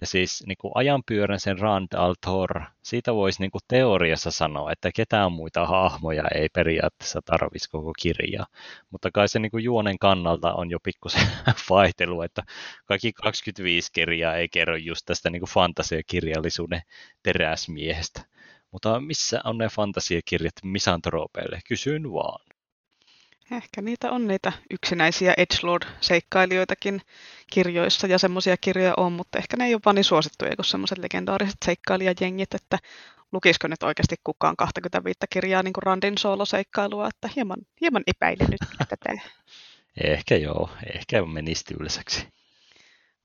Ja 0.00 0.06
siis 0.06 0.44
niin 0.46 0.56
kuin 0.60 0.72
ajanpyörän 0.74 1.40
sen 1.40 1.58
Rand 1.58 1.88
al 1.96 2.14
Thor, 2.20 2.62
siitä 2.82 3.14
voisi 3.14 3.40
niin 3.40 3.50
kuin 3.50 3.62
teoriassa 3.68 4.30
sanoa, 4.30 4.72
että 4.72 4.90
ketään 4.94 5.32
muita 5.32 5.66
hahmoja 5.66 6.24
ei 6.34 6.48
periaatteessa 6.48 7.20
tarvitsisi 7.24 7.70
koko 7.70 7.92
kirjaa. 7.98 8.46
Mutta 8.90 9.10
kai 9.10 9.28
se 9.28 9.38
niin 9.38 9.50
kuin 9.50 9.64
juonen 9.64 9.98
kannalta 9.98 10.54
on 10.54 10.70
jo 10.70 10.78
pikkusen 10.82 11.26
vaihtelu, 11.70 12.22
että 12.22 12.42
kaikki 12.84 13.12
25 13.12 13.92
kirjaa 13.92 14.34
ei 14.34 14.48
kerro 14.48 14.76
just 14.76 15.02
tästä 15.06 15.30
niin 15.30 15.40
kuin 15.40 15.50
fantasiakirjallisuuden 15.50 16.82
teräsmiehestä. 17.76 18.20
Mutta 18.70 19.00
missä 19.00 19.40
on 19.44 19.58
ne 19.58 19.68
fantasiakirjat 19.68 20.54
misantropeille? 20.62 21.60
Kysyn 21.68 22.12
vaan. 22.12 22.46
Ehkä 23.52 23.82
niitä 23.82 24.10
on 24.10 24.26
niitä 24.26 24.52
yksinäisiä 24.70 25.34
Edgelord-seikkailijoitakin 25.36 27.00
kirjoissa 27.52 28.06
ja 28.06 28.18
semmoisia 28.18 28.56
kirjoja 28.56 28.94
on, 28.96 29.12
mutta 29.12 29.38
ehkä 29.38 29.56
ne 29.56 29.66
ei 29.66 29.74
ole 29.74 29.80
vaan 29.84 29.96
niin 29.96 30.04
suosittuja 30.04 30.56
kuin 30.56 30.66
semmoiset 30.66 30.98
legendaariset 30.98 31.56
seikkailijajengit, 31.64 32.54
että 32.54 32.78
lukisiko 33.32 33.68
nyt 33.68 33.82
oikeasti 33.82 34.16
kukaan 34.24 34.56
25 34.56 35.18
kirjaa 35.30 35.62
niin 35.62 35.72
kuin 35.72 35.82
Randin 35.82 36.18
sooloseikkailua, 36.18 37.08
että 37.08 37.28
hieman, 37.36 37.58
hieman 37.80 38.02
epäilen 38.06 38.48
nyt 38.50 38.88
tätä. 38.88 39.12
Ehkä 40.04 40.36
joo, 40.36 40.70
ehkä 40.94 41.24
menisi 41.24 41.64
tylsäksi. 41.64 42.28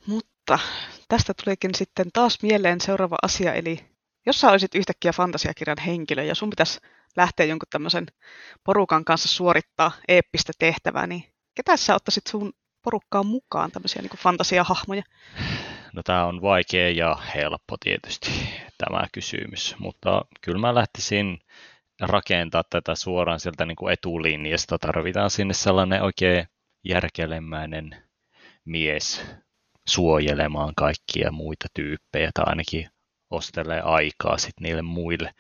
Mutta 0.06 0.60
tästä 1.08 1.34
tulikin 1.34 1.76
sitten 1.76 2.08
taas 2.14 2.38
mieleen 2.42 2.82
seuraava 2.82 3.18
asia, 3.24 3.54
eli 3.54 3.91
jos 4.26 4.42
sä 4.42 4.52
olisit 4.52 4.76
yhtäkkiä 4.76 5.12
fantasiakirjan 5.14 5.78
henkilö 5.86 6.24
ja 6.24 6.36
sun 6.36 6.50
pitäisi 6.50 6.80
lähteä 7.18 7.46
jonkun 7.46 7.68
tämmöisen 7.70 8.06
porukan 8.64 9.06
kanssa 9.06 9.30
suorittaa 9.30 9.92
eeppistä 10.08 10.54
tehtävää, 10.60 11.08
niin 11.08 11.24
ketä 11.56 11.78
sä 11.78 11.96
ottaisit 11.96 12.28
sun 12.28 12.54
porukkaan 12.84 13.26
mukaan 13.26 13.72
tämmöisiä 13.72 14.02
niin 14.02 14.18
fantasiahahmoja? 14.18 15.04
No 15.94 16.04
tämä 16.04 16.26
on 16.26 16.42
vaikea 16.42 16.90
ja 16.90 17.18
helppo 17.36 17.78
tietysti 17.84 18.32
tämä 18.78 19.08
kysymys, 19.14 19.76
mutta 19.80 20.26
kyllä 20.42 20.60
mä 20.60 20.76
lähtisin 20.76 21.40
rakentaa 22.02 22.64
tätä 22.70 22.96
suoraan 22.96 23.40
sieltä 23.40 23.66
niin 23.66 23.76
kuin 23.76 23.94
etulinjasta. 23.94 24.78
Tarvitaan 24.80 25.30
sinne 25.30 25.54
sellainen 25.54 26.04
oikein 26.04 26.46
järkelemäinen 26.84 28.04
mies 28.66 29.26
suojelemaan 29.88 30.74
kaikkia 30.76 31.32
muita 31.32 31.68
tyyppejä 31.74 32.32
tai 32.34 32.46
ainakin 32.48 32.90
ostelee 33.32 33.82
aikaa 33.82 34.38
sit 34.38 34.60
niille 34.60 34.82
muille. 34.82 35.34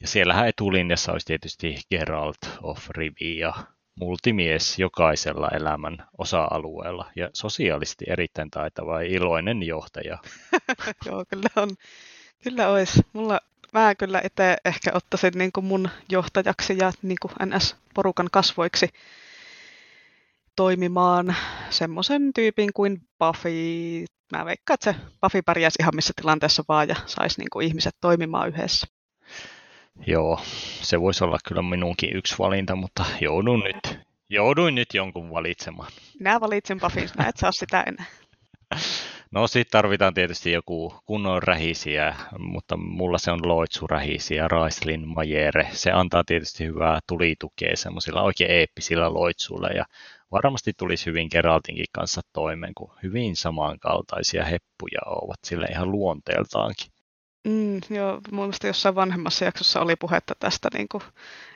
Ja 0.00 0.08
siellähän 0.08 0.48
etulinjassa 0.48 1.12
olisi 1.12 1.26
tietysti 1.26 1.80
Geralt 1.90 2.38
of 2.62 2.88
Rivia 2.90 3.54
multimies 4.00 4.78
jokaisella 4.78 5.48
elämän 5.48 6.06
osa-alueella 6.18 7.10
ja 7.16 7.30
sosiaalisesti 7.34 8.04
erittäin 8.08 8.50
taitava 8.50 9.02
ja 9.02 9.08
iloinen 9.08 9.62
johtaja. 9.62 10.18
Joo, 11.06 11.24
kyllä 11.28 11.48
on. 11.56 11.70
Kyllä 12.42 12.68
olisi. 12.68 13.02
Mulla, 13.12 13.40
mä 13.72 13.94
kyllä 13.94 14.20
itse 14.24 14.56
ehkä 14.64 14.90
ottaisin 14.94 15.32
niin 15.34 15.52
kuin 15.52 15.64
mun 15.64 15.88
johtajaksi 16.10 16.78
ja 16.78 16.92
niin 17.02 17.18
kuin 17.22 17.32
NS-porukan 17.46 18.28
kasvoiksi 18.32 18.88
toimimaan 20.56 21.36
semmoisen 21.70 22.32
tyypin 22.34 22.72
kuin 22.74 23.02
Buffy. 23.18 24.04
Mä 24.34 24.44
veikkaan, 24.44 24.74
että 24.74 24.92
se 24.92 25.00
Buffy 25.20 25.42
pärjäisi 25.42 25.76
ihan 25.80 25.94
missä 25.94 26.12
tilanteessa 26.16 26.64
vaan 26.68 26.88
ja 26.88 26.96
saisi 27.06 27.40
niin 27.40 27.50
kuin 27.52 27.66
ihmiset 27.66 27.94
toimimaan 28.00 28.48
yhdessä. 28.48 28.86
Joo, 30.06 30.40
se 30.82 31.00
voisi 31.00 31.24
olla 31.24 31.38
kyllä 31.48 31.62
minunkin 31.62 32.16
yksi 32.16 32.34
valinta, 32.38 32.76
mutta 32.76 33.04
joudun 33.20 33.60
nyt, 33.60 33.98
jouduin 34.28 34.74
nyt 34.74 34.94
jonkun 34.94 35.30
valitsemaan. 35.30 35.92
Minä 36.18 36.40
valitsin 36.40 36.80
Buffin, 36.80 37.08
mä 37.18 37.28
et 37.28 37.36
saa 37.36 37.52
sitä 37.52 37.84
enää. 37.86 38.06
No 39.34 39.46
sitten 39.46 39.70
tarvitaan 39.70 40.14
tietysti 40.14 40.52
joku 40.52 40.94
kunnon 41.06 41.42
rähisiä, 41.42 42.14
mutta 42.38 42.76
mulla 42.76 43.18
se 43.18 43.30
on 43.30 43.48
Loitsu 43.48 43.86
rähisiä, 43.86 44.48
Raislin 44.48 45.08
Majere. 45.08 45.68
Se 45.72 45.90
antaa 45.90 46.24
tietysti 46.26 46.64
hyvää 46.64 47.00
tulitukea 47.08 47.76
semmoisilla 47.76 48.22
oikein 48.22 48.50
eeppisillä 48.50 49.14
loitsuilla 49.14 49.68
ja 49.68 49.84
varmasti 50.32 50.72
tulisi 50.76 51.06
hyvin 51.06 51.28
Geraltinkin 51.30 51.86
kanssa 51.92 52.20
toimeen, 52.32 52.72
kun 52.74 52.92
hyvin 53.02 53.36
samankaltaisia 53.36 54.44
heppuja 54.44 55.00
ovat 55.06 55.38
sille 55.44 55.66
ihan 55.66 55.90
luonteeltaankin. 55.90 56.86
Mm, 57.48 57.80
joo, 57.90 58.20
mun 58.30 58.44
mielestä 58.44 58.66
jossain 58.66 58.94
vanhemmassa 58.94 59.44
jaksossa 59.44 59.80
oli 59.80 59.96
puhetta 59.96 60.34
tästä, 60.38 60.68
niin 60.74 60.88
kuin, 60.88 61.02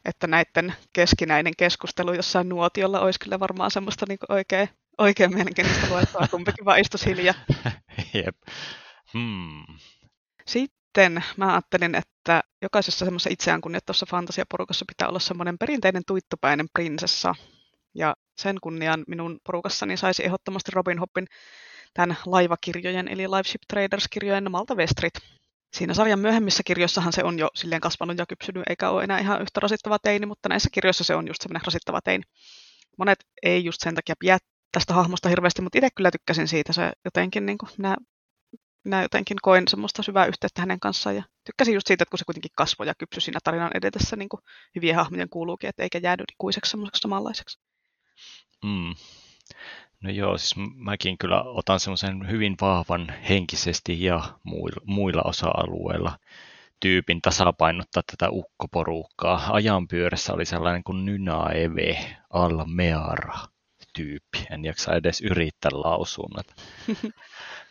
että 0.04 0.26
näiden 0.26 0.74
keskinäinen 0.92 1.52
keskustelu 1.58 2.12
jossain 2.12 2.48
nuotiolla 2.48 3.00
olisi 3.00 3.20
kyllä 3.20 3.40
varmaan 3.40 3.70
semmoista 3.70 4.06
niin 4.08 4.18
kuin 4.18 4.36
oikein, 4.36 4.68
oikein 4.98 5.34
mielenkiintoista 5.34 5.88
luettua, 5.90 6.26
kumpikin 6.30 6.64
vaan 6.64 6.80
istus 6.80 7.06
hiljaa. 7.06 7.34
Jep. 8.14 8.36
Hmm. 9.14 9.64
Sitten 10.46 11.24
mä 11.36 11.52
ajattelin, 11.52 11.94
että 11.94 12.42
jokaisessa 12.62 13.04
semmoisessa 13.04 13.32
itseään 13.32 13.60
kunnioittavassa 13.60 14.06
fantasiaporukassa 14.10 14.84
pitää 14.88 15.08
olla 15.08 15.18
semmoinen 15.18 15.58
perinteinen 15.58 16.02
tuittupäinen 16.06 16.66
prinsessa. 16.72 17.34
Ja 17.94 18.14
sen 18.38 18.56
kunnian 18.62 19.04
minun 19.06 19.38
porukassani 19.46 19.96
saisi 19.96 20.24
ehdottomasti 20.24 20.70
Robin 20.74 20.98
Hoppin 20.98 21.26
tämän 21.94 22.16
laivakirjojen, 22.26 23.08
eli 23.08 23.30
Liveship 23.30 23.62
Traders-kirjojen 23.72 24.50
Malta 24.50 24.74
Westrit 24.74 25.14
siinä 25.76 25.94
sarjan 25.94 26.18
myöhemmissä 26.18 26.62
kirjoissahan 26.66 27.12
se 27.12 27.24
on 27.24 27.38
jo 27.38 27.48
silleen 27.54 27.80
kasvanut 27.80 28.18
ja 28.18 28.26
kypsynyt, 28.26 28.62
eikä 28.68 28.90
ole 28.90 29.04
enää 29.04 29.18
ihan 29.18 29.42
yhtä 29.42 29.60
rasittava 29.60 29.98
teini, 29.98 30.26
mutta 30.26 30.48
näissä 30.48 30.68
kirjoissa 30.72 31.04
se 31.04 31.14
on 31.14 31.26
just 31.26 31.42
semmoinen 31.42 31.66
rasittava 31.66 32.00
teini. 32.00 32.24
Monet 32.98 33.18
ei 33.42 33.64
just 33.64 33.80
sen 33.80 33.94
takia 33.94 34.14
pidä 34.18 34.38
tästä 34.72 34.94
hahmosta 34.94 35.28
hirveästi, 35.28 35.62
mutta 35.62 35.78
itse 35.78 35.88
kyllä 35.96 36.10
tykkäsin 36.10 36.48
siitä. 36.48 36.72
Se 36.72 36.92
jotenkin, 37.04 37.46
niin 37.46 37.58
kuin, 37.58 37.70
minä, 37.78 37.96
minä 38.84 39.02
jotenkin 39.02 39.36
koin 39.42 39.68
semmoista 39.68 40.02
syvää 40.02 40.26
yhteyttä 40.26 40.62
hänen 40.62 40.80
kanssaan 40.80 41.16
ja 41.16 41.22
tykkäsin 41.44 41.74
just 41.74 41.86
siitä, 41.86 42.02
että 42.02 42.10
kun 42.10 42.18
se 42.18 42.24
kuitenkin 42.24 42.50
kasvoi 42.56 42.86
ja 42.86 42.94
kypsyi 42.98 43.20
siinä 43.20 43.38
tarinan 43.44 43.70
edetessä 43.74 44.16
niin 44.16 44.28
kuin 44.28 44.40
hyvien 44.74 44.96
hahmojen 44.96 45.28
kuuluukin, 45.28 45.68
että 45.68 45.82
eikä 45.82 45.98
jäädy 45.98 46.24
ikuiseksi 46.32 46.70
semmoiseksi 46.70 47.00
samanlaiseksi. 47.00 47.58
Mm. 48.64 48.94
No 50.00 50.10
joo, 50.10 50.38
siis 50.38 50.54
mäkin 50.74 51.18
kyllä 51.18 51.42
otan 51.42 51.80
semmoisen 51.80 52.30
hyvin 52.30 52.56
vahvan 52.60 53.12
henkisesti 53.28 54.04
ja 54.04 54.20
muilla, 54.84 55.22
osa-alueilla 55.22 56.18
tyypin 56.80 57.22
tasapainottaa 57.22 58.02
tätä 58.10 58.30
ukkoporukkaa. 58.30 59.48
Ajanpyörässä 59.52 60.32
oli 60.32 60.44
sellainen 60.44 60.84
kuin 60.84 61.04
Nynaeve 61.04 62.16
Almeara 62.30 63.38
tyyppi. 63.98 64.46
En 64.50 64.64
jaksa 64.64 64.94
edes 64.94 65.20
yrittää 65.20 65.70
lausua. 65.74 66.28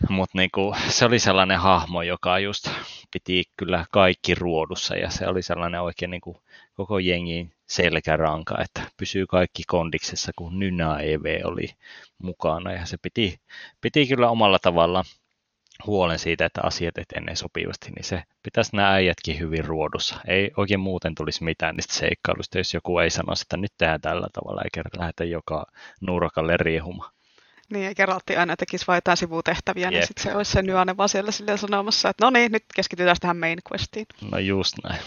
Mutta 0.10 0.38
niinku, 0.38 0.76
se 0.90 1.06
oli 1.06 1.20
sellainen 1.20 1.60
hahmo, 1.60 2.02
joka 2.02 2.40
just 2.40 2.70
piti 3.12 3.44
kyllä 3.58 3.86
kaikki 3.91 4.36
ruodussa 4.36 4.95
ja 4.95 5.10
se 5.10 5.28
oli 5.28 5.41
sellainen 5.41 5.82
oikein 5.82 6.12
niinku 6.12 6.41
koko 6.74 6.99
jengin 6.99 7.54
selkäranka, 7.68 8.58
että 8.62 8.82
pysyy 8.98 9.26
kaikki 9.28 9.64
kondiksessa, 9.68 10.32
kun 10.36 10.60
Nynä 10.60 10.99
EV 10.99 11.41
oli 11.44 11.70
mukana 12.18 12.72
ja 12.72 12.86
se 12.86 12.98
piti, 12.98 13.40
piti 13.82 14.08
kyllä 14.08 14.30
omalla 14.30 14.60
tavalla 14.60 15.04
huolen 15.86 16.20
siitä, 16.20 16.45
että 16.45 16.62
asiat 16.64 16.98
etenee 16.98 17.36
sopivasti, 17.36 17.91
niin 17.91 18.04
se 18.04 18.24
pitäisi 18.44 18.76
nämä 18.76 18.94
äijätkin 18.94 19.40
hyvin 19.40 19.66
ruodussa. 19.66 20.16
Ei 20.28 20.52
oikein 20.58 20.80
muuten 20.80 21.16
tulisi 21.16 21.44
mitään 21.44 21.76
niistä 21.76 21.94
seikkailusta, 21.94 22.58
jos 22.58 22.74
joku 22.74 22.99
ei 22.99 23.10
sano, 23.10 23.34
että 23.41 23.58
nyt 23.58 23.74
tehdään 23.78 24.02
tällä 24.02 24.28
tavalla, 24.34 24.62
eikä 24.64 24.82
lähdetä 24.98 25.24
joka 25.24 25.66
nurkalle 26.02 26.58
riehumaan. 26.58 27.12
Niin, 27.70 27.86
ja 27.86 27.95
Geraltti 27.95 28.38
aina 28.38 28.56
tekisi 28.56 28.88
vain 28.88 28.98
jotain 28.98 29.18
sivutehtäviä, 29.18 29.90
niin 29.90 29.95
Jep. 29.95 30.02
niin 30.02 30.08
sitten 30.08 30.24
se 30.24 30.38
olisi 30.38 30.52
se 30.52 30.62
Nyane 30.62 30.98
vaan 30.98 31.10
siellä 31.10 31.32
silleen 31.32 31.58
sanomassa, 31.58 32.10
että 32.10 32.26
no 32.26 32.30
niin, 32.30 32.52
nyt 32.52 32.64
keskitytään 32.76 33.16
tähän 33.20 33.38
main 33.38 33.60
questiin. 33.72 34.06
No 34.32 34.40
just 34.40 34.74
näin. 34.84 35.02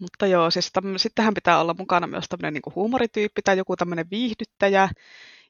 Mutta 0.00 0.26
joo, 0.26 0.50
siis 0.50 0.72
sittenhän 0.96 1.34
pitää 1.34 1.60
olla 1.60 1.74
mukana 1.78 2.06
myös 2.06 2.28
tämmöinen 2.28 2.54
niin 2.54 2.74
huumorityyppi 2.74 3.42
tai 3.42 3.56
joku 3.56 3.76
tämmöinen 3.76 4.06
viihdyttäjä. 4.10 4.88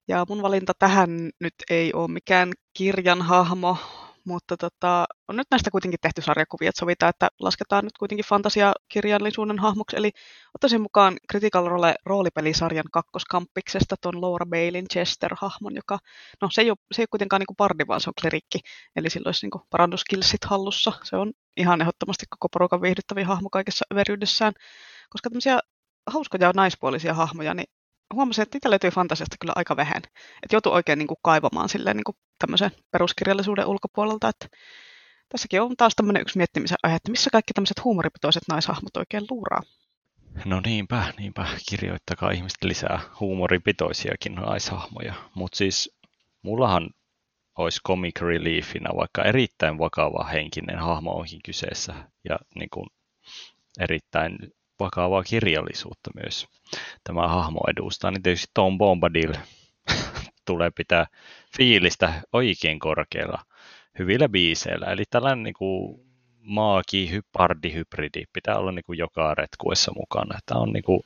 Ja 0.09 0.25
mun 0.29 0.43
valinta 0.43 0.73
tähän 0.79 1.31
nyt 1.41 1.55
ei 1.71 1.93
ole 1.93 2.09
mikään 2.09 2.53
kirjan 2.75 3.23
hahmo, 3.23 3.79
mutta 4.29 4.57
tota, 4.57 5.07
on 5.29 5.37
nyt 5.37 5.47
näistä 5.51 5.71
kuitenkin 5.71 6.01
tehty 6.03 6.23
sarjakuvia, 6.23 6.69
että 6.69 6.81
sovitaan, 6.81 7.11
että 7.11 7.29
lasketaan 7.41 7.85
nyt 7.85 7.99
kuitenkin 7.99 8.25
fantasiakirjallisuuden 8.25 9.59
hahmoksi, 9.59 9.97
eli 9.97 10.11
ottaisin 10.55 10.81
mukaan 10.81 11.17
Critical 11.33 11.69
Role 11.69 11.95
roolipelisarjan 12.07 12.85
kakkoskampiksesta 12.93 13.97
ton 14.01 14.21
Laura 14.23 14.47
Bailin 14.47 14.87
Chester-hahmon, 14.93 15.77
joka, 15.77 15.99
no 16.43 16.49
se 16.53 16.63
ei 16.63 16.71
ole, 16.71 16.79
se 16.93 17.03
ei 17.03 17.05
ole 17.05 17.09
kuitenkaan 17.11 17.41
niin 17.41 17.57
pardi, 17.57 17.85
vaan 17.89 18.01
se 18.01 18.11
on 18.11 18.15
klerikki, 18.21 18.59
eli 18.97 19.11
silloin 19.11 19.29
olisi 19.29 19.47
niin 19.47 19.63
parannuskillsit 19.71 20.45
hallussa, 20.45 20.93
se 21.03 21.17
on 21.17 21.33
ihan 21.57 21.81
ehdottomasti 21.81 22.27
koko 22.31 22.49
porukan 22.53 22.83
viihdyttävä 22.83 23.25
hahmo 23.25 23.51
kaikessa 23.51 23.85
överyydessään, 23.93 24.53
koska 25.11 25.31
tämmöisiä 25.31 25.59
hauskoja 26.07 26.53
naispuolisia 26.55 27.15
hahmoja, 27.15 27.55
niin 27.55 27.67
huomasin, 28.15 28.43
että 28.43 28.57
niitä 28.57 28.71
löytyy 28.71 28.91
fantasiasta 28.91 29.37
kyllä 29.41 29.53
aika 29.57 29.77
vähän. 29.77 30.03
Että 30.43 30.55
joutuu 30.55 30.73
oikein 30.73 30.99
niin 30.99 31.07
kuin 31.07 31.19
kaivamaan 31.23 31.69
silleen 31.69 31.97
niin 31.97 32.05
kuin 32.05 32.17
tämmöisen 32.39 32.71
peruskirjallisuuden 32.91 33.67
ulkopuolelta, 33.67 34.29
että 34.29 34.49
tässäkin 35.29 35.63
on 35.63 35.77
taas 35.77 35.93
tämmöinen 35.97 36.23
yksi 36.23 36.39
miettimisen 36.39 36.79
aihe, 36.83 36.97
että 36.97 37.11
missä 37.11 37.31
kaikki 37.31 37.53
tämmöiset 37.53 37.85
huumoripitoiset 37.85 38.43
naishahmot 38.49 38.97
oikein 38.97 39.25
luuraa. 39.31 39.63
No 40.45 40.61
niinpä, 40.61 41.13
niinpä. 41.19 41.47
Kirjoittakaa 41.69 42.31
ihmiset 42.31 42.65
lisää 42.65 43.01
huumoripitoisiakin 43.21 44.35
naishahmoja. 44.35 45.15
Mutta 45.35 45.57
siis 45.57 45.99
mullahan 46.43 46.91
olisi 47.59 47.81
comic 47.87 48.21
reliefina, 48.21 48.91
vaikka 48.97 49.23
erittäin 49.23 49.79
vakava 49.79 50.25
henkinen 50.25 50.79
hahmo 50.79 51.11
onkin 51.11 51.41
kyseessä. 51.45 51.95
Ja 52.29 52.39
niin 52.55 52.71
kuin 52.71 52.87
erittäin 53.81 54.39
vakavaa 54.81 55.23
kirjallisuutta 55.23 56.11
myös 56.15 56.47
tämä 57.05 57.29
hahmo 57.29 57.61
edustaa, 57.69 58.11
niin 58.11 58.23
tietysti 58.23 58.51
Tom 58.55 58.79
Bombadil 58.79 59.33
tulee 60.49 60.71
pitää 60.71 61.07
fiilistä 61.57 62.13
oikein 62.33 62.79
korkealla 62.79 63.43
hyvillä 63.99 64.29
biiseillä. 64.29 64.87
Eli 64.87 65.05
tällainen 65.11 65.43
niin 65.43 65.55
kuin 65.55 66.01
maaki, 66.41 67.21
pardihybridi 67.33 68.25
pitää 68.33 68.59
olla 68.59 68.73
niin 68.73 68.85
kuin 68.87 68.99
joka 68.99 69.35
retkuessa 69.35 69.93
mukana. 69.97 70.39
Tämä 70.47 70.61
on 70.61 70.73
niin 70.73 70.83
kuin 70.83 71.01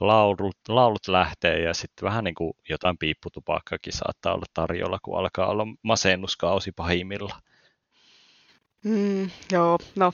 laulut, 0.00 0.56
laulut 0.68 1.08
lähtee 1.08 1.62
ja 1.62 1.74
sitten 1.74 2.06
vähän 2.06 2.24
niin 2.24 2.34
kuin 2.34 2.52
jotain 2.68 2.98
piipputupakkakin 2.98 3.92
saattaa 3.92 4.34
olla 4.34 4.46
tarjolla, 4.54 4.98
kun 5.02 5.18
alkaa 5.18 5.46
olla 5.46 5.66
masennuskausi 5.82 6.72
pahimmilla. 6.72 7.34
Mm, 8.84 9.30
joo, 9.52 9.78
no 9.96 10.12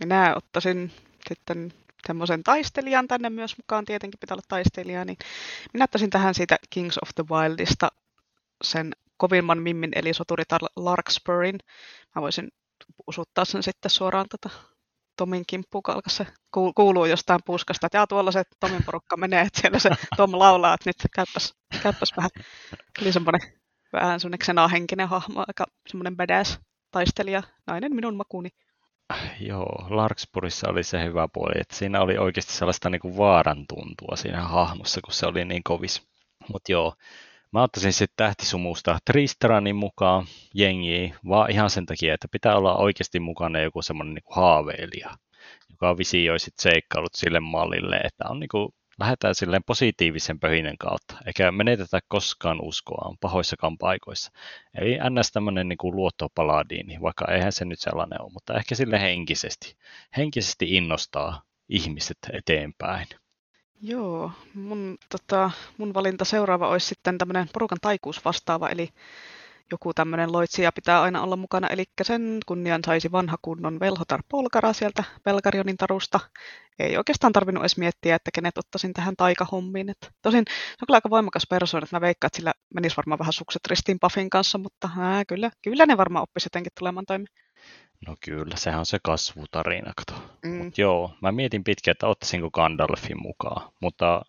minä 0.00 0.34
ottaisin 0.36 0.92
sitten 1.28 1.72
semmoisen 2.06 2.42
taistelijan 2.42 3.08
tänne 3.08 3.30
myös 3.30 3.58
mukaan, 3.58 3.84
tietenkin 3.84 4.20
pitää 4.20 4.34
olla 4.34 4.44
taistelija, 4.48 5.04
niin 5.04 5.16
minä 5.72 5.84
ottaisin 5.84 6.10
tähän 6.10 6.34
siitä 6.34 6.56
Kings 6.70 6.98
of 6.98 7.08
the 7.14 7.24
Wildista 7.30 7.88
sen 8.64 8.92
kovimman 9.16 9.62
mimmin 9.62 9.90
eli 9.94 10.14
soturitar 10.14 10.60
Larkspurrin. 10.76 11.58
Mä 12.14 12.22
voisin 12.22 12.48
usuttaa 13.06 13.44
sen 13.44 13.62
sitten 13.62 13.90
suoraan 13.90 14.26
tota 14.30 14.50
Tomin 15.16 15.44
kimppuun, 15.46 15.82
kun 15.82 16.02
se 16.08 16.26
kuuluu 16.74 17.04
jostain 17.04 17.40
puskasta, 17.44 17.86
että 17.86 18.06
tuolla 18.06 18.32
se 18.32 18.42
Tomin 18.60 18.84
porukka 18.84 19.16
menee, 19.16 19.40
että 19.40 19.60
siellä 19.60 19.78
se 19.78 19.90
Tom 20.16 20.38
laulaa, 20.38 20.74
että 20.74 20.90
nyt 20.90 20.96
käyppäs, 21.14 21.54
käyppäs 21.82 22.12
vähän. 22.16 22.30
Eli 23.02 23.12
semmoinen 23.12 23.40
vähän 23.92 24.20
semmoinen 24.20 24.38
xenahenkinen 24.38 25.08
hahmo, 25.08 25.44
aika 25.48 25.66
semmoinen 25.88 26.16
badass 26.16 26.58
taistelija, 26.90 27.42
nainen 27.66 27.94
minun 27.94 28.16
makuuni. 28.16 28.50
Joo, 29.40 29.86
Larkspurissa 29.90 30.70
oli 30.70 30.82
se 30.82 31.04
hyvä 31.04 31.28
puoli, 31.32 31.60
että 31.60 31.76
siinä 31.76 32.00
oli 32.00 32.18
oikeasti 32.18 32.52
sellaista 32.52 32.90
niin 32.90 33.16
vaaran 33.16 33.66
tuntua 33.68 34.16
siinä 34.16 34.42
hahmossa, 34.42 35.00
kun 35.04 35.12
se 35.12 35.26
oli 35.26 35.44
niin 35.44 35.62
kovis. 35.64 36.02
Mutta 36.52 36.72
joo, 36.72 36.94
mä 37.52 37.62
ottaisin 37.62 37.92
sitten 37.92 38.16
tähtisumusta 38.16 38.98
Tristranin 39.04 39.76
mukaan 39.76 40.26
jengiin, 40.54 41.14
vaan 41.28 41.50
ihan 41.50 41.70
sen 41.70 41.86
takia, 41.86 42.14
että 42.14 42.28
pitää 42.30 42.56
olla 42.56 42.76
oikeasti 42.76 43.20
mukana 43.20 43.60
joku 43.60 43.82
semmoinen 43.82 44.14
niin 44.14 44.24
haaveilija, 44.30 45.10
joka 45.70 45.98
visioi 45.98 46.38
sitten 46.38 46.62
seikkailut 46.62 47.14
sille 47.14 47.40
mallille, 47.40 47.96
että 47.96 48.24
on 48.28 48.40
niin 48.40 48.48
lähdetään 49.00 49.34
silleen 49.34 49.64
positiivisen 49.64 50.40
pöhinän 50.40 50.78
kautta, 50.78 51.16
eikä 51.26 51.52
menetetä 51.52 52.00
koskaan 52.08 52.60
uskoa 52.60 53.14
pahoissakaan 53.20 53.78
paikoissa. 53.78 54.32
Eli 54.78 54.98
ns. 55.10 55.32
tämmöinen 55.32 55.68
niin 55.68 55.78
luottopaladiini, 55.82 57.00
vaikka 57.00 57.24
eihän 57.24 57.52
se 57.52 57.64
nyt 57.64 57.80
sellainen 57.80 58.22
ole, 58.22 58.32
mutta 58.32 58.54
ehkä 58.54 58.74
sille 58.74 59.00
henkisesti. 59.00 59.76
Henkisesti 60.16 60.76
innostaa 60.76 61.42
ihmiset 61.68 62.18
eteenpäin. 62.32 63.06
Joo, 63.82 64.30
mun, 64.54 64.98
tota, 65.08 65.50
mun 65.78 65.94
valinta 65.94 66.24
seuraava 66.24 66.68
olisi 66.68 66.86
sitten 66.86 67.18
tämmöinen 67.18 67.48
porukan 67.52 67.78
taikuus 67.80 68.24
vastaava, 68.24 68.68
eli 68.68 68.88
joku 69.74 69.94
tämmöinen 69.94 70.32
loitsija 70.32 70.72
pitää 70.72 71.02
aina 71.02 71.22
olla 71.22 71.36
mukana, 71.36 71.68
eli 71.68 71.84
sen 72.02 72.38
kunnian 72.46 72.80
saisi 72.86 73.12
vanha 73.12 73.36
kunnon 73.42 73.80
Velhotar 73.80 74.22
Polkara 74.28 74.72
sieltä 74.72 75.04
Belgarionin 75.24 75.76
tarusta. 75.76 76.20
Ei 76.78 76.96
oikeastaan 76.96 77.32
tarvinnut 77.32 77.62
edes 77.62 77.78
miettiä, 77.78 78.16
että 78.16 78.30
kenet 78.34 78.58
ottaisin 78.58 78.92
tähän 78.92 79.16
taikahommiin. 79.16 79.90
Et 79.90 80.12
tosin 80.22 80.44
se 80.48 80.82
on 80.82 80.86
kyllä 80.86 80.96
aika 80.96 81.10
voimakas 81.10 81.46
persoona, 81.50 81.84
että 81.84 81.96
mä 81.96 82.00
veikkaan, 82.00 82.28
että 82.28 82.36
sillä 82.36 82.52
menisi 82.74 82.96
varmaan 82.96 83.18
vähän 83.18 83.32
sukset 83.32 83.66
ristiin 83.66 83.98
Puffin 84.00 84.30
kanssa, 84.30 84.58
mutta 84.58 84.90
ää, 84.98 85.24
kyllä, 85.24 85.50
kyllä 85.62 85.86
ne 85.86 85.96
varmaan 85.96 86.22
oppisi 86.22 86.46
jotenkin 86.46 86.72
tulemaan 86.78 87.06
toimi. 87.06 87.26
No 88.06 88.16
kyllä, 88.24 88.56
sehän 88.56 88.78
on 88.78 88.86
se 88.86 88.98
kasvutarina, 89.02 89.92
kato. 89.96 90.22
Mm. 90.44 90.64
Mut 90.64 90.78
joo, 90.78 91.14
mä 91.22 91.32
mietin 91.32 91.64
pitkään, 91.64 91.92
että 91.92 92.06
ottaisinko 92.06 92.50
Gandalfin 92.50 93.22
mukaan, 93.22 93.72
mutta 93.80 94.22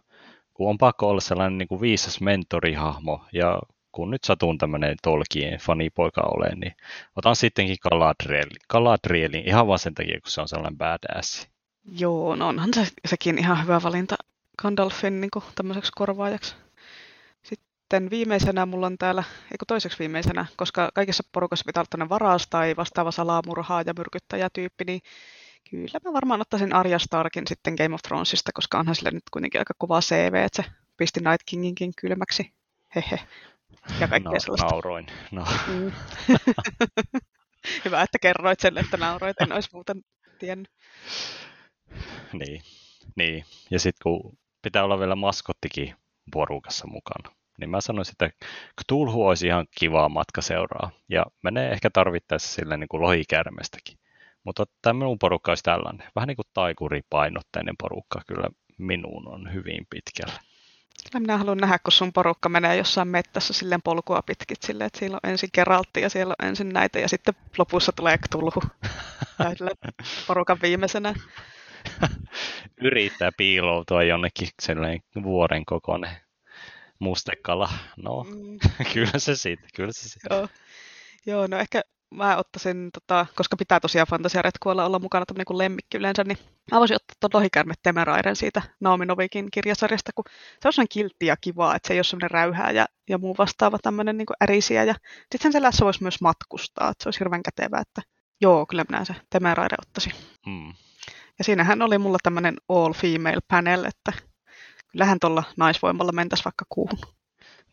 kun 0.54 0.70
on 0.70 0.78
pakko 0.78 1.08
olla 1.10 1.22
sellainen 1.22 1.58
niin 1.58 1.68
kuin 1.68 1.82
viisas 1.82 2.22
mentorihahmo 2.22 3.26
ja 3.34 3.60
kun 3.96 4.12
nyt 4.12 4.24
satun 4.24 4.58
tämmöinen 4.58 4.96
Tolkien 5.02 5.60
fanipoika 5.60 6.22
olen, 6.22 6.60
niin 6.60 6.76
otan 7.16 7.36
sittenkin 7.36 7.78
Galadrielin, 7.82 8.58
Galadrielin 8.70 9.48
ihan 9.48 9.68
vaan 9.68 9.80
sen 9.80 9.94
takia, 9.94 10.22
kun 10.22 10.32
se 10.32 10.42
on 10.42 10.48
sellainen 10.48 10.78
badass. 10.78 11.48
Joo, 12.00 12.36
no 12.36 12.48
onhan 12.48 12.74
se, 12.74 12.88
sekin 13.08 13.38
ihan 13.38 13.64
hyvä 13.64 13.84
valinta 13.84 14.16
Gandalfin 14.62 15.22
niin 15.22 15.32
tämmöiseksi 15.56 15.92
korvaajaksi. 15.96 16.56
Sitten 17.44 18.10
viimeisenä 18.10 18.66
mulla 18.66 18.86
on 18.86 18.98
täällä, 18.98 19.24
eikö 19.52 19.66
toiseksi 19.68 20.00
viimeisenä, 20.00 20.46
koska 20.58 20.90
kaikissa 20.94 21.24
porukassa 21.32 21.66
pitää 21.66 21.84
olla 21.96 22.10
varas 22.10 22.48
tai 22.48 22.76
vastaava 22.76 23.12
salamurhaa 23.12 23.84
ja 23.86 23.94
myrkyttäjätyyppi, 23.98 24.84
niin 24.86 25.02
kyllä 25.70 26.00
mä 26.04 26.14
varmaan 26.14 26.42
ottaisin 26.42 26.74
Arya 26.74 27.00
Starkin 27.00 27.48
sitten 27.48 27.74
Game 27.78 27.96
of 27.96 28.02
Thronesista, 28.02 28.52
koska 28.54 28.80
onhan 28.80 28.96
sille 28.96 29.12
nyt 29.12 29.24
kuitenkin 29.32 29.62
aika 29.62 29.74
kova 29.78 30.00
CV, 30.02 30.34
että 30.34 30.64
se 30.64 30.70
pisti 30.98 31.20
Night 31.20 31.42
Kinginkin 31.46 31.92
kylmäksi. 32.02 32.54
Hehe 32.96 33.20
ja 34.00 34.08
kaikkea 34.08 34.32
no, 34.32 34.40
sellaista. 34.40 34.68
Nauroin. 34.68 35.08
No. 35.32 35.46
Mm. 35.68 35.92
Hyvä, 37.86 38.02
että 38.02 38.20
kerroit 38.22 38.60
sen, 38.60 38.78
että 38.78 38.98
nauroit. 38.98 39.42
En 39.42 39.52
olisi 39.52 39.70
muuten 39.74 40.02
tiennyt. 40.40 40.72
Niin, 42.34 42.62
niin. 43.16 43.46
ja 43.72 43.80
sitten 43.80 44.04
kun 44.04 44.38
pitää 44.62 44.84
olla 44.84 45.00
vielä 45.00 45.16
maskottikin 45.16 45.96
porukassa 46.34 46.88
mukana, 46.88 47.36
niin 47.60 47.70
mä 47.70 47.82
sanoisin, 47.82 48.12
että 48.20 48.48
Cthulhu 48.82 49.28
olisi 49.28 49.48
ihan 49.48 49.66
kivaa 49.80 50.10
matka 50.10 50.42
seuraa. 50.42 50.92
Ja 51.10 51.26
menee 51.44 51.72
ehkä 51.72 51.90
tarvittaessa 51.90 52.54
silleen 52.54 52.80
niin 52.80 52.88
kuin 52.88 53.02
lohikärmestäkin. 53.02 53.98
Mutta 54.44 54.66
tämä 54.82 54.94
minun 54.94 55.20
porukka 55.20 55.52
olisi 55.52 55.64
tällainen. 55.64 56.08
Vähän 56.16 56.28
niin 56.28 56.36
kuin 56.36 56.48
taikuripainotteinen 56.54 57.76
porukka 57.80 58.22
kyllä 58.28 58.50
minuun 58.78 59.28
on 59.28 59.54
hyvin 59.54 59.88
pitkällä. 59.90 60.40
Kyllä 61.12 61.24
minä 61.24 61.38
haluan 61.38 61.58
nähdä, 61.58 61.80
kun 61.80 61.92
sun 61.92 62.14
porukka 62.14 62.50
menee 62.50 62.78
jossain 62.78 63.08
mettässä 63.08 63.54
silleen 63.54 63.82
polkua 63.82 64.22
pitkit 64.22 64.64
silleen, 64.64 64.86
että 64.88 65.00
siellä 65.00 65.20
on 65.24 65.30
ensin 65.30 65.50
Geraltti 65.54 66.02
ja 66.02 66.10
siellä 66.10 66.36
on 66.40 66.48
ensin 66.48 66.70
näitä 66.70 67.00
ja 67.00 67.10
sitten 67.10 67.34
lopussa 67.58 67.92
tulee 67.92 68.18
Cthulhu. 68.18 68.62
porukan 70.28 70.58
viimeisenä. 70.62 71.14
Yrittää 72.82 73.32
piiloutua 73.38 74.04
jonnekin 74.04 74.48
sellainen 74.62 75.00
vuoren 75.24 75.66
kokoinen 75.66 76.18
mustekala. 77.00 77.70
No, 77.98 78.24
mm. 78.24 78.60
kyllä 78.94 79.20
se 79.20 79.36
siitä, 79.36 79.68
kyllä 79.76 79.92
se 79.92 80.10
siitä. 80.10 80.36
Joo. 80.36 80.48
Joo, 81.26 81.48
no 81.48 81.58
ehkä 81.58 81.82
mä 82.12 82.38
ottaisin, 82.38 82.90
tota, 82.94 83.26
koska 83.36 83.58
pitää 83.58 83.80
tosiaan 83.80 84.08
fantasiaretkuilla 84.08 84.86
olla 84.86 85.00
mukana 85.00 85.26
tämmöinen 85.26 85.46
kuin 85.46 85.58
lemmikki 85.58 85.98
yleensä, 85.98 86.24
niin 86.24 86.38
mä 86.72 86.80
voisin 86.80 86.96
ottaa 86.96 87.16
tuon 87.20 87.32
lohikärme 87.34 87.74
Temeraiden 87.84 88.36
siitä 88.36 88.62
Naomi 88.80 89.06
Novikin 89.06 89.52
kirjasarjasta, 89.52 90.12
kun 90.16 90.24
se 90.62 90.68
on 90.68 90.74
sellainen 90.74 90.90
kiltti 90.90 91.26
ja 91.26 91.38
kivaa, 91.38 91.76
että 91.76 91.88
se 91.88 91.94
ei 91.94 91.98
ole 91.98 92.04
semmoinen 92.04 92.32
räyhää 92.32 92.72
ja, 92.72 92.86
ja 93.10 93.18
muu 93.18 93.36
vastaava 93.38 93.78
tämmöinen 93.82 94.18
niin 94.18 94.28
ärisiä. 94.44 94.84
Ja 94.84 94.94
sitten 95.22 95.42
sen 95.42 95.52
selässä 95.52 95.86
voisi 95.86 96.04
myös 96.04 96.22
matkustaa, 96.22 96.90
että 96.90 97.04
se 97.04 97.08
olisi 97.08 97.20
hirveän 97.20 97.44
kätevää, 97.44 97.82
että 97.82 98.02
joo, 98.42 98.66
kyllä 98.66 98.86
minä 98.90 99.06
se 99.06 99.16
Temeraide 99.30 99.76
ottaisin. 99.82 100.14
Mm. 100.46 100.74
Ja 101.38 101.44
siinähän 101.44 101.82
oli 101.82 101.98
mulla 101.98 102.18
tämmöinen 102.24 102.56
all 102.70 102.94
female 102.94 103.42
panel, 103.48 103.84
että 103.84 104.14
kyllähän 104.92 105.20
tuolla 105.20 105.44
naisvoimalla 105.58 106.12
mentäisi 106.12 106.46
vaikka 106.46 106.66
kuuhun. 106.70 107.00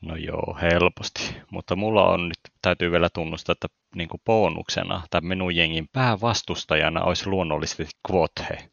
No 0.02 0.16
joo, 0.16 0.58
helposti. 0.62 1.36
Mutta 1.50 1.76
mulla 1.76 2.08
on 2.08 2.28
nyt, 2.28 2.38
täytyy 2.62 2.92
vielä 2.92 3.08
tunnustaa, 3.14 3.52
että 3.52 3.68
niin 3.94 4.08
kuin 4.08 4.20
bonuksena 4.24 5.02
tai 5.10 5.20
minun 5.20 5.56
jengin 5.56 5.88
päävastustajana 5.92 7.04
olisi 7.04 7.26
luonnollisesti 7.26 7.86
Quothe, 8.10 8.68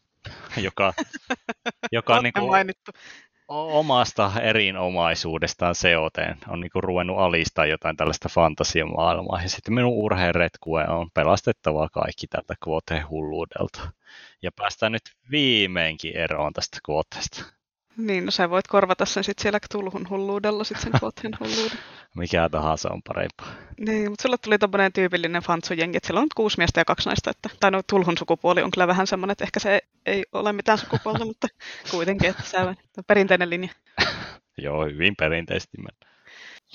joka, 0.58 0.94
joka 1.92 2.22
niin 2.22 2.34
kuin 2.34 2.48
mainittu. 2.48 2.92
omasta 3.48 4.32
erinomaisuudestaan 4.42 5.76
seoteen 5.76 6.38
on 6.48 6.60
niin 6.60 6.72
kuin 6.72 6.84
ruvennut 6.84 7.20
alistaa 7.20 7.66
jotain 7.66 7.98
tällaista 7.98 8.30
fantasiamaailmaa. 8.30 9.42
Ja 9.42 9.50
sitten 9.50 9.74
minun 9.74 9.94
urheenretkue 9.94 10.88
on 10.88 11.10
pelastettava 11.14 11.90
kaikki 11.90 12.28
tältä 12.28 12.56
Quothe-hulluudelta. 12.68 13.92
Ja 14.42 14.52
päästään 14.56 14.92
nyt 14.92 15.16
viimeinkin 15.32 16.18
eroon 16.18 16.54
tästä 16.54 16.78
Quothesta. 16.90 17.59
Niin, 18.00 18.26
no 18.26 18.32
sä 18.32 18.50
voit 18.50 18.68
korvata 18.68 19.06
sen 19.06 19.24
sitten 19.24 19.42
siellä 19.42 19.60
tulhun 19.72 20.10
hulluudella, 20.10 20.64
sitten 20.64 20.92
sen 20.92 21.00
kotien 21.02 21.34
hulluuden. 21.40 21.78
Mikä 22.16 22.50
tahansa 22.50 22.90
on 22.92 23.02
parempaa. 23.08 23.48
Niin, 23.80 24.12
mutta 24.12 24.22
sulle 24.22 24.38
tuli 24.38 24.58
tommonen 24.58 24.94
tyypillinen 24.94 25.42
fantsujengi, 25.42 25.98
että 25.98 26.08
siellä 26.08 26.22
on 26.22 26.28
kuusi 26.36 26.58
miestä 26.58 26.80
ja 26.80 26.86
kaksi 26.86 27.10
naista, 27.10 27.30
että, 27.30 27.50
tai 27.60 27.72
no 27.72 27.82
tulhun 27.90 28.18
sukupuoli 28.18 28.62
on 28.62 28.72
kyllä 28.72 28.88
vähän 28.88 29.08
semmoinen, 29.08 29.32
että 29.32 29.44
ehkä 29.44 29.60
se 29.60 29.82
ei 30.06 30.26
ole 30.32 30.54
mitään 30.54 30.78
sukupuolta, 30.78 31.26
mutta 31.26 31.48
kuitenkin, 31.92 32.30
että 32.30 32.44
se 32.44 32.58
on 32.58 32.76
perinteinen 33.08 33.50
linja. 33.50 33.70
Joo, 34.58 34.86
hyvin 34.86 35.16
perinteisesti 35.16 35.78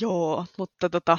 Joo, 0.01 0.45
mutta 0.59 0.91
tota, 0.91 1.19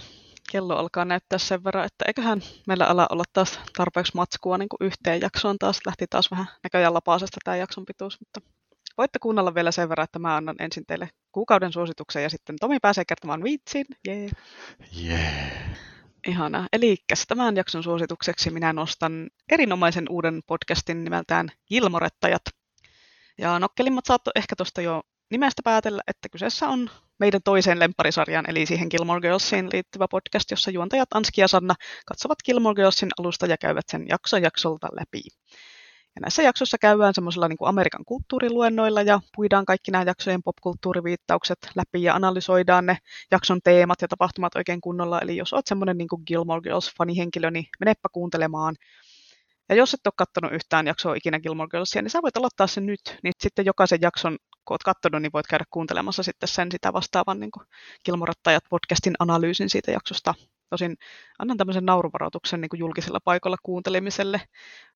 kello 0.51 0.75
alkaa 0.75 1.05
näyttää 1.05 1.39
sen 1.39 1.63
verran, 1.63 1.85
että 1.85 2.05
eiköhän 2.07 2.41
meillä 2.67 2.85
ala 2.85 3.07
olla 3.09 3.23
taas 3.33 3.59
tarpeeksi 3.77 4.11
matskua 4.15 4.57
niin 4.57 4.69
kuin 4.69 4.87
yhteen 4.87 5.21
jaksoon 5.21 5.59
taas. 5.59 5.79
Lähti 5.85 6.05
taas 6.09 6.31
vähän 6.31 6.45
näköjään 6.63 6.93
lapaasesta 6.93 7.37
tämä 7.43 7.57
jakson 7.57 7.85
pituus, 7.85 8.19
mutta 8.19 8.49
voitte 8.97 9.19
kuunnella 9.19 9.55
vielä 9.55 9.71
sen 9.71 9.89
verran, 9.89 10.03
että 10.03 10.19
mä 10.19 10.35
annan 10.35 10.55
ensin 10.59 10.85
teille 10.85 11.09
kuukauden 11.31 11.73
suosituksen 11.73 12.23
ja 12.23 12.29
sitten 12.29 12.55
Tomi 12.59 12.77
pääsee 12.81 13.05
kertomaan 13.05 13.43
vitsin. 13.43 13.85
Jee. 14.07 14.29
Yeah. 15.03 15.85
Ihana. 16.27 16.67
Eli 16.73 16.97
tämän 17.27 17.55
jakson 17.55 17.83
suositukseksi 17.83 18.49
minä 18.49 18.73
nostan 18.73 19.29
erinomaisen 19.51 20.05
uuden 20.09 20.41
podcastin 20.47 21.03
nimeltään 21.03 21.49
Gilmorettajat. 21.67 22.41
Ja 23.37 23.59
nokkelimmat 23.59 24.05
saatto 24.05 24.31
ehkä 24.35 24.55
tuosta 24.55 24.81
jo 24.81 25.03
nimestä 25.31 25.61
päätellä, 25.63 26.01
että 26.07 26.29
kyseessä 26.29 26.67
on 26.67 26.89
meidän 27.19 27.41
toiseen 27.43 27.79
lempparisarjaan, 27.79 28.49
eli 28.49 28.65
siihen 28.65 28.87
Gilmore 28.91 29.21
Girlsiin 29.21 29.69
liittyvä 29.73 30.07
podcast, 30.07 30.51
jossa 30.51 30.71
juontajat 30.71 31.09
Anski 31.13 31.41
ja 31.41 31.47
Sanna 31.47 31.75
katsovat 32.05 32.37
Gilmore 32.45 32.75
Girlsin 32.75 33.09
alusta 33.19 33.45
ja 33.45 33.57
käyvät 33.57 33.85
sen 33.91 34.05
jakso 34.09 34.37
jaksolta 34.37 34.87
läpi. 34.91 35.21
Ja 36.15 36.21
näissä 36.21 36.43
jaksoissa 36.43 36.77
käydään 36.77 37.13
semmoisilla 37.13 37.47
niin 37.47 37.57
Amerikan 37.61 38.05
kulttuuriluennoilla 38.05 39.01
ja 39.01 39.19
puidaan 39.35 39.65
kaikki 39.65 39.91
nämä 39.91 40.03
jaksojen 40.03 40.43
popkulttuuriviittaukset 40.43 41.57
läpi 41.75 42.03
ja 42.03 42.15
analysoidaan 42.15 42.85
ne 42.85 42.97
jakson 43.31 43.59
teemat 43.63 44.01
ja 44.01 44.07
tapahtumat 44.07 44.55
oikein 44.55 44.81
kunnolla. 44.81 45.21
Eli 45.21 45.37
jos 45.37 45.53
olet 45.53 45.67
semmoinen 45.67 45.97
niin 45.97 46.07
Gilmore 46.27 46.61
Girls-fanihenkilö, 46.61 47.51
niin 47.51 47.65
menepä 47.79 48.09
kuuntelemaan. 48.11 48.75
Ja 49.69 49.75
jos 49.75 49.93
et 49.93 50.07
ole 50.07 50.13
katsonut 50.17 50.53
yhtään 50.53 50.87
jaksoa 50.87 51.15
ikinä 51.15 51.39
Gilmore 51.39 51.69
Girlsia, 51.69 52.01
niin 52.01 52.09
sä 52.09 52.21
voit 52.21 52.37
aloittaa 52.37 52.67
sen 52.67 52.85
nyt. 52.85 53.17
Niin 53.23 53.33
sitten 53.39 53.65
jokaisen 53.65 54.01
jakson, 54.01 54.37
kun 54.65 54.73
oot 54.73 54.83
katsonut, 54.83 55.21
niin 55.21 55.33
voit 55.33 55.47
käydä 55.47 55.65
kuuntelemassa 55.69 56.23
sitten 56.23 56.49
sen 56.49 56.71
sitä 56.71 56.93
vastaavan 56.93 57.39
niin 57.39 57.51
Gilmorattajat 58.05 58.63
podcastin 58.69 59.13
analyysin 59.19 59.69
siitä 59.69 59.91
jaksosta. 59.91 60.33
Tosin 60.69 60.97
annan 61.39 61.57
tämmöisen 61.57 61.85
nauruvaroituksen 61.85 62.61
niin 62.61 62.69
julkisella 62.79 63.19
paikalla 63.23 63.57
kuuntelemiselle. 63.63 64.41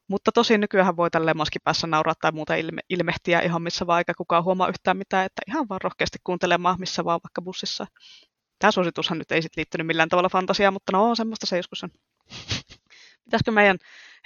Mutta 0.10 0.31
tosin 0.31 0.61
nykyään 0.61 0.98
voi 0.98 1.10
tälleen 1.10 1.38
maskipäässä 1.38 1.88
nauraa 1.88 2.14
tai 2.22 2.31
muuta 2.31 2.56
ilme- 2.56 2.86
ilmehtiä 2.90 3.40
ihan 3.40 3.61
missä 3.61 3.88
vaan, 3.88 3.99
eikä 3.99 4.14
kukaan 4.14 4.44
huomaa 4.44 4.68
yhtään 4.68 4.98
mitään, 4.98 5.26
että 5.26 5.41
ihan 5.48 5.65
vaan 5.69 5.81
rohkeasti 5.81 6.18
kuuntelemaan 6.23 6.80
missä 6.80 7.06
vaan 7.06 7.19
vaikka 7.23 7.41
bussissa. 7.41 7.88
Tämä 8.60 8.72
suositushan 8.72 9.18
nyt 9.18 9.31
ei 9.31 9.41
sitten 9.41 9.61
liittynyt 9.61 9.88
millään 9.88 10.10
tavalla 10.10 10.30
fantasiaan, 10.30 10.73
mutta 10.73 10.91
no 10.91 11.15
semmoista 11.15 11.45
se 11.45 11.57
joskus 11.57 11.84
on. 11.84 11.90
Pitäisikö 13.26 13.52
meidän, 13.52 13.77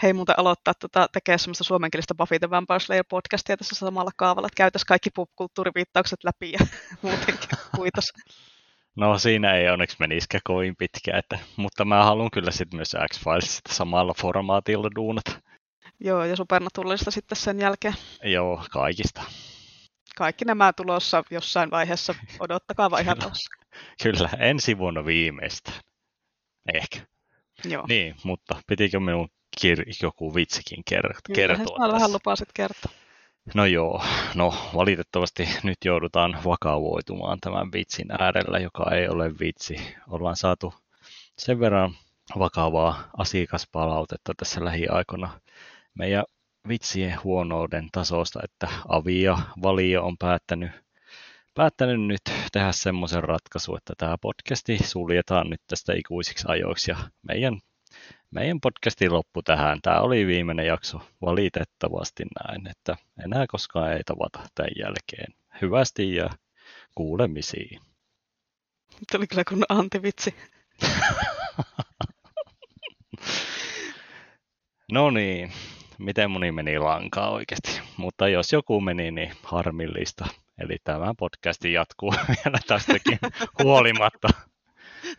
hei 0.03 0.13
muuten 0.13 0.39
aloittaa 0.39 0.73
tota, 0.73 1.07
tekemään 1.13 1.39
semmoista 1.39 1.63
suomenkielistä 1.63 2.15
Buffy 2.15 2.39
the 2.39 2.49
Vampire 2.49 2.79
Slayer 2.79 3.05
podcastia 3.09 3.57
tässä 3.57 3.75
samalla 3.75 4.11
kaavalla, 4.17 4.47
että 4.47 4.57
käytäisiin 4.57 4.87
kaikki 4.87 5.09
popkulttuuriviittaukset 5.15 6.23
läpi 6.23 6.51
ja 6.51 6.59
muutenkin 7.01 7.49
kuitos. 7.75 8.13
No 8.95 9.17
siinä 9.17 9.53
ei 9.55 9.69
onneksi 9.69 9.97
menisikään 9.99 10.41
kovin 10.43 10.75
pitkä, 10.75 11.17
että, 11.17 11.39
mutta 11.55 11.85
mä 11.85 12.03
haluan 12.03 12.31
kyllä 12.31 12.51
sitten 12.51 12.77
myös 12.77 12.95
X-Filesista 13.13 13.73
samalla 13.73 14.13
formaatilla 14.21 14.89
duunata. 14.95 15.31
Joo, 16.03 16.25
ja 16.25 16.35
Supernaturalista 16.35 17.11
sitten 17.11 17.35
sen 17.35 17.59
jälkeen. 17.59 17.93
Joo, 18.23 18.63
kaikista. 18.71 19.23
Kaikki 20.17 20.45
nämä 20.45 20.73
tulossa 20.73 21.23
jossain 21.31 21.71
vaiheessa. 21.71 22.15
Odottakaa 22.39 22.91
vaan 22.91 23.01
ihan 23.01 23.17
Kyllä, 24.03 24.29
ensi 24.39 24.77
vuonna 24.77 25.05
viimeistään. 25.05 25.77
Ehkä. 26.73 26.99
Joo. 27.65 27.85
Niin, 27.87 28.15
mutta 28.23 28.61
pitikö 28.67 28.99
minun 28.99 29.29
kir- 29.61 29.97
joku 30.03 30.35
vitsikin 30.35 30.83
ker- 30.91 31.33
kertoa? 31.35 31.77
Kyllä, 31.77 31.93
vähän 31.93 32.13
lupasit 32.13 32.49
kertoa. 32.53 32.91
No 33.53 33.65
joo, 33.65 34.03
no 34.35 34.53
valitettavasti 34.75 35.49
nyt 35.63 35.77
joudutaan 35.85 36.37
vakavoitumaan 36.45 37.37
tämän 37.41 37.71
vitsin 37.73 38.07
äärellä, 38.19 38.59
joka 38.59 38.91
ei 38.95 39.07
ole 39.07 39.31
vitsi. 39.39 39.95
Ollaan 40.07 40.35
saatu 40.35 40.73
sen 41.37 41.59
verran 41.59 41.95
vakavaa 42.39 43.09
asiakaspalautetta 43.17 44.33
tässä 44.37 44.65
lähiaikoina 44.65 45.39
meidän 45.93 46.23
vitsien 46.67 47.23
huonouden 47.23 47.89
tasosta, 47.91 48.39
että 48.43 48.67
Avia 48.87 49.37
Valio 49.63 50.03
on 50.03 50.17
päättänyt, 50.17 50.71
päättänyt 51.53 52.01
nyt 52.01 52.21
tehdä 52.51 52.71
semmoisen 52.71 53.23
ratkaisun, 53.23 53.77
että 53.77 53.93
tämä 53.97 54.17
podcasti 54.21 54.77
suljetaan 54.77 55.49
nyt 55.49 55.61
tästä 55.67 55.93
ikuisiksi 55.93 56.45
ajoiksi 56.47 56.91
ja 56.91 56.97
meidän, 57.21 57.59
meidän 58.31 58.61
podcasti 58.61 59.09
loppu 59.09 59.41
tähän. 59.43 59.79
Tämä 59.81 59.99
oli 59.99 60.27
viimeinen 60.27 60.65
jakso 60.65 61.01
valitettavasti 61.21 62.23
näin, 62.23 62.67
että 62.67 62.97
enää 63.23 63.45
koskaan 63.47 63.93
ei 63.93 64.03
tavata 64.03 64.39
tämän 64.55 64.71
jälkeen. 64.79 65.33
Hyvästi 65.61 66.15
ja 66.15 66.29
kuulemisiin. 66.95 67.81
Tuli 69.11 69.27
kyllä 69.27 69.43
kun 69.49 69.65
antivitsi. 69.69 70.35
no 74.91 75.09
niin, 75.09 75.51
miten 76.03 76.31
moni 76.31 76.51
meni 76.51 76.79
lankaa 76.79 77.29
oikeasti. 77.29 77.81
Mutta 77.97 78.27
jos 78.27 78.53
joku 78.53 78.81
meni, 78.81 79.11
niin 79.11 79.31
harmillista. 79.43 80.25
Eli 80.59 80.77
tämä 80.83 81.13
podcasti 81.19 81.73
jatkuu 81.73 82.13
vielä 82.45 82.57
tästäkin 82.67 83.19
huolimatta. 83.63 84.27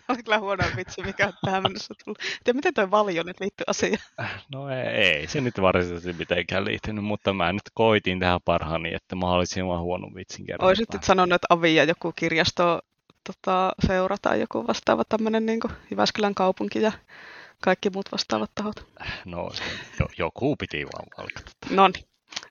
Oli 0.08 0.22
kyllä 0.22 0.38
huono 0.38 0.64
vitsi, 0.76 1.02
mikä 1.02 1.26
on 1.26 1.32
tähän 1.44 1.62
mennessä 1.62 1.94
tullut. 2.04 2.18
Tiedä, 2.44 2.56
miten 2.56 2.74
tuo 2.74 2.90
valio 2.90 3.22
nyt 3.22 3.40
liittyy 3.40 3.64
asiaan? 3.66 3.98
No 4.52 4.68
ei, 4.68 4.86
ei 4.86 5.26
se 5.26 5.40
nyt 5.40 5.60
varsinaisesti 5.60 6.12
mitenkään 6.12 6.64
liittynyt, 6.64 7.04
mutta 7.04 7.32
mä 7.32 7.52
nyt 7.52 7.62
koitin 7.74 8.20
tähän 8.20 8.40
parhaani, 8.44 8.94
että 8.94 9.16
mahdollisimman 9.16 9.80
huono 9.80 10.08
vitsin 10.14 10.46
kerran. 10.46 10.68
Olisit 10.68 10.92
nyt 10.92 11.04
sanonut, 11.04 11.32
että 11.34 11.46
Avi 11.50 11.74
ja 11.74 11.84
joku 11.84 12.12
kirjasto 12.16 12.80
tota, 13.24 13.72
seura 13.86 14.16
tai 14.22 14.40
joku 14.40 14.66
vastaava 14.66 15.02
tämmöinen 15.08 15.46
niin 15.46 15.60
Jyväskylän 15.90 16.34
kaupunki 16.34 16.82
ja 16.82 16.92
kaikki 17.64 17.90
muut 17.90 18.12
vastaavat 18.12 18.50
tahot. 18.54 18.86
No, 19.24 19.50
jo, 20.00 20.06
joku 20.18 20.56
piti 20.56 20.86
vaan 20.86 21.06
valkata. 21.18 21.50
No 21.70 21.88
niin. 21.88 22.04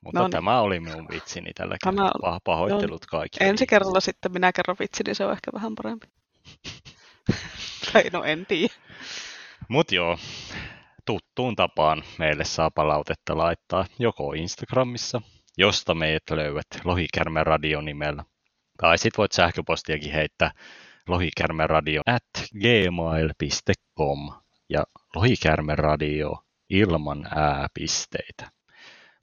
Mutta 0.04 0.20
Noniin. 0.20 0.30
tämä 0.30 0.60
oli 0.60 0.80
minun 0.80 1.08
vitsini 1.10 1.52
tällä 1.54 1.76
kertaa. 1.84 2.40
Pahoittelut 2.44 3.02
no, 3.02 3.18
kaikille. 3.18 3.50
Ensi 3.50 3.66
kerralla 3.66 4.00
sitten 4.00 4.32
minä 4.32 4.52
kerron 4.52 4.76
vitsini, 4.80 5.08
niin 5.08 5.14
se 5.14 5.24
on 5.24 5.32
ehkä 5.32 5.50
vähän 5.54 5.74
parempi. 5.74 6.06
tai 7.92 8.04
no 8.12 8.24
en 8.24 8.46
tiedä. 8.46 8.74
Mut 9.68 9.92
joo, 9.92 10.18
tuttuun 11.06 11.56
tapaan 11.56 12.02
meille 12.18 12.44
saa 12.44 12.70
palautetta 12.70 13.38
laittaa 13.38 13.86
joko 13.98 14.32
Instagramissa, 14.32 15.22
josta 15.58 15.94
meidät 15.94 16.30
löydät 16.30 16.66
Lohikärme 16.84 17.44
Radio 17.44 17.80
nimellä. 17.80 18.24
Tai 18.80 18.98
sit 18.98 19.18
voit 19.18 19.32
sähköpostiakin 19.32 20.12
heittää 20.12 20.50
lohikärmeradio 21.08 22.02
at 22.06 22.48
gmail.com 22.60 24.32
ja 24.68 24.84
lohikärmeradio 25.14 26.44
ilman 26.70 27.28
ääpisteitä. 27.34 28.50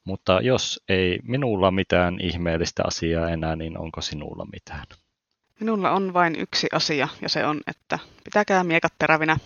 Mutta 0.03 0.41
jos 0.41 0.83
ei 0.89 1.19
minulla 1.23 1.71
mitään 1.71 2.19
ihmeellistä 2.21 2.83
asiaa 2.85 3.29
enää, 3.29 3.55
niin 3.55 3.77
onko 3.77 4.01
sinulla 4.01 4.45
mitään? 4.51 4.85
Minulla 5.59 5.91
on 5.91 6.13
vain 6.13 6.35
yksi 6.39 6.67
asia, 6.73 7.07
ja 7.21 7.29
se 7.29 7.45
on, 7.45 7.61
että 7.67 7.99
pitäkää 8.23 8.63
miekat 8.63 8.93
terävinä. 8.99 9.37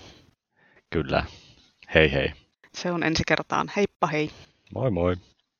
Kyllä. 0.90 1.26
Hei 1.94 2.12
hei. 2.12 2.34
Se 2.74 2.92
on 2.92 3.04
ensi 3.04 3.24
kertaan. 3.28 3.72
Heippa 3.76 4.08
hei. 4.08 4.30
Moi 4.76 4.92
moi. 4.92 5.16